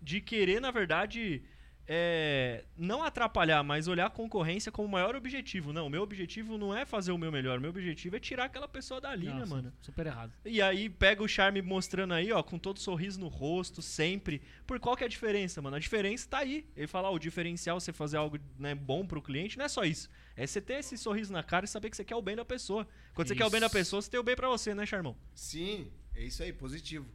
de 0.00 0.20
querer, 0.20 0.60
na 0.60 0.70
verdade, 0.70 1.42
é, 1.86 2.64
não 2.76 3.02
atrapalhar, 3.02 3.62
mas 3.62 3.88
olhar 3.88 4.06
a 4.06 4.10
concorrência 4.10 4.70
como 4.70 4.88
o 4.88 4.90
maior 4.90 5.14
objetivo. 5.14 5.72
Não, 5.72 5.86
o 5.86 5.90
meu 5.90 6.02
objetivo 6.02 6.56
não 6.56 6.76
é 6.76 6.84
fazer 6.84 7.12
o 7.12 7.18
meu 7.18 7.30
melhor, 7.30 7.58
o 7.58 7.60
meu 7.60 7.70
objetivo 7.70 8.16
é 8.16 8.20
tirar 8.20 8.44
aquela 8.44 8.68
pessoa 8.68 9.00
dali, 9.00 9.26
né, 9.26 9.34
Nossa, 9.34 9.54
mano? 9.54 9.72
Super 9.80 10.06
errado. 10.06 10.32
E 10.44 10.62
aí 10.62 10.88
pega 10.88 11.22
o 11.22 11.28
charme 11.28 11.60
mostrando 11.60 12.14
aí, 12.14 12.32
ó, 12.32 12.42
com 12.42 12.58
todo 12.58 12.78
sorriso 12.78 13.20
no 13.20 13.28
rosto, 13.28 13.82
sempre. 13.82 14.42
Por 14.66 14.78
qual 14.80 14.96
que 14.96 15.04
é 15.04 15.06
a 15.06 15.10
diferença, 15.10 15.60
mano? 15.60 15.76
A 15.76 15.80
diferença 15.80 16.28
tá 16.28 16.38
aí. 16.38 16.66
Ele 16.76 16.86
fala, 16.86 17.10
ó, 17.10 17.14
o 17.14 17.18
diferencial 17.18 17.80
você 17.80 17.92
fazer 17.92 18.16
algo 18.16 18.38
né, 18.58 18.74
bom 18.74 19.06
pro 19.06 19.22
cliente 19.22 19.58
não 19.58 19.64
é 19.64 19.68
só 19.68 19.84
isso. 19.84 20.08
É 20.36 20.46
você 20.46 20.60
ter 20.60 20.74
esse 20.74 20.96
sorriso 20.96 21.32
na 21.32 21.42
cara 21.42 21.64
e 21.64 21.68
saber 21.68 21.90
que 21.90 21.96
você 21.96 22.04
quer 22.04 22.16
o 22.16 22.22
bem 22.22 22.34
da 22.36 22.44
pessoa. 22.44 22.86
Quando 23.14 23.28
você 23.28 23.34
quer 23.34 23.44
o 23.44 23.50
bem 23.50 23.60
da 23.60 23.66
Isso. 23.66 23.74
pessoa, 23.74 24.00
você 24.02 24.10
tem 24.10 24.18
o 24.18 24.22
bem 24.22 24.34
pra 24.36 24.48
você, 24.48 24.74
né, 24.74 24.86
Charmão? 24.86 25.16
Sim, 25.34 25.92
é 26.14 26.24
isso 26.24 26.42
aí, 26.42 26.52
positivo. 26.52 27.06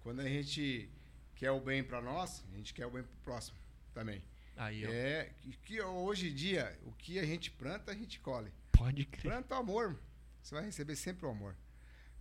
Quando 0.00 0.20
a 0.20 0.28
gente 0.28 0.88
quer 1.34 1.50
o 1.50 1.60
bem 1.60 1.82
para 1.84 2.00
nós, 2.00 2.44
a 2.52 2.56
gente 2.56 2.72
quer 2.72 2.86
o 2.86 2.90
bem 2.90 3.02
pro 3.02 3.16
próximo 3.24 3.58
também. 3.92 4.22
Aí, 4.56 4.86
ó. 4.86 4.90
É 4.90 5.30
que, 5.62 5.80
hoje 5.82 6.30
em 6.30 6.34
dia, 6.34 6.78
o 6.84 6.92
que 6.92 7.18
a 7.18 7.24
gente 7.26 7.50
planta, 7.50 7.92
a 7.92 7.94
gente 7.94 8.18
colhe. 8.20 8.50
Pode 8.72 9.04
crer. 9.04 9.22
Planta 9.32 9.54
o 9.54 9.58
amor, 9.58 9.98
você 10.42 10.54
vai 10.54 10.64
receber 10.64 10.96
sempre 10.96 11.26
o 11.26 11.30
amor. 11.30 11.54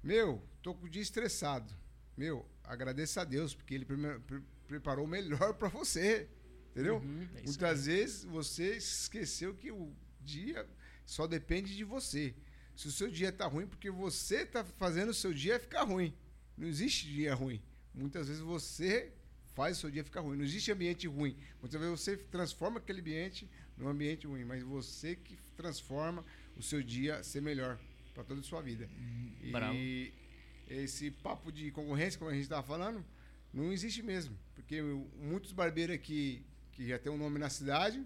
Meu, 0.03 0.43
tô 0.61 0.73
com 0.73 0.85
o 0.85 0.89
dia 0.89 1.01
estressado. 1.01 1.73
Meu, 2.17 2.45
agradeça 2.63 3.21
a 3.21 3.23
Deus, 3.23 3.53
porque 3.55 3.73
ele 3.73 3.85
pre- 3.85 4.41
preparou 4.67 5.05
o 5.05 5.07
melhor 5.07 5.53
para 5.55 5.69
você. 5.69 6.27
Entendeu? 6.71 6.97
Uhum. 6.97 7.21
É 7.35 7.39
isso 7.39 7.45
Muitas 7.45 7.85
vezes 7.85 8.23
você 8.23 8.75
esqueceu 8.77 9.53
que 9.53 9.71
o 9.71 9.93
dia 10.23 10.67
só 11.05 11.27
depende 11.27 11.75
de 11.75 11.83
você. 11.83 12.33
Se 12.75 12.87
o 12.87 12.91
seu 12.91 13.09
dia 13.09 13.31
tá 13.31 13.45
ruim, 13.45 13.67
porque 13.67 13.89
você 13.89 14.45
tá 14.45 14.63
fazendo 14.63 15.09
o 15.09 15.13
seu 15.13 15.33
dia 15.33 15.59
ficar 15.59 15.83
ruim. 15.83 16.13
Não 16.57 16.67
existe 16.67 17.07
dia 17.07 17.33
ruim. 17.33 17.61
Muitas 17.93 18.27
vezes 18.27 18.41
você 18.41 19.11
faz 19.53 19.77
o 19.77 19.81
seu 19.81 19.91
dia 19.91 20.03
ficar 20.03 20.21
ruim. 20.21 20.37
Não 20.37 20.45
existe 20.45 20.71
ambiente 20.71 21.07
ruim. 21.07 21.35
Muitas 21.59 21.79
vezes 21.79 21.99
você 21.99 22.17
transforma 22.17 22.79
aquele 22.79 23.01
ambiente 23.01 23.49
num 23.77 23.87
ambiente 23.87 24.27
ruim, 24.27 24.45
mas 24.45 24.63
você 24.63 25.15
que 25.15 25.37
transforma 25.57 26.25
o 26.55 26.63
seu 26.63 26.81
dia 26.81 27.23
ser 27.23 27.41
melhor 27.41 27.79
para 28.13 28.23
toda 28.23 28.39
a 28.39 28.43
sua 28.43 28.61
vida. 28.61 28.89
bravo. 29.51 29.75
E 29.75 30.13
esse 30.67 31.11
papo 31.11 31.51
de 31.51 31.71
concorrência, 31.71 32.17
como 32.17 32.31
a 32.31 32.33
gente 32.33 32.43
estava 32.43 32.65
falando, 32.65 33.05
não 33.53 33.71
existe 33.71 34.01
mesmo. 34.01 34.37
Porque 34.55 34.81
muitos 34.81 35.51
barbeiros 35.51 35.95
aqui 35.95 36.45
que 36.71 36.87
já 36.87 36.97
tem 36.97 37.11
um 37.11 37.17
nome 37.17 37.37
na 37.37 37.49
cidade, 37.49 38.05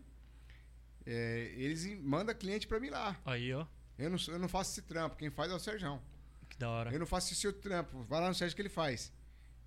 é, 1.05 1.53
eles 1.55 1.85
mandam 2.01 2.33
cliente 2.35 2.67
para 2.67 2.79
mim 2.79 2.89
lá. 2.89 3.19
Aí, 3.25 3.53
ó. 3.53 3.65
Eu 3.97 4.09
não, 4.09 4.17
eu 4.27 4.39
não 4.39 4.47
faço 4.49 4.71
esse 4.71 4.81
trampo, 4.81 5.15
quem 5.15 5.29
faz 5.29 5.51
é 5.51 5.55
o 5.55 5.59
Serjão. 5.59 6.01
Que 6.49 6.57
da 6.57 6.69
hora. 6.69 6.91
Eu 6.91 6.99
não 6.99 7.05
faço 7.05 7.31
esse 7.33 7.45
outro 7.47 7.61
trampo, 7.61 8.03
vai 8.03 8.21
lá 8.21 8.27
no 8.27 8.35
Sérgio 8.35 8.55
que 8.55 8.61
ele 8.61 8.69
faz. 8.69 9.11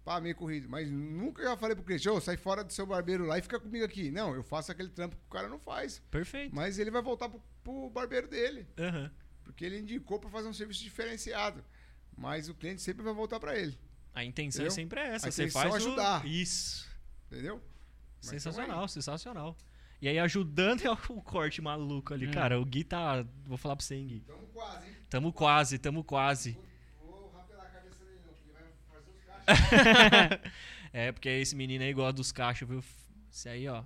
Pá, 0.05 0.21
meio 0.21 0.35
corrido. 0.35 0.69
Mas 0.69 0.91
nunca 0.91 1.43
já 1.43 1.57
falei 1.57 1.75
pro 1.77 1.85
cliente, 1.85 2.09
ô, 2.09 2.21
sai 2.21 2.37
fora 2.37 2.65
do 2.65 2.73
seu 2.73 2.87
barbeiro 2.87 3.27
lá 3.27 3.39
e 3.39 3.43
fica 3.43 3.59
comigo 3.61 3.85
aqui. 3.85 4.11
Não, 4.11 4.35
eu 4.35 4.43
faço 4.43 4.73
aquele 4.73 4.89
trampo 4.89 5.17
que 5.17 5.23
o 5.27 5.31
cara 5.31 5.49
não 5.49 5.59
faz. 5.59 5.99
Perfeito. 6.11 6.55
Mas 6.55 6.79
ele 6.79 6.91
vai 6.91 7.03
voltar 7.03 7.29
pro, 7.29 7.43
pro 7.63 7.91
barbeiro 7.91 8.27
dele. 8.29 8.67
Aham. 8.79 9.11
Porque 9.45 9.65
ele 9.65 9.79
indicou 9.79 10.19
para 10.19 10.31
fazer 10.31 10.49
um 10.49 10.53
serviço 10.53 10.83
diferenciado. 10.83 11.63
Mas 12.17 12.49
o 12.49 12.55
cliente 12.55 12.81
sempre 12.81 13.03
vai 13.05 13.13
voltar 13.13 13.39
para 13.39 13.59
ele. 13.59 13.79
A 14.15 14.25
intenção 14.25 14.63
é 14.65 14.69
Entendeu? 14.69 14.75
sempre 14.75 15.01
essa. 15.01 15.29
A 15.29 15.31
Você 15.31 15.43
intenção 15.45 15.63
faz 15.63 15.75
é 15.75 15.77
o- 15.77 15.89
ajudar. 15.89 16.27
Isso. 16.27 16.89
Entendeu? 17.31 17.63
Mas 18.23 18.31
Sensacional, 18.31 18.89
sensacional. 18.89 19.57
E 20.01 20.09
aí 20.09 20.19
ajudando 20.19 20.83
é 20.87 20.91
o 20.91 20.97
corte 20.97 21.61
maluco 21.61 22.15
ali. 22.15 22.27
É. 22.27 22.31
Cara, 22.31 22.61
o 22.61 22.65
Gui 22.65 22.85
tá... 22.85 23.25
Vou 23.45 23.57
falar 23.57 23.77
pra 23.77 23.85
você, 23.85 23.97
hein, 23.97 24.07
Gui. 24.07 24.21
Tamo 24.21 24.47
quase, 24.53 24.87
hein? 24.87 24.95
Tamo 25.11 25.33
quase, 25.33 25.79
tamo 25.79 26.05
quase. 26.05 26.59
Vou 27.05 27.31
rapelar 27.33 27.67
a 27.67 27.71
cabeça 27.71 28.05
dele, 28.05 28.21
não, 28.25 28.33
porque 28.33 28.51
ele 28.51 28.53
vai 28.53 28.73
fazer 29.01 29.11
os 29.11 30.37
cachos. 30.37 30.51
é, 30.93 31.13
porque 31.13 31.29
esse 31.29 31.57
menino 31.57 31.83
aí 31.85 31.93
gosta 31.93 32.13
dos 32.13 32.31
cachos, 32.33 32.69
viu? 32.69 32.85
Esse 33.33 33.49
aí, 33.49 33.67
ó. 33.69 33.83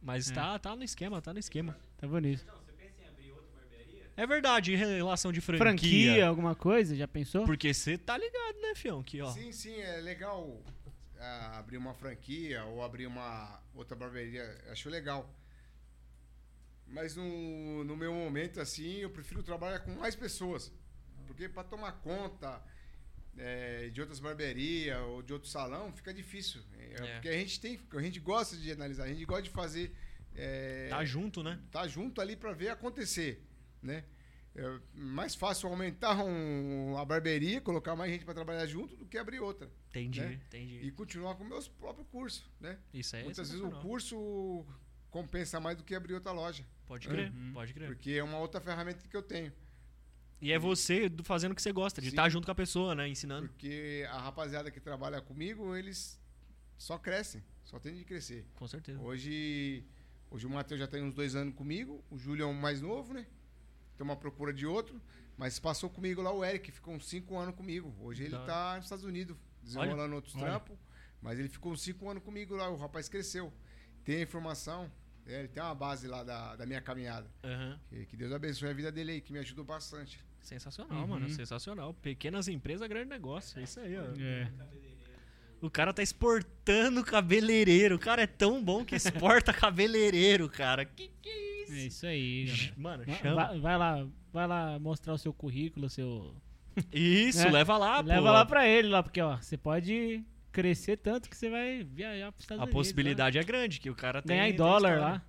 Mas 0.00 0.30
É. 0.30 0.34
tá, 0.34 0.58
tá 0.58 0.76
no 0.76 0.84
esquema, 0.84 1.20
tá 1.22 1.32
no 1.32 1.38
esquema. 1.38 1.76
Tá 1.96 2.06
bonito. 2.06 2.44
Não, 2.46 2.54
você 2.58 2.72
pensa 2.72 3.02
em 3.02 3.08
abrir 3.08 3.30
outra 3.30 3.48
barbearia? 3.56 4.10
É 4.16 4.26
verdade, 4.26 4.74
em 4.74 4.76
relação 4.76 5.32
de 5.32 5.40
franquia. 5.40 5.64
Franquia, 5.66 6.26
alguma 6.28 6.54
coisa? 6.54 6.94
Já 6.94 7.08
pensou? 7.08 7.44
Porque 7.46 7.72
você 7.72 7.96
tá 7.96 8.16
ligado, 8.18 8.60
né, 8.60 8.74
fião? 8.74 9.02
Que, 9.02 9.22
ó. 9.22 9.30
Sim, 9.30 9.50
sim, 9.50 9.74
é 9.80 9.96
legal 10.02 10.62
abrir 11.58 11.76
uma 11.76 11.94
franquia 11.94 12.64
ou 12.64 12.82
abrir 12.82 13.06
uma 13.06 13.62
outra 13.74 13.96
barbearia. 13.96 14.44
Acho 14.70 14.88
legal. 14.88 15.32
Mas 16.86 17.16
no, 17.16 17.84
no 17.84 17.96
meu 17.96 18.12
momento, 18.12 18.60
assim, 18.60 18.98
eu 18.98 19.10
prefiro 19.10 19.42
trabalhar 19.42 19.80
com 19.80 19.92
mais 19.92 20.14
pessoas. 20.14 20.72
Porque 21.26 21.48
para 21.48 21.64
tomar 21.64 21.92
conta 21.92 22.62
é, 23.36 23.88
de 23.88 24.00
outras 24.00 24.20
barbearias 24.20 24.98
ou 25.02 25.22
de 25.22 25.32
outro 25.32 25.48
salão, 25.48 25.92
fica 25.92 26.12
difícil. 26.12 26.62
É, 26.78 26.94
É. 27.06 27.12
Porque 27.14 27.28
a 27.28 27.32
gente 27.38 27.60
tem, 27.60 27.80
a 27.92 28.00
gente 28.02 28.20
gosta 28.20 28.56
de 28.56 28.70
analisar, 28.70 29.04
a 29.04 29.08
gente 29.08 29.24
gosta 29.24 29.42
de 29.42 29.50
fazer. 29.50 29.94
é, 30.36 30.88
Tá 30.88 31.04
junto, 31.04 31.42
né? 31.42 31.60
tá 31.70 31.86
junto 31.88 32.20
ali 32.20 32.36
para 32.36 32.52
ver 32.52 32.68
acontecer, 32.68 33.42
né? 33.82 34.04
É 34.56 34.78
mais 34.94 35.34
fácil 35.34 35.68
aumentar 35.68 36.22
um, 36.24 36.96
a 36.96 37.04
barbearia, 37.04 37.60
colocar 37.60 37.96
mais 37.96 38.12
gente 38.12 38.24
para 38.24 38.34
trabalhar 38.34 38.64
junto 38.66 38.94
do 38.96 39.04
que 39.04 39.18
abrir 39.18 39.40
outra 39.40 39.68
Entendi, 39.90 40.20
né? 40.20 40.40
entendi. 40.46 40.78
e 40.80 40.92
continuar 40.92 41.34
com 41.34 41.42
meus 41.42 41.66
próprios 41.66 42.06
cursos, 42.08 42.48
né? 42.60 42.78
Isso 42.92 43.16
aí 43.16 43.22
é 43.22 43.24
Muitas 43.24 43.50
vezes 43.50 43.64
o 43.64 43.70
curso 43.80 44.64
compensa 45.10 45.58
mais 45.58 45.76
do 45.76 45.82
que 45.82 45.92
abrir 45.94 46.14
outra 46.14 46.30
loja, 46.30 46.64
Pode 46.86 47.08
crer, 47.08 47.32
Uhum. 47.32 47.52
pode 47.52 47.74
crer. 47.74 47.88
porque 47.88 48.12
é 48.12 48.22
uma 48.22 48.38
outra 48.38 48.60
ferramenta 48.60 49.08
que 49.08 49.16
eu 49.16 49.22
tenho, 49.22 49.52
E 50.40 50.52
é 50.52 50.58
você 50.58 51.08
do- 51.08 51.24
fazendo 51.24 51.50
o 51.50 51.54
que 51.56 51.62
você 51.62 51.72
gosta, 51.72 52.00
de 52.00 52.08
Sim. 52.08 52.12
estar 52.12 52.28
junto 52.28 52.44
com 52.44 52.52
a 52.52 52.54
pessoa, 52.54 52.94
né? 52.94 53.08
Ensinando. 53.08 53.48
porque 53.48 54.06
a 54.08 54.20
rapaziada 54.20 54.70
que 54.70 54.78
trabalha 54.80 55.20
comigo, 55.20 55.74
eles 55.74 56.20
só 56.78 56.96
crescem, 56.96 57.42
só 57.64 57.80
tendem 57.80 57.98
de 58.00 58.04
crescer. 58.04 58.46
Com 58.54 58.68
certeza. 58.68 59.00
Hoje, 59.00 59.84
hoje 60.30 60.46
o 60.46 60.50
Matheus 60.50 60.78
já 60.78 60.86
tem 60.86 61.02
uns 61.02 61.14
dois 61.14 61.34
anos 61.34 61.54
comigo, 61.56 62.04
o 62.08 62.16
Júlio 62.18 62.44
é 62.44 62.46
um 62.46 62.52
mais 62.54 62.80
novo, 62.80 63.12
né? 63.14 63.26
Tem 63.96 64.04
uma 64.04 64.16
procura 64.16 64.52
de 64.52 64.66
outro, 64.66 65.00
mas 65.36 65.58
passou 65.58 65.88
comigo 65.90 66.20
lá 66.22 66.32
o 66.32 66.44
Eric, 66.44 66.70
ficou 66.72 66.94
uns 66.94 67.06
cinco 67.08 67.36
anos 67.38 67.54
comigo. 67.54 67.94
Hoje 68.00 68.24
ele 68.24 68.30
Da 68.32 68.38
hora. 68.38 68.46
tá 68.46 68.76
nos 68.76 68.84
Estados 68.86 69.04
Unidos, 69.04 69.36
desenrolando 69.62 70.14
outros 70.16 70.34
olha. 70.36 70.44
trampos, 70.44 70.76
mas 71.22 71.38
ele 71.38 71.48
ficou 71.48 71.72
uns 71.72 71.80
cinco 71.82 72.08
anos 72.08 72.22
comigo 72.22 72.54
lá, 72.56 72.68
o 72.68 72.76
rapaz 72.76 73.08
cresceu. 73.08 73.52
Tem 74.04 74.16
a 74.16 74.20
informação, 74.22 74.90
é, 75.26 75.38
ele 75.40 75.48
tem 75.48 75.62
uma 75.62 75.74
base 75.74 76.06
lá 76.06 76.22
da, 76.22 76.56
da 76.56 76.66
minha 76.66 76.80
caminhada. 76.80 77.30
Aham. 77.42 77.80
Que, 77.88 78.06
que 78.06 78.16
Deus 78.16 78.32
abençoe 78.32 78.68
a 78.68 78.72
vida 78.74 78.92
dele 78.92 79.12
aí, 79.12 79.20
que 79.20 79.32
me 79.32 79.38
ajudou 79.38 79.64
bastante. 79.64 80.22
Sensacional, 80.42 81.00
Uhum. 81.00 81.06
mano. 81.06 81.30
Sensacional. 81.30 81.94
Pequenas 81.94 82.48
empresas, 82.48 82.86
grande 82.86 83.08
negócio. 83.08 83.58
É 83.58 83.62
isso 83.62 83.80
aí, 83.80 83.96
ó. 83.96 84.02
É. 84.20 84.50
O 85.62 85.70
cara 85.70 85.94
tá 85.94 86.02
exportando 86.02 87.02
cabeleireiro. 87.02 87.94
O 87.96 87.98
cara 87.98 88.20
é 88.22 88.26
tão 88.26 88.62
bom 88.62 88.84
que 88.84 88.94
exporta 88.94 89.50
cabeleireiro, 89.54 90.46
cara. 90.50 90.84
Que 90.84 91.08
que 91.22 91.28
é 91.30 91.53
isso? 91.64 91.74
É 91.74 91.86
isso 91.86 92.06
aí, 92.06 92.44
galera. 92.46 92.74
Mano, 92.76 93.04
Va- 93.04 93.12
chama. 93.14 93.34
Vai, 93.46 93.60
vai 93.60 93.78
lá, 93.78 94.06
vai 94.32 94.46
lá 94.46 94.78
mostrar 94.78 95.12
o 95.14 95.18
seu 95.18 95.32
currículo, 95.32 95.88
seu. 95.90 96.34
Isso, 96.92 97.46
É. 97.46 97.50
leva 97.50 97.76
lá, 97.78 98.02
pô. 98.02 98.08
Leva 98.08 98.30
lá 98.30 98.44
pra 98.44 98.66
ele 98.68 98.88
lá, 98.88 99.02
porque 99.02 99.20
ó, 99.20 99.36
você 99.36 99.56
pode 99.56 100.22
crescer 100.50 100.96
tanto 100.96 101.28
que 101.28 101.36
você 101.36 101.48
vai 101.50 101.84
viajar 101.84 102.30
pros 102.32 102.44
Estados 102.44 102.60
A 102.60 102.64
Unidos. 102.64 102.80
possibilidade 102.80 103.38
é 103.38 103.42
grande, 103.44 103.80
que 103.80 103.90
o 103.90 103.94
cara 103.94 104.18
lá. 104.18 104.22
tem. 104.22 104.36
Ganhar 104.36 104.48
em 104.48 104.54
dólar 104.56 104.98
lá. 105.00 105.22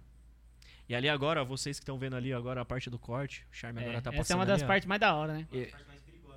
E 0.87 0.93
ali 0.93 1.09
agora, 1.09 1.43
vocês 1.43 1.79
que 1.79 1.83
estão 1.83 1.97
vendo 1.97 2.15
ali 2.15 2.31
agora 2.31 2.61
a 2.61 2.65
parte 2.65 2.89
do 2.91 2.99
corte, 2.99 3.43
o 3.51 3.55
Charme 3.55 3.79
É, 3.79 3.83
agora 3.83 4.01
tá 4.01 4.11
passando. 4.11 4.21
essa 4.21 4.33
é 4.33 4.35
uma 4.35 4.45
das 4.45 4.55
ali, 4.61 4.63
ó. 4.63 4.67
partes 4.67 4.87
mais 4.87 5.01
da 5.01 5.15
hora, 5.15 5.33
né? 5.33 5.47
E- 5.51 5.69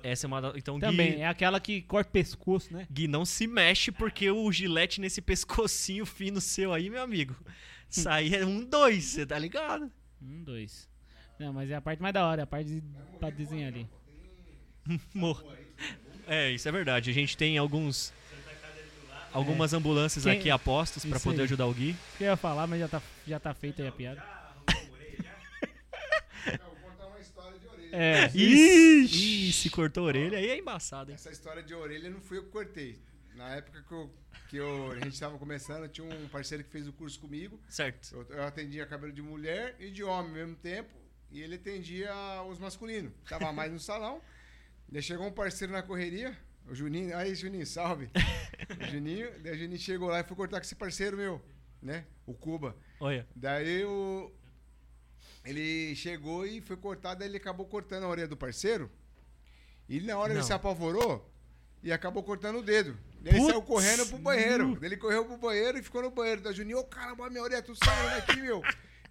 Essa 0.01 0.25
é 0.25 0.27
uma 0.27 0.41
da... 0.41 0.53
Então, 0.55 0.79
Também, 0.79 1.15
Gui, 1.15 1.21
é 1.21 1.27
aquela 1.27 1.59
que 1.59 1.81
corta 1.81 2.09
o 2.09 2.13
pescoço, 2.13 2.71
né? 2.73 2.87
Gui, 2.89 3.05
não 3.07 3.25
se 3.25 3.45
mexe 3.45 3.91
porque 3.91 4.31
o 4.31 4.49
gilete 4.51 5.01
nesse 5.01 5.21
pescocinho 5.21 6.05
fino 6.05 6.39
seu 6.39 6.71
aí, 6.73 6.89
meu 6.89 7.03
amigo. 7.03 7.35
Isso 7.89 8.07
aí 8.09 8.35
é 8.35 8.45
um 8.45 8.63
dois, 8.63 9.03
você 9.05 9.25
tá 9.25 9.37
ligado? 9.39 9.91
Um, 10.21 10.43
dois. 10.43 10.87
Não, 11.39 11.53
mas 11.53 11.69
é 11.71 11.75
a 11.75 11.81
parte 11.81 12.01
mais 12.01 12.13
da 12.13 12.27
hora, 12.27 12.43
a 12.43 12.47
parte 12.47 12.67
de, 12.69 12.83
pra 13.19 13.29
desenhar 13.29 13.69
ali. 13.73 13.87
É, 16.27 16.51
isso 16.51 16.67
é 16.67 16.71
verdade. 16.71 17.09
A 17.09 17.13
gente 17.13 17.35
tem 17.35 17.57
alguns. 17.57 18.13
Algumas 19.31 19.73
ambulâncias 19.73 20.23
Quem- 20.25 20.39
aqui 20.39 20.49
apostas 20.49 21.03
pra 21.05 21.17
Isso 21.17 21.23
poder 21.23 21.39
aí. 21.41 21.43
ajudar 21.45 21.65
o 21.67 21.73
Gui. 21.73 21.95
Eu 22.19 22.27
ia 22.27 22.37
falar, 22.37 22.65
mas 22.67 22.79
já 22.79 22.87
tá, 22.87 23.01
já 23.27 23.39
tá 23.39 23.53
feita 23.53 23.81
aí 23.81 23.87
a 23.87 23.91
piada. 23.91 24.23
Eu 26.45 26.57
vou 26.59 26.75
contar 26.89 27.05
uma 27.07 27.19
história 27.19 27.57
de 27.59 27.67
orelha. 27.67 27.89
É, 27.95 28.25
Ixi, 28.35 29.53
se 29.53 29.69
cortou 29.69 30.03
a 30.03 30.07
orelha, 30.07 30.37
aí 30.37 30.49
é 30.49 30.57
embaçado, 30.57 31.11
hein? 31.11 31.15
Essa 31.15 31.31
história 31.31 31.61
de 31.63 31.73
orelha 31.73 32.09
não 32.09 32.21
fui 32.21 32.37
eu 32.37 32.43
que 32.43 32.49
cortei. 32.49 32.97
Na 33.35 33.49
época 33.55 33.81
que, 33.83 33.91
eu, 33.93 34.13
que 34.49 34.57
eu- 34.57 34.91
a 34.91 34.95
gente 34.95 35.13
estava 35.13 35.37
começando, 35.37 35.87
tinha 35.87 36.05
um 36.07 36.27
parceiro 36.27 36.63
que 36.63 36.69
fez 36.69 36.87
o 36.87 36.93
curso 36.93 37.19
comigo. 37.19 37.59
Certo. 37.69 38.13
Eu, 38.13 38.37
eu 38.37 38.43
atendia 38.43 38.85
cabelo 38.85 39.11
de 39.13 39.21
mulher 39.21 39.75
e 39.79 39.89
de 39.91 40.03
homem 40.03 40.29
ao 40.31 40.35
mesmo 40.47 40.55
tempo. 40.55 40.89
E 41.31 41.41
ele 41.41 41.55
atendia 41.55 42.11
os 42.49 42.57
masculinos. 42.59 43.11
Tava 43.27 43.51
mais 43.53 43.71
no 43.71 43.79
salão. 43.79 44.21
Daí 44.89 45.01
chegou 45.01 45.27
um 45.27 45.31
parceiro 45.31 45.71
na 45.71 45.83
correria, 45.83 46.35
o 46.67 46.73
Juninho. 46.73 47.15
Aí, 47.15 47.33
Juninho, 47.35 47.65
salve. 47.65 48.09
O 48.79 48.85
Juninho. 48.91 49.31
Daí 49.41 49.53
o 49.53 49.57
Juninho 49.59 49.79
chegou 49.79 50.09
lá 50.09 50.19
e 50.19 50.23
foi 50.23 50.35
cortar 50.35 50.57
com 50.59 50.65
esse 50.65 50.75
parceiro 50.75 51.15
meu, 51.15 51.41
né? 51.81 52.05
O 52.25 52.33
Cuba. 52.33 52.75
Olha. 52.99 53.27
Daí 53.35 53.85
o. 53.85 54.31
Ele 55.45 55.95
chegou 55.95 56.45
e 56.45 56.59
foi 56.61 56.75
cortar, 56.75 57.13
daí 57.15 57.27
ele 57.29 57.37
acabou 57.37 57.65
cortando 57.65 58.03
a 58.03 58.07
orelha 58.09 58.27
do 58.27 58.35
parceiro. 58.35 58.91
E 59.87 59.99
na 60.01 60.17
hora 60.17 60.33
Não. 60.33 60.39
ele 60.41 60.45
se 60.45 60.53
apavorou 60.53 61.31
e 61.81 61.91
acabou 61.91 62.21
cortando 62.23 62.57
o 62.59 62.63
dedo. 62.63 62.97
Ele 63.23 63.37
Putz, 63.37 63.51
saiu 63.51 63.61
correndo 63.61 64.05
pro 64.07 64.17
banheiro. 64.17 64.77
Ele 64.81 64.97
correu 64.97 65.25
pro 65.25 65.37
banheiro 65.37 65.77
e 65.77 65.83
ficou 65.83 66.01
no 66.01 66.11
banheiro 66.11 66.41
da 66.41 66.51
Juninho. 66.51 66.79
Ô, 66.79 66.83
caramba, 66.83 67.29
minha 67.29 67.43
orelha, 67.43 67.61
tu 67.61 67.75
saindo 67.75 68.09
daqui, 68.15 68.41
meu. 68.41 68.61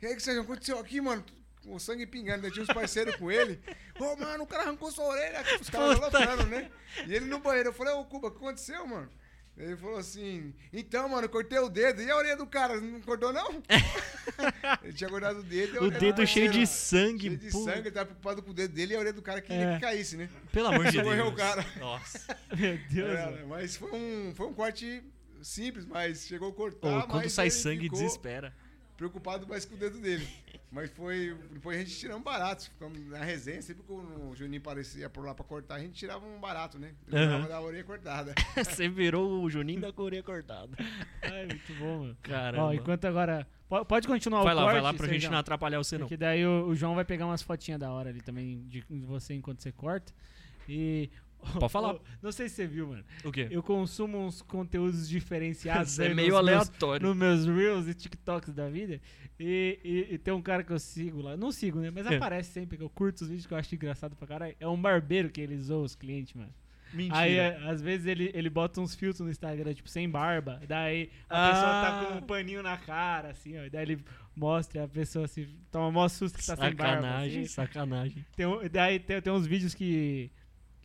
E 0.01 0.07
aí, 0.07 0.13
o 0.13 0.17
que 0.17 0.23
você 0.23 0.31
aconteceu 0.31 0.79
aqui, 0.79 1.01
mano? 1.01 1.25
O 1.67 1.79
sangue 1.79 2.07
pingando. 2.07 2.43
Daí 2.43 2.51
tinha 2.51 2.63
uns 2.63 2.73
parceiros 2.73 3.17
com 3.17 3.31
ele. 3.31 3.61
Ô, 3.99 4.17
mano, 4.17 4.45
o 4.45 4.47
cara 4.47 4.63
arrancou 4.63 4.91
sua 4.91 5.05
orelha. 5.05 5.45
Os 5.61 5.69
caras 5.69 5.99
Puta 5.99 6.19
aloprando, 6.19 6.47
né? 6.47 6.71
E 7.07 7.15
ele 7.15 7.27
no 7.27 7.41
banheiro. 7.41 7.69
Eu 7.69 7.73
falei, 7.75 7.93
ô, 7.93 8.05
Cuba, 8.05 8.29
o 8.29 8.31
que 8.31 8.39
aconteceu, 8.39 8.87
mano? 8.87 9.11
Ele 9.59 9.77
falou 9.77 9.97
assim, 9.99 10.55
então, 10.73 11.09
mano, 11.09 11.29
cortei 11.29 11.59
o 11.59 11.69
dedo. 11.69 12.01
E 12.01 12.09
a 12.09 12.17
orelha 12.17 12.37
do 12.37 12.47
cara? 12.47 12.81
Não 12.81 13.01
cortou, 13.01 13.33
não? 13.33 13.61
ele 14.85 14.93
tinha 14.93 15.11
cortado 15.11 15.41
o 15.41 15.43
dedo. 15.43 15.75
e 15.77 15.79
O 15.79 15.91
dedo 15.91 16.25
cheio 16.27 16.51
de 16.51 16.65
sangue. 16.67 17.27
Cheio 17.27 17.37
de 17.39 17.51
pô. 17.51 17.65
sangue, 17.65 17.81
ele 17.81 17.91
tava 17.91 18.07
preocupado 18.07 18.43
com 18.43 18.51
o 18.51 18.55
dedo 18.55 18.73
dele 18.75 18.93
e 18.93 18.97
a 18.97 19.01
orelha 19.01 19.13
do 19.13 19.21
cara 19.23 19.41
queria 19.41 19.65
É. 19.65 19.75
que 19.75 19.81
caísse, 19.81 20.17
né? 20.17 20.29
Pelo 20.53 20.69
amor 20.69 20.85
de 20.87 20.93
Deus. 21.03 21.05
Morreu 21.07 21.27
o 21.27 21.35
cara. 21.35 21.67
Nossa. 21.81 22.37
Meu 22.57 22.79
Deus, 22.89 23.11
É, 23.19 23.45
mas 23.49 23.77
foi 23.77 23.91
um, 23.93 24.33
foi 24.35 24.47
um 24.47 24.55
corte 24.55 25.03
simples, 25.43 25.85
mas 25.85 26.27
chegou 26.27 26.51
a 26.51 26.53
cortar. 26.53 27.07
Quando 27.09 27.29
sai 27.29 27.51
sangue, 27.51 27.85
ficou 27.85 27.99
desespera. 27.99 28.55
Preocupado 28.99 29.47
mais 29.47 29.65
com 29.65 29.75
o 29.77 29.79
dedo 29.79 29.99
dele. 30.01 30.29
Mas 30.71 30.91
foi. 30.91 31.35
Depois 31.53 31.77
a 31.79 31.81
gente 31.81 31.97
tiramos 31.97 32.23
barato. 32.23 32.65
Ficamos 32.65 32.99
na 33.07 33.25
resenha, 33.25 33.63
sempre 33.63 33.83
que 33.85 33.93
o 33.93 34.35
Juninho 34.35 34.61
parecia 34.61 35.09
por 35.09 35.25
lá 35.25 35.35
pra 35.35 35.45
cortar, 35.45 35.77
a 35.77 35.79
gente 35.81 35.95
tirava 35.95 36.27
um 36.27 36.39
barato, 36.41 36.79
né? 36.79 36.93
Ele 37.07 37.25
tirava 37.25 37.49
da 37.49 37.61
orelha 37.61 37.85
cortada. 37.85 38.35
Você 38.57 38.87
virou 38.89 39.43
o 39.43 39.49
Juninho 39.49 39.81
da 39.81 39.93
Coreia 39.93 40.23
cortada. 40.23 40.77
Ai, 41.23 41.47
muito 41.47 41.73
bom, 41.79 42.01
mano. 42.01 42.17
Caramba. 42.23 42.65
Ó, 42.65 42.73
enquanto 42.75 43.05
agora. 43.07 43.47
po- 43.69 43.85
Pode 43.87 44.07
continuar 44.09 44.43
vai 44.43 44.53
o 44.53 44.57
lá, 44.57 44.63
corte, 44.65 44.75
vai 44.75 44.83
lá 44.83 44.93
pra 44.93 45.07
gente 45.07 45.13
Sérgio? 45.13 45.31
não 45.31 45.39
atrapalhar 45.39 45.79
você, 45.79 45.97
não. 45.97 46.07
Porque 46.07 46.17
daí 46.19 46.45
o, 46.45 46.67
o 46.67 46.75
João 46.75 46.95
vai 46.97 47.05
pegar 47.05 47.25
umas 47.25 47.41
fotinhas 47.41 47.81
da 47.81 47.91
hora 47.91 48.11
ali 48.11 48.21
também 48.21 48.63
de 48.67 48.85
você 49.07 49.33
enquanto 49.33 49.63
você 49.63 49.73
corta. 49.73 50.13
E. 50.69 51.09
Pode 51.59 51.69
falar. 51.73 51.97
Não 52.23 52.33
sei 52.33 52.49
se 52.49 52.57
você 52.57 52.67
viu, 52.67 52.89
mano. 52.89 53.05
O 53.25 53.31
quê? 53.33 53.47
Eu 53.51 53.63
consumo 53.63 54.19
uns 54.19 54.43
conteúdos 54.43 55.09
diferenciados. 55.09 55.99
É 56.01 56.13
meio 56.15 56.35
nos 56.35 56.45
meus- 56.45 56.59
aleatório. 56.69 57.07
nos 57.07 57.17
meus 57.17 57.47
Reels 57.47 57.87
e 57.89 57.95
TikToks 57.95 58.53
da 58.53 58.69
vida. 58.69 59.01
E, 59.41 59.79
e- 59.85 60.15
e 60.15 60.19
tem 60.19 60.35
um 60.35 60.43
cara 60.43 60.63
que 60.65 60.73
eu 60.73 60.79
sigo 60.79 61.21
lá. 61.23 61.37
Não 61.37 61.53
sigo, 61.53 61.79
né? 61.81 61.91
Mas 61.91 62.07
É. 62.07 62.17
aparece 62.17 62.51
sempre 62.53 62.77
que 62.77 62.83
eu 62.83 62.91
curto 62.91 63.23
os 63.23 63.29
vídeos 63.29 63.47
que 63.47 63.55
eu 63.55 63.59
acho 63.59 63.75
engraçado 63.75 64.17
pra 64.17 64.27
caralho. 64.27 64.57
É 64.59 64.67
um 64.67 64.81
barbeiro 64.81 65.31
que 65.31 65.41
ele 65.41 65.57
zoa 65.59 65.85
os 65.85 65.95
clientes, 65.95 66.35
mano. 66.35 66.53
Mentira. 66.93 67.19
Aí, 67.19 67.35
é, 67.37 67.69
às 67.69 67.83
vezes, 67.83 68.07
ele, 68.07 68.31
ele 68.35 68.49
bota 68.49 68.81
uns 68.81 68.95
filtros 68.95 69.21
no 69.21 69.31
Instagram, 69.31 69.75
tipo, 69.75 69.91
sem 69.91 70.09
barba. 70.09 70.59
Daí 70.67 71.11
a 71.29 71.49
pessoa 71.51 71.67
tá 71.67 72.01
Ah. 72.01 72.05
com 72.07 72.15
um 72.19 72.23
paninho 72.23 72.63
na 72.63 72.79
cara, 72.79 73.29
assim, 73.33 73.59
ó. 73.59 73.69
Daí 73.71 73.83
ele 73.83 74.03
mostra 74.35 74.81
e 74.81 74.85
a 74.85 74.89
pessoa 74.89 75.27
assim, 75.27 75.47
toma 75.71 75.91
mó 75.93 76.09
susto 76.09 76.39
que 76.39 76.47
tá 76.47 76.57
sem 76.57 76.75
barba. 76.75 76.85
sacanagem, 77.03 77.43
assim. 77.43 77.49
sacanagem. 77.53 78.27
Tem, 78.35 78.47
daí 78.73 78.99
tem, 78.99 79.21
tem 79.21 79.33
uns 79.33 79.47
vídeos 79.47 79.75
que. 79.75 80.31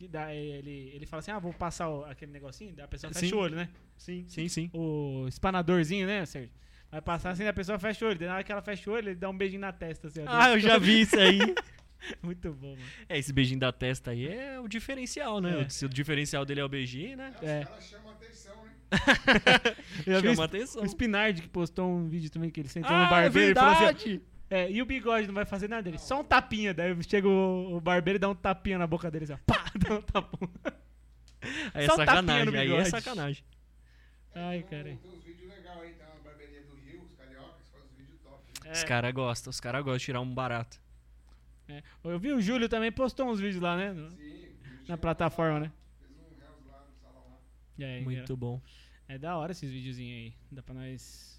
Que 0.04 0.08
daí 0.12 0.36
ele, 0.38 0.90
ele 0.94 1.06
fala 1.06 1.20
assim: 1.20 1.30
ah, 1.30 1.38
vou 1.38 1.52
passar 1.52 1.88
o- 1.88 2.04
aquele 2.04 2.30
negocinho. 2.32 2.74
A 2.82 2.86
pessoa 2.88 3.12
fecha 3.12 3.26
Sim. 3.26 3.34
o 3.34 3.38
olho, 3.38 3.56
né? 3.56 3.68
Sim, 3.96 4.24
sim, 4.28 4.48
sim. 4.48 4.70
O 4.72 5.26
espanadorzinho, 5.28 6.06
né, 6.06 6.24
Sérgio? 6.26 6.50
Vai 6.90 7.00
passar 7.00 7.30
assim, 7.30 7.46
a 7.46 7.52
pessoa 7.52 7.78
fecha 7.78 8.04
o 8.04 8.08
olho. 8.08 8.18
Daí 8.18 8.28
Na 8.28 8.34
hora 8.34 8.44
que 8.44 8.52
ela 8.52 8.62
fecha 8.62 8.88
o 8.90 8.94
olho, 8.94 9.08
ele 9.08 9.14
dá 9.16 9.28
um 9.30 9.36
beijinho 9.36 9.60
na 9.60 9.72
testa, 9.72 10.06
assim. 10.08 10.22
Ah, 10.26 10.50
eu 10.50 10.60
já 10.60 10.78
vi 10.78 11.00
isso 11.00 11.18
aí. 11.18 11.38
Muito 12.22 12.52
bom, 12.52 12.70
mano. 12.72 12.82
É, 13.08 13.18
esse 13.18 13.32
beijinho 13.32 13.58
da 13.58 13.72
testa 13.72 14.10
aí 14.10 14.28
é 14.28 14.60
o 14.60 14.68
diferencial, 14.68 15.40
né? 15.40 15.62
É. 15.62 15.68
Se 15.70 15.86
o 15.86 15.88
diferencial 15.88 16.44
dele 16.44 16.60
é 16.60 16.64
o 16.64 16.68
beijinho, 16.68 17.16
né? 17.16 17.32
É. 17.42 17.62
Ela 17.66 17.80
chama 17.80 18.10
atenção, 18.12 18.54
né? 18.64 18.70
Chama 20.22 20.44
atenção. 20.44 20.82
o 20.82 20.86
Spinard 20.86 21.40
que 21.42 21.48
postou 21.48 21.88
um 21.90 22.06
vídeo 22.08 22.30
também 22.30 22.50
que 22.50 22.60
ele 22.60 22.68
sentou 22.68 22.90
Ah, 22.92 23.04
no 23.04 23.10
barbeiro 23.10 23.52
e 23.52 23.54
falou 23.54 23.88
assim: 23.88 24.20
é, 24.54 24.70
e 24.70 24.80
o 24.82 24.86
bigode 24.86 25.26
não 25.26 25.34
vai 25.34 25.44
fazer 25.44 25.68
nada 25.68 25.82
dele, 25.82 25.98
só 25.98 26.20
um 26.20 26.24
tapinha. 26.24 26.72
Daí 26.74 26.96
chega 27.02 27.26
o, 27.28 27.76
o 27.76 27.80
barbeiro 27.80 28.16
e 28.16 28.20
dá 28.20 28.28
um 28.28 28.34
tapinha 28.34 28.78
na 28.78 28.86
boca 28.86 29.10
dele, 29.10 29.24
assim, 29.24 29.32
ó, 29.34 29.38
pá, 29.46 29.64
dá 29.76 29.94
um 29.96 30.02
tapão. 30.02 30.48
Aí 31.74 31.84
é 31.84 31.86
Só 31.86 31.94
um 31.94 31.96
sacanagem, 31.96 32.44
no 32.52 32.58
aí 32.58 32.72
é 32.72 32.84
sacanagem. 32.84 33.44
Ai, 34.34 34.58
um- 34.60 34.62
cara. 34.62 34.84
Tem 34.84 34.98
uns 35.04 35.22
vídeos 35.24 35.48
legais 35.50 35.78
aí, 35.80 35.92
tá? 35.94 36.06
Na 36.06 36.20
barbearia 36.30 36.62
do 36.62 36.74
Rio, 36.76 37.02
os 37.02 37.12
cariocas 37.14 37.68
fazem 37.70 37.86
uns 37.90 37.96
vídeos 37.98 38.20
top. 38.22 38.42
né? 38.64 38.72
Os 38.72 38.84
caras 38.84 39.12
gostam, 39.12 39.50
os 39.50 39.60
caras 39.60 39.82
gostam 39.84 39.98
de 39.98 40.04
tirar 40.04 40.20
um 40.20 40.34
barato. 40.34 40.80
É. 41.68 41.82
Eu 42.02 42.18
vi 42.18 42.32
o 42.32 42.40
Júlio 42.40 42.68
também 42.68 42.90
postou 42.92 43.28
uns 43.30 43.40
vídeos 43.40 43.62
lá, 43.62 43.76
né? 43.76 43.92
no- 43.92 44.10
Sim, 44.10 44.48
Na 44.88 44.96
plataforma, 44.98 45.54
lá, 45.54 45.60
né? 45.60 45.72
Fez 46.00 46.10
um 46.12 46.70
lá 46.70 46.86
no 46.86 46.94
salão 47.02 47.24
lá. 47.30 47.38
É, 47.84 48.00
Muito 48.00 48.36
bom. 48.36 48.60
É 49.08 49.18
da 49.18 49.36
hora 49.36 49.52
esses 49.52 49.70
videozinhos 49.70 50.16
aí. 50.18 50.34
Dá 50.50 50.62
pra 50.62 50.74
nós 50.74 51.33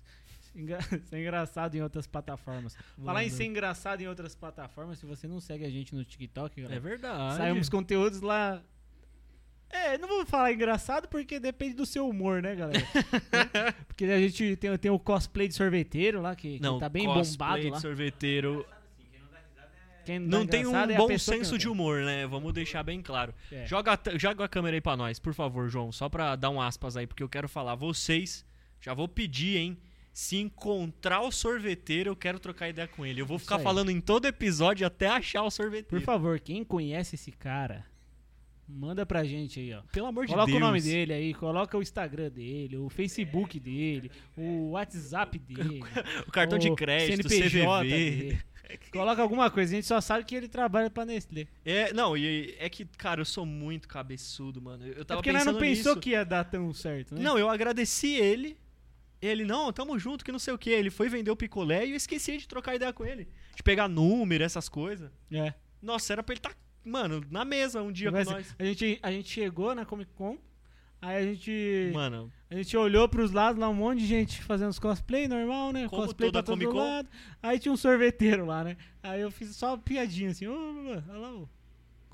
engra- 0.56 0.82
ser 1.10 1.20
engraçado 1.20 1.76
em 1.76 1.82
outras 1.82 2.08
plataformas. 2.08 2.76
Falar 3.04 3.24
em 3.24 3.28
Mano. 3.28 3.38
ser 3.38 3.46
engraçado 3.46 4.02
em 4.02 4.08
outras 4.08 4.36
plataformas, 4.36 5.00
se 5.00 5.06
você 5.06 5.28
não 5.28 5.40
segue 5.40 5.66
a 5.66 5.70
gente 5.70 5.94
no 5.94 6.04
TikTok, 6.04 6.60
É 6.60 6.64
galera, 6.64 6.80
verdade. 6.82 7.38
sai 7.38 7.52
uns 7.52 7.70
conteúdos 7.70 8.22
lá. 8.22 8.62
É, 9.70 9.98
não 9.98 10.08
vou 10.08 10.26
falar 10.26 10.54
engraçado 10.54 11.08
porque 11.08 11.40
depende 11.40 11.74
do 11.74 11.86
seu 11.86 12.08
humor, 12.08 12.42
né, 12.42 12.56
galera? 12.56 12.86
porque 13.88 14.06
a 14.06 14.20
gente 14.20 14.56
tem, 14.56 14.78
tem 14.78 14.92
o 14.92 15.00
cosplay 15.00 15.48
de 15.48 15.56
sorveteiro 15.56 16.22
lá, 16.22 16.36
que, 16.36 16.58
que 16.58 16.62
Não, 16.62 16.80
tá 16.80 16.88
bem 16.88 17.06
cosplay 17.06 17.38
bombado 17.50 17.62
de 17.62 17.70
lá. 17.72 17.80
sorveteiro. 17.80 18.66
Quem 20.06 20.22
dá 20.22 20.38
Não 20.38 20.46
tem 20.46 20.68
um 20.68 20.78
é 20.78 20.96
bom 20.96 21.18
senso 21.18 21.54
não 21.54 21.58
de 21.58 21.68
humor, 21.68 22.02
né? 22.04 22.28
Vamos 22.28 22.54
deixar 22.54 22.84
bem 22.84 23.02
claro. 23.02 23.34
É. 23.52 23.66
Joga, 23.66 24.00
joga 24.18 24.46
a 24.46 24.48
câmera 24.48 24.78
aí 24.78 24.82
pra 24.82 24.96
nós, 24.96 25.18
por 25.18 25.34
favor, 25.34 25.68
João. 25.68 25.92
Só 25.92 26.08
pra 26.08 26.36
dar 26.36 26.52
um 26.52 26.62
aspas 26.62 26.96
aí, 26.96 27.08
porque 27.08 27.24
eu 27.24 27.28
quero 27.30 27.50
falar. 27.50 27.74
Vocês, 27.74 28.46
já 28.80 28.94
vou 28.94 29.08
pedir, 29.08 29.58
hein? 29.58 29.78
Se 30.18 30.38
encontrar 30.38 31.20
o 31.24 31.30
sorveteiro, 31.32 32.10
eu 32.12 32.16
quero 32.16 32.40
trocar 32.40 32.70
ideia 32.70 32.88
com 32.88 33.06
ele. 33.06 33.20
Eu 33.20 33.26
vou 33.26 33.38
ficar 33.38 33.60
falando 33.60 33.90
em 33.92 34.00
todo 34.00 34.26
episódio 34.26 34.88
até 34.88 35.08
achar 35.10 35.42
o 35.42 35.48
Por 35.48 35.52
sorveteiro. 35.52 36.06
favor, 36.06 36.40
quem 36.40 36.64
conhece 36.64 37.16
esse 37.16 37.34
cara, 37.34 37.86
manda 38.66 39.06
pra 39.06 39.26
gente 39.26 39.60
aí, 39.60 39.74
ó. 39.74 39.82
Pelo 39.92 40.08
amor 40.08 40.26
de 40.26 40.32
Coloca 40.32 40.46
Deus. 40.50 40.58
o 40.58 40.66
nome 40.66 40.82
dele 40.82 41.12
aí, 41.12 41.34
coloca 41.34 41.78
o 41.78 41.82
Instagram 41.82 42.30
dele, 42.32 42.78
o 42.78 42.88
Facebook 42.90 43.60
dele, 43.60 44.10
o 44.38 44.70
WhatsApp 44.70 45.38
dele. 45.38 45.82
O 46.26 46.32
cartão 46.32 46.58
de 46.58 46.70
o 46.70 46.76
crédito, 46.78 47.28
CNPJ 47.28 47.84
CVV. 47.84 47.90
dele. 47.90 48.40
Coloca 48.94 49.22
alguma 49.22 49.52
coisa, 49.52 49.74
a 49.74 49.76
gente 49.76 49.86
só 49.86 50.00
sabe 50.00 50.24
que 50.24 50.34
ele 50.34 50.48
trabalha 50.48 50.90
pra 50.90 51.04
Nestlé. 51.04 51.46
É, 51.66 51.92
não, 51.92 52.16
e 52.16 52.56
é 52.58 52.70
que, 52.70 52.86
cara, 52.86 53.20
eu 53.20 53.26
sou 53.26 53.46
muito 53.46 53.86
cabeçudo, 53.86 54.62
mano. 54.62 54.86
Eu 54.88 55.02
É 55.02 55.04
tava 55.04 55.20
porque 55.22 55.34
nós 55.34 55.42
pensando 55.44 55.56
não 55.56 55.60
pensou 55.62 55.92
nisso. 55.92 56.00
que 56.00 56.12
ia 56.12 56.24
dar 56.24 56.46
tão 56.46 56.74
certo, 56.74 57.16
né? 57.16 57.22
Não, 57.22 57.38
eu 57.38 57.50
agradeci 57.50 58.16
ele. 58.16 58.58
Ele, 59.22 59.44
não, 59.44 59.72
tamo 59.72 59.98
junto, 59.98 60.24
que 60.24 60.32
não 60.32 60.40
sei 60.40 60.54
o 60.54 60.58
que. 60.58 60.70
Ele 60.70 60.90
foi 60.90 61.10
vender 61.10 61.32
o 61.32 61.36
picolé 61.36 61.86
e 61.86 61.92
eu 61.92 61.96
esqueci 61.96 62.38
de 62.38 62.48
trocar 62.48 62.76
ideia 62.76 62.94
com 62.94 63.06
ele. 63.06 63.28
De 63.56 63.64
pegar 63.64 63.88
número, 63.88 64.44
essas 64.44 64.70
coisas. 64.70 65.12
É. 65.32 65.54
Nossa, 65.82 66.14
era 66.14 66.24
pra 66.24 66.34
ele 66.34 66.40
estar, 66.40 66.56
mano, 66.84 67.24
na 67.30 67.46
mesa 67.46 67.82
um 67.82 67.92
dia 67.92 68.12
Mas 68.12 68.28
com 68.28 68.34
nós. 68.34 68.56
a, 68.58 68.64
gente, 68.64 69.00
a 69.02 69.12
gente 69.12 69.30
chegou 69.30 69.74
na 69.76 69.86
Comic 69.86 70.12
Con, 70.14 70.38
aí 71.02 71.18
a 71.18 71.22
gente, 71.24 71.92
Mano, 71.94 72.32
a 72.50 72.56
gente 72.56 72.76
olhou 72.76 73.08
pros 73.08 73.32
lados 73.32 73.60
lá, 73.60 73.70
um 73.70 73.74
monte 73.74 74.00
de 74.00 74.08
gente 74.08 74.42
fazendo 74.44 74.70
os 74.70 74.80
cosplay 74.80 75.28
normal, 75.28 75.72
né? 75.72 75.88
Como 75.88 76.04
cosplay 76.04 76.30
toda 76.32 76.44
pra 76.44 76.54
todo 76.54 76.60
Comic 76.60 76.72
Con. 76.72 76.78
lado. 76.78 77.10
Aí 77.42 77.60
tinha 77.60 77.72
um 77.72 77.78
sorveteiro 77.78 78.46
lá, 78.46 78.64
né? 78.64 78.78
Aí 79.02 79.22
eu 79.22 79.32
fiz 79.32 79.56
só 79.56 79.70
uma 79.72 79.78
piadinha 79.78 80.32
assim, 80.32 80.48
ô, 80.48 80.54
Lula, 80.56 81.04
olha 81.10 81.18
lá 81.20 81.46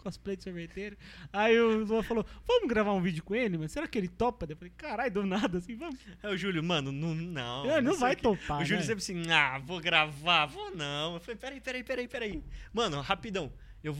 cosplay 0.02 0.36
de 0.36 0.44
sorveteiro. 0.44 0.98
Aí 1.32 1.60
o 1.60 1.86
Lula 1.86 2.04
falou, 2.04 2.26
vamos 2.48 2.68
gravar 2.68 2.94
um 2.94 3.02
vídeo 3.02 3.24
com 3.24 3.34
ele, 3.36 3.58
mas 3.58 3.72
será 3.72 3.88
que 3.88 3.98
ele 3.98 4.08
topa? 4.08 4.46
Eu 4.50 4.56
falei, 4.58 4.74
caralho, 4.76 5.12
do 5.14 5.26
nada 5.26 5.58
assim, 5.60 5.76
vamos. 5.76 6.00
é 6.22 6.28
o 6.30 6.36
Júlio, 6.38 6.64
mano, 6.64 6.92
não. 6.92 7.14
Não, 7.16 7.70
É, 7.70 7.82
não 7.82 7.92
sei 7.94 8.00
vai 8.02 8.14
o 8.14 8.16
quê. 8.16 8.22
topar, 8.24 8.62
O 8.62 8.66
Júlio 8.66 8.80
né? 8.82 8.86
sempre 8.86 9.04
assim, 9.04 9.32
ah, 9.32 9.60
vou 9.60 9.80
gravar, 9.80 10.46
vou 10.48 10.76
não. 10.76 11.14
Eu 11.16 11.20
falei, 11.20 11.36
peraí, 11.38 11.62
peraí, 11.62 11.84
peraí, 11.84 12.08
peraí. 12.08 12.44
Mano, 12.74 13.00
rapidão. 13.02 13.52
Eu, 13.84 13.96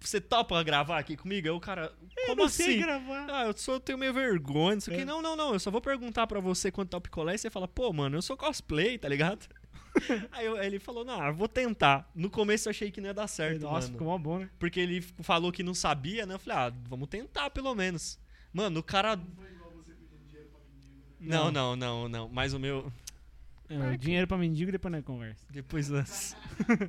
você 0.00 0.18
topa 0.18 0.62
gravar 0.62 0.98
aqui 0.98 1.14
comigo? 1.14 1.46
Aí 1.46 1.52
o 1.52 1.60
cara, 1.60 1.92
Eu 2.16 2.26
como 2.28 2.42
não 2.44 2.48
sei 2.48 2.68
assim? 2.68 2.80
gravar. 2.80 3.26
Ah, 3.30 3.44
eu 3.44 3.54
só 3.54 3.74
eu 3.74 3.80
tenho 3.80 3.98
meio 3.98 4.14
vergonha, 4.14 4.76
não 4.76 4.80
sei 4.80 4.94
o 4.94 4.96
É. 4.96 4.98
que. 5.00 5.04
Não, 5.04 5.20
não, 5.20 5.36
não. 5.36 5.52
Eu 5.52 5.58
só 5.60 5.70
vou 5.70 5.82
perguntar 5.82 6.26
pra 6.26 6.40
você 6.40 6.70
quanto 6.72 6.88
tá 6.88 6.96
o 6.96 7.00
picolé 7.02 7.34
e 7.34 7.38
você 7.38 7.50
fala, 7.50 7.68
pô, 7.68 7.92
mano, 7.92 8.16
eu 8.16 8.22
sou 8.22 8.34
cosplay, 8.34 8.96
tá 8.96 9.06
ligado? 9.10 9.46
Aí 10.32 10.46
eu- 10.46 10.62
ele 10.62 10.78
falou, 10.78 11.04
não, 11.04 11.24
eu 11.26 11.34
vou 11.34 11.48
tentar. 11.48 12.10
No 12.14 12.28
começo 12.30 12.68
eu 12.68 12.70
achei 12.70 12.90
que 12.90 13.00
não 13.00 13.08
ia 13.08 13.14
dar 13.14 13.26
certo, 13.26 13.62
Nossa, 13.62 13.86
mano. 13.88 13.92
ficou 13.92 14.06
mó 14.06 14.18
bom, 14.18 14.38
né? 14.40 14.50
Porque 14.58 14.78
ele 14.80 15.00
falou 15.00 15.50
que 15.52 15.62
não 15.62 15.74
sabia, 15.74 16.26
né? 16.26 16.34
Eu 16.34 16.38
falei, 16.38 16.58
ah, 16.58 16.72
vamos 16.88 17.08
tentar 17.08 17.50
pelo 17.50 17.74
menos. 17.74 18.18
Mano, 18.52 18.80
o 18.80 18.82
cara. 18.82 19.18
Não, 21.20 21.50
não, 21.50 21.74
não, 21.76 22.08
não. 22.08 22.28
Mas 22.28 22.52
o 22.52 22.58
meu. 22.58 22.92
É, 23.68 23.94
o 23.94 23.98
dinheiro 23.98 24.26
pra 24.28 24.36
mendigo 24.38 24.70
depois 24.70 24.92
nós 24.92 25.04
conversa. 25.04 25.44
Depois 25.50 25.88
das. 25.88 26.36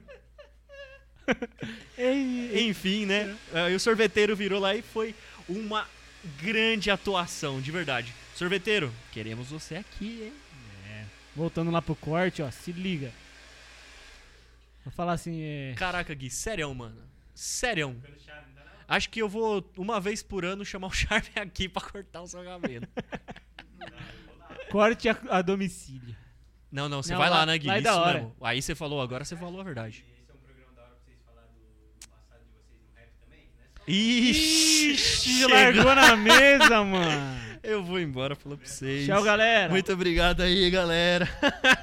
Enfim, 2.53 3.05
né? 3.05 3.35
Aí 3.53 3.75
o 3.75 3.79
sorveteiro 3.79 4.35
virou 4.35 4.59
lá 4.59 4.75
e 4.75 4.81
foi 4.81 5.15
uma 5.49 5.87
grande 6.41 6.89
atuação, 6.91 7.59
de 7.61 7.71
verdade. 7.71 8.13
Sorveteiro, 8.35 8.93
queremos 9.11 9.49
você 9.49 9.75
aqui, 9.75 10.23
hein? 10.23 10.33
Voltando 11.37 11.69
lá 11.69 11.81
pro 11.81 11.95
corte, 11.95 12.41
ó, 12.41 12.49
se 12.49 12.71
liga. 12.71 13.11
Vou 14.83 14.91
falar 14.91 15.13
assim, 15.13 15.39
é. 15.41 15.73
Caraca, 15.77 16.11
Gui, 16.13 16.29
sério, 16.31 16.73
mano. 16.73 16.97
Sério. 17.35 17.95
Acho 18.87 19.09
que 19.09 19.21
eu 19.21 19.29
vou, 19.29 19.63
uma 19.77 19.99
vez 19.99 20.23
por 20.23 20.43
ano, 20.43 20.65
chamar 20.65 20.87
o 20.87 20.91
Charme 20.91 21.27
aqui 21.35 21.69
pra 21.69 21.81
cortar 21.81 22.21
o 22.23 22.27
seu 22.27 22.43
cabelo. 22.43 22.87
Corte 24.71 25.07
a, 25.09 25.17
a 25.29 25.41
domicílio. 25.41 26.15
Não, 26.71 26.89
não, 26.89 27.03
você 27.03 27.15
vai 27.15 27.29
lá, 27.29 27.37
lá- 27.39 27.45
né, 27.45 27.57
Gui? 27.57 27.67
lá 27.67 27.75
é 27.75 27.77
Isso 27.77 27.83
da 27.83 28.01
hora. 28.01 28.13
mesmo. 28.19 28.35
Aí 28.41 28.61
você 28.61 28.73
falou, 28.75 28.99
agora 29.01 29.23
você 29.23 29.35
falou 29.35 29.61
a 29.61 29.63
verdade. 29.63 30.03
Esse 30.19 30.31
é 30.31 30.33
um 30.33 30.37
programa 30.39 30.73
da 30.73 30.81
hora 30.81 30.91
pra 30.95 30.99
vocês 31.05 31.17
falar 31.25 31.41
do, 31.43 31.59
do 31.99 32.09
passado 32.09 32.41
de 32.43 32.51
vocês 32.51 32.81
no 32.81 32.95
rap 32.95 33.09
também, 33.21 33.41
né? 33.57 33.63
Só 33.77 33.83
Ixi, 33.87 34.91
Ixi, 34.91 35.39
chegou. 35.39 35.49
largou 35.55 35.95
na 35.95 36.15
mesa, 36.17 36.83
mano. 36.83 37.46
Eu 37.67 37.83
vou 37.83 37.99
embora, 37.99 38.33
falou 38.33 38.57
pra 38.57 38.65
vocês. 38.65 39.05
Tchau, 39.05 39.21
galera. 39.21 39.69
Muito 39.69 39.91
obrigado 39.91 40.39
aí, 40.39 40.69
galera. 40.69 41.27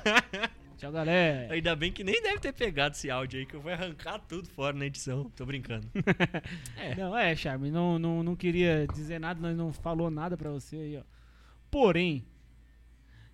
Tchau, 0.78 0.90
galera. 0.90 1.52
Ainda 1.52 1.76
bem 1.76 1.92
que 1.92 2.02
nem 2.02 2.22
deve 2.22 2.38
ter 2.38 2.54
pegado 2.54 2.94
esse 2.94 3.10
áudio 3.10 3.38
aí, 3.38 3.44
que 3.44 3.52
eu 3.52 3.60
vou 3.60 3.70
arrancar 3.70 4.18
tudo 4.20 4.48
fora 4.48 4.74
na 4.74 4.86
edição. 4.86 5.30
Tô 5.36 5.44
brincando. 5.44 5.86
É. 6.78 6.94
Não, 6.94 7.14
é, 7.14 7.36
Charme, 7.36 7.70
não, 7.70 7.98
não, 7.98 8.22
não 8.22 8.34
queria 8.34 8.86
dizer 8.94 9.20
nada, 9.20 9.38
nós 9.38 9.54
não 9.54 9.74
falou 9.74 10.10
nada 10.10 10.38
pra 10.38 10.50
você 10.50 10.74
aí, 10.74 10.96
ó. 10.96 11.02
Porém, 11.70 12.24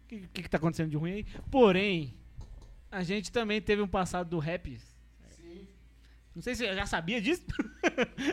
o 0.02 0.08
que, 0.08 0.20
que, 0.32 0.42
que 0.42 0.50
tá 0.50 0.56
acontecendo 0.56 0.90
de 0.90 0.96
ruim 0.96 1.12
aí? 1.12 1.26
Porém, 1.52 2.12
a 2.90 3.04
gente 3.04 3.30
também 3.30 3.60
teve 3.60 3.80
um 3.80 3.88
passado 3.88 4.28
do 4.28 4.40
rap. 4.40 4.76
Sim. 5.28 5.68
Não 6.34 6.42
sei 6.42 6.56
se 6.56 6.64
eu 6.64 6.74
já 6.74 6.84
sabia 6.84 7.20
disso. 7.20 7.44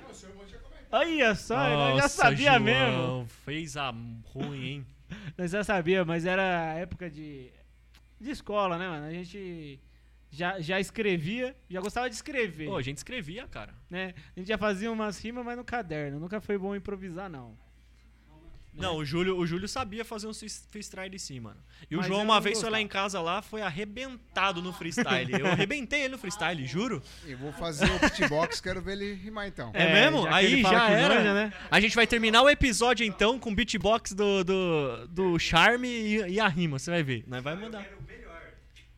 Não, 0.02 0.10
o 0.10 0.16
senhor. 0.16 0.57
Olha 0.92 1.36
só, 1.36 1.92
eu 1.92 1.98
já 1.98 2.08
sabia 2.08 2.52
João, 2.54 2.60
mesmo. 2.62 3.28
Fez 3.46 3.76
a 3.78 3.94
ruim, 4.26 4.66
hein? 4.66 4.86
Nós 5.38 5.52
já 5.52 5.64
sabia, 5.64 6.04
mas 6.06 6.26
era 6.26 6.74
época 6.76 7.10
de, 7.10 7.50
de 8.20 8.32
escola, 8.32 8.78
né, 8.78 8.88
mano? 8.88 9.06
A 9.06 9.12
gente 9.12 9.80
já, 10.30 10.60
já 10.60 10.80
escrevia, 10.80 11.56
já 11.70 11.80
gostava 11.82 12.10
de 12.10 12.16
escrever, 12.16 12.66
Pô, 12.68 12.78
a 12.78 12.82
gente 12.82 12.98
escrevia, 12.98 13.48
cara. 13.48 13.74
né? 13.90 14.14
A 14.36 14.40
gente 14.40 14.48
já 14.48 14.58
fazia 14.58 14.92
umas 14.92 15.22
rimas, 15.24 15.46
mas 15.46 15.58
no 15.58 15.64
caderno. 15.64 16.20
Nunca 16.20 16.40
foi 16.42 16.58
bom 16.58 16.76
improvisar, 16.76 17.30
não. 17.30 17.58
Não, 18.78 18.96
o 18.98 19.04
Júlio, 19.06 19.36
o 19.38 19.46
Júlio 19.48 19.68
sabia 19.68 20.06
fazer 20.06 20.28
um 20.28 20.34
frees- 20.34 20.68
freestyle 20.72 21.18
sim, 21.18 21.40
mano. 21.40 21.58
E 21.90 21.96
o 21.96 22.00
Mas 22.00 22.08
João, 22.08 22.22
uma 22.24 22.40
vez 22.40 22.62
foi 22.62 22.70
lá 22.70 22.80
em 22.80 22.88
casa 22.88 23.20
lá, 23.20 23.42
foi 23.42 23.62
arrebentado 23.62 24.62
no 24.62 24.72
freestyle. 24.72 25.32
Eu 25.34 25.48
arrebentei 25.48 26.02
ele 26.02 26.10
no 26.10 26.18
freestyle, 26.18 26.66
juro. 26.66 27.02
Eu 27.26 27.38
vou 27.38 27.52
fazer 27.54 27.86
o 27.92 28.00
pitbox, 28.00 28.62
quero 28.62 28.82
ver 28.82 28.94
ele 28.94 29.14
rimar 29.14 29.48
então. 29.48 29.72
É, 29.74 29.84
É, 29.84 29.94
mesmo? 30.12 30.24
já 30.24 30.36
Aí 30.36 30.62
já 30.62 30.90
era. 30.90 31.16
manja, 31.16 31.34
né? 31.34 31.54
A 31.72 31.80
gente 31.80 31.96
vai 31.96 32.06
terminar 32.06 32.44
o 32.44 32.50
episódio 32.50 33.06
então 33.06 33.40
com 33.40 33.50
o 33.52 33.56
beatbox 33.56 34.14
do, 34.14 34.44
do, 34.44 35.08
do 35.08 35.40
Charme 35.40 35.88
e, 35.88 36.34
e 36.34 36.40
a 36.40 36.48
rima, 36.48 36.78
você 36.78 36.92
vai 36.92 37.02
ver. 37.04 37.24
Nós 37.28 37.44
vai 37.44 37.56
mandar. 37.56 37.84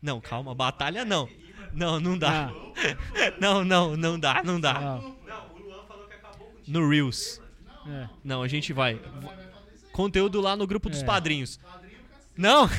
Não, 0.02 0.20
calma, 0.20 0.54
batalha 0.54 1.04
não. 1.04 1.28
Não, 1.72 2.00
não 2.00 2.18
dá. 2.18 2.50
Não, 3.38 3.62
não, 3.64 3.96
não 3.96 4.18
dá, 4.18 4.42
não 4.42 4.58
dá. 4.60 4.72
Ah, 4.72 5.00
Não, 5.00 5.54
o 5.54 5.58
Luan 5.60 5.84
falou 5.86 6.06
que 6.08 6.14
acabou 6.14 6.46
contigo. 6.48 6.78
No 6.78 6.88
Reels. 6.88 7.40
é. 7.86 8.08
Não, 8.24 8.42
a 8.42 8.48
gente 8.48 8.72
vai. 8.72 8.98
Conteúdo 9.92 10.40
lá 10.40 10.56
no 10.56 10.66
grupo 10.66 10.88
dos 10.88 11.02
É. 11.02 11.04
padrinhos. 11.04 11.58
Não! 12.36 12.68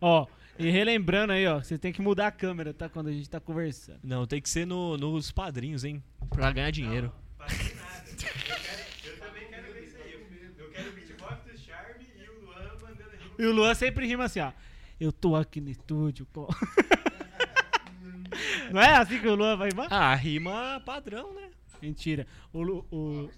Ó, 0.00 0.26
e 0.58 0.70
relembrando 0.70 1.32
aí, 1.32 1.46
ó, 1.46 1.62
você 1.62 1.78
tem 1.78 1.92
que 1.92 2.02
mudar 2.02 2.26
a 2.26 2.30
câmera, 2.32 2.74
tá? 2.74 2.88
Quando 2.88 3.08
a 3.08 3.12
gente 3.12 3.28
tá 3.28 3.40
conversando. 3.40 3.98
Não, 4.02 4.26
tem 4.26 4.40
que 4.40 4.48
ser 4.50 4.66
no, 4.66 4.96
nos 4.98 5.32
padrinhos, 5.32 5.82
hein? 5.84 6.02
Pra 6.30 6.50
ganhar 6.52 6.70
dinheiro. 6.70 7.12
Fazer 7.38 7.74
nada. 7.74 8.04
Eu, 8.10 8.16
quero- 8.16 8.34
eu 9.04 9.18
também 9.18 9.48
quero 9.48 9.72
ver 9.72 9.84
isso 9.86 9.96
aí. 9.96 10.12
Eu, 10.12 10.20
eu 10.64 10.70
quero 10.70 10.90
o 10.90 10.92
beatbox 10.92 11.44
do 11.50 11.58
Charme 11.58 12.04
e 12.18 12.28
o 12.28 12.44
Luan 12.44 12.70
mandando 12.82 13.10
rima. 13.16 13.34
E 13.38 13.46
o 13.46 13.52
Luan 13.52 13.74
sempre 13.74 14.06
rima 14.06 14.24
assim, 14.24 14.40
ó. 14.40 14.52
Eu 15.00 15.10
tô 15.10 15.34
aqui 15.36 15.60
no 15.60 15.70
estúdio. 15.70 16.26
com-" 16.32 16.48
Não 18.72 18.80
é 18.80 18.96
assim 18.96 19.20
que 19.20 19.28
o 19.28 19.34
Luan 19.34 19.56
vai 19.56 19.70
rimar? 19.70 19.88
Ah, 19.90 20.14
rima 20.14 20.82
padrão, 20.84 21.32
né? 21.34 21.48
Mentira. 21.80 22.26
O, 22.52 22.62
Lu- 22.62 22.86
o? 22.90 23.30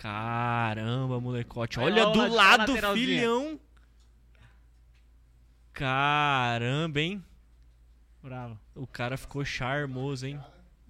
Caramba, 0.00 1.20
molecote. 1.20 1.78
Olha 1.78 2.06
Olha 2.06 2.06
lá, 2.06 2.12
do 2.26 2.34
lado, 2.74 2.94
filhão. 2.94 3.60
Caramba, 5.74 7.00
hein? 7.00 7.24
Bravo. 8.22 8.58
O 8.74 8.86
cara 8.86 9.18
ficou 9.18 9.44
charmoso, 9.44 10.26
hein? 10.26 10.40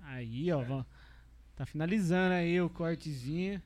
Aí, 0.02 0.52
ó. 0.52 0.62
vamos- 0.62 0.86
Tá 1.56 1.66
finalizando 1.66 2.34
aí 2.34 2.60
o 2.60 2.70
cortezinho. 2.70 3.60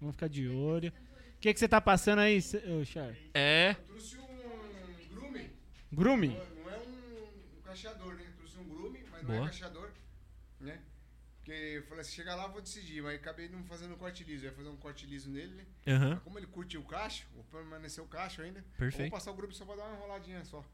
Vamos 0.00 0.14
ficar 0.14 0.28
de 0.28 0.48
olho. 0.48 0.90
O 1.36 1.40
que 1.40 1.52
que 1.52 1.58
você 1.58 1.68
tá 1.68 1.80
passando 1.80 2.20
aí, 2.20 2.38
ô, 2.80 2.84
Char? 2.84 3.14
É. 3.34 3.74
Trouxe 3.86 4.16
um 4.16 4.26
grooming. 5.12 5.50
Grooming? 5.92 6.36
Não 6.64 6.70
é 6.70 6.78
um, 6.78 7.58
um 7.58 7.62
cacheador, 7.62 8.14
né? 8.14 8.24
Trouxe 8.38 8.58
um 8.58 8.64
grooming, 8.64 9.02
mas 9.10 9.22
não 9.22 9.28
Boa. 9.34 9.42
é 9.42 9.46
cacheador, 9.50 9.90
né? 10.60 10.78
Porque 11.44 11.52
eu 11.76 11.82
falei 11.82 12.00
assim, 12.00 12.12
chega 12.12 12.34
lá, 12.34 12.44
eu 12.44 12.52
vou 12.52 12.62
decidir. 12.62 13.02
Mas 13.02 13.16
acabei 13.16 13.48
não 13.50 13.62
fazendo 13.64 13.92
um 13.94 13.98
corte 13.98 14.24
liso. 14.24 14.46
Eu 14.46 14.50
ia 14.50 14.56
fazer 14.56 14.68
um 14.70 14.76
corte 14.78 15.04
liso 15.04 15.28
nele, 15.30 15.52
né? 15.54 15.66
Aham. 15.86 16.14
Mas 16.14 16.22
como 16.22 16.38
ele 16.38 16.46
curtiu 16.46 16.80
o 16.80 16.84
cacho, 16.84 17.26
vou 17.34 17.44
permanecer 17.44 18.02
o 18.02 18.06
cacho 18.08 18.40
ainda. 18.40 18.64
Perfeito. 18.78 19.10
Vou 19.10 19.18
passar 19.18 19.30
o 19.30 19.34
grooming 19.34 19.52
só 19.54 19.66
pra 19.66 19.76
dar 19.76 19.84
uma 19.84 19.96
enroladinha 19.96 20.42
só. 20.46 20.64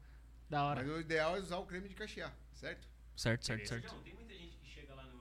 Da 0.49 0.63
hora. 0.63 0.81
Mas 0.83 0.91
o 0.91 0.99
ideal 1.01 1.35
é 1.35 1.39
usar 1.41 1.57
o 1.57 1.65
creme 1.65 1.89
de 1.89 1.95
cachear, 1.95 2.33
certo? 2.53 2.87
Certo, 3.17 3.45
certo, 3.45 3.67
certo. 3.67 3.93
Não, 3.93 4.01
tem 4.01 4.13
muita 4.13 4.33
gente 4.33 4.57
que 4.57 4.65
chega 4.69 4.95
lá 4.95 5.03
no, 5.03 5.17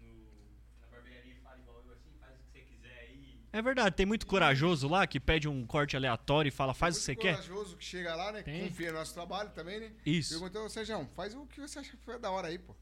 no- 0.00 0.50
na 0.80 0.86
barbearia 0.90 1.32
e 1.34 1.36
fala 1.36 1.58
igual 1.58 1.82
eu 1.86 1.92
assim, 1.92 2.10
faz 2.18 2.34
o 2.34 2.42
que 2.44 2.50
você 2.52 2.60
quiser 2.60 2.98
aí. 3.00 3.38
É 3.52 3.60
verdade, 3.62 3.94
tem 3.94 4.06
muito 4.06 4.26
corajoso 4.26 4.88
lá 4.88 5.06
que 5.06 5.20
pede 5.20 5.46
um 5.46 5.66
corte 5.66 5.94
aleatório 5.94 6.48
e 6.48 6.52
fala, 6.52 6.72
faz 6.72 6.96
o 6.96 6.98
que 7.00 7.04
você 7.04 7.16
quer. 7.16 7.32
corajoso 7.36 7.76
que 7.76 7.84
chega 7.84 8.14
lá, 8.14 8.32
né? 8.32 8.42
Tem. 8.42 8.66
Confia 8.68 8.92
no 8.92 8.98
nosso 8.98 9.12
trabalho 9.12 9.50
também, 9.50 9.78
né? 9.80 9.92
Isso. 10.06 10.30
Perguntou, 10.38 10.68
Sérgio, 10.70 11.06
faz 11.14 11.34
o 11.34 11.46
que 11.46 11.60
você 11.60 11.78
acha 11.78 11.90
que 11.90 12.02
foi 12.02 12.18
da 12.18 12.30
hora 12.30 12.48
aí, 12.48 12.58
pô. 12.58 12.74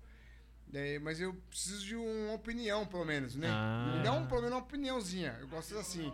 É, 0.72 0.98
mas 1.00 1.20
eu 1.20 1.34
preciso 1.48 1.84
de 1.84 1.96
uma 1.96 2.34
opinião, 2.34 2.86
pelo 2.86 3.04
menos, 3.04 3.34
né? 3.34 3.48
Ah. 3.50 3.94
Me 3.96 4.02
dá 4.04 4.12
um, 4.12 4.26
pelo 4.26 4.42
menos 4.42 4.56
uma 4.56 4.62
opiniãozinha. 4.62 5.36
Eu 5.40 5.48
gosto 5.48 5.76
assim. 5.78 6.12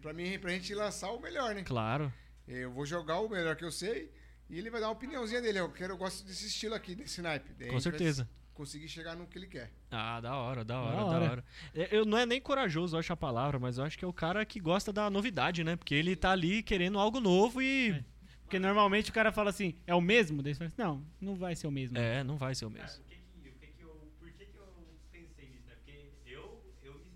Pra 0.00 0.12
mim, 0.12 0.38
pra 0.38 0.50
gente 0.50 0.74
lançar 0.74 1.10
o 1.10 1.20
melhor, 1.20 1.54
né? 1.54 1.62
Claro. 1.62 2.12
Eu 2.48 2.70
vou 2.72 2.86
jogar 2.86 3.20
o 3.20 3.28
melhor 3.28 3.54
que 3.56 3.64
eu 3.64 3.70
sei 3.70 4.10
e 4.48 4.58
ele 4.58 4.70
vai 4.70 4.80
dar 4.80 4.86
uma 4.88 4.94
opiniãozinha 4.94 5.40
dele. 5.42 5.58
Eu 5.60 5.70
quero, 5.70 5.92
eu 5.92 5.98
gosto 5.98 6.24
desse 6.26 6.46
estilo 6.46 6.74
aqui, 6.74 6.94
desse 6.94 7.20
naipe. 7.20 7.52
Daí 7.58 7.68
Com 7.68 7.78
certeza. 7.78 8.28
Conseguir 8.54 8.88
chegar 8.88 9.14
no 9.14 9.26
que 9.26 9.38
ele 9.38 9.46
quer. 9.46 9.70
Ah, 9.90 10.20
da 10.20 10.34
hora, 10.36 10.64
da 10.64 10.80
hora, 10.80 10.96
Da 10.96 11.02
da 11.02 11.06
hora. 11.06 11.30
hora. 11.30 11.44
É, 11.74 11.88
Eu 11.96 12.04
não 12.04 12.18
é 12.18 12.26
nem 12.26 12.40
corajoso, 12.40 12.96
eu 12.96 13.00
acho 13.00 13.12
a 13.12 13.16
palavra, 13.16 13.58
mas 13.58 13.78
eu 13.78 13.84
acho 13.84 13.98
que 13.98 14.04
é 14.04 14.08
o 14.08 14.12
cara 14.12 14.44
que 14.44 14.58
gosta 14.60 14.92
da 14.92 15.08
novidade, 15.10 15.62
né? 15.64 15.76
Porque 15.76 15.94
ele 15.94 16.16
tá 16.16 16.32
ali 16.32 16.62
querendo 16.62 16.98
algo 16.98 17.20
novo 17.20 17.60
e. 17.62 18.02
Porque 18.42 18.58
normalmente 18.58 19.10
o 19.10 19.14
cara 19.14 19.30
fala 19.30 19.50
assim, 19.50 19.74
é 19.86 19.94
o 19.94 20.00
mesmo? 20.00 20.42
Daí 20.42 20.54
você 20.54 20.58
fala 20.58 20.68
assim, 20.68 20.82
não, 20.82 21.06
não 21.20 21.36
vai 21.36 21.54
ser 21.54 21.68
o 21.68 21.70
mesmo. 21.70 21.96
É, 21.96 22.24
não 22.24 22.36
vai 22.36 22.54
ser 22.54 22.66
o 22.66 22.70
mesmo. 22.70 23.00
o 23.02 23.04
que 23.04 23.14
que, 23.16 23.48
o 23.48 23.52
que 23.52 23.66
que 23.68 23.82
eu, 23.82 24.12
por 24.18 24.28
que 24.32 24.44
que 24.44 24.56
eu 24.58 24.66
pensei 25.12 25.48
nisso, 25.48 25.68
né? 25.68 25.74
Porque 25.76 25.92
eu, 26.26 26.60
eu, 26.82 26.94
me, 26.94 27.12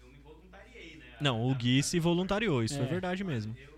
eu 0.00 0.08
me 0.08 0.18
voluntariei, 0.20 0.96
né? 0.96 1.11
Não, 1.22 1.48
o 1.48 1.54
Gui 1.54 1.82
se 1.82 1.98
voluntariou, 2.00 2.62
isso 2.64 2.78
é, 2.80 2.84
É. 2.84 2.86
verdade 2.86 3.22
mesmo. 3.24 3.54
Eu, 3.58 3.70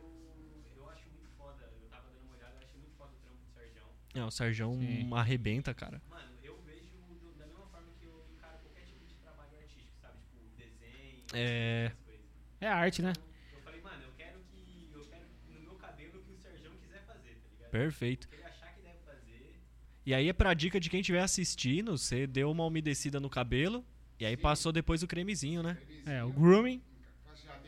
eu 0.77 0.89
acho 0.91 1.05
muito 1.11 1.29
foda, 1.37 1.63
eu 1.83 1.89
tava 1.89 2.09
dando 2.11 2.25
uma 2.27 2.37
olhada, 2.37 2.55
eu 2.57 2.67
achei 2.67 2.79
muito 2.81 2.97
foda 2.97 3.13
o 3.13 3.21
trampo 3.23 3.39
do 3.45 3.53
Sergião. 3.53 3.87
É, 4.15 4.25
o 4.25 4.31
Sérgio 4.31 4.73
Sim. 4.75 5.11
arrebenta, 5.15 5.75
cara. 5.75 6.01
Mano, 6.09 6.29
eu 6.43 6.59
vejo 6.65 6.97
do- 7.21 7.35
da 7.39 7.47
mesma 7.47 7.67
forma 7.67 7.89
que 8.01 8.07
eu 8.07 8.25
encaro 8.35 8.59
qualquer 8.63 8.85
tipo 8.87 9.05
de 9.07 9.15
trabalho 9.17 9.51
artístico, 9.61 9.93
sabe? 10.01 10.19
Tipo, 10.21 10.39
desenho, 10.57 11.25
É. 11.35 11.87
essas 11.87 12.01
coisas. 12.05 12.25
É 12.61 12.69
arte, 12.69 13.03
né? 13.03 13.13
Eu 13.53 13.61
falei, 13.63 13.81
mano, 13.83 14.03
eu 14.05 14.13
quero 14.17 14.39
que. 14.51 14.89
Eu 14.95 15.01
quero 15.05 15.25
no 15.53 15.61
meu 15.61 15.75
cabelo 15.75 16.19
o 16.19 16.23
que 16.23 16.33
o 16.33 16.37
Sergião 16.39 16.73
quiser 16.77 17.03
fazer, 17.05 17.35
tá 17.35 17.49
ligado? 17.53 17.71
Perfeito. 17.71 18.25
O 18.25 18.29
que 18.29 18.37
ele 18.37 18.45
achar 18.45 18.73
que 18.75 18.81
deve 18.81 18.99
fazer. 19.05 19.61
E 20.07 20.15
aí 20.15 20.29
é 20.29 20.33
pra 20.33 20.55
dica 20.55 20.81
de 20.81 20.89
quem 20.89 21.01
estiver 21.01 21.21
assistindo, 21.21 21.99
você 21.99 22.27
deu 22.27 22.51
uma 22.51 22.65
umedecida 22.65 23.21
no 23.21 23.29
cabelo 23.29 23.85
e 24.19 24.25
aí 24.25 24.37
passou 24.37 24.73
depois 24.73 25.03
o 25.03 25.07
cremezinho, 25.07 25.63
né? 25.63 25.77
É, 26.07 26.23
o 26.25 26.33
grooming. 26.33 26.81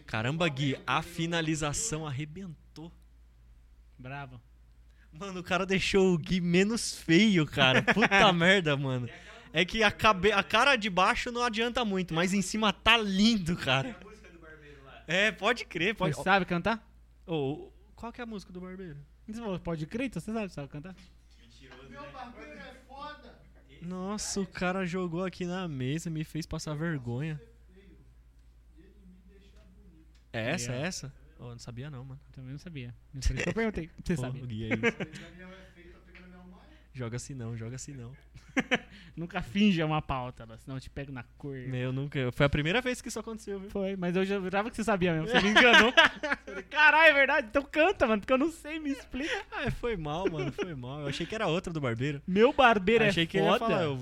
Caramba, 0.06 0.48
Gui, 0.48 0.78
a 0.86 1.02
finalização 1.02 2.06
arrebentou. 2.06 2.92
Bravo. 3.98 4.40
Mano, 5.12 5.40
o 5.40 5.42
cara 5.42 5.64
deixou 5.64 6.14
o 6.14 6.18
Gui 6.18 6.40
menos 6.40 6.94
feio, 6.94 7.46
cara. 7.46 7.82
Puta 7.94 8.32
merda, 8.32 8.76
mano. 8.76 9.08
É 9.52 9.64
que 9.64 9.82
a, 9.82 9.90
cabe... 9.90 10.32
a 10.32 10.42
cara 10.42 10.76
de 10.76 10.90
baixo 10.90 11.32
não 11.32 11.42
adianta 11.42 11.84
muito, 11.84 12.14
mas 12.14 12.34
em 12.34 12.42
cima 12.42 12.72
tá 12.72 12.96
lindo, 12.96 13.56
cara. 13.56 13.96
A 14.00 14.04
música 14.04 14.30
do 14.30 14.38
barbeiro 14.38 14.84
lá. 14.84 15.04
É, 15.06 15.32
pode 15.32 15.64
crer, 15.64 15.94
pode. 15.94 16.14
Você 16.14 16.22
sabe 16.22 16.44
cantar? 16.44 16.86
Ô, 17.26 17.70
qual 17.94 18.12
que 18.12 18.20
é 18.20 18.24
a 18.24 18.26
música 18.26 18.52
do 18.52 18.60
barbeiro? 18.60 18.98
Você 19.26 19.40
falou, 19.40 19.58
Pode 19.58 19.86
crer, 19.86 20.06
então 20.06 20.20
você 20.20 20.32
sabe, 20.32 20.52
sabe 20.52 20.68
cantar? 20.68 20.94
Mentiroso, 21.40 21.88
né? 21.88 21.98
Nossa, 23.82 24.40
o 24.40 24.46
cara 24.46 24.84
jogou 24.86 25.24
aqui 25.24 25.44
na 25.44 25.66
mesa, 25.66 26.10
me 26.10 26.22
fez 26.22 26.46
passar 26.46 26.74
vergonha. 26.74 27.40
É 30.36 30.50
essa, 30.50 30.72
é 30.72 30.82
essa? 30.82 31.12
Oh, 31.38 31.50
não 31.50 31.58
sabia 31.58 31.90
não, 31.90 32.04
mano. 32.04 32.20
Também 32.32 32.52
não 32.52 32.58
sabia. 32.58 32.94
Por 33.12 33.18
isso 33.18 33.34
que 33.34 33.48
eu 33.48 33.54
perguntei. 33.54 33.90
Você 34.04 34.16
sabe. 34.16 34.42
o 34.42 34.46
Gui 34.46 34.64
é 34.64 34.74
isso. 34.74 34.96
Joga 36.92 37.16
assim 37.16 37.34
não, 37.34 37.56
joga 37.56 37.76
assim 37.76 37.92
não. 37.92 38.10
Nunca 39.14 39.42
finja 39.42 39.84
uma 39.84 40.00
pauta, 40.00 40.46
senão 40.58 40.78
eu 40.78 40.80
te 40.80 40.88
pego 40.88 41.12
na 41.12 41.22
cor. 41.36 41.56
Meu, 41.56 41.92
nunca. 41.92 42.32
Foi 42.32 42.46
a 42.46 42.48
primeira 42.48 42.80
vez 42.80 43.02
que 43.02 43.08
isso 43.08 43.18
aconteceu, 43.20 43.60
viu? 43.60 43.70
Foi, 43.70 43.96
mas 43.96 44.16
eu 44.16 44.24
já 44.24 44.40
jurava 44.40 44.70
que 44.70 44.76
você 44.76 44.84
sabia 44.84 45.12
mesmo. 45.12 45.28
Você 45.28 45.40
me 45.44 45.50
enganou. 45.50 45.92
Caralho, 46.70 47.10
é 47.10 47.12
verdade? 47.12 47.48
Então 47.48 47.62
canta, 47.62 48.06
mano, 48.06 48.20
porque 48.20 48.32
eu 48.32 48.38
não 48.38 48.50
sei, 48.50 48.78
me 48.78 48.90
explica. 48.90 49.44
Ah, 49.52 49.70
foi 49.70 49.96
mal, 49.96 50.30
mano, 50.30 50.50
foi 50.52 50.74
mal. 50.74 51.00
Eu 51.00 51.08
achei 51.08 51.26
que 51.26 51.34
era 51.34 51.46
outra 51.46 51.70
do 51.70 51.80
barbeiro. 51.80 52.22
Meu 52.26 52.52
barbeiro 52.52 53.04
achei 53.04 53.24
é 53.24 53.26
que 53.26 53.36
ele 53.36 53.44
ia 53.46 53.52
foda. 53.52 53.66
falar, 53.66 53.84
eu 53.84 53.96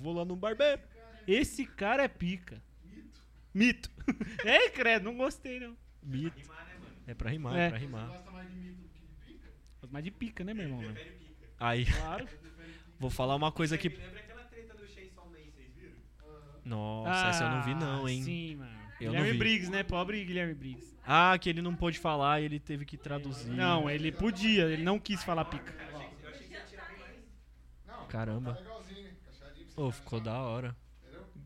vou 0.00 0.14
lá 0.14 0.24
no 0.24 0.36
barbeiro. 0.36 0.80
Esse 1.26 1.66
cara 1.66 2.02
é 2.02 2.08
pica. 2.08 2.62
Mito. 3.54 3.90
Ei, 4.44 4.70
credo, 4.74 5.04
não 5.04 5.16
gostei, 5.16 5.58
não. 5.60 5.76
Mito. 6.02 6.38
Rimar, 6.38 6.66
né, 6.66 6.74
mano? 6.80 6.96
É 7.06 7.14
pra 7.14 7.30
rimar, 7.30 7.56
É. 7.56 7.66
é 7.66 7.68
pra 7.70 7.78
rimar. 7.78 8.06
Gosto 8.08 8.32
mais 9.92 10.04
de 10.04 10.10
pica, 10.10 10.44
né, 10.44 10.52
meu 10.54 10.64
irmão? 10.64 10.82
né? 10.82 10.92
Pica. 10.92 11.48
Aí, 11.58 11.86
Claro. 11.86 12.28
vou 13.00 13.10
falar 13.10 13.34
uma 13.36 13.50
coisa 13.52 13.78
que. 13.78 13.88
Me 13.88 13.96
lembra 13.96 14.20
aquela 14.20 14.44
treta 14.44 14.74
do 14.74 14.86
Chainsaw 14.86 15.26
Man, 15.26 15.38
vocês 15.54 15.74
viram? 15.74 15.94
Nossa, 16.64 17.28
essa 17.28 17.44
eu 17.44 17.50
não 17.50 17.62
vi 17.62 17.74
não, 17.74 18.08
hein? 18.08 18.22
Sim, 18.22 18.56
mano. 18.56 18.78
Eu 19.00 19.06
não 19.12 19.20
Guilherme 19.20 19.32
vi. 19.32 19.38
Briggs, 19.38 19.70
né? 19.70 19.82
Pobre 19.84 20.24
Guilherme 20.24 20.54
Briggs. 20.54 20.96
Ah, 21.06 21.38
que 21.38 21.48
ele 21.48 21.62
não 21.62 21.74
pôde 21.74 21.98
falar 21.98 22.40
e 22.40 22.44
ele 22.44 22.58
teve 22.60 22.84
que 22.84 22.96
traduzir. 22.98 23.48
Não, 23.50 23.88
ele 23.88 24.10
podia, 24.12 24.64
ele 24.66 24.82
não 24.82 24.98
quis 24.98 25.22
falar 25.24 25.44
pica. 25.46 25.72
Caramba. 28.08 28.52
Legalzinho, 28.52 29.02
né? 29.04 29.10
Pra 29.22 29.32
você 29.32 29.64
Pô, 29.74 29.90
ficou 29.92 30.20
da 30.20 30.38
hora. 30.40 30.76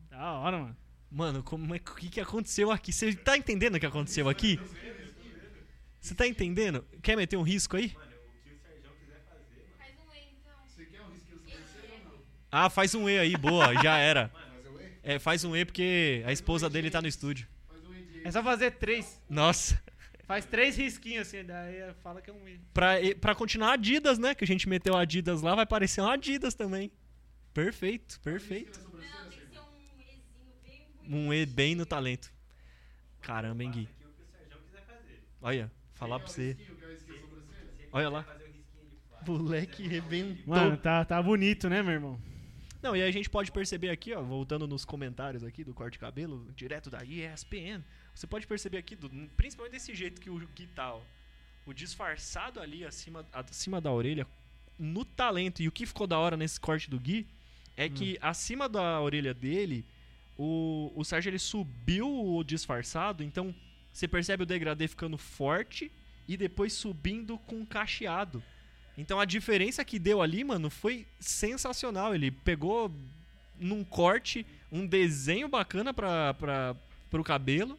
Da 0.08 0.32
hora, 0.32 0.58
mano. 0.58 0.76
Mano, 1.12 1.42
como 1.42 1.74
é 1.74 1.78
que 1.78 1.90
o 1.90 1.94
que, 1.94 2.08
que 2.08 2.20
aconteceu 2.20 2.70
aqui? 2.70 2.90
Você 2.90 3.14
tá 3.14 3.36
entendendo 3.36 3.74
o 3.74 3.80
que 3.80 3.84
aconteceu 3.84 4.30
aqui? 4.30 4.58
Você 6.00 6.14
tá 6.14 6.26
entendendo? 6.26 6.82
Quer 7.02 7.16
meter 7.16 7.36
um 7.36 7.42
risco 7.42 7.76
aí? 7.76 7.90
Faz 7.90 8.08
um 9.98 10.14
E, 10.14 10.32
então. 10.32 10.54
Você 10.66 10.86
quer 10.86 11.02
um 11.02 11.10
risquinho 11.10 11.38
sobrancelha 11.38 11.94
ou 12.06 12.12
não? 12.12 12.18
Ah, 12.50 12.70
faz 12.70 12.94
um 12.94 13.06
E 13.08 13.18
aí, 13.18 13.36
boa, 13.36 13.74
já 13.82 13.98
era. 13.98 14.32
E? 15.04 15.12
É, 15.14 15.18
faz 15.18 15.44
um 15.44 15.54
E 15.54 15.64
porque 15.66 16.22
a 16.26 16.32
esposa 16.32 16.70
dele 16.70 16.90
tá 16.90 17.02
no 17.02 17.08
estúdio. 17.08 17.46
É 18.24 18.30
só 18.30 18.42
fazer 18.42 18.70
três. 18.72 19.20
Nossa. 19.28 19.78
Faz 20.24 20.44
três 20.46 20.76
risquinhos 20.76 21.26
assim, 21.26 21.44
daí 21.44 21.92
fala 22.02 22.22
que 22.22 22.30
é 22.30 22.32
um 22.32 22.48
E. 22.48 22.58
Pra, 22.72 22.94
pra 23.20 23.34
continuar 23.34 23.72
Adidas, 23.74 24.18
né? 24.18 24.34
Que 24.34 24.44
a 24.44 24.46
gente 24.46 24.66
meteu 24.68 24.96
Adidas 24.96 25.42
lá, 25.42 25.54
vai 25.54 25.66
parecer 25.66 26.00
um 26.00 26.08
Adidas 26.08 26.54
também. 26.54 26.90
Perfeito, 27.52 28.18
perfeito. 28.20 28.80
Não, 28.80 28.90
tem 29.28 29.38
que 29.38 29.46
ser 29.46 29.58
um 29.60 29.76
Ezinho 29.76 30.22
bem 30.64 30.88
bonito. 30.96 31.01
Um 31.12 31.32
E 31.32 31.44
bem 31.46 31.74
no 31.74 31.84
talento. 31.84 32.32
Caramba, 33.20 33.62
hein, 33.62 33.70
Gui? 33.70 33.88
Olha, 35.40 35.70
falar 35.94 36.18
pra 36.18 36.28
você. 36.28 36.56
Olha 37.92 38.08
lá. 38.08 38.26
Moleque 39.26 39.86
rebentou. 39.86 40.54
Mano, 40.54 40.76
tá, 40.76 41.04
tá 41.04 41.22
bonito, 41.22 41.68
né, 41.68 41.82
meu 41.82 41.92
irmão? 41.92 42.20
Não, 42.82 42.96
e 42.96 43.02
a 43.02 43.10
gente 43.12 43.30
pode 43.30 43.52
perceber 43.52 43.90
aqui, 43.90 44.12
ó, 44.12 44.20
voltando 44.22 44.66
nos 44.66 44.84
comentários 44.84 45.44
aqui 45.44 45.62
do 45.62 45.72
corte 45.72 45.92
de 45.92 45.98
cabelo, 46.00 46.50
direto 46.56 46.90
da 46.90 47.04
ESPN, 47.04 47.80
você 48.12 48.26
pode 48.26 48.44
perceber 48.46 48.78
aqui, 48.78 48.96
do- 48.96 49.08
principalmente 49.36 49.72
desse 49.74 49.94
jeito 49.94 50.20
que 50.20 50.28
o 50.28 50.36
Gui 50.48 50.66
tá, 50.74 50.92
ó, 50.94 51.00
o 51.64 51.72
disfarçado 51.72 52.58
ali 52.58 52.84
acima, 52.84 53.24
acima 53.32 53.80
da 53.80 53.92
orelha, 53.92 54.26
no 54.76 55.04
talento, 55.04 55.62
e 55.62 55.68
o 55.68 55.72
que 55.72 55.86
ficou 55.86 56.08
da 56.08 56.18
hora 56.18 56.36
nesse 56.36 56.58
corte 56.58 56.90
do 56.90 56.98
Gui, 56.98 57.28
é 57.76 57.88
que 57.88 58.18
acima 58.20 58.68
da 58.68 59.00
orelha 59.00 59.32
dele, 59.32 59.86
o, 60.38 60.92
o 60.94 61.04
Sérgio 61.04 61.30
ele 61.30 61.38
subiu 61.38 62.08
o 62.08 62.42
disfarçado, 62.42 63.22
então 63.22 63.54
você 63.92 64.08
percebe 64.08 64.42
o 64.42 64.46
degradê 64.46 64.88
ficando 64.88 65.18
forte 65.18 65.90
e 66.26 66.36
depois 66.36 66.72
subindo 66.72 67.38
com 67.38 67.64
cacheado. 67.66 68.42
Então 68.96 69.18
a 69.20 69.24
diferença 69.24 69.84
que 69.84 69.98
deu 69.98 70.20
ali, 70.22 70.44
mano, 70.44 70.68
foi 70.70 71.06
sensacional. 71.18 72.14
Ele 72.14 72.30
pegou 72.30 72.90
num 73.58 73.84
corte 73.84 74.46
um 74.70 74.86
desenho 74.86 75.48
bacana 75.48 75.92
pra, 75.94 76.34
pra, 76.34 76.76
pro 77.10 77.22
cabelo 77.24 77.78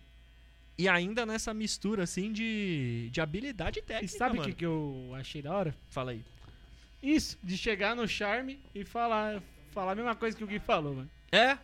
e 0.78 0.88
ainda 0.88 1.26
nessa 1.26 1.54
mistura 1.54 2.04
assim 2.04 2.32
de, 2.32 3.10
de 3.12 3.22
habilidade 3.22 3.80
E 3.80 3.82
técnica. 3.82 4.18
sabe 4.18 4.40
o 4.40 4.44
que, 4.44 4.54
que 4.54 4.66
eu 4.66 5.12
achei 5.16 5.42
da 5.42 5.54
hora? 5.54 5.76
Fala 5.90 6.12
aí. 6.12 6.24
Isso, 7.02 7.38
de 7.44 7.58
chegar 7.58 7.96
no 7.96 8.08
charme 8.08 8.60
e 8.74 8.86
falar, 8.86 9.42
falar 9.72 9.92
a 9.92 9.96
mesma 9.96 10.16
coisa 10.16 10.38
que 10.38 10.44
o 10.44 10.48
Gui 10.48 10.60
falou, 10.60 10.96
mano. 10.96 11.10
É, 11.32 11.58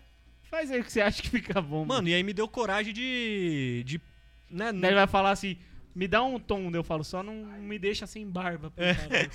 Faz 0.50 0.72
aí 0.72 0.80
o 0.82 0.84
que 0.84 0.92
você 0.92 1.02
acha 1.02 1.22
que 1.22 1.30
fica 1.30 1.62
bom, 1.62 1.80
mano. 1.80 1.88
mano, 1.94 2.08
e 2.10 2.14
aí 2.14 2.24
me 2.24 2.34
deu 2.34 2.48
coragem 2.48 2.94
de. 2.94 3.84
de 3.86 4.02
né, 4.50 4.72
Daí 4.74 4.90
ele 4.90 4.96
vai 4.96 5.08
falar 5.08 5.32
assim, 5.32 5.58
me 5.94 6.08
dá 6.08 6.24
um 6.24 6.40
tom, 6.40 6.72
eu 6.74 6.84
falo, 6.84 7.04
só 7.04 7.22
não 7.22 7.34
me 7.34 7.78
deixa 7.78 8.08
sem 8.08 8.28
barba, 8.28 8.72
por 8.72 8.84
É. 8.84 8.94
favor. 8.96 9.30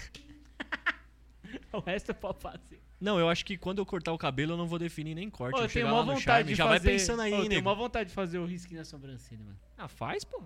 o 1.73 1.81
resto 1.81 2.11
eu 2.11 2.15
posso 2.15 2.41
fazer. 2.41 2.81
Não, 3.01 3.19
eu 3.19 3.29
acho 3.29 3.45
que 3.45 3.57
quando 3.59 3.79
eu 3.79 3.87
cortar 3.87 4.13
o 4.13 4.19
cabelo 4.19 4.53
eu 4.53 4.57
não 4.57 4.67
vou 4.67 4.79
definir 4.79 5.15
nem 5.15 5.29
corte. 5.29 5.55
Ô, 5.55 5.59
eu 5.59 5.61
tenho 5.63 5.71
chegar 5.71 5.87
maior 5.91 6.01
lá 6.01 6.07
no 6.07 6.13
vontade 6.13 6.25
charme, 6.25 6.45
de 6.51 6.55
já 6.55 6.65
fazer... 6.67 6.79
vai 6.87 6.93
pensando 6.95 7.21
aí, 7.23 7.33
Ô, 7.33 7.37
Eu 7.43 7.49
tenho 7.49 7.63
maior 7.65 7.77
vontade 7.77 8.09
de 8.09 8.15
fazer 8.15 8.39
o 8.39 8.47
risquinho 8.47 8.79
na 8.79 8.85
sobrancelha, 8.85 9.45
mano. 9.45 9.59
Ah, 9.77 9.89
faz, 9.89 10.25
pô. 10.25 10.43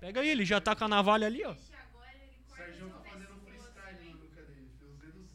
Pega 0.00 0.20
aí, 0.20 0.28
ele 0.28 0.44
já 0.44 0.60
tá 0.60 0.76
com 0.76 0.84
a 0.84 0.88
navalha 0.88 1.26
ali, 1.26 1.44
ó. 1.44 1.54
Sérgio 1.54 2.88
tá 2.88 3.00
fazendo 3.10 3.34
um 3.34 3.40
freestyle 3.40 3.92
na 3.92 3.98
dele. 3.98 4.14
Os 4.80 4.98
dedos. 5.00 5.30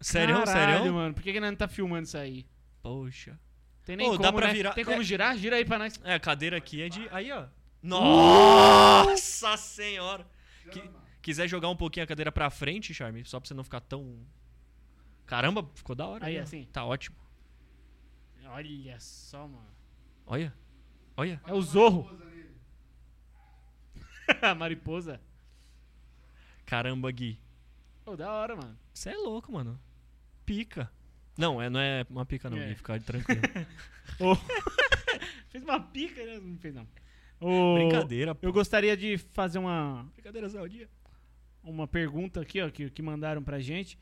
Sério, 0.00 0.34
Caralho, 0.44 0.78
sério? 0.78 0.92
mano, 0.94 1.14
por 1.14 1.22
que, 1.22 1.32
que 1.32 1.38
nós 1.40 1.50
não 1.50 1.56
tá 1.56 1.68
filmando 1.68 2.02
isso 2.04 2.18
aí? 2.18 2.44
Poxa. 2.82 3.38
Tem 3.90 3.96
nem 3.96 4.06
Ô, 4.06 4.10
como, 4.12 4.22
dá 4.22 4.32
pra 4.32 4.46
né? 4.46 4.52
virar- 4.52 4.72
Tem 4.72 4.84
como 4.84 5.00
é. 5.00 5.04
girar? 5.04 5.36
Gira 5.36 5.56
aí 5.56 5.64
pra 5.64 5.76
nós. 5.76 6.00
É, 6.04 6.14
a 6.14 6.20
cadeira 6.20 6.56
aqui 6.56 6.80
é 6.80 6.88
de. 6.88 7.08
Aí, 7.10 7.32
ó. 7.32 7.46
Nossa 7.82 9.56
senhora! 9.56 10.24
Que- 10.70 10.88
quiser 11.20 11.48
jogar 11.48 11.68
um 11.70 11.74
pouquinho 11.76 12.04
a 12.04 12.06
cadeira 12.06 12.30
pra 12.30 12.48
frente, 12.50 12.94
Charme, 12.94 13.24
só 13.24 13.40
pra 13.40 13.48
você 13.48 13.54
não 13.54 13.64
ficar 13.64 13.80
tão. 13.80 14.24
Caramba, 15.26 15.68
ficou 15.74 15.96
da 15.96 16.06
hora. 16.06 16.24
Aí, 16.26 16.38
ó. 16.38 16.42
assim. 16.42 16.64
Tá 16.72 16.84
ótimo. 16.84 17.16
Olha 18.46 19.00
só, 19.00 19.48
mano. 19.48 19.66
Olha. 20.24 20.54
Olha. 21.16 21.40
É 21.44 21.52
o 21.52 21.60
Zorro. 21.60 22.04
Pousa 22.04 22.24
nele. 22.26 22.50
A 24.40 24.54
mariposa. 24.54 25.20
Caramba, 26.64 27.10
Gui. 27.10 27.40
Pô, 28.04 28.16
da 28.16 28.32
hora, 28.32 28.54
mano. 28.54 28.78
Você 28.94 29.10
é 29.10 29.16
louco, 29.16 29.50
mano. 29.52 29.80
Pica. 30.46 30.88
Não, 31.40 31.60
é, 31.60 31.70
não 31.70 31.80
é 31.80 32.04
uma 32.10 32.26
pica, 32.26 32.50
não, 32.50 32.58
É. 32.58 32.68
Gui. 32.68 32.74
Fica 32.76 33.00
tranquilo. 33.00 33.40
Ô. 34.20 34.36
fez 35.48 35.64
uma 35.64 35.80
pica, 35.80 36.24
né? 36.24 36.38
Não 36.40 36.58
fez, 36.58 36.74
não. 36.74 36.86
Ô, 37.40 37.74
Brincadeira, 37.74 38.34
pô. 38.34 38.46
Eu 38.46 38.52
gostaria 38.52 38.96
de 38.96 39.16
fazer 39.16 39.58
uma, 39.58 40.06
Brincadeira, 40.14 40.48
Zé, 40.48 40.60
o 40.60 40.68
dia. 40.68 40.88
uma 41.64 41.88
pergunta 41.88 42.40
aqui, 42.40 42.60
ó, 42.60 42.70
que, 42.70 42.90
que 42.90 43.02
mandaram 43.02 43.42
pra 43.42 43.58
gente, 43.58 43.98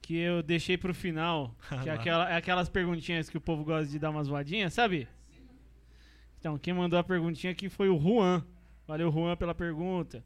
que 0.00 0.16
eu 0.16 0.42
deixei 0.42 0.76
pro 0.76 0.92
final, 0.92 1.54
que 1.82 1.88
é, 1.88 1.92
aquela, 1.92 2.30
é 2.30 2.36
aquelas 2.36 2.68
perguntinhas 2.68 3.30
que 3.30 3.36
o 3.36 3.40
povo 3.40 3.64
gosta 3.64 3.86
de 3.90 3.98
dar 3.98 4.10
uma 4.10 4.24
zoadinha, 4.24 4.68
sabe? 4.68 5.08
Então, 6.40 6.58
quem 6.58 6.74
mandou 6.74 6.98
a 6.98 7.04
perguntinha 7.04 7.52
aqui 7.52 7.68
foi 7.68 7.88
o 7.88 8.00
Juan. 8.00 8.44
Valeu, 8.84 9.12
Juan, 9.12 9.36
pela 9.36 9.54
pergunta. 9.54 10.24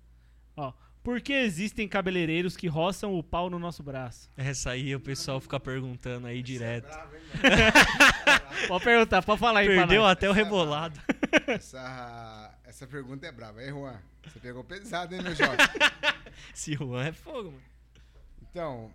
Ó, 0.57 0.73
por 1.07 1.21
que 1.21 1.33
existem 1.33 1.87
cabeleireiros 1.87 2.57
que 2.57 2.67
roçam 2.67 3.15
o 3.15 3.23
pau 3.23 3.49
no 3.49 3.61
nosso 3.61 3.81
braço? 3.81 4.29
Essa 4.37 4.73
aí 4.73 4.93
o 4.93 4.99
pessoal 4.99 5.41
fica 5.41 5.61
perguntando 5.61 6.27
aí 6.27 6.43
direto. 6.43 6.89
Bravo, 6.89 7.15
hein, 7.15 7.23
Pode 8.67 8.83
perguntar, 8.85 9.23
pode 9.23 9.39
falar 9.39 9.61
aí 9.61 9.69
Perdeu 9.69 10.05
até 10.05 10.29
o 10.29 10.33
rebolado. 10.33 11.01
essa, 11.47 12.59
essa 12.65 12.89
pergunta 12.89 13.25
é 13.25 13.31
brava. 13.31 13.61
Aí, 13.61 13.69
Juan, 13.69 14.03
você 14.25 14.41
pegou 14.41 14.65
pesado, 14.65 15.15
hein, 15.15 15.23
meu 15.23 15.33
jovem? 15.33 15.57
Se 16.53 16.75
Juan 16.75 17.07
é 17.07 17.13
fogo, 17.13 17.53
mano. 17.53 17.63
Então, 18.43 18.91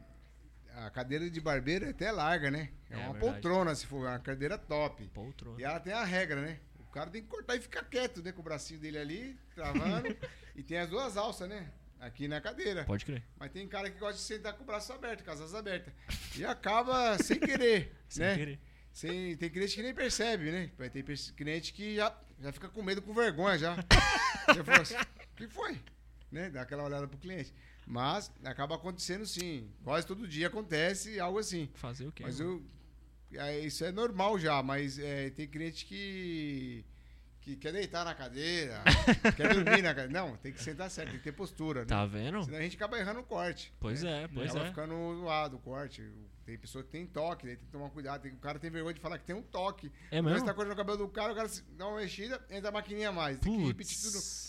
a 0.75 0.89
cadeira 0.89 1.29
de 1.29 1.39
barbeiro 1.39 1.85
é 1.85 1.91
até 1.91 2.11
larga, 2.11 2.51
né? 2.51 2.71
É, 2.89 2.95
É, 2.95 2.97
uma 2.97 3.13
verdade. 3.13 3.19
poltrona, 3.41 3.73
se 3.73 3.87
for, 3.87 4.05
uma 4.05 4.19
cadeira 4.19 4.57
top. 4.57 5.07
Poltrona. 5.13 5.61
E 5.61 5.63
ela 5.63 5.79
tem 5.79 5.93
a 5.93 6.03
regra, 6.03 6.41
né? 6.41 6.59
O 6.77 6.91
cara 6.91 7.09
tem 7.09 7.21
que 7.21 7.29
cortar 7.29 7.55
e 7.55 7.61
ficar 7.61 7.85
quieto, 7.85 8.21
né? 8.21 8.33
Com 8.33 8.41
o 8.41 8.43
bracinho 8.43 8.81
dele 8.81 8.97
ali, 8.97 9.39
travando. 9.55 10.13
e 10.53 10.61
tem 10.61 10.77
as 10.77 10.89
duas 10.89 11.15
alças, 11.15 11.47
né? 11.47 11.71
Aqui 12.01 12.27
na 12.27 12.41
cadeira. 12.41 12.83
Pode 12.83 13.05
crer. 13.05 13.23
Mas 13.37 13.51
tem 13.51 13.67
cara 13.67 13.89
que 13.89 13.99
gosta 13.99 14.15
de 14.15 14.21
sentar 14.23 14.53
com 14.53 14.63
o 14.63 14.65
braço 14.65 14.91
aberto, 14.91 15.23
com 15.23 15.29
as 15.31 15.39
asas 15.39 15.53
abertas. 15.55 15.93
E 16.35 16.43
acaba 16.43 17.15
sem 17.23 17.39
querer, 17.39 17.93
Sem 18.09 18.25
né? 18.25 18.35
querer. 18.35 18.59
Sem- 18.91 19.37
tem 19.37 19.49
cliente 19.49 19.75
que 19.75 19.83
nem 19.83 19.93
percebe, 19.93 20.51
né? 20.51 20.71
Vai 20.77 20.89
ter 20.89 21.03
pers- 21.03 21.31
cliente 21.31 21.71
que 21.71 21.95
já, 21.95 22.13
já 22.39 22.51
fica 22.51 22.67
com 22.69 22.81
medo, 22.81 23.01
com 23.03 23.13
vergonha 23.13 23.57
já. 23.57 23.75
já 24.55 24.63
fala 24.63 24.81
assim, 24.81 24.95
o 24.95 25.35
que 25.37 25.47
foi? 25.47 25.79
Né? 26.31 26.49
Dá 26.49 26.63
aquela 26.63 26.83
olhada 26.83 27.07
pro 27.07 27.17
cliente. 27.19 27.53
Mas 27.85 28.31
acaba 28.43 28.75
acontecendo 28.75 29.25
sim. 29.25 29.69
Quase 29.83 30.05
todo 30.07 30.27
dia 30.27 30.47
acontece 30.47 31.19
algo 31.19 31.37
assim. 31.39 31.69
Fazer 31.75 32.07
o 32.07 32.11
quê? 32.11 32.23
Mas 32.23 32.39
eu. 32.39 32.63
é, 33.33 33.59
isso 33.59 33.83
é 33.85 33.91
normal 33.91 34.39
já, 34.39 34.61
mas 34.63 34.97
é, 34.97 35.29
tem 35.29 35.47
cliente 35.47 35.85
que. 35.85 36.83
Que 37.41 37.55
quer 37.55 37.73
deitar 37.73 38.05
na 38.05 38.13
cadeira, 38.13 38.83
quer 39.35 39.53
dormir 39.53 39.81
na 39.81 39.93
cadeira. 39.95 40.09
Não, 40.09 40.37
tem 40.37 40.53
que 40.53 40.61
sentar 40.61 40.89
certo, 40.91 41.09
tem 41.09 41.17
que 41.17 41.23
ter 41.23 41.31
postura. 41.31 41.81
Né? 41.81 41.85
Tá 41.87 42.05
vendo? 42.05 42.43
Senão 42.43 42.57
a 42.57 42.61
gente 42.61 42.75
acaba 42.75 42.97
errando 42.99 43.19
o 43.19 43.23
corte. 43.23 43.73
Pois 43.79 44.03
né? 44.03 44.23
é, 44.23 44.27
pois 44.27 44.51
acaba 44.51 44.65
é. 44.65 44.69
ficando 44.69 45.15
zoado 45.19 45.55
o 45.57 45.59
corte. 45.59 46.07
Tem 46.45 46.57
pessoa 46.57 46.83
que 46.83 46.89
tem 46.89 47.05
toque, 47.05 47.45
daí 47.45 47.55
tem 47.55 47.65
que 47.65 47.71
tomar 47.71 47.89
cuidado. 47.91 48.21
Tem- 48.23 48.31
o 48.31 48.37
cara 48.37 48.59
tem 48.59 48.69
vergonha 48.69 48.93
de 48.93 48.99
falar 48.99 49.17
que 49.19 49.25
tem 49.25 49.35
um 49.35 49.41
toque. 49.43 49.91
É 50.09 50.17
Quando 50.17 50.25
mesmo? 50.25 50.39
você 50.39 50.45
tá 50.45 50.53
cortando 50.53 50.73
o 50.73 50.75
cabelo 50.77 50.97
do 50.97 51.07
cara, 51.07 51.31
o 51.33 51.35
cara 51.35 51.49
dá 51.77 51.87
uma 51.87 51.97
mexida, 51.99 52.43
entra 52.49 52.69
a 52.69 52.71
maquininha 52.71 53.11
mais. 53.11 53.39
Tem 53.39 53.57
que 53.57 53.65
repetir 53.65 53.97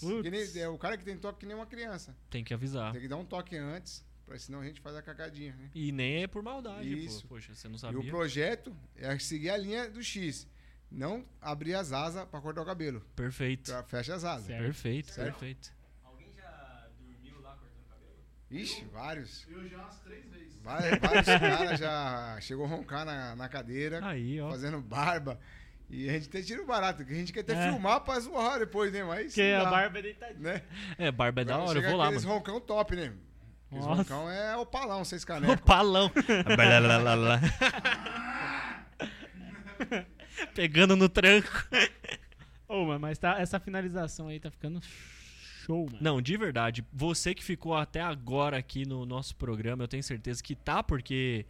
tudo. 0.00 0.22
Que 0.22 0.30
nem- 0.30 0.60
é, 0.62 0.68
o 0.68 0.78
cara 0.78 0.96
que 0.96 1.04
tem 1.04 1.16
toque 1.16 1.40
que 1.40 1.46
nem 1.46 1.54
uma 1.54 1.66
criança. 1.66 2.16
Tem 2.30 2.42
que 2.44 2.52
avisar. 2.52 2.92
Tem 2.92 3.00
que 3.02 3.08
dar 3.08 3.16
um 3.18 3.24
toque 3.24 3.56
antes, 3.56 4.04
pra, 4.26 4.38
senão 4.38 4.60
a 4.60 4.64
gente 4.64 4.80
faz 4.80 4.96
a 4.96 5.02
cagadinha, 5.02 5.54
né? 5.54 5.70
E 5.74 5.92
nem 5.92 6.22
é 6.22 6.26
por 6.26 6.42
maldade, 6.42 7.04
Isso. 7.04 7.22
pô. 7.22 7.34
Poxa, 7.36 7.54
você 7.54 7.68
não 7.68 7.74
E 7.74 7.76
o 7.76 7.80
sabia. 7.80 8.10
projeto 8.10 8.74
é 8.96 9.16
seguir 9.18 9.50
a 9.50 9.56
linha 9.56 9.88
do 9.88 10.02
X. 10.02 10.46
Não 10.94 11.24
abrir 11.40 11.74
as 11.74 11.90
asas 11.92 12.24
pra 12.26 12.40
cortar 12.40 12.60
o 12.62 12.66
cabelo. 12.66 13.00
Perfeito. 13.16 13.70
Pra- 13.72 13.82
Fecha 13.84 14.14
as 14.14 14.24
asas. 14.24 14.46
Certo. 14.46 14.62
Perfeito, 14.62 15.10
Certo. 15.10 15.26
perfeito. 15.38 15.72
Alguém 16.04 16.28
já 16.36 16.86
dormiu 17.00 17.40
lá 17.40 17.50
cortando 17.56 17.88
cabelo? 17.88 18.14
Ixi, 18.50 18.84
vários. 18.92 19.46
Eu 19.50 19.66
já 19.68 19.78
umas 19.78 19.98
três 20.00 20.24
vezes. 20.30 20.60
Vários, 20.62 20.98
vários 21.00 21.26
caras 21.26 21.80
já 21.80 22.36
chegou 22.40 22.66
a 22.66 22.68
roncar 22.68 23.04
na, 23.06 23.34
na 23.34 23.48
cadeira, 23.48 24.00
Aí, 24.06 24.40
ó. 24.40 24.50
fazendo 24.50 24.80
barba. 24.82 25.40
E 25.90 26.08
a 26.08 26.12
gente 26.12 26.28
até 26.28 26.40
tira 26.42 26.62
o 26.62 26.66
barato, 26.66 27.04
que 27.04 27.12
a 27.12 27.16
gente 27.16 27.32
quer 27.32 27.40
até 27.40 27.54
É. 27.54 27.68
filmar 27.70 28.00
pra 28.02 28.18
zoar 28.20 28.58
depois, 28.58 28.92
né? 28.92 29.02
Mas. 29.04 29.26
Porque 29.26 29.42
a 29.42 29.64
barba 29.64 29.98
é 29.98 30.02
deitadinha. 30.02 30.40
Né? 30.40 30.62
É, 30.98 31.10
barba 31.10 31.40
é 31.40 31.44
da 31.44 31.58
hora, 31.58 31.78
eu 31.78 31.88
vou 31.88 31.96
lá, 31.98 32.10
mano. 32.10 32.26
roncão 32.28 32.60
top, 32.60 32.94
né? 32.96 33.12
Nossa. 33.70 33.88
roncão 34.02 34.30
é 34.30 34.54
o 34.56 34.64
palão, 34.66 35.04
seis 35.04 35.22
O 35.24 35.26
canecos. 35.26 35.60
palão. 35.64 36.10
Pegando 40.54 40.96
no 40.96 41.08
tranco. 41.08 41.48
Ô, 42.68 42.86
mano, 42.86 43.00
mas 43.00 43.18
tá, 43.18 43.38
essa 43.40 43.60
finalização 43.60 44.28
aí 44.28 44.40
tá 44.40 44.50
ficando 44.50 44.80
show, 44.82 45.86
mano. 45.86 45.98
Não, 46.00 46.22
de 46.22 46.36
verdade. 46.36 46.84
Você 46.92 47.34
que 47.34 47.44
ficou 47.44 47.74
até 47.74 48.00
agora 48.00 48.56
aqui 48.56 48.86
no 48.86 49.06
nosso 49.06 49.36
programa, 49.36 49.84
eu 49.84 49.88
tenho 49.88 50.02
certeza 50.02 50.42
que 50.42 50.54
tá, 50.54 50.82
porque 50.82 51.46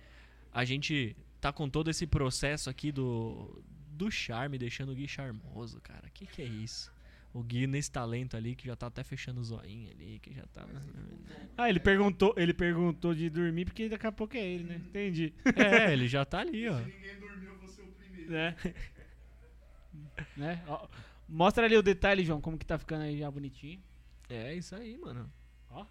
a 0.53 0.65
gente 0.65 1.17
tá 1.41 1.53
com 1.53 1.69
todo 1.69 1.91
esse 1.91 2.07
processo 2.07 2.69
aqui 2.69 2.93
do, 2.93 3.63
do 3.91 4.11
charme, 4.11 4.59
deixando 4.59 4.93
o 4.93 4.95
Gui 4.95 5.09
charmoso, 5.09 5.81
cara. 5.81 6.09
Que 6.13 6.27
que 6.27 6.43
é 6.43 6.47
isso? 6.47 6.93
O 7.33 7.43
Gui 7.43 7.67
nesse 7.67 7.91
talento 7.91 8.37
ali, 8.37 8.55
que 8.55 8.67
já 8.67 8.77
tá 8.77 8.89
até 8.89 9.03
fechando 9.03 9.41
o 9.41 9.45
zoinho 9.45 9.91
ali, 9.91 10.19
que 10.21 10.35
já 10.35 10.45
tá... 10.53 10.67
Ah, 11.57 11.71
ele 11.71 11.81
perguntou, 11.81 12.35
ele 12.37 12.53
perguntou 12.53 13.15
de 13.15 13.31
dormir 13.31 13.65
porque 13.65 13.89
daqui 13.89 14.07
a 14.07 14.13
pouco 14.13 14.37
é 14.37 14.41
ele, 14.41 14.65
né? 14.65 14.77
Entendi. 14.77 15.33
É, 15.57 15.93
ele 15.93 16.07
já 16.07 16.25
tá 16.25 16.41
ali, 16.41 16.69
ó. 16.69 16.79
ninguém 16.79 17.19
dormiu, 17.19 17.57
né? 18.29 18.57
né? 20.37 20.63
Ó, 20.67 20.89
mostra 21.29 21.65
ali 21.65 21.77
o 21.77 21.83
detalhe, 21.83 22.25
João, 22.25 22.41
como 22.41 22.59
que 22.59 22.67
tá 22.67 22.79
ficando 22.79 23.03
aí 23.03 23.19
já 23.19 23.31
bonitinho. 23.31 23.83
É 24.29 24.55
isso 24.55 24.75
aí, 24.75 24.97
mano. 24.99 25.31
Ó. 25.71 25.85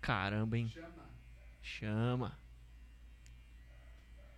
Caramba, 0.00 0.58
hein? 0.58 0.68
Chama. 0.68 1.10
Chama. 1.62 2.38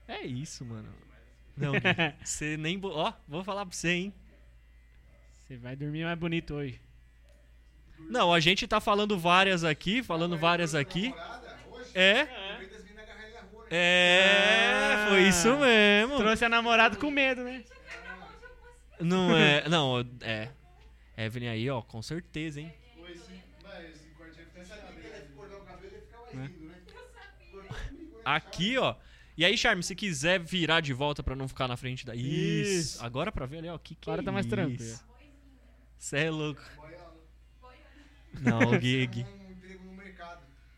É 0.06 0.22
isso, 0.22 0.64
mano. 0.64 0.88
Não, 1.56 1.72
você 2.24 2.56
nem. 2.56 2.80
Ó, 2.82 3.12
vou 3.26 3.42
falar 3.42 3.66
pra 3.66 3.74
você, 3.74 3.90
hein? 3.90 4.14
Você 5.42 5.56
vai 5.56 5.74
dormir 5.74 6.04
mais 6.04 6.18
bonito 6.18 6.54
hoje. 6.54 6.80
Não, 7.98 8.32
a 8.32 8.38
gente 8.38 8.66
tá 8.66 8.80
falando 8.80 9.18
várias 9.18 9.64
aqui, 9.64 10.02
falando 10.02 10.38
várias 10.38 10.74
aqui. 10.74 11.12
É, 11.94 12.28
é, 13.70 15.06
foi 15.08 15.22
isso 15.28 15.56
mesmo. 15.58 16.16
Trouxe 16.18 16.44
a 16.44 16.48
namorada 16.48 16.96
com 16.96 17.10
medo, 17.10 17.42
né? 17.44 17.64
Não 19.00 19.36
é, 19.36 19.68
não, 19.68 20.04
é. 20.22 20.50
Evelyn 21.16 21.48
aí, 21.48 21.68
ó, 21.70 21.80
com 21.82 22.00
certeza, 22.02 22.60
hein? 22.60 22.72
Oi, 22.98 23.14
sim. 23.16 23.40
Mas 23.62 23.90
esse 23.94 24.06
corte 24.16 24.38
aí 24.40 24.46
fica 24.46 24.64
sabe. 24.64 24.82
cortar 25.36 25.56
o 25.56 25.60
cabelo 25.60 25.92
e 25.96 26.00
ficar 26.00 26.18
mais 26.18 26.34
Né? 26.34 26.46
lindo, 26.58 26.66
né? 26.68 26.74
Aqui, 28.24 28.76
ó. 28.78 28.94
E 29.36 29.44
aí, 29.44 29.56
Charme, 29.56 29.82
se 29.84 29.94
quiser 29.94 30.40
virar 30.40 30.80
de 30.80 30.92
volta 30.92 31.22
pra 31.22 31.36
não 31.36 31.46
ficar 31.46 31.68
na 31.68 31.76
frente 31.76 32.04
da. 32.04 32.14
Isso. 32.14 32.70
Isso. 32.96 33.04
Agora 33.04 33.30
pra 33.30 33.46
ver 33.46 33.58
ali, 33.58 33.68
ó. 33.68 33.78
Que 33.78 33.94
que 33.94 34.10
Agora 34.10 34.22
é 34.22 34.24
tá 34.24 34.32
mais 34.32 34.46
isso? 34.46 34.54
tranquilo. 34.54 34.98
Cê 35.96 36.18
é 36.24 36.30
louco. 36.30 36.60
Não, 38.40 38.58
o 38.70 38.80
Gig. 38.80 39.24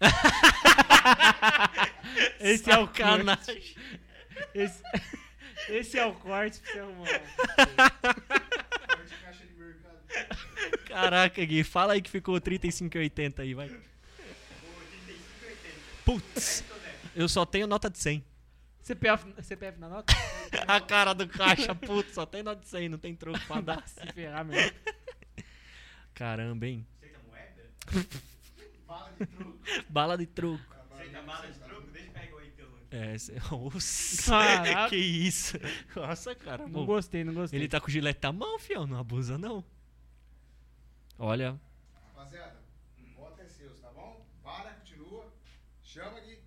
Esse 2.40 2.70
é 2.70 2.78
o 2.78 2.86
corte. 2.86 2.98
Sacanagem. 2.98 3.74
Esse, 4.54 4.82
esse 5.68 5.98
é 5.98 6.06
o 6.06 6.14
corte 6.14 6.60
pra 6.60 6.72
você 6.72 6.78
arrumar. 6.78 7.06
Corte 8.00 9.14
caixa 9.22 9.46
de 9.46 9.54
mercado. 9.54 9.98
Caraca, 10.86 11.44
Gui, 11.44 11.64
fala 11.64 11.94
aí 11.94 12.02
que 12.02 12.10
ficou 12.10 12.40
35,80 12.40 13.40
aí, 13.40 13.54
vai. 13.54 13.70
Putz, 16.04 16.64
eu 17.14 17.28
só 17.28 17.44
tenho 17.44 17.66
nota 17.66 17.90
de 17.90 17.98
100. 17.98 18.24
CPF, 18.82 19.24
CPF 19.42 19.78
na 19.78 19.88
nota? 19.88 20.12
A 20.66 20.80
cara 20.80 21.12
do 21.12 21.28
caixa, 21.28 21.74
putz, 21.74 22.14
só 22.14 22.26
tem 22.26 22.42
nota 22.42 22.62
de 22.62 22.68
100, 22.68 22.88
não 22.88 22.98
tem 22.98 23.14
troco 23.14 23.38
pra 23.46 23.60
dar. 23.60 23.86
Se 23.86 24.04
ferrar 24.12 24.44
mesmo. 24.44 24.72
Caramba, 26.14 26.66
hein? 26.66 26.86
Aceita 26.96 27.18
moeda? 27.28 27.70
Fala 28.86 29.12
de 29.18 29.26
truco. 29.26 29.58
Bala 29.88 30.18
de 30.18 30.26
troco. 30.26 30.76
Aceita 30.92 31.22
bala 31.22 31.46
de 31.46 31.58
troco? 31.60 31.86
Deixa 31.92 32.08
eu 32.08 32.12
pegar 32.12 32.38
aí 32.38 32.50
pelo. 32.50 32.79
É. 32.90 33.14
Nossa, 33.50 34.26
Caraca. 34.64 34.88
que 34.90 34.96
isso. 34.96 35.56
Nossa, 35.94 36.34
cara. 36.34 36.64
Não 36.64 36.70
pô, 36.72 36.84
gostei, 36.86 37.22
não 37.22 37.32
gostei. 37.34 37.58
ele 37.60 37.68
tá 37.68 37.80
com 37.80 37.86
o 37.86 37.90
gilete 37.90 38.18
na 38.22 38.32
mão, 38.32 38.58
fião, 38.58 38.86
não 38.86 38.98
abusa 38.98 39.38
não. 39.38 39.64
Olha, 41.18 41.58
Rapaziada, 42.16 42.56
bota 43.16 43.42
é 43.42 43.46
seus, 43.48 43.78
tá 43.78 43.90
bom? 43.90 44.24
Para, 44.42 44.70
continua. 44.72 45.32
Chama 45.82 46.18
aqui. 46.18 46.38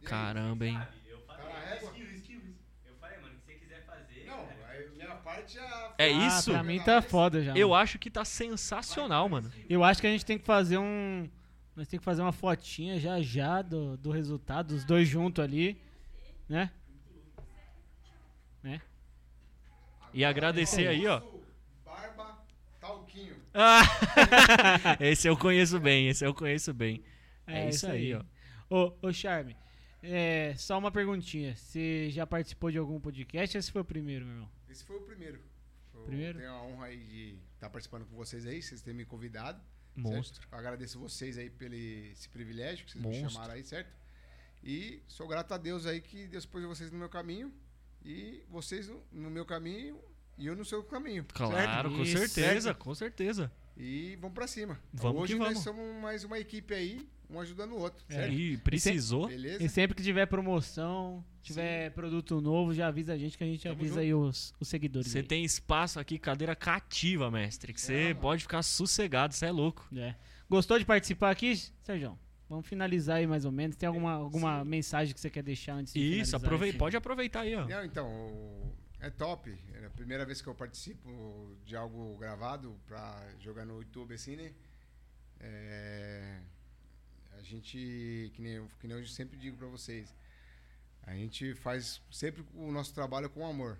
E 0.00 0.04
caramba, 0.04 0.66
hein? 0.66 0.78
Eu 1.06 1.18
Tá 1.20 1.34
falei, 1.34 2.14
esquiva. 2.14 2.42
eu 2.86 2.94
falei, 2.96 3.18
mano, 3.20 3.34
o 3.34 3.38
que 3.40 3.52
você 3.52 3.54
quiser 3.58 3.84
fazer. 3.84 4.24
Não, 4.26 4.46
cara, 4.46 4.68
aí 4.70 4.88
minha 4.90 5.14
parte 5.16 5.54
já. 5.54 5.94
É 5.98 6.06
Ah, 6.12 6.26
isso? 6.28 6.50
pra 6.52 6.62
mim 6.62 6.80
tá 6.80 7.02
foda 7.02 7.42
já. 7.42 7.54
Eu 7.56 7.68
mano. 7.70 7.82
acho 7.82 7.98
que 7.98 8.10
tá 8.10 8.24
sensacional, 8.24 9.28
mano. 9.28 9.52
Eu 9.68 9.82
acho 9.84 10.00
que 10.00 10.06
a 10.06 10.10
gente 10.10 10.24
tem 10.24 10.38
que 10.38 10.44
fazer 10.46 10.78
um. 10.78 11.28
Nós 11.76 11.86
temos 11.86 12.00
que 12.00 12.04
fazer 12.04 12.22
uma 12.22 12.32
fotinha 12.32 12.98
já 12.98 13.20
já 13.20 13.60
do, 13.60 13.98
do 13.98 14.10
resultado, 14.10 14.70
os 14.70 14.82
dois 14.82 15.06
juntos 15.06 15.44
ali. 15.44 15.78
Né? 16.48 16.70
Né? 18.62 18.80
E 20.14 20.24
agradecer 20.24 20.88
aí, 20.88 21.06
ó. 21.06 21.20
Barba, 21.84 22.42
talquinho. 22.80 23.36
Ah, 23.52 23.82
esse 25.00 25.28
eu 25.28 25.36
conheço 25.36 25.78
bem, 25.78 26.08
esse 26.08 26.24
eu 26.24 26.32
conheço 26.32 26.72
bem. 26.72 27.04
É, 27.46 27.68
isso 27.68 27.86
aí, 27.86 28.14
ó. 28.14 28.24
Ô, 28.70 28.92
ô 29.02 29.12
Charme, 29.12 29.54
é, 30.02 30.54
só 30.56 30.78
uma 30.78 30.90
perguntinha. 30.90 31.54
Você 31.54 32.08
já 32.10 32.26
participou 32.26 32.70
de 32.70 32.78
algum 32.78 32.98
podcast 32.98 33.54
ou 33.54 33.58
esse 33.58 33.70
foi 33.70 33.82
o 33.82 33.84
primeiro, 33.84 34.24
meu 34.24 34.34
irmão? 34.34 34.50
Esse 34.70 34.82
foi 34.82 34.96
o 34.96 35.02
primeiro. 35.02 35.38
Eu 35.94 36.02
Primeiro? 36.02 36.38
tenho 36.38 36.50
a 36.50 36.62
honra 36.62 36.86
aí 36.86 37.04
de 37.04 37.38
estar 37.54 37.68
participando 37.68 38.06
com 38.06 38.16
vocês 38.16 38.46
aí, 38.46 38.62
vocês 38.62 38.80
terem 38.80 38.96
me 38.96 39.04
convidado. 39.04 39.60
Monstro. 40.00 40.42
certo? 40.42 40.52
Eu 40.52 40.58
agradeço 40.58 40.98
vocês 40.98 41.38
aí 41.38 41.50
pelo 41.50 41.74
esse 41.74 42.28
privilégio 42.28 42.84
que 42.84 42.92
vocês 42.92 43.04
me 43.04 43.10
Monstro. 43.10 43.30
chamaram 43.30 43.54
aí, 43.54 43.64
certo? 43.64 43.94
E 44.62 45.02
sou 45.06 45.28
grato 45.28 45.52
a 45.52 45.58
Deus 45.58 45.86
aí 45.86 46.00
que 46.00 46.26
Deus 46.26 46.44
pôs 46.46 46.64
vocês 46.64 46.90
no 46.90 46.98
meu 46.98 47.08
caminho 47.08 47.52
e 48.04 48.44
vocês 48.48 48.90
no, 49.12 49.30
meu 49.30 49.44
caminho 49.44 50.00
e 50.36 50.46
eu 50.46 50.56
no 50.56 50.64
seu 50.64 50.82
caminho. 50.82 51.24
Claro, 51.32 51.90
com 51.90 52.02
Isso. 52.02 52.18
certeza, 52.18 52.74
com 52.74 52.94
certeza. 52.94 53.50
E 53.76 54.16
vamos 54.20 54.34
pra 54.34 54.46
cima. 54.46 54.80
Vamos 54.92 55.22
Hoje 55.22 55.34
que 55.34 55.38
nós 55.38 55.48
vamos. 55.48 55.62
somos 55.64 56.02
mais 56.02 56.24
uma 56.24 56.38
equipe 56.38 56.72
aí, 56.74 57.08
um 57.30 57.40
ajudando 57.40 57.72
o 57.72 57.78
outro, 57.78 58.04
É. 58.08 58.28
E 58.28 58.56
precisou. 58.58 59.28
Beleza? 59.28 59.62
E 59.62 59.68
sempre 59.68 59.94
que 59.96 60.02
tiver 60.02 60.26
promoção, 60.26 61.24
tiver 61.42 61.90
produto 61.90 62.40
novo, 62.40 62.72
já 62.74 62.88
avisa 62.88 63.12
a 63.14 63.18
gente 63.18 63.36
que 63.36 63.44
a 63.44 63.46
gente 63.46 63.62
Tamo 63.62 63.74
avisa 63.74 63.94
junto. 63.94 64.00
aí 64.00 64.14
os, 64.14 64.54
os 64.60 64.68
seguidores. 64.68 65.10
Você 65.10 65.22
tem 65.22 65.44
espaço 65.44 65.98
aqui, 66.00 66.18
cadeira 66.18 66.54
cativa, 66.56 67.30
mestre. 67.30 67.72
Que 67.72 67.80
você 67.80 68.08
mano. 68.08 68.20
pode 68.20 68.42
ficar 68.42 68.62
sossegado, 68.62 69.34
você 69.34 69.46
é 69.46 69.50
louco. 69.50 69.88
É. 69.96 70.14
Gostou 70.48 70.78
de 70.78 70.84
participar 70.84 71.30
aqui, 71.30 71.56
Sérgio? 71.82 72.18
Vamos 72.48 72.66
finalizar 72.68 73.16
aí 73.16 73.26
mais 73.26 73.44
ou 73.44 73.50
menos. 73.50 73.74
Tem 73.74 73.88
alguma, 73.88 74.12
alguma 74.12 74.64
mensagem 74.64 75.12
que 75.12 75.20
você 75.20 75.28
quer 75.28 75.42
deixar 75.42 75.74
antes 75.74 75.92
de 75.92 76.00
Isso, 76.20 76.36
esse- 76.36 76.78
pode 76.78 76.96
aproveitar 76.96 77.40
aí, 77.40 77.56
ó. 77.56 77.66
Não, 77.66 77.84
então, 77.84 78.72
é 79.00 79.10
top. 79.10 79.52
É 79.74 79.86
a 79.86 79.90
primeira 79.90 80.24
vez 80.24 80.40
que 80.40 80.48
eu 80.48 80.54
participo 80.54 81.56
de 81.64 81.74
algo 81.74 82.16
gravado 82.18 82.78
pra 82.86 83.20
jogar 83.40 83.64
no 83.66 83.78
YouTube, 83.78 84.14
assim, 84.14 84.36
né? 84.36 84.52
É, 85.40 86.38
a 87.38 87.42
gente, 87.42 88.30
que 88.34 88.40
nem, 88.42 88.52
eu- 88.54 88.68
que 88.80 88.86
nem 88.88 88.96
eu 88.96 89.06
sempre 89.06 89.36
digo 89.38 89.56
pra 89.56 89.66
vocês, 89.68 90.14
a 91.02 91.14
gente 91.14 91.54
faz 91.54 92.00
sempre 92.10 92.44
o 92.54 92.70
nosso 92.72 92.92
trabalho 92.94 93.28
com 93.30 93.46
amor. 93.46 93.78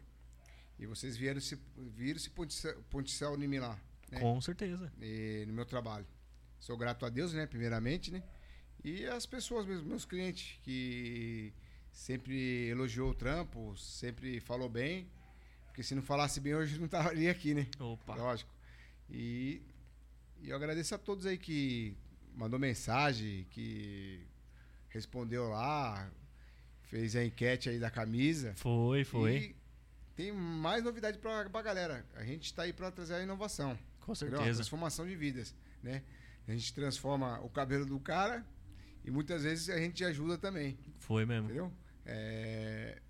E 0.78 0.87
vocês 0.87 1.16
vieram 1.16 1.41
se, 1.41 1.59
viram 1.77 2.19
se 2.19 2.31
pontificar 2.91 3.33
em 3.33 3.59
lá, 3.59 3.78
né? 4.11 4.20
Com 4.20 4.41
certeza. 4.41 4.93
e 5.01 5.45
no 5.47 5.53
meu 5.55 5.65
trabalho. 5.65 6.07
Sou 6.61 6.77
grato 6.77 7.07
a 7.07 7.09
Deus, 7.09 7.33
né, 7.33 7.47
primeiramente, 7.47 8.11
né? 8.11 8.23
E 8.85 9.05
as 9.07 9.24
pessoas 9.27 9.66
mesmo, 9.66 9.87
meus 9.89 10.05
clientes, 10.05 10.59
que 10.62 11.53
sempre 11.91 12.69
elogiou 12.69 13.11
o 13.11 13.15
trampo, 13.15 13.74
sempre 13.77 14.39
falou 14.41 14.69
bem. 14.69 15.09
Porque 15.66 15.83
se 15.83 15.95
não 15.95 16.03
falasse 16.03 16.41
bem 16.41 16.55
hoje 16.55 16.78
não 16.78 16.87
estaria 16.87 17.31
aqui, 17.31 17.55
né? 17.55 17.66
Opa. 17.81 18.15
Lógico. 18.15 18.51
E, 19.11 19.62
e 20.43 20.51
eu 20.51 20.57
agradeço 20.57 20.95
a 20.95 20.99
todos 20.99 21.24
aí 21.27 21.39
que 21.39 21.97
mandou 22.36 22.58
mensagem, 22.58 23.44
que 23.50 24.20
respondeu 24.90 25.48
lá, 25.48 26.08
fez 26.82 27.16
a 27.16 27.24
enquete 27.24 27.68
aí 27.68 27.78
da 27.80 27.90
camisa. 27.90 28.52
Foi, 28.56 29.02
foi. 29.04 29.36
E 29.36 29.56
tem 30.14 30.32
mais 30.32 30.84
novidade 30.84 31.18
pra, 31.18 31.48
pra 31.50 31.62
galera. 31.62 32.04
A 32.14 32.24
gente 32.24 32.52
tá 32.54 32.62
aí 32.62 32.72
pra 32.72 32.90
trazer 32.90 33.14
a 33.14 33.22
inovação. 33.22 33.76
Com 34.00 34.12
Entendeu? 34.12 34.36
A 34.38 34.38
certeza. 34.42 34.58
transformação 34.60 35.06
de 35.06 35.16
vidas, 35.16 35.54
né? 35.82 36.02
A 36.46 36.52
gente 36.52 36.72
transforma 36.72 37.40
o 37.40 37.48
cabelo 37.50 37.84
do 37.84 37.98
cara 37.98 38.46
e 39.04 39.10
muitas 39.10 39.42
vezes 39.42 39.68
a 39.68 39.78
gente 39.78 40.04
ajuda 40.04 40.38
também, 40.38 40.78
Foi 41.00 41.26
mesmo. 41.26 41.46
entendeu? 41.46 41.72
É, 42.04 43.00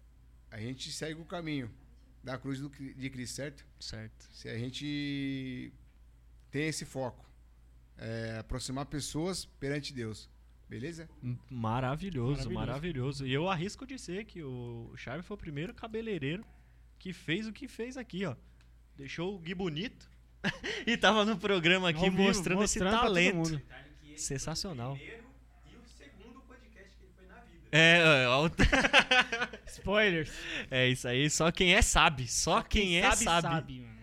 a 0.51 0.59
gente 0.59 0.91
segue 0.91 1.21
o 1.21 1.25
caminho 1.27 1.71
da 2.25 2.39
cruz 2.39 2.59
do 2.61 2.71
de 2.71 3.11
Cristo, 3.11 3.35
certo? 3.37 3.67
Certo. 3.79 4.27
Se 4.33 4.49
a 4.49 4.57
gente 4.57 5.71
tem 6.51 6.67
esse 6.69 6.87
foco, 6.87 7.26
é, 7.99 8.37
aproximar 8.41 8.87
pessoas 8.87 9.45
perante 9.45 9.93
Deus, 9.93 10.29
beleza? 10.69 11.09
Maravilhoso, 11.51 12.31
Maravilhoso. 12.51 12.55
maravilhoso. 12.55 13.27
E 13.27 13.33
eu 13.33 13.49
arrisco 13.49 13.87
dizer 13.87 14.25
que 14.25 14.43
o 14.43 14.93
Charme 14.97 15.23
foi 15.23 15.35
o 15.35 15.39
primeiro 15.39 15.73
cabeleireiro 15.75 16.45
que 16.99 17.13
fez 17.13 17.47
o 17.47 17.53
que 17.53 17.67
fez 17.69 17.97
aqui, 17.97 18.25
ó. 18.25 18.35
Deixou 18.97 19.35
o 19.35 19.39
Gui 19.39 19.55
bonito 19.55 20.09
e 20.87 20.97
tava 20.97 21.25
no 21.25 21.37
programa 21.37 21.91
aqui 21.91 22.09
vivo, 22.09 22.23
mostrando, 22.23 22.63
esse 22.63 22.79
mostrando 22.79 22.91
pra 22.91 23.01
todo 23.01 23.15
talento. 23.15 23.63
esse 24.13 24.25
Sensacional. 24.25 24.97
Foi 24.97 25.05
o 25.05 25.09
primeiro 25.09 25.27
e 25.73 25.77
o 25.77 25.89
segundo 25.89 26.41
podcast 26.43 26.97
que 26.97 27.05
ele 27.05 27.13
foi 27.15 27.27
na 27.27 27.35
vida. 27.41 27.69
É, 27.73 28.23
é, 28.25 28.29
ó, 28.29 28.49
Spoilers. 29.67 30.33
é 30.71 30.89
isso 30.89 31.07
aí. 31.09 31.29
Só 31.29 31.51
quem 31.53 31.75
é 31.75 31.83
sabe. 31.83 32.27
Só, 32.27 32.63
quem, 32.63 32.99
é 32.99 33.11
sabe. 33.13 33.81
mano. 33.81 33.97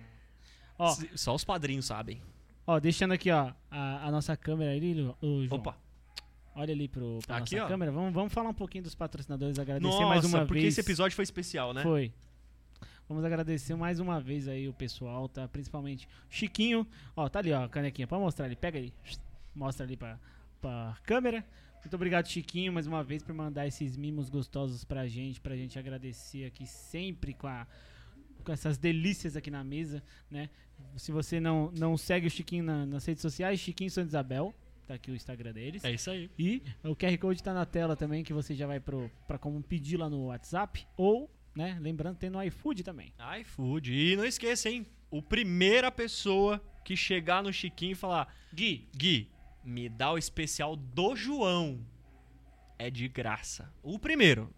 Ó, 0.78 0.90
Se- 0.94 1.10
Só 1.16 1.34
os 1.34 1.44
padrinhos 1.44 1.86
sabem. 1.86 2.22
Ó, 2.66 2.80
deixando 2.80 3.12
aqui, 3.14 3.32
ó, 3.32 3.52
a, 3.70 4.08
a 4.08 4.12
nossa 4.12 4.36
câmera 4.38 4.72
ali, 4.72 4.94
ô, 5.22 5.46
João. 5.46 5.60
Opa. 5.60 5.78
Olha 6.56 6.72
ali 6.72 6.88
pro, 6.88 7.18
pra 7.26 7.38
Aqui, 7.38 7.56
nossa 7.56 7.66
ó. 7.66 7.68
câmera. 7.68 7.92
Vamos, 7.92 8.14
vamos 8.14 8.32
falar 8.32 8.50
um 8.50 8.54
pouquinho 8.54 8.84
dos 8.84 8.94
patrocinadores, 8.94 9.58
agradecer 9.58 9.92
Nossa, 9.92 10.06
mais 10.06 10.24
uma 10.24 10.46
porque 10.46 10.62
vez. 10.62 10.74
esse 10.74 10.82
episódio 10.82 11.16
foi 11.16 11.24
especial, 11.24 11.74
né? 11.74 11.82
Foi. 11.82 12.14
Vamos 13.10 13.26
agradecer 13.26 13.76
mais 13.76 14.00
uma 14.00 14.20
vez 14.22 14.48
aí 14.48 14.70
o 14.70 14.74
pessoal, 14.74 15.28
tá? 15.28 15.48
Principalmente 15.48 16.08
Chiquinho. 16.30 16.88
Ó, 17.16 17.28
tá 17.28 17.40
ali, 17.40 17.52
ó, 17.52 17.64
a 17.64 17.70
canequinha. 17.70 18.08
Pode 18.08 18.22
mostrar 18.22 18.46
ali. 18.46 18.56
Pega 18.56 18.78
aí. 18.80 18.94
Mostra 19.56 19.86
ali 19.86 19.98
pra, 19.98 20.20
pra 20.62 20.96
câmera. 21.04 21.44
Muito 21.82 21.96
obrigado, 21.96 22.28
Chiquinho, 22.28 22.72
mais 22.72 22.88
uma 22.88 23.04
vez 23.04 23.22
por 23.22 23.36
mandar 23.36 23.68
esses 23.68 23.98
mimos 23.98 24.30
gostosos 24.30 24.86
pra 24.86 25.06
gente, 25.06 25.42
pra 25.42 25.56
gente 25.56 25.78
agradecer 25.78 26.46
aqui 26.46 26.66
sempre 26.66 27.34
com 27.34 27.48
a 27.48 27.68
com 28.44 28.52
essas 28.52 28.78
delícias 28.78 29.36
aqui 29.36 29.50
na 29.50 29.64
mesa, 29.64 30.04
né? 30.30 30.50
Se 30.98 31.12
você 31.12 31.40
não, 31.40 31.72
não 31.78 31.98
segue 31.98 32.28
o 32.28 32.30
Chiquinho 32.30 32.64
na- 32.64 32.86
nas 32.86 33.06
redes 33.06 33.22
sociais, 33.22 33.60
Chiquinho 33.60 33.90
Santa 33.90 34.08
Isabel, 34.10 34.54
tá 34.86 34.94
aqui 34.96 35.10
o 35.12 35.16
Instagram 35.16 35.54
deles. 35.54 35.84
É 35.84 35.92
isso 35.92 36.10
aí. 36.12 36.30
E 36.38 36.62
o 36.84 36.96
QR 36.96 37.18
Code 37.18 37.42
tá 37.42 37.54
na 37.54 37.66
tela 37.66 37.96
também, 37.96 38.24
que 38.24 38.34
você 38.34 38.54
já 38.54 38.68
vai 38.68 38.80
pro, 38.80 39.10
pra 39.28 39.38
como 39.38 39.62
pedir 39.64 39.98
lá 39.98 40.10
no 40.10 40.26
WhatsApp. 40.26 40.86
Ou, 40.98 41.30
né, 41.56 41.78
lembrando, 41.82 42.18
tem 42.18 42.30
no 42.30 42.42
iFood 42.44 42.84
também. 42.84 43.14
iFood. 43.42 43.94
E 43.94 44.16
não 44.16 44.26
esqueça, 44.26 44.70
hein? 44.70 44.86
O 45.10 45.22
primeira 45.22 45.92
pessoa 45.92 46.62
que 46.84 46.96
chegar 46.98 47.42
no 47.42 47.54
Chiquinho 47.54 47.92
e 47.94 47.96
falar: 47.96 48.34
Gui, 48.54 48.88
Gui, 48.96 49.30
me 49.64 49.88
dá 49.88 50.12
o 50.12 50.18
especial 50.18 50.76
do 50.76 51.16
João. 51.16 51.80
É 52.78 52.90
de 52.90 53.08
graça. 53.08 53.72
O 53.82 53.98
primeiro. 53.98 54.50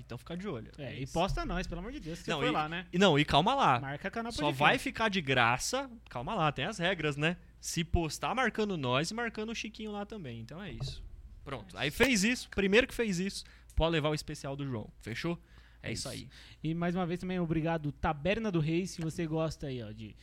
Então 0.00 0.18
fica 0.18 0.36
de 0.36 0.48
olho. 0.48 0.70
É, 0.78 0.94
e 0.98 1.02
isso. 1.04 1.12
posta 1.12 1.44
nós, 1.44 1.66
pelo 1.66 1.80
amor 1.80 1.92
de 1.92 2.00
Deus, 2.00 2.18
que 2.18 2.24
você 2.24 2.30
Não, 2.30 2.38
foi 2.40 2.48
e- 2.48 2.52
lá, 2.52 2.68
né? 2.68 2.86
E 2.92 2.98
Não, 2.98 3.18
e 3.18 3.24
calma 3.24 3.54
lá. 3.54 3.78
Marca 3.80 4.10
canal 4.10 4.32
Só 4.32 4.50
vai 4.50 4.78
ficar 4.78 5.08
de 5.08 5.20
graça. 5.20 5.90
Calma 6.08 6.34
lá, 6.34 6.50
tem 6.50 6.64
as 6.64 6.78
regras, 6.78 7.16
né? 7.16 7.36
Se 7.60 7.84
postar 7.84 8.34
marcando 8.34 8.76
nós 8.76 9.10
e 9.10 9.14
marcando 9.14 9.50
o 9.50 9.54
Chiquinho 9.54 9.92
lá 9.92 10.04
também. 10.06 10.40
Então 10.40 10.62
é 10.62 10.72
isso. 10.72 11.02
Pronto. 11.44 11.76
Aí 11.76 11.90
fez 11.90 12.24
isso. 12.24 12.48
Primeiro 12.50 12.86
que 12.86 12.94
fez 12.94 13.18
isso, 13.18 13.44
pode 13.76 13.92
levar 13.92 14.08
o 14.10 14.14
especial 14.14 14.56
do 14.56 14.64
João. 14.66 14.90
Fechou? 15.00 15.38
É 15.82 15.90
isso 15.92 16.08
aí. 16.08 16.28
E 16.62 16.74
mais 16.74 16.94
uma 16.94 17.06
vez 17.06 17.18
também, 17.20 17.38
obrigado, 17.40 17.90
Taberna 17.90 18.50
do 18.50 18.60
Rei, 18.60 18.86
se 18.86 19.00
você 19.00 19.26
gosta 19.26 19.66
aí, 19.68 19.82
ó, 19.82 19.90
de 19.92 20.14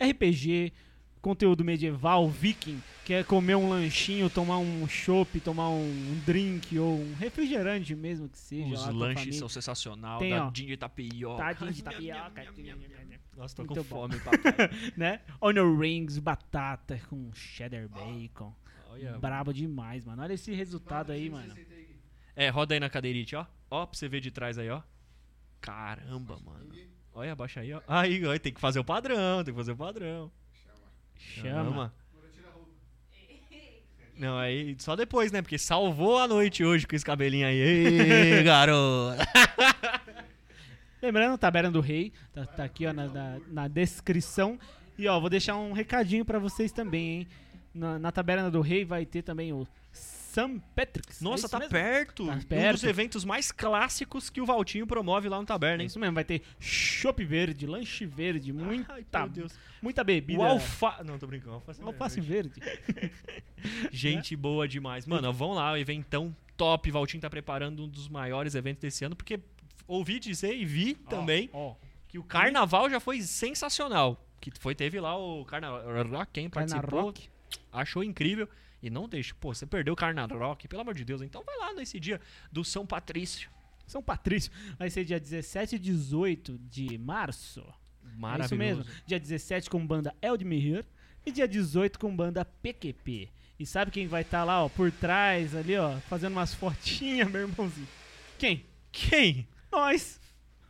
RPG, 0.00 0.72
conteúdo 1.26 1.64
medieval, 1.64 2.28
viking, 2.30 2.80
quer 3.04 3.24
comer 3.24 3.56
um 3.56 3.68
lanchinho, 3.68 4.30
tomar 4.30 4.58
um 4.58 4.86
chopp, 4.86 5.40
tomar 5.40 5.70
um 5.70 6.20
drink 6.24 6.78
ou 6.78 7.00
um 7.00 7.14
refrigerante 7.16 7.96
mesmo 7.96 8.28
que 8.28 8.38
seja 8.38 8.72
Os 8.72 8.86
lanches 8.86 9.34
são 9.34 9.48
sensacional. 9.48 10.20
Tem, 10.20 10.32
ó. 10.34 10.44
Dadinho 10.44 10.68
de 10.68 10.76
tapioca. 10.76 11.42
Tadinho 11.42 11.72
de 11.72 11.82
tapioca. 11.82 12.44
Nossa, 13.36 13.56
tô 13.56 13.64
Muito 13.64 13.74
com 13.74 13.88
bom. 13.88 14.08
fome, 14.08 14.20
papai. 14.22 14.70
né? 14.96 15.20
Onion 15.40 15.76
rings, 15.76 16.16
batata 16.20 16.96
com 17.10 17.34
cheddar 17.34 17.88
bacon. 17.88 18.54
Olha. 18.90 19.18
Brabo 19.18 19.52
demais, 19.52 20.04
mano. 20.04 20.22
Olha 20.22 20.34
esse 20.34 20.54
resultado 20.54 21.10
aí, 21.10 21.28
mano. 21.28 21.56
É, 22.36 22.50
roda 22.50 22.72
aí 22.72 22.78
na 22.78 22.88
cadeirite, 22.88 23.34
ó. 23.34 23.44
Ó, 23.68 23.84
pra 23.84 23.98
você 23.98 24.08
ver 24.08 24.20
de 24.20 24.30
trás 24.30 24.58
aí, 24.58 24.70
ó. 24.70 24.80
Caramba, 25.60 26.38
mano. 26.38 26.72
Olha, 27.12 27.32
abaixa 27.32 27.62
aí, 27.62 27.72
ó. 27.72 27.82
Aí, 27.88 28.24
ó, 28.24 28.38
tem 28.38 28.52
que 28.52 28.60
fazer 28.60 28.78
o 28.78 28.84
padrão, 28.84 29.42
tem 29.42 29.52
que 29.52 29.58
fazer 29.58 29.72
o 29.72 29.76
padrão. 29.76 30.30
Chama. 31.18 31.92
Não, 34.18 34.38
aí 34.38 34.74
só 34.78 34.96
depois, 34.96 35.30
né? 35.30 35.42
Porque 35.42 35.58
salvou 35.58 36.18
a 36.18 36.26
noite 36.26 36.64
hoje 36.64 36.86
com 36.86 36.96
esse 36.96 37.04
cabelinho 37.04 37.46
aí. 37.46 37.58
Ei, 37.58 38.42
garoto. 38.44 39.16
Lembrando, 41.02 41.36
Taberna 41.36 41.70
do 41.70 41.80
Rei, 41.80 42.12
tá, 42.32 42.46
tá 42.46 42.64
aqui 42.64 42.86
ó, 42.86 42.92
na, 42.92 43.06
na, 43.06 43.40
na 43.46 43.68
descrição. 43.68 44.58
E 44.96 45.06
ó, 45.06 45.20
vou 45.20 45.28
deixar 45.28 45.56
um 45.56 45.72
recadinho 45.72 46.24
pra 46.24 46.38
vocês 46.38 46.72
também, 46.72 47.10
hein? 47.10 47.28
Na, 47.74 47.98
na 47.98 48.10
Taberna 48.10 48.50
do 48.50 48.62
Rei 48.62 48.84
vai 48.86 49.04
ter 49.04 49.20
também 49.20 49.52
o 49.52 49.68
St. 50.36 50.60
Patrick's. 50.74 51.22
Nossa, 51.22 51.46
é 51.46 51.48
tá 51.48 51.60
perto. 51.60 52.26
Tá 52.26 52.32
Um 52.32 52.36
dos 52.36 52.44
perto. 52.44 52.86
eventos 52.86 53.24
mais 53.24 53.50
clássicos 53.50 54.28
que 54.28 54.40
o 54.40 54.44
Valtinho 54.44 54.86
promove 54.86 55.28
lá 55.30 55.38
no 55.40 55.46
Taberna, 55.46 55.82
É 55.82 55.86
isso 55.86 55.98
mesmo, 55.98 56.14
vai 56.14 56.24
ter 56.24 56.42
chopp 56.60 57.24
verde, 57.24 57.66
lanche 57.66 58.04
verde, 58.04 58.52
muita, 58.52 58.92
Ai, 58.92 59.06
muita 59.80 60.04
bebida. 60.04 60.40
O 60.40 60.44
alfa... 60.44 61.02
Não, 61.02 61.18
tô 61.18 61.26
brincando. 61.26 61.54
Alface, 61.54 61.82
Alface 61.82 62.20
verde. 62.20 62.60
Gente 63.90 64.36
boa 64.36 64.68
demais. 64.68 65.06
Mano, 65.06 65.32
vão 65.32 65.52
lá, 65.52 65.72
o 65.72 65.76
eventão 65.76 66.36
top. 66.56 66.90
Valtinho 66.90 67.20
tá 67.20 67.30
preparando 67.30 67.84
um 67.84 67.88
dos 67.88 68.08
maiores 68.08 68.54
eventos 68.54 68.82
desse 68.82 69.04
ano, 69.04 69.16
porque 69.16 69.40
ouvi 69.88 70.18
dizer 70.18 70.54
e 70.54 70.64
vi 70.64 70.94
também 70.94 71.48
Ó, 71.52 71.74
que 72.08 72.18
o 72.18 72.22
carnaval 72.22 72.90
já 72.90 73.00
foi 73.00 73.22
sensacional. 73.22 74.22
Que 74.38 74.50
foi, 74.58 74.74
teve 74.74 75.00
lá 75.00 75.16
o 75.16 75.44
Carnaval 75.46 75.82
Rock, 76.06 76.30
quem 76.32 76.50
Carna 76.50 76.74
participou, 76.74 77.06
Rock. 77.06 77.28
achou 77.72 78.04
incrível. 78.04 78.46
E 78.82 78.90
não 78.90 79.08
deixa, 79.08 79.34
pô, 79.40 79.54
você 79.54 79.66
perdeu 79.66 79.94
o 79.94 79.96
Carnaval 79.96 80.38
Rock, 80.38 80.68
pelo 80.68 80.82
amor 80.82 80.94
de 80.94 81.04
Deus. 81.04 81.22
Então 81.22 81.42
vai 81.44 81.56
lá 81.58 81.72
nesse 81.74 81.98
dia 81.98 82.20
do 82.52 82.64
São 82.64 82.86
Patrício. 82.86 83.50
São 83.86 84.02
Patrício. 84.02 84.50
Vai 84.78 84.90
ser 84.90 85.04
dia 85.04 85.18
17 85.18 85.76
e 85.76 85.78
18 85.78 86.58
de 86.58 86.98
março. 86.98 87.64
Maravilhoso. 88.16 88.42
É 88.42 88.44
isso 88.46 88.56
mesmo. 88.56 88.84
Dia 89.06 89.18
17 89.20 89.70
com 89.70 89.84
banda 89.86 90.14
Eldmir 90.20 90.84
e 91.24 91.32
dia 91.32 91.48
18 91.48 91.98
com 91.98 92.14
banda 92.14 92.44
PQP. 92.44 93.30
E 93.58 93.64
sabe 93.66 93.90
quem 93.90 94.06
vai 94.06 94.22
estar 94.22 94.44
lá, 94.44 94.64
ó, 94.64 94.68
por 94.68 94.92
trás 94.92 95.54
ali, 95.54 95.76
ó, 95.76 95.98
fazendo 96.00 96.32
umas 96.32 96.52
fotinhas, 96.54 97.28
meu 97.32 97.42
irmãozinho? 97.48 97.88
Quem? 98.38 98.66
Quem? 98.92 99.48
Nós. 99.72 100.20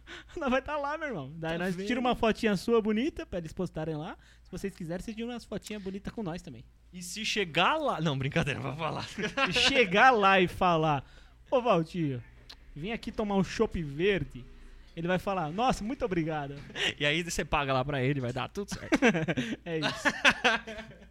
Nós 0.37 0.51
vai 0.51 0.61
estar 0.61 0.77
lá, 0.77 0.97
meu 0.97 1.09
irmão. 1.09 1.33
Daí 1.37 1.59
Tá 1.59 1.65
nós 1.65 1.75
vendo? 1.75 1.87
tira 1.89 1.99
uma 1.99 2.15
fotinha 2.15 2.57
sua 2.57 2.81
bonita 2.81 3.27
pra 3.27 3.39
eles 3.41 3.53
postarem 3.53 3.97
lá. 3.97 4.17
Se 4.45 4.51
vocês 4.53 4.75
quiserem, 4.75 5.03
vocês 5.05 5.17
tiram 5.17 5.31
umas 5.31 5.45
fotinhas 5.45 5.83
bonitas 5.83 6.13
com 6.13 6.23
nós 6.23 6.41
também. 6.43 6.65
E 6.97 7.03
se 7.03 7.27
chegar 7.27 7.77
lá. 7.77 8.01
Não, 8.01 8.17
brincadeira, 8.17 8.59
vou 8.59 8.75
falar. 8.75 9.07
E 9.51 9.53
chegar 9.53 10.13
lá 10.13 10.41
e 10.41 10.49
falar, 10.49 11.05
ô 11.51 11.61
Valtinho, 11.61 12.25
vim 12.75 12.91
aqui 12.91 13.13
tomar 13.13 13.37
um 13.37 13.45
chopp 13.45 13.83
verde. 13.83 14.43
Ele 14.97 15.07
vai 15.07 15.19
falar, 15.19 15.53
nossa, 15.53 15.85
muito 15.85 16.07
obrigado. 16.07 16.55
e 16.99 17.05
aí 17.05 17.23
você 17.23 17.45
paga 17.45 17.71
lá 17.75 17.85
pra 17.85 18.03
ele, 18.03 18.19
vai 18.19 18.33
dar 18.33 18.49
tudo 18.49 18.71
certo. 18.73 18.99
É 19.63 19.79
isso. 19.79 20.09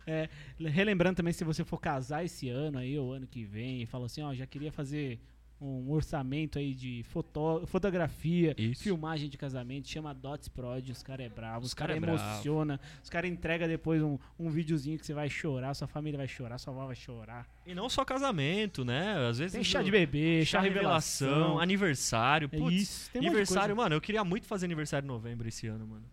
É, 0.08 0.28
relembrando 0.60 1.18
também, 1.18 1.34
se 1.34 1.44
você 1.44 1.64
for 1.64 1.80
casar 1.80 2.26
esse 2.26 2.50
ano 2.50 2.80
aí, 2.80 2.98
ou 2.98 3.14
ano 3.14 3.28
que 3.28 3.44
vem, 3.44 3.84
e 3.84 3.86
fala 3.86 4.08
assim, 4.08 4.24
ó, 4.24 4.34
já 4.34 4.48
queria 4.48 4.72
fazer 4.72 5.20
um 5.60 5.90
orçamento 5.92 6.60
aí 6.60 6.74
de 6.74 7.04
foto, 7.04 7.66
fotografia, 7.68 8.54
Isso. 8.58 8.84
filmagem 8.84 9.30
de 9.30 9.38
casamento, 9.38 9.88
chama 9.88 10.14
Dots 10.14 10.50
Prod, 10.50 10.90
os 10.90 11.02
caras 11.02 11.26
é 11.26 11.30
bravo, 11.30 11.66
os, 11.66 11.74
caras 11.74 11.96
cara 11.96 11.98
é 11.98 12.16
bravo. 12.16 12.30
emociona, 12.30 12.80
os 13.02 13.10
caras 13.10 13.32
entregam 13.32 13.68
depois 13.68 14.02
um, 14.02 14.18
um 14.38 14.50
videozinho 14.50 15.00
que 15.00 15.06
você 15.06 15.14
vai 15.14 15.30
chorar, 15.30 15.74
sua 15.74 15.88
família 15.88 16.18
vai 16.18 16.28
chorar, 16.28 16.58
sua 16.58 16.74
avó 16.74 16.88
vai 16.88 16.96
chorar. 16.96 17.48
E 17.66 17.74
não 17.74 17.90
só 17.90 18.04
casamento, 18.04 18.84
né? 18.84 19.28
Às 19.30 19.40
vezes. 19.40 19.54
Tem 19.54 19.64
chá 19.64 19.82
de 19.82 19.92
bebê, 19.92 20.46
chá, 20.46 20.58
chá 20.58 20.64
revelação, 20.64 21.28
revelação, 21.28 21.60
aniversário. 21.60 22.50
é 22.52 22.58
Putz, 22.58 22.76
isso, 22.76 23.12
tem 23.12 23.26
aniversário, 23.26 23.76
mano, 23.76 23.96
eu 23.96 24.02
queria 24.02 24.24
muito 24.24 24.48
fazer 24.48 24.66
aniversário 24.66 25.06
em 25.06 25.10
novembro 25.10 25.48
esse 25.48 25.68
ano, 25.68 25.88
mano. 25.88 26.06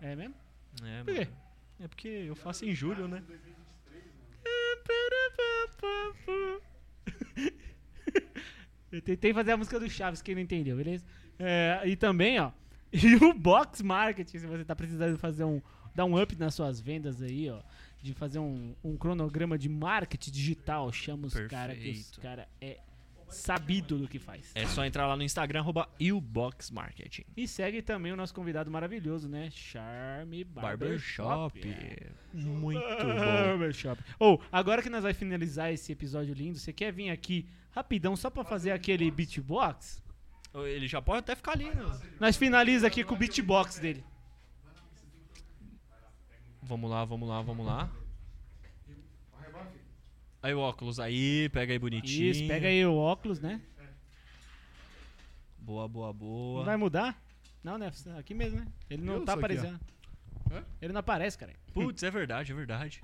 É 0.00 0.14
mesmo? 0.14 0.34
É, 0.84 1.04
Por 1.04 1.14
quê? 1.14 1.20
mano. 1.20 1.36
É 1.80 1.88
porque 1.88 2.08
eu 2.08 2.36
faço 2.36 2.64
em 2.64 2.74
julho, 2.74 3.08
né? 3.08 3.22
Eu 8.90 9.00
tentei 9.00 9.32
fazer 9.32 9.52
a 9.52 9.56
música 9.56 9.80
do 9.80 9.88
Chaves, 9.88 10.20
quem 10.20 10.34
não 10.34 10.42
entendeu, 10.42 10.76
beleza? 10.76 11.04
É, 11.38 11.80
e 11.86 11.96
também, 11.96 12.38
ó, 12.38 12.50
e 12.92 13.16
o 13.16 13.32
Box 13.32 13.82
Marketing, 13.82 14.38
se 14.38 14.46
você 14.46 14.64
tá 14.64 14.76
precisando 14.76 15.16
fazer 15.18 15.44
um, 15.44 15.62
dar 15.94 16.04
um 16.04 16.20
up 16.20 16.36
nas 16.36 16.54
suas 16.54 16.78
vendas 16.78 17.22
aí, 17.22 17.48
ó, 17.48 17.60
de 18.02 18.12
fazer 18.12 18.38
um, 18.38 18.74
um 18.84 18.96
cronograma 18.96 19.56
de 19.56 19.68
marketing 19.68 20.30
digital, 20.30 20.92
chama 20.92 21.26
os 21.26 21.34
caras 21.48 21.78
que 21.78 21.90
os 21.90 21.96
Perfeito. 21.96 22.20
cara 22.20 22.48
é 22.60 22.78
sabido 23.32 23.98
do 23.98 24.08
que 24.08 24.18
faz. 24.18 24.52
É 24.54 24.66
só 24.66 24.84
entrar 24.84 25.06
lá 25.06 25.16
no 25.16 25.22
Instagram, 25.22 25.60
arroba 25.60 25.88
Marketing. 26.72 27.24
E 27.36 27.48
segue 27.48 27.82
também 27.82 28.12
o 28.12 28.16
nosso 28.16 28.34
convidado 28.34 28.70
maravilhoso, 28.70 29.28
né? 29.28 29.50
Charme 29.50 30.44
Barbershop. 30.44 31.58
Barbershop. 31.60 32.12
Muito 32.32 32.80
bom. 33.02 33.14
Barbershop. 33.14 34.02
Ou, 34.18 34.42
agora 34.50 34.82
que 34.82 34.90
nós 34.90 35.02
vai 35.02 35.14
finalizar 35.14 35.72
esse 35.72 35.92
episódio 35.92 36.34
lindo, 36.34 36.58
você 36.58 36.72
quer 36.72 36.92
vir 36.92 37.10
aqui 37.10 37.46
rapidão 37.70 38.14
só 38.14 38.30
pra 38.30 38.44
fazer 38.44 38.70
aquele 38.70 39.10
beatbox? 39.10 40.02
Ele 40.54 40.86
já 40.86 41.00
pode 41.00 41.20
até 41.20 41.34
ficar 41.34 41.52
ali, 41.52 41.64
né? 41.64 42.00
Nós 42.20 42.36
finaliza 42.36 42.86
aqui 42.86 43.02
com 43.02 43.14
o 43.14 43.18
beatbox 43.18 43.78
dele. 43.78 44.04
Vamos 46.62 46.90
lá, 46.90 47.04
vamos 47.04 47.28
lá, 47.28 47.42
vamos 47.42 47.66
lá. 47.66 47.90
Aí 50.42 50.52
o 50.54 50.58
óculos 50.60 50.98
aí, 50.98 51.48
pega 51.50 51.72
aí 51.72 51.78
bonitinho. 51.78 52.30
Isso, 52.30 52.46
pega 52.48 52.66
aí 52.66 52.84
o 52.84 52.94
óculos, 52.96 53.38
né? 53.40 53.60
Boa, 55.58 55.86
boa, 55.88 56.08
Não 56.08 56.14
boa. 56.14 56.64
vai 56.64 56.76
mudar? 56.76 57.16
Não, 57.62 57.78
né? 57.78 57.92
Aqui 58.18 58.34
mesmo, 58.34 58.58
né? 58.58 58.66
Ele 58.90 59.02
não 59.02 59.14
Eu 59.14 59.24
tá 59.24 59.32
aqui, 59.34 59.40
aparecendo. 59.40 59.80
Hã? 60.50 60.64
Ele 60.80 60.92
não 60.92 60.98
aparece, 61.00 61.38
cara. 61.38 61.52
Putz, 61.72 62.02
é 62.02 62.10
verdade, 62.10 62.50
é 62.50 62.54
verdade. 62.54 63.02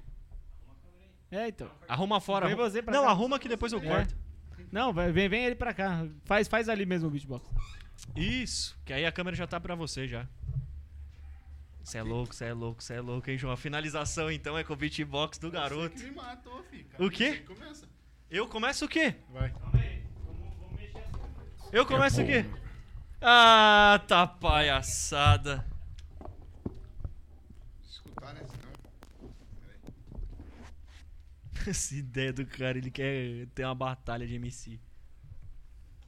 É, 1.30 1.46
então. 1.48 1.70
Arruma 1.86 2.20
fora. 2.20 2.46
Vem 2.46 2.54
arruma- 2.54 2.68
você 2.70 2.82
pra 2.82 2.92
Não, 2.92 3.04
cá. 3.04 3.10
arruma 3.10 3.38
que 3.38 3.48
depois 3.48 3.72
eu 3.72 3.78
É. 3.80 3.82
corto. 3.86 4.16
Não, 4.72 4.92
vai- 4.92 5.12
vem, 5.12 5.28
vem 5.28 5.44
ele 5.44 5.54
pra 5.54 5.72
cá. 5.72 6.06
Faz, 6.24 6.48
faz 6.48 6.68
ali 6.68 6.84
mesmo 6.84 7.06
o 7.08 7.10
beatbox. 7.10 7.48
Isso, 8.16 8.76
que 8.84 8.92
aí 8.92 9.06
a 9.06 9.12
câmera 9.12 9.36
já 9.36 9.46
tá 9.46 9.60
pra 9.60 9.74
você 9.76 10.08
já. 10.08 10.26
Cê 11.88 11.96
é 11.96 12.02
louco, 12.02 12.34
cê 12.34 12.44
é 12.44 12.52
louco, 12.52 12.82
cê 12.82 12.94
é 12.94 13.00
louco, 13.00 13.30
hein, 13.30 13.38
João? 13.38 13.54
A 13.54 13.56
finalização, 13.56 14.30
então, 14.30 14.58
é 14.58 14.62
com 14.62 14.74
o 14.74 14.76
beatbox 14.76 15.38
do 15.38 15.50
garoto. 15.50 15.96
Você 15.96 16.04
que 16.04 16.10
me 16.10 16.16
matou, 16.16 16.62
filho. 16.64 16.86
O 16.98 17.08
quê? 17.08 17.36
Começa. 17.46 17.88
Eu 18.28 18.46
começo 18.46 18.84
o 18.84 18.88
quê? 18.88 19.14
Vai. 19.30 19.50
Calma 19.52 19.80
aí, 19.80 20.04
vamos, 20.22 20.54
vamos 20.58 20.78
mexer 20.78 20.98
assim. 20.98 21.70
Eu 21.72 21.86
começo 21.86 22.20
o 22.20 22.26
quê? 22.26 22.44
Ah, 23.22 24.04
tá 24.06 24.26
palhaçada. 24.26 25.66
Escutar, 27.88 28.34
né? 28.34 28.42
Senão... 28.44 28.68
Essa 31.66 31.94
ideia 31.94 32.34
do 32.34 32.44
cara, 32.44 32.76
ele 32.76 32.90
quer 32.90 33.46
ter 33.54 33.64
uma 33.64 33.74
batalha 33.74 34.26
de 34.26 34.34
MC. 34.34 34.78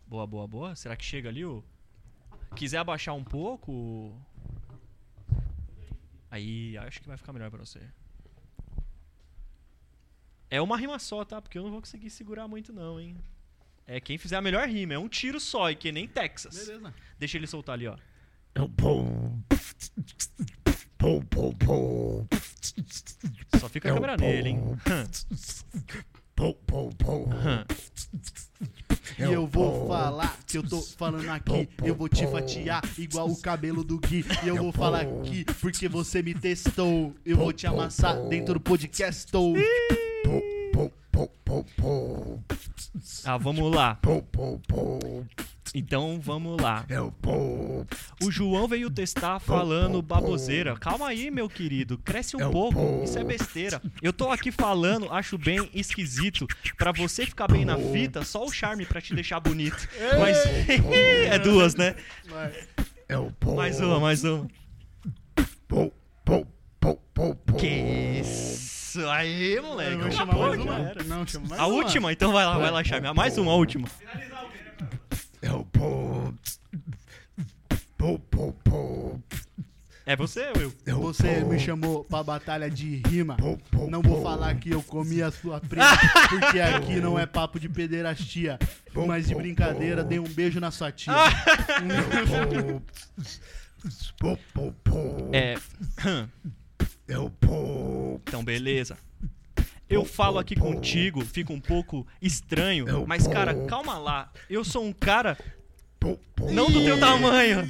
Boa, 0.06 0.26
boa, 0.26 0.46
boa. 0.46 0.76
Será 0.76 0.94
que 0.94 1.06
chega 1.06 1.30
ali, 1.30 1.42
ô? 1.42 1.64
Quiser 2.54 2.76
abaixar 2.76 3.14
um 3.14 3.24
pouco? 3.24 4.14
Aí, 6.30 6.78
acho 6.78 7.00
que 7.00 7.08
vai 7.08 7.16
ficar 7.16 7.32
melhor 7.32 7.50
pra 7.50 7.58
você. 7.58 7.80
É 10.48 10.60
uma 10.60 10.76
rima 10.76 10.98
só, 10.98 11.24
tá? 11.24 11.40
Porque 11.40 11.58
eu 11.58 11.62
não 11.62 11.70
vou 11.70 11.80
conseguir 11.80 12.10
segurar 12.10 12.46
muito 12.46 12.72
não, 12.72 13.00
hein? 13.00 13.16
É 13.86 14.00
quem 14.00 14.18
fizer 14.18 14.36
a 14.36 14.40
melhor 14.40 14.68
rima. 14.68 14.94
É 14.94 14.98
um 14.98 15.08
tiro 15.08 15.40
só, 15.40 15.70
e 15.70 15.76
que 15.76 15.90
nem 15.90 16.06
Texas. 16.06 16.66
Beleza. 16.66 16.94
Deixa 17.18 17.36
ele 17.36 17.46
soltar 17.46 17.74
ali, 17.74 17.88
ó. 17.88 17.96
Só 23.58 23.68
fica 23.68 23.90
a 23.90 23.94
câmera 23.94 24.16
nele, 24.16 24.50
hein? 24.50 24.60
E 29.18 29.22
eu 29.22 29.46
vou 29.46 29.86
falar 29.86 30.38
que 30.46 30.56
eu 30.56 30.62
tô 30.62 30.80
falando 30.80 31.28
aqui. 31.28 31.68
Eu 31.84 31.94
vou 31.94 32.08
te 32.08 32.26
fatiar 32.26 32.82
igual 32.98 33.28
o 33.28 33.36
cabelo 33.40 33.84
do 33.84 33.98
Gui. 33.98 34.24
E 34.42 34.48
eu 34.48 34.56
vou 34.56 34.72
falar 34.72 35.02
aqui 35.02 35.44
porque 35.60 35.88
você 35.88 36.22
me 36.22 36.34
testou. 36.34 37.14
Eu 37.24 37.36
vou 37.36 37.52
te 37.52 37.66
amassar 37.66 38.16
dentro 38.28 38.54
do 38.54 38.60
podcast. 38.60 39.30
Ah, 43.24 43.36
vamos 43.36 43.74
lá. 43.74 43.98
Então 45.74 46.20
vamos 46.20 46.60
lá. 46.60 46.84
O 48.22 48.30
João 48.30 48.66
veio 48.66 48.90
testar 48.90 49.38
falando 49.38 50.02
baboseira. 50.02 50.76
Calma 50.76 51.08
aí, 51.08 51.30
meu 51.30 51.48
querido. 51.48 51.98
Cresce 51.98 52.36
um 52.36 52.50
pouco. 52.50 53.02
Isso 53.04 53.18
é 53.18 53.24
besteira. 53.24 53.80
Eu 54.02 54.12
tô 54.12 54.30
aqui 54.30 54.50
falando, 54.50 55.12
acho 55.12 55.38
bem 55.38 55.70
esquisito. 55.72 56.46
Pra 56.76 56.92
você 56.92 57.24
ficar 57.24 57.46
bem 57.48 57.64
na 57.64 57.78
fita, 57.78 58.24
só 58.24 58.44
o 58.44 58.52
charme 58.52 58.84
pra 58.84 59.00
te 59.00 59.14
deixar 59.14 59.38
bonito. 59.40 59.88
Mas. 60.18 60.36
é 61.30 61.38
duas, 61.38 61.74
né? 61.74 61.94
Mais 63.54 63.80
uma, 63.80 64.00
mais 64.00 64.24
uma. 64.24 64.48
Que 67.58 68.20
isso 68.20 68.79
aí, 68.96 69.60
moleque. 69.60 69.92
Eu 69.92 69.98
vou 70.00 70.10
chamar 70.10 70.32
Acabou, 70.34 70.48
mais 70.48 70.60
uma. 70.60 70.78
era. 70.78 71.04
Não, 71.04 71.26
chama 71.26 71.46
mais 71.48 71.60
A 71.60 71.66
uma. 71.66 71.74
última, 71.76 72.12
então 72.12 72.32
vai 72.32 72.44
lá, 72.46 72.58
vai 72.58 72.70
lá, 72.70 72.84
Charme. 72.84 73.12
Mais 73.14 73.36
uma, 73.38 73.52
a 73.52 73.54
última. 73.54 73.86
Finalizar 73.88 74.44
o 74.44 74.48
quê? 74.50 74.58
É 80.06 80.16
você 80.16 80.50
ou 80.56 80.72
eu? 80.86 81.00
Você 81.00 81.44
me 81.44 81.58
chamou 81.58 82.02
pra 82.04 82.22
batalha 82.22 82.68
de 82.70 83.00
rima. 83.06 83.36
Não 83.88 84.02
vou 84.02 84.22
falar 84.22 84.54
que 84.56 84.70
eu 84.70 84.82
comi 84.82 85.22
a 85.22 85.30
sua 85.30 85.60
prima, 85.60 85.86
porque 86.28 86.58
aqui 86.60 86.96
não 87.00 87.16
é 87.18 87.26
papo 87.26 87.60
de 87.60 87.68
pederastia. 87.68 88.58
Mas 89.06 89.28
de 89.28 89.34
brincadeira, 89.34 90.02
dei 90.02 90.18
um 90.18 90.24
beijo 90.24 90.58
na 90.58 90.70
sua 90.72 90.90
tia. 90.90 91.12
É. 95.32 95.54
Então, 98.22 98.44
beleza. 98.44 98.96
Eu 99.88 100.04
falo 100.04 100.38
aqui 100.38 100.54
contigo, 100.54 101.24
fica 101.24 101.52
um 101.52 101.60
pouco 101.60 102.06
estranho, 102.22 102.86
mas 103.08 103.26
cara, 103.26 103.66
calma 103.66 103.98
lá. 103.98 104.32
Eu 104.48 104.64
sou 104.64 104.84
um 104.84 104.92
cara 104.92 105.36
não 106.52 106.70
do 106.70 106.80
teu 106.84 106.98
tamanho. 106.98 107.68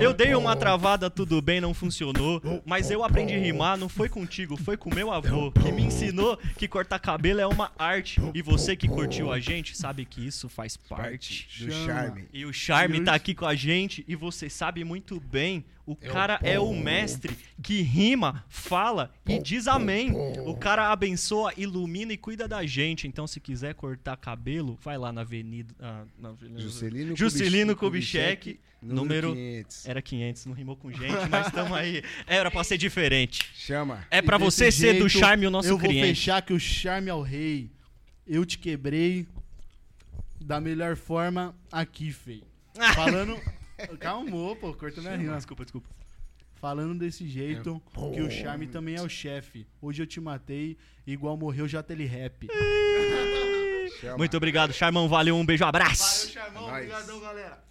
Eu 0.00 0.12
dei 0.12 0.34
uma 0.34 0.56
travada, 0.56 1.10
tudo 1.10 1.40
bem, 1.40 1.60
não 1.60 1.74
funcionou. 1.74 2.42
Mas 2.64 2.90
eu 2.90 3.04
aprendi 3.04 3.34
a 3.34 3.38
rimar, 3.38 3.76
não 3.78 3.88
foi 3.88 4.08
contigo, 4.08 4.56
foi 4.56 4.76
com 4.76 4.94
meu 4.94 5.12
avô, 5.12 5.50
que 5.52 5.72
me 5.72 5.82
ensinou 5.82 6.38
que 6.56 6.66
cortar 6.68 6.98
cabelo 6.98 7.40
é 7.40 7.46
uma 7.46 7.72
arte. 7.78 8.20
E 8.34 8.42
você 8.42 8.74
que 8.76 8.88
curtiu 8.88 9.32
a 9.32 9.38
gente 9.40 9.76
sabe 9.76 10.04
que 10.04 10.26
isso 10.26 10.48
faz 10.48 10.76
parte. 10.76 11.48
Do 11.64 11.72
charme. 11.72 12.24
E 12.32 12.44
o 12.44 12.52
Charme 12.52 13.00
tá 13.02 13.14
aqui 13.14 13.34
com 13.34 13.46
a 13.46 13.54
gente 13.54 14.04
e 14.06 14.14
você 14.14 14.48
sabe 14.50 14.84
muito 14.84 15.18
bem, 15.20 15.64
o 15.86 15.96
cara 15.96 16.38
é 16.42 16.58
o 16.60 16.72
mestre 16.72 17.36
que 17.62 17.82
rima, 17.82 18.44
fala 18.48 19.10
e 19.26 19.38
diz 19.38 19.66
amém. 19.66 20.12
O 20.46 20.54
cara 20.54 20.90
abençoa, 20.92 21.52
ilumina 21.56 22.12
e 22.12 22.16
cuida 22.16 22.46
da 22.46 22.64
gente. 22.64 23.06
Então 23.08 23.26
se 23.26 23.40
quiser 23.40 23.74
cortar 23.74 24.16
cabelo, 24.16 24.78
vai 24.82 24.96
lá 24.96 25.12
na 25.12 25.22
avenida... 25.22 25.74
ah, 25.80 26.04
na 26.18 26.28
avenida- 26.30 26.60
Juscelino, 26.60 27.16
Juscelino 27.16 27.76
Kubitschek, 27.76 28.36
Kubitschek, 28.36 28.60
número... 28.82 29.28
número 29.28 29.34
500. 29.34 29.86
Era 29.88 30.02
500, 30.02 30.46
não 30.46 30.52
rimou 30.54 30.76
com 30.76 30.90
gente, 30.92 31.28
mas 31.30 31.46
estamos 31.46 31.72
aí. 31.72 32.02
Era 32.26 32.50
pra 32.50 32.64
ser 32.64 32.78
diferente. 32.78 33.50
Chama. 33.54 34.06
É 34.10 34.20
pra 34.22 34.36
E 34.36 34.40
você 34.40 34.70
ser 34.72 34.98
do 34.98 35.08
Charme 35.08 35.46
o 35.46 35.50
nosso 35.50 35.68
Eu 35.68 35.78
vou 35.78 35.88
cliente. 35.88 36.08
fechar 36.08 36.42
que 36.42 36.52
o 36.52 36.60
charme 36.60 37.08
é 37.10 37.14
o 37.14 37.22
rei. 37.22 37.70
Eu 38.26 38.44
te 38.44 38.58
quebrei 38.58 39.26
da 40.40 40.60
melhor 40.60 40.96
forma 40.96 41.54
aqui, 41.70 42.12
fei. 42.12 42.42
Falando. 42.94 43.38
Calmou, 43.98 44.54
pô, 44.56 44.74
corta 44.74 45.00
minha 45.00 45.16
rima. 45.16 45.36
Desculpa, 45.36 45.64
desculpa. 45.64 45.88
Falando 46.54 46.98
desse 46.98 47.26
jeito, 47.26 47.80
que 48.12 48.20
o 48.20 48.30
charme 48.30 48.66
também 48.66 48.94
é 48.94 49.00
o 49.00 49.08
chefe. 49.08 49.66
Hoje 49.80 50.02
eu 50.02 50.06
te 50.06 50.20
matei, 50.20 50.76
igual 51.06 51.34
morreu 51.34 51.66
já 51.66 51.82
tele 51.82 52.04
rap. 52.04 52.46
Chama. 53.98 54.18
Muito 54.18 54.36
obrigado, 54.36 54.72
Charmão. 54.72 55.08
Valeu, 55.08 55.36
um 55.36 55.44
beijo, 55.44 55.64
abraço. 55.64 56.30
Charmão. 56.30 56.62
Nós. 56.62 56.76
Obrigadão, 56.84 57.20
galera. 57.20 57.64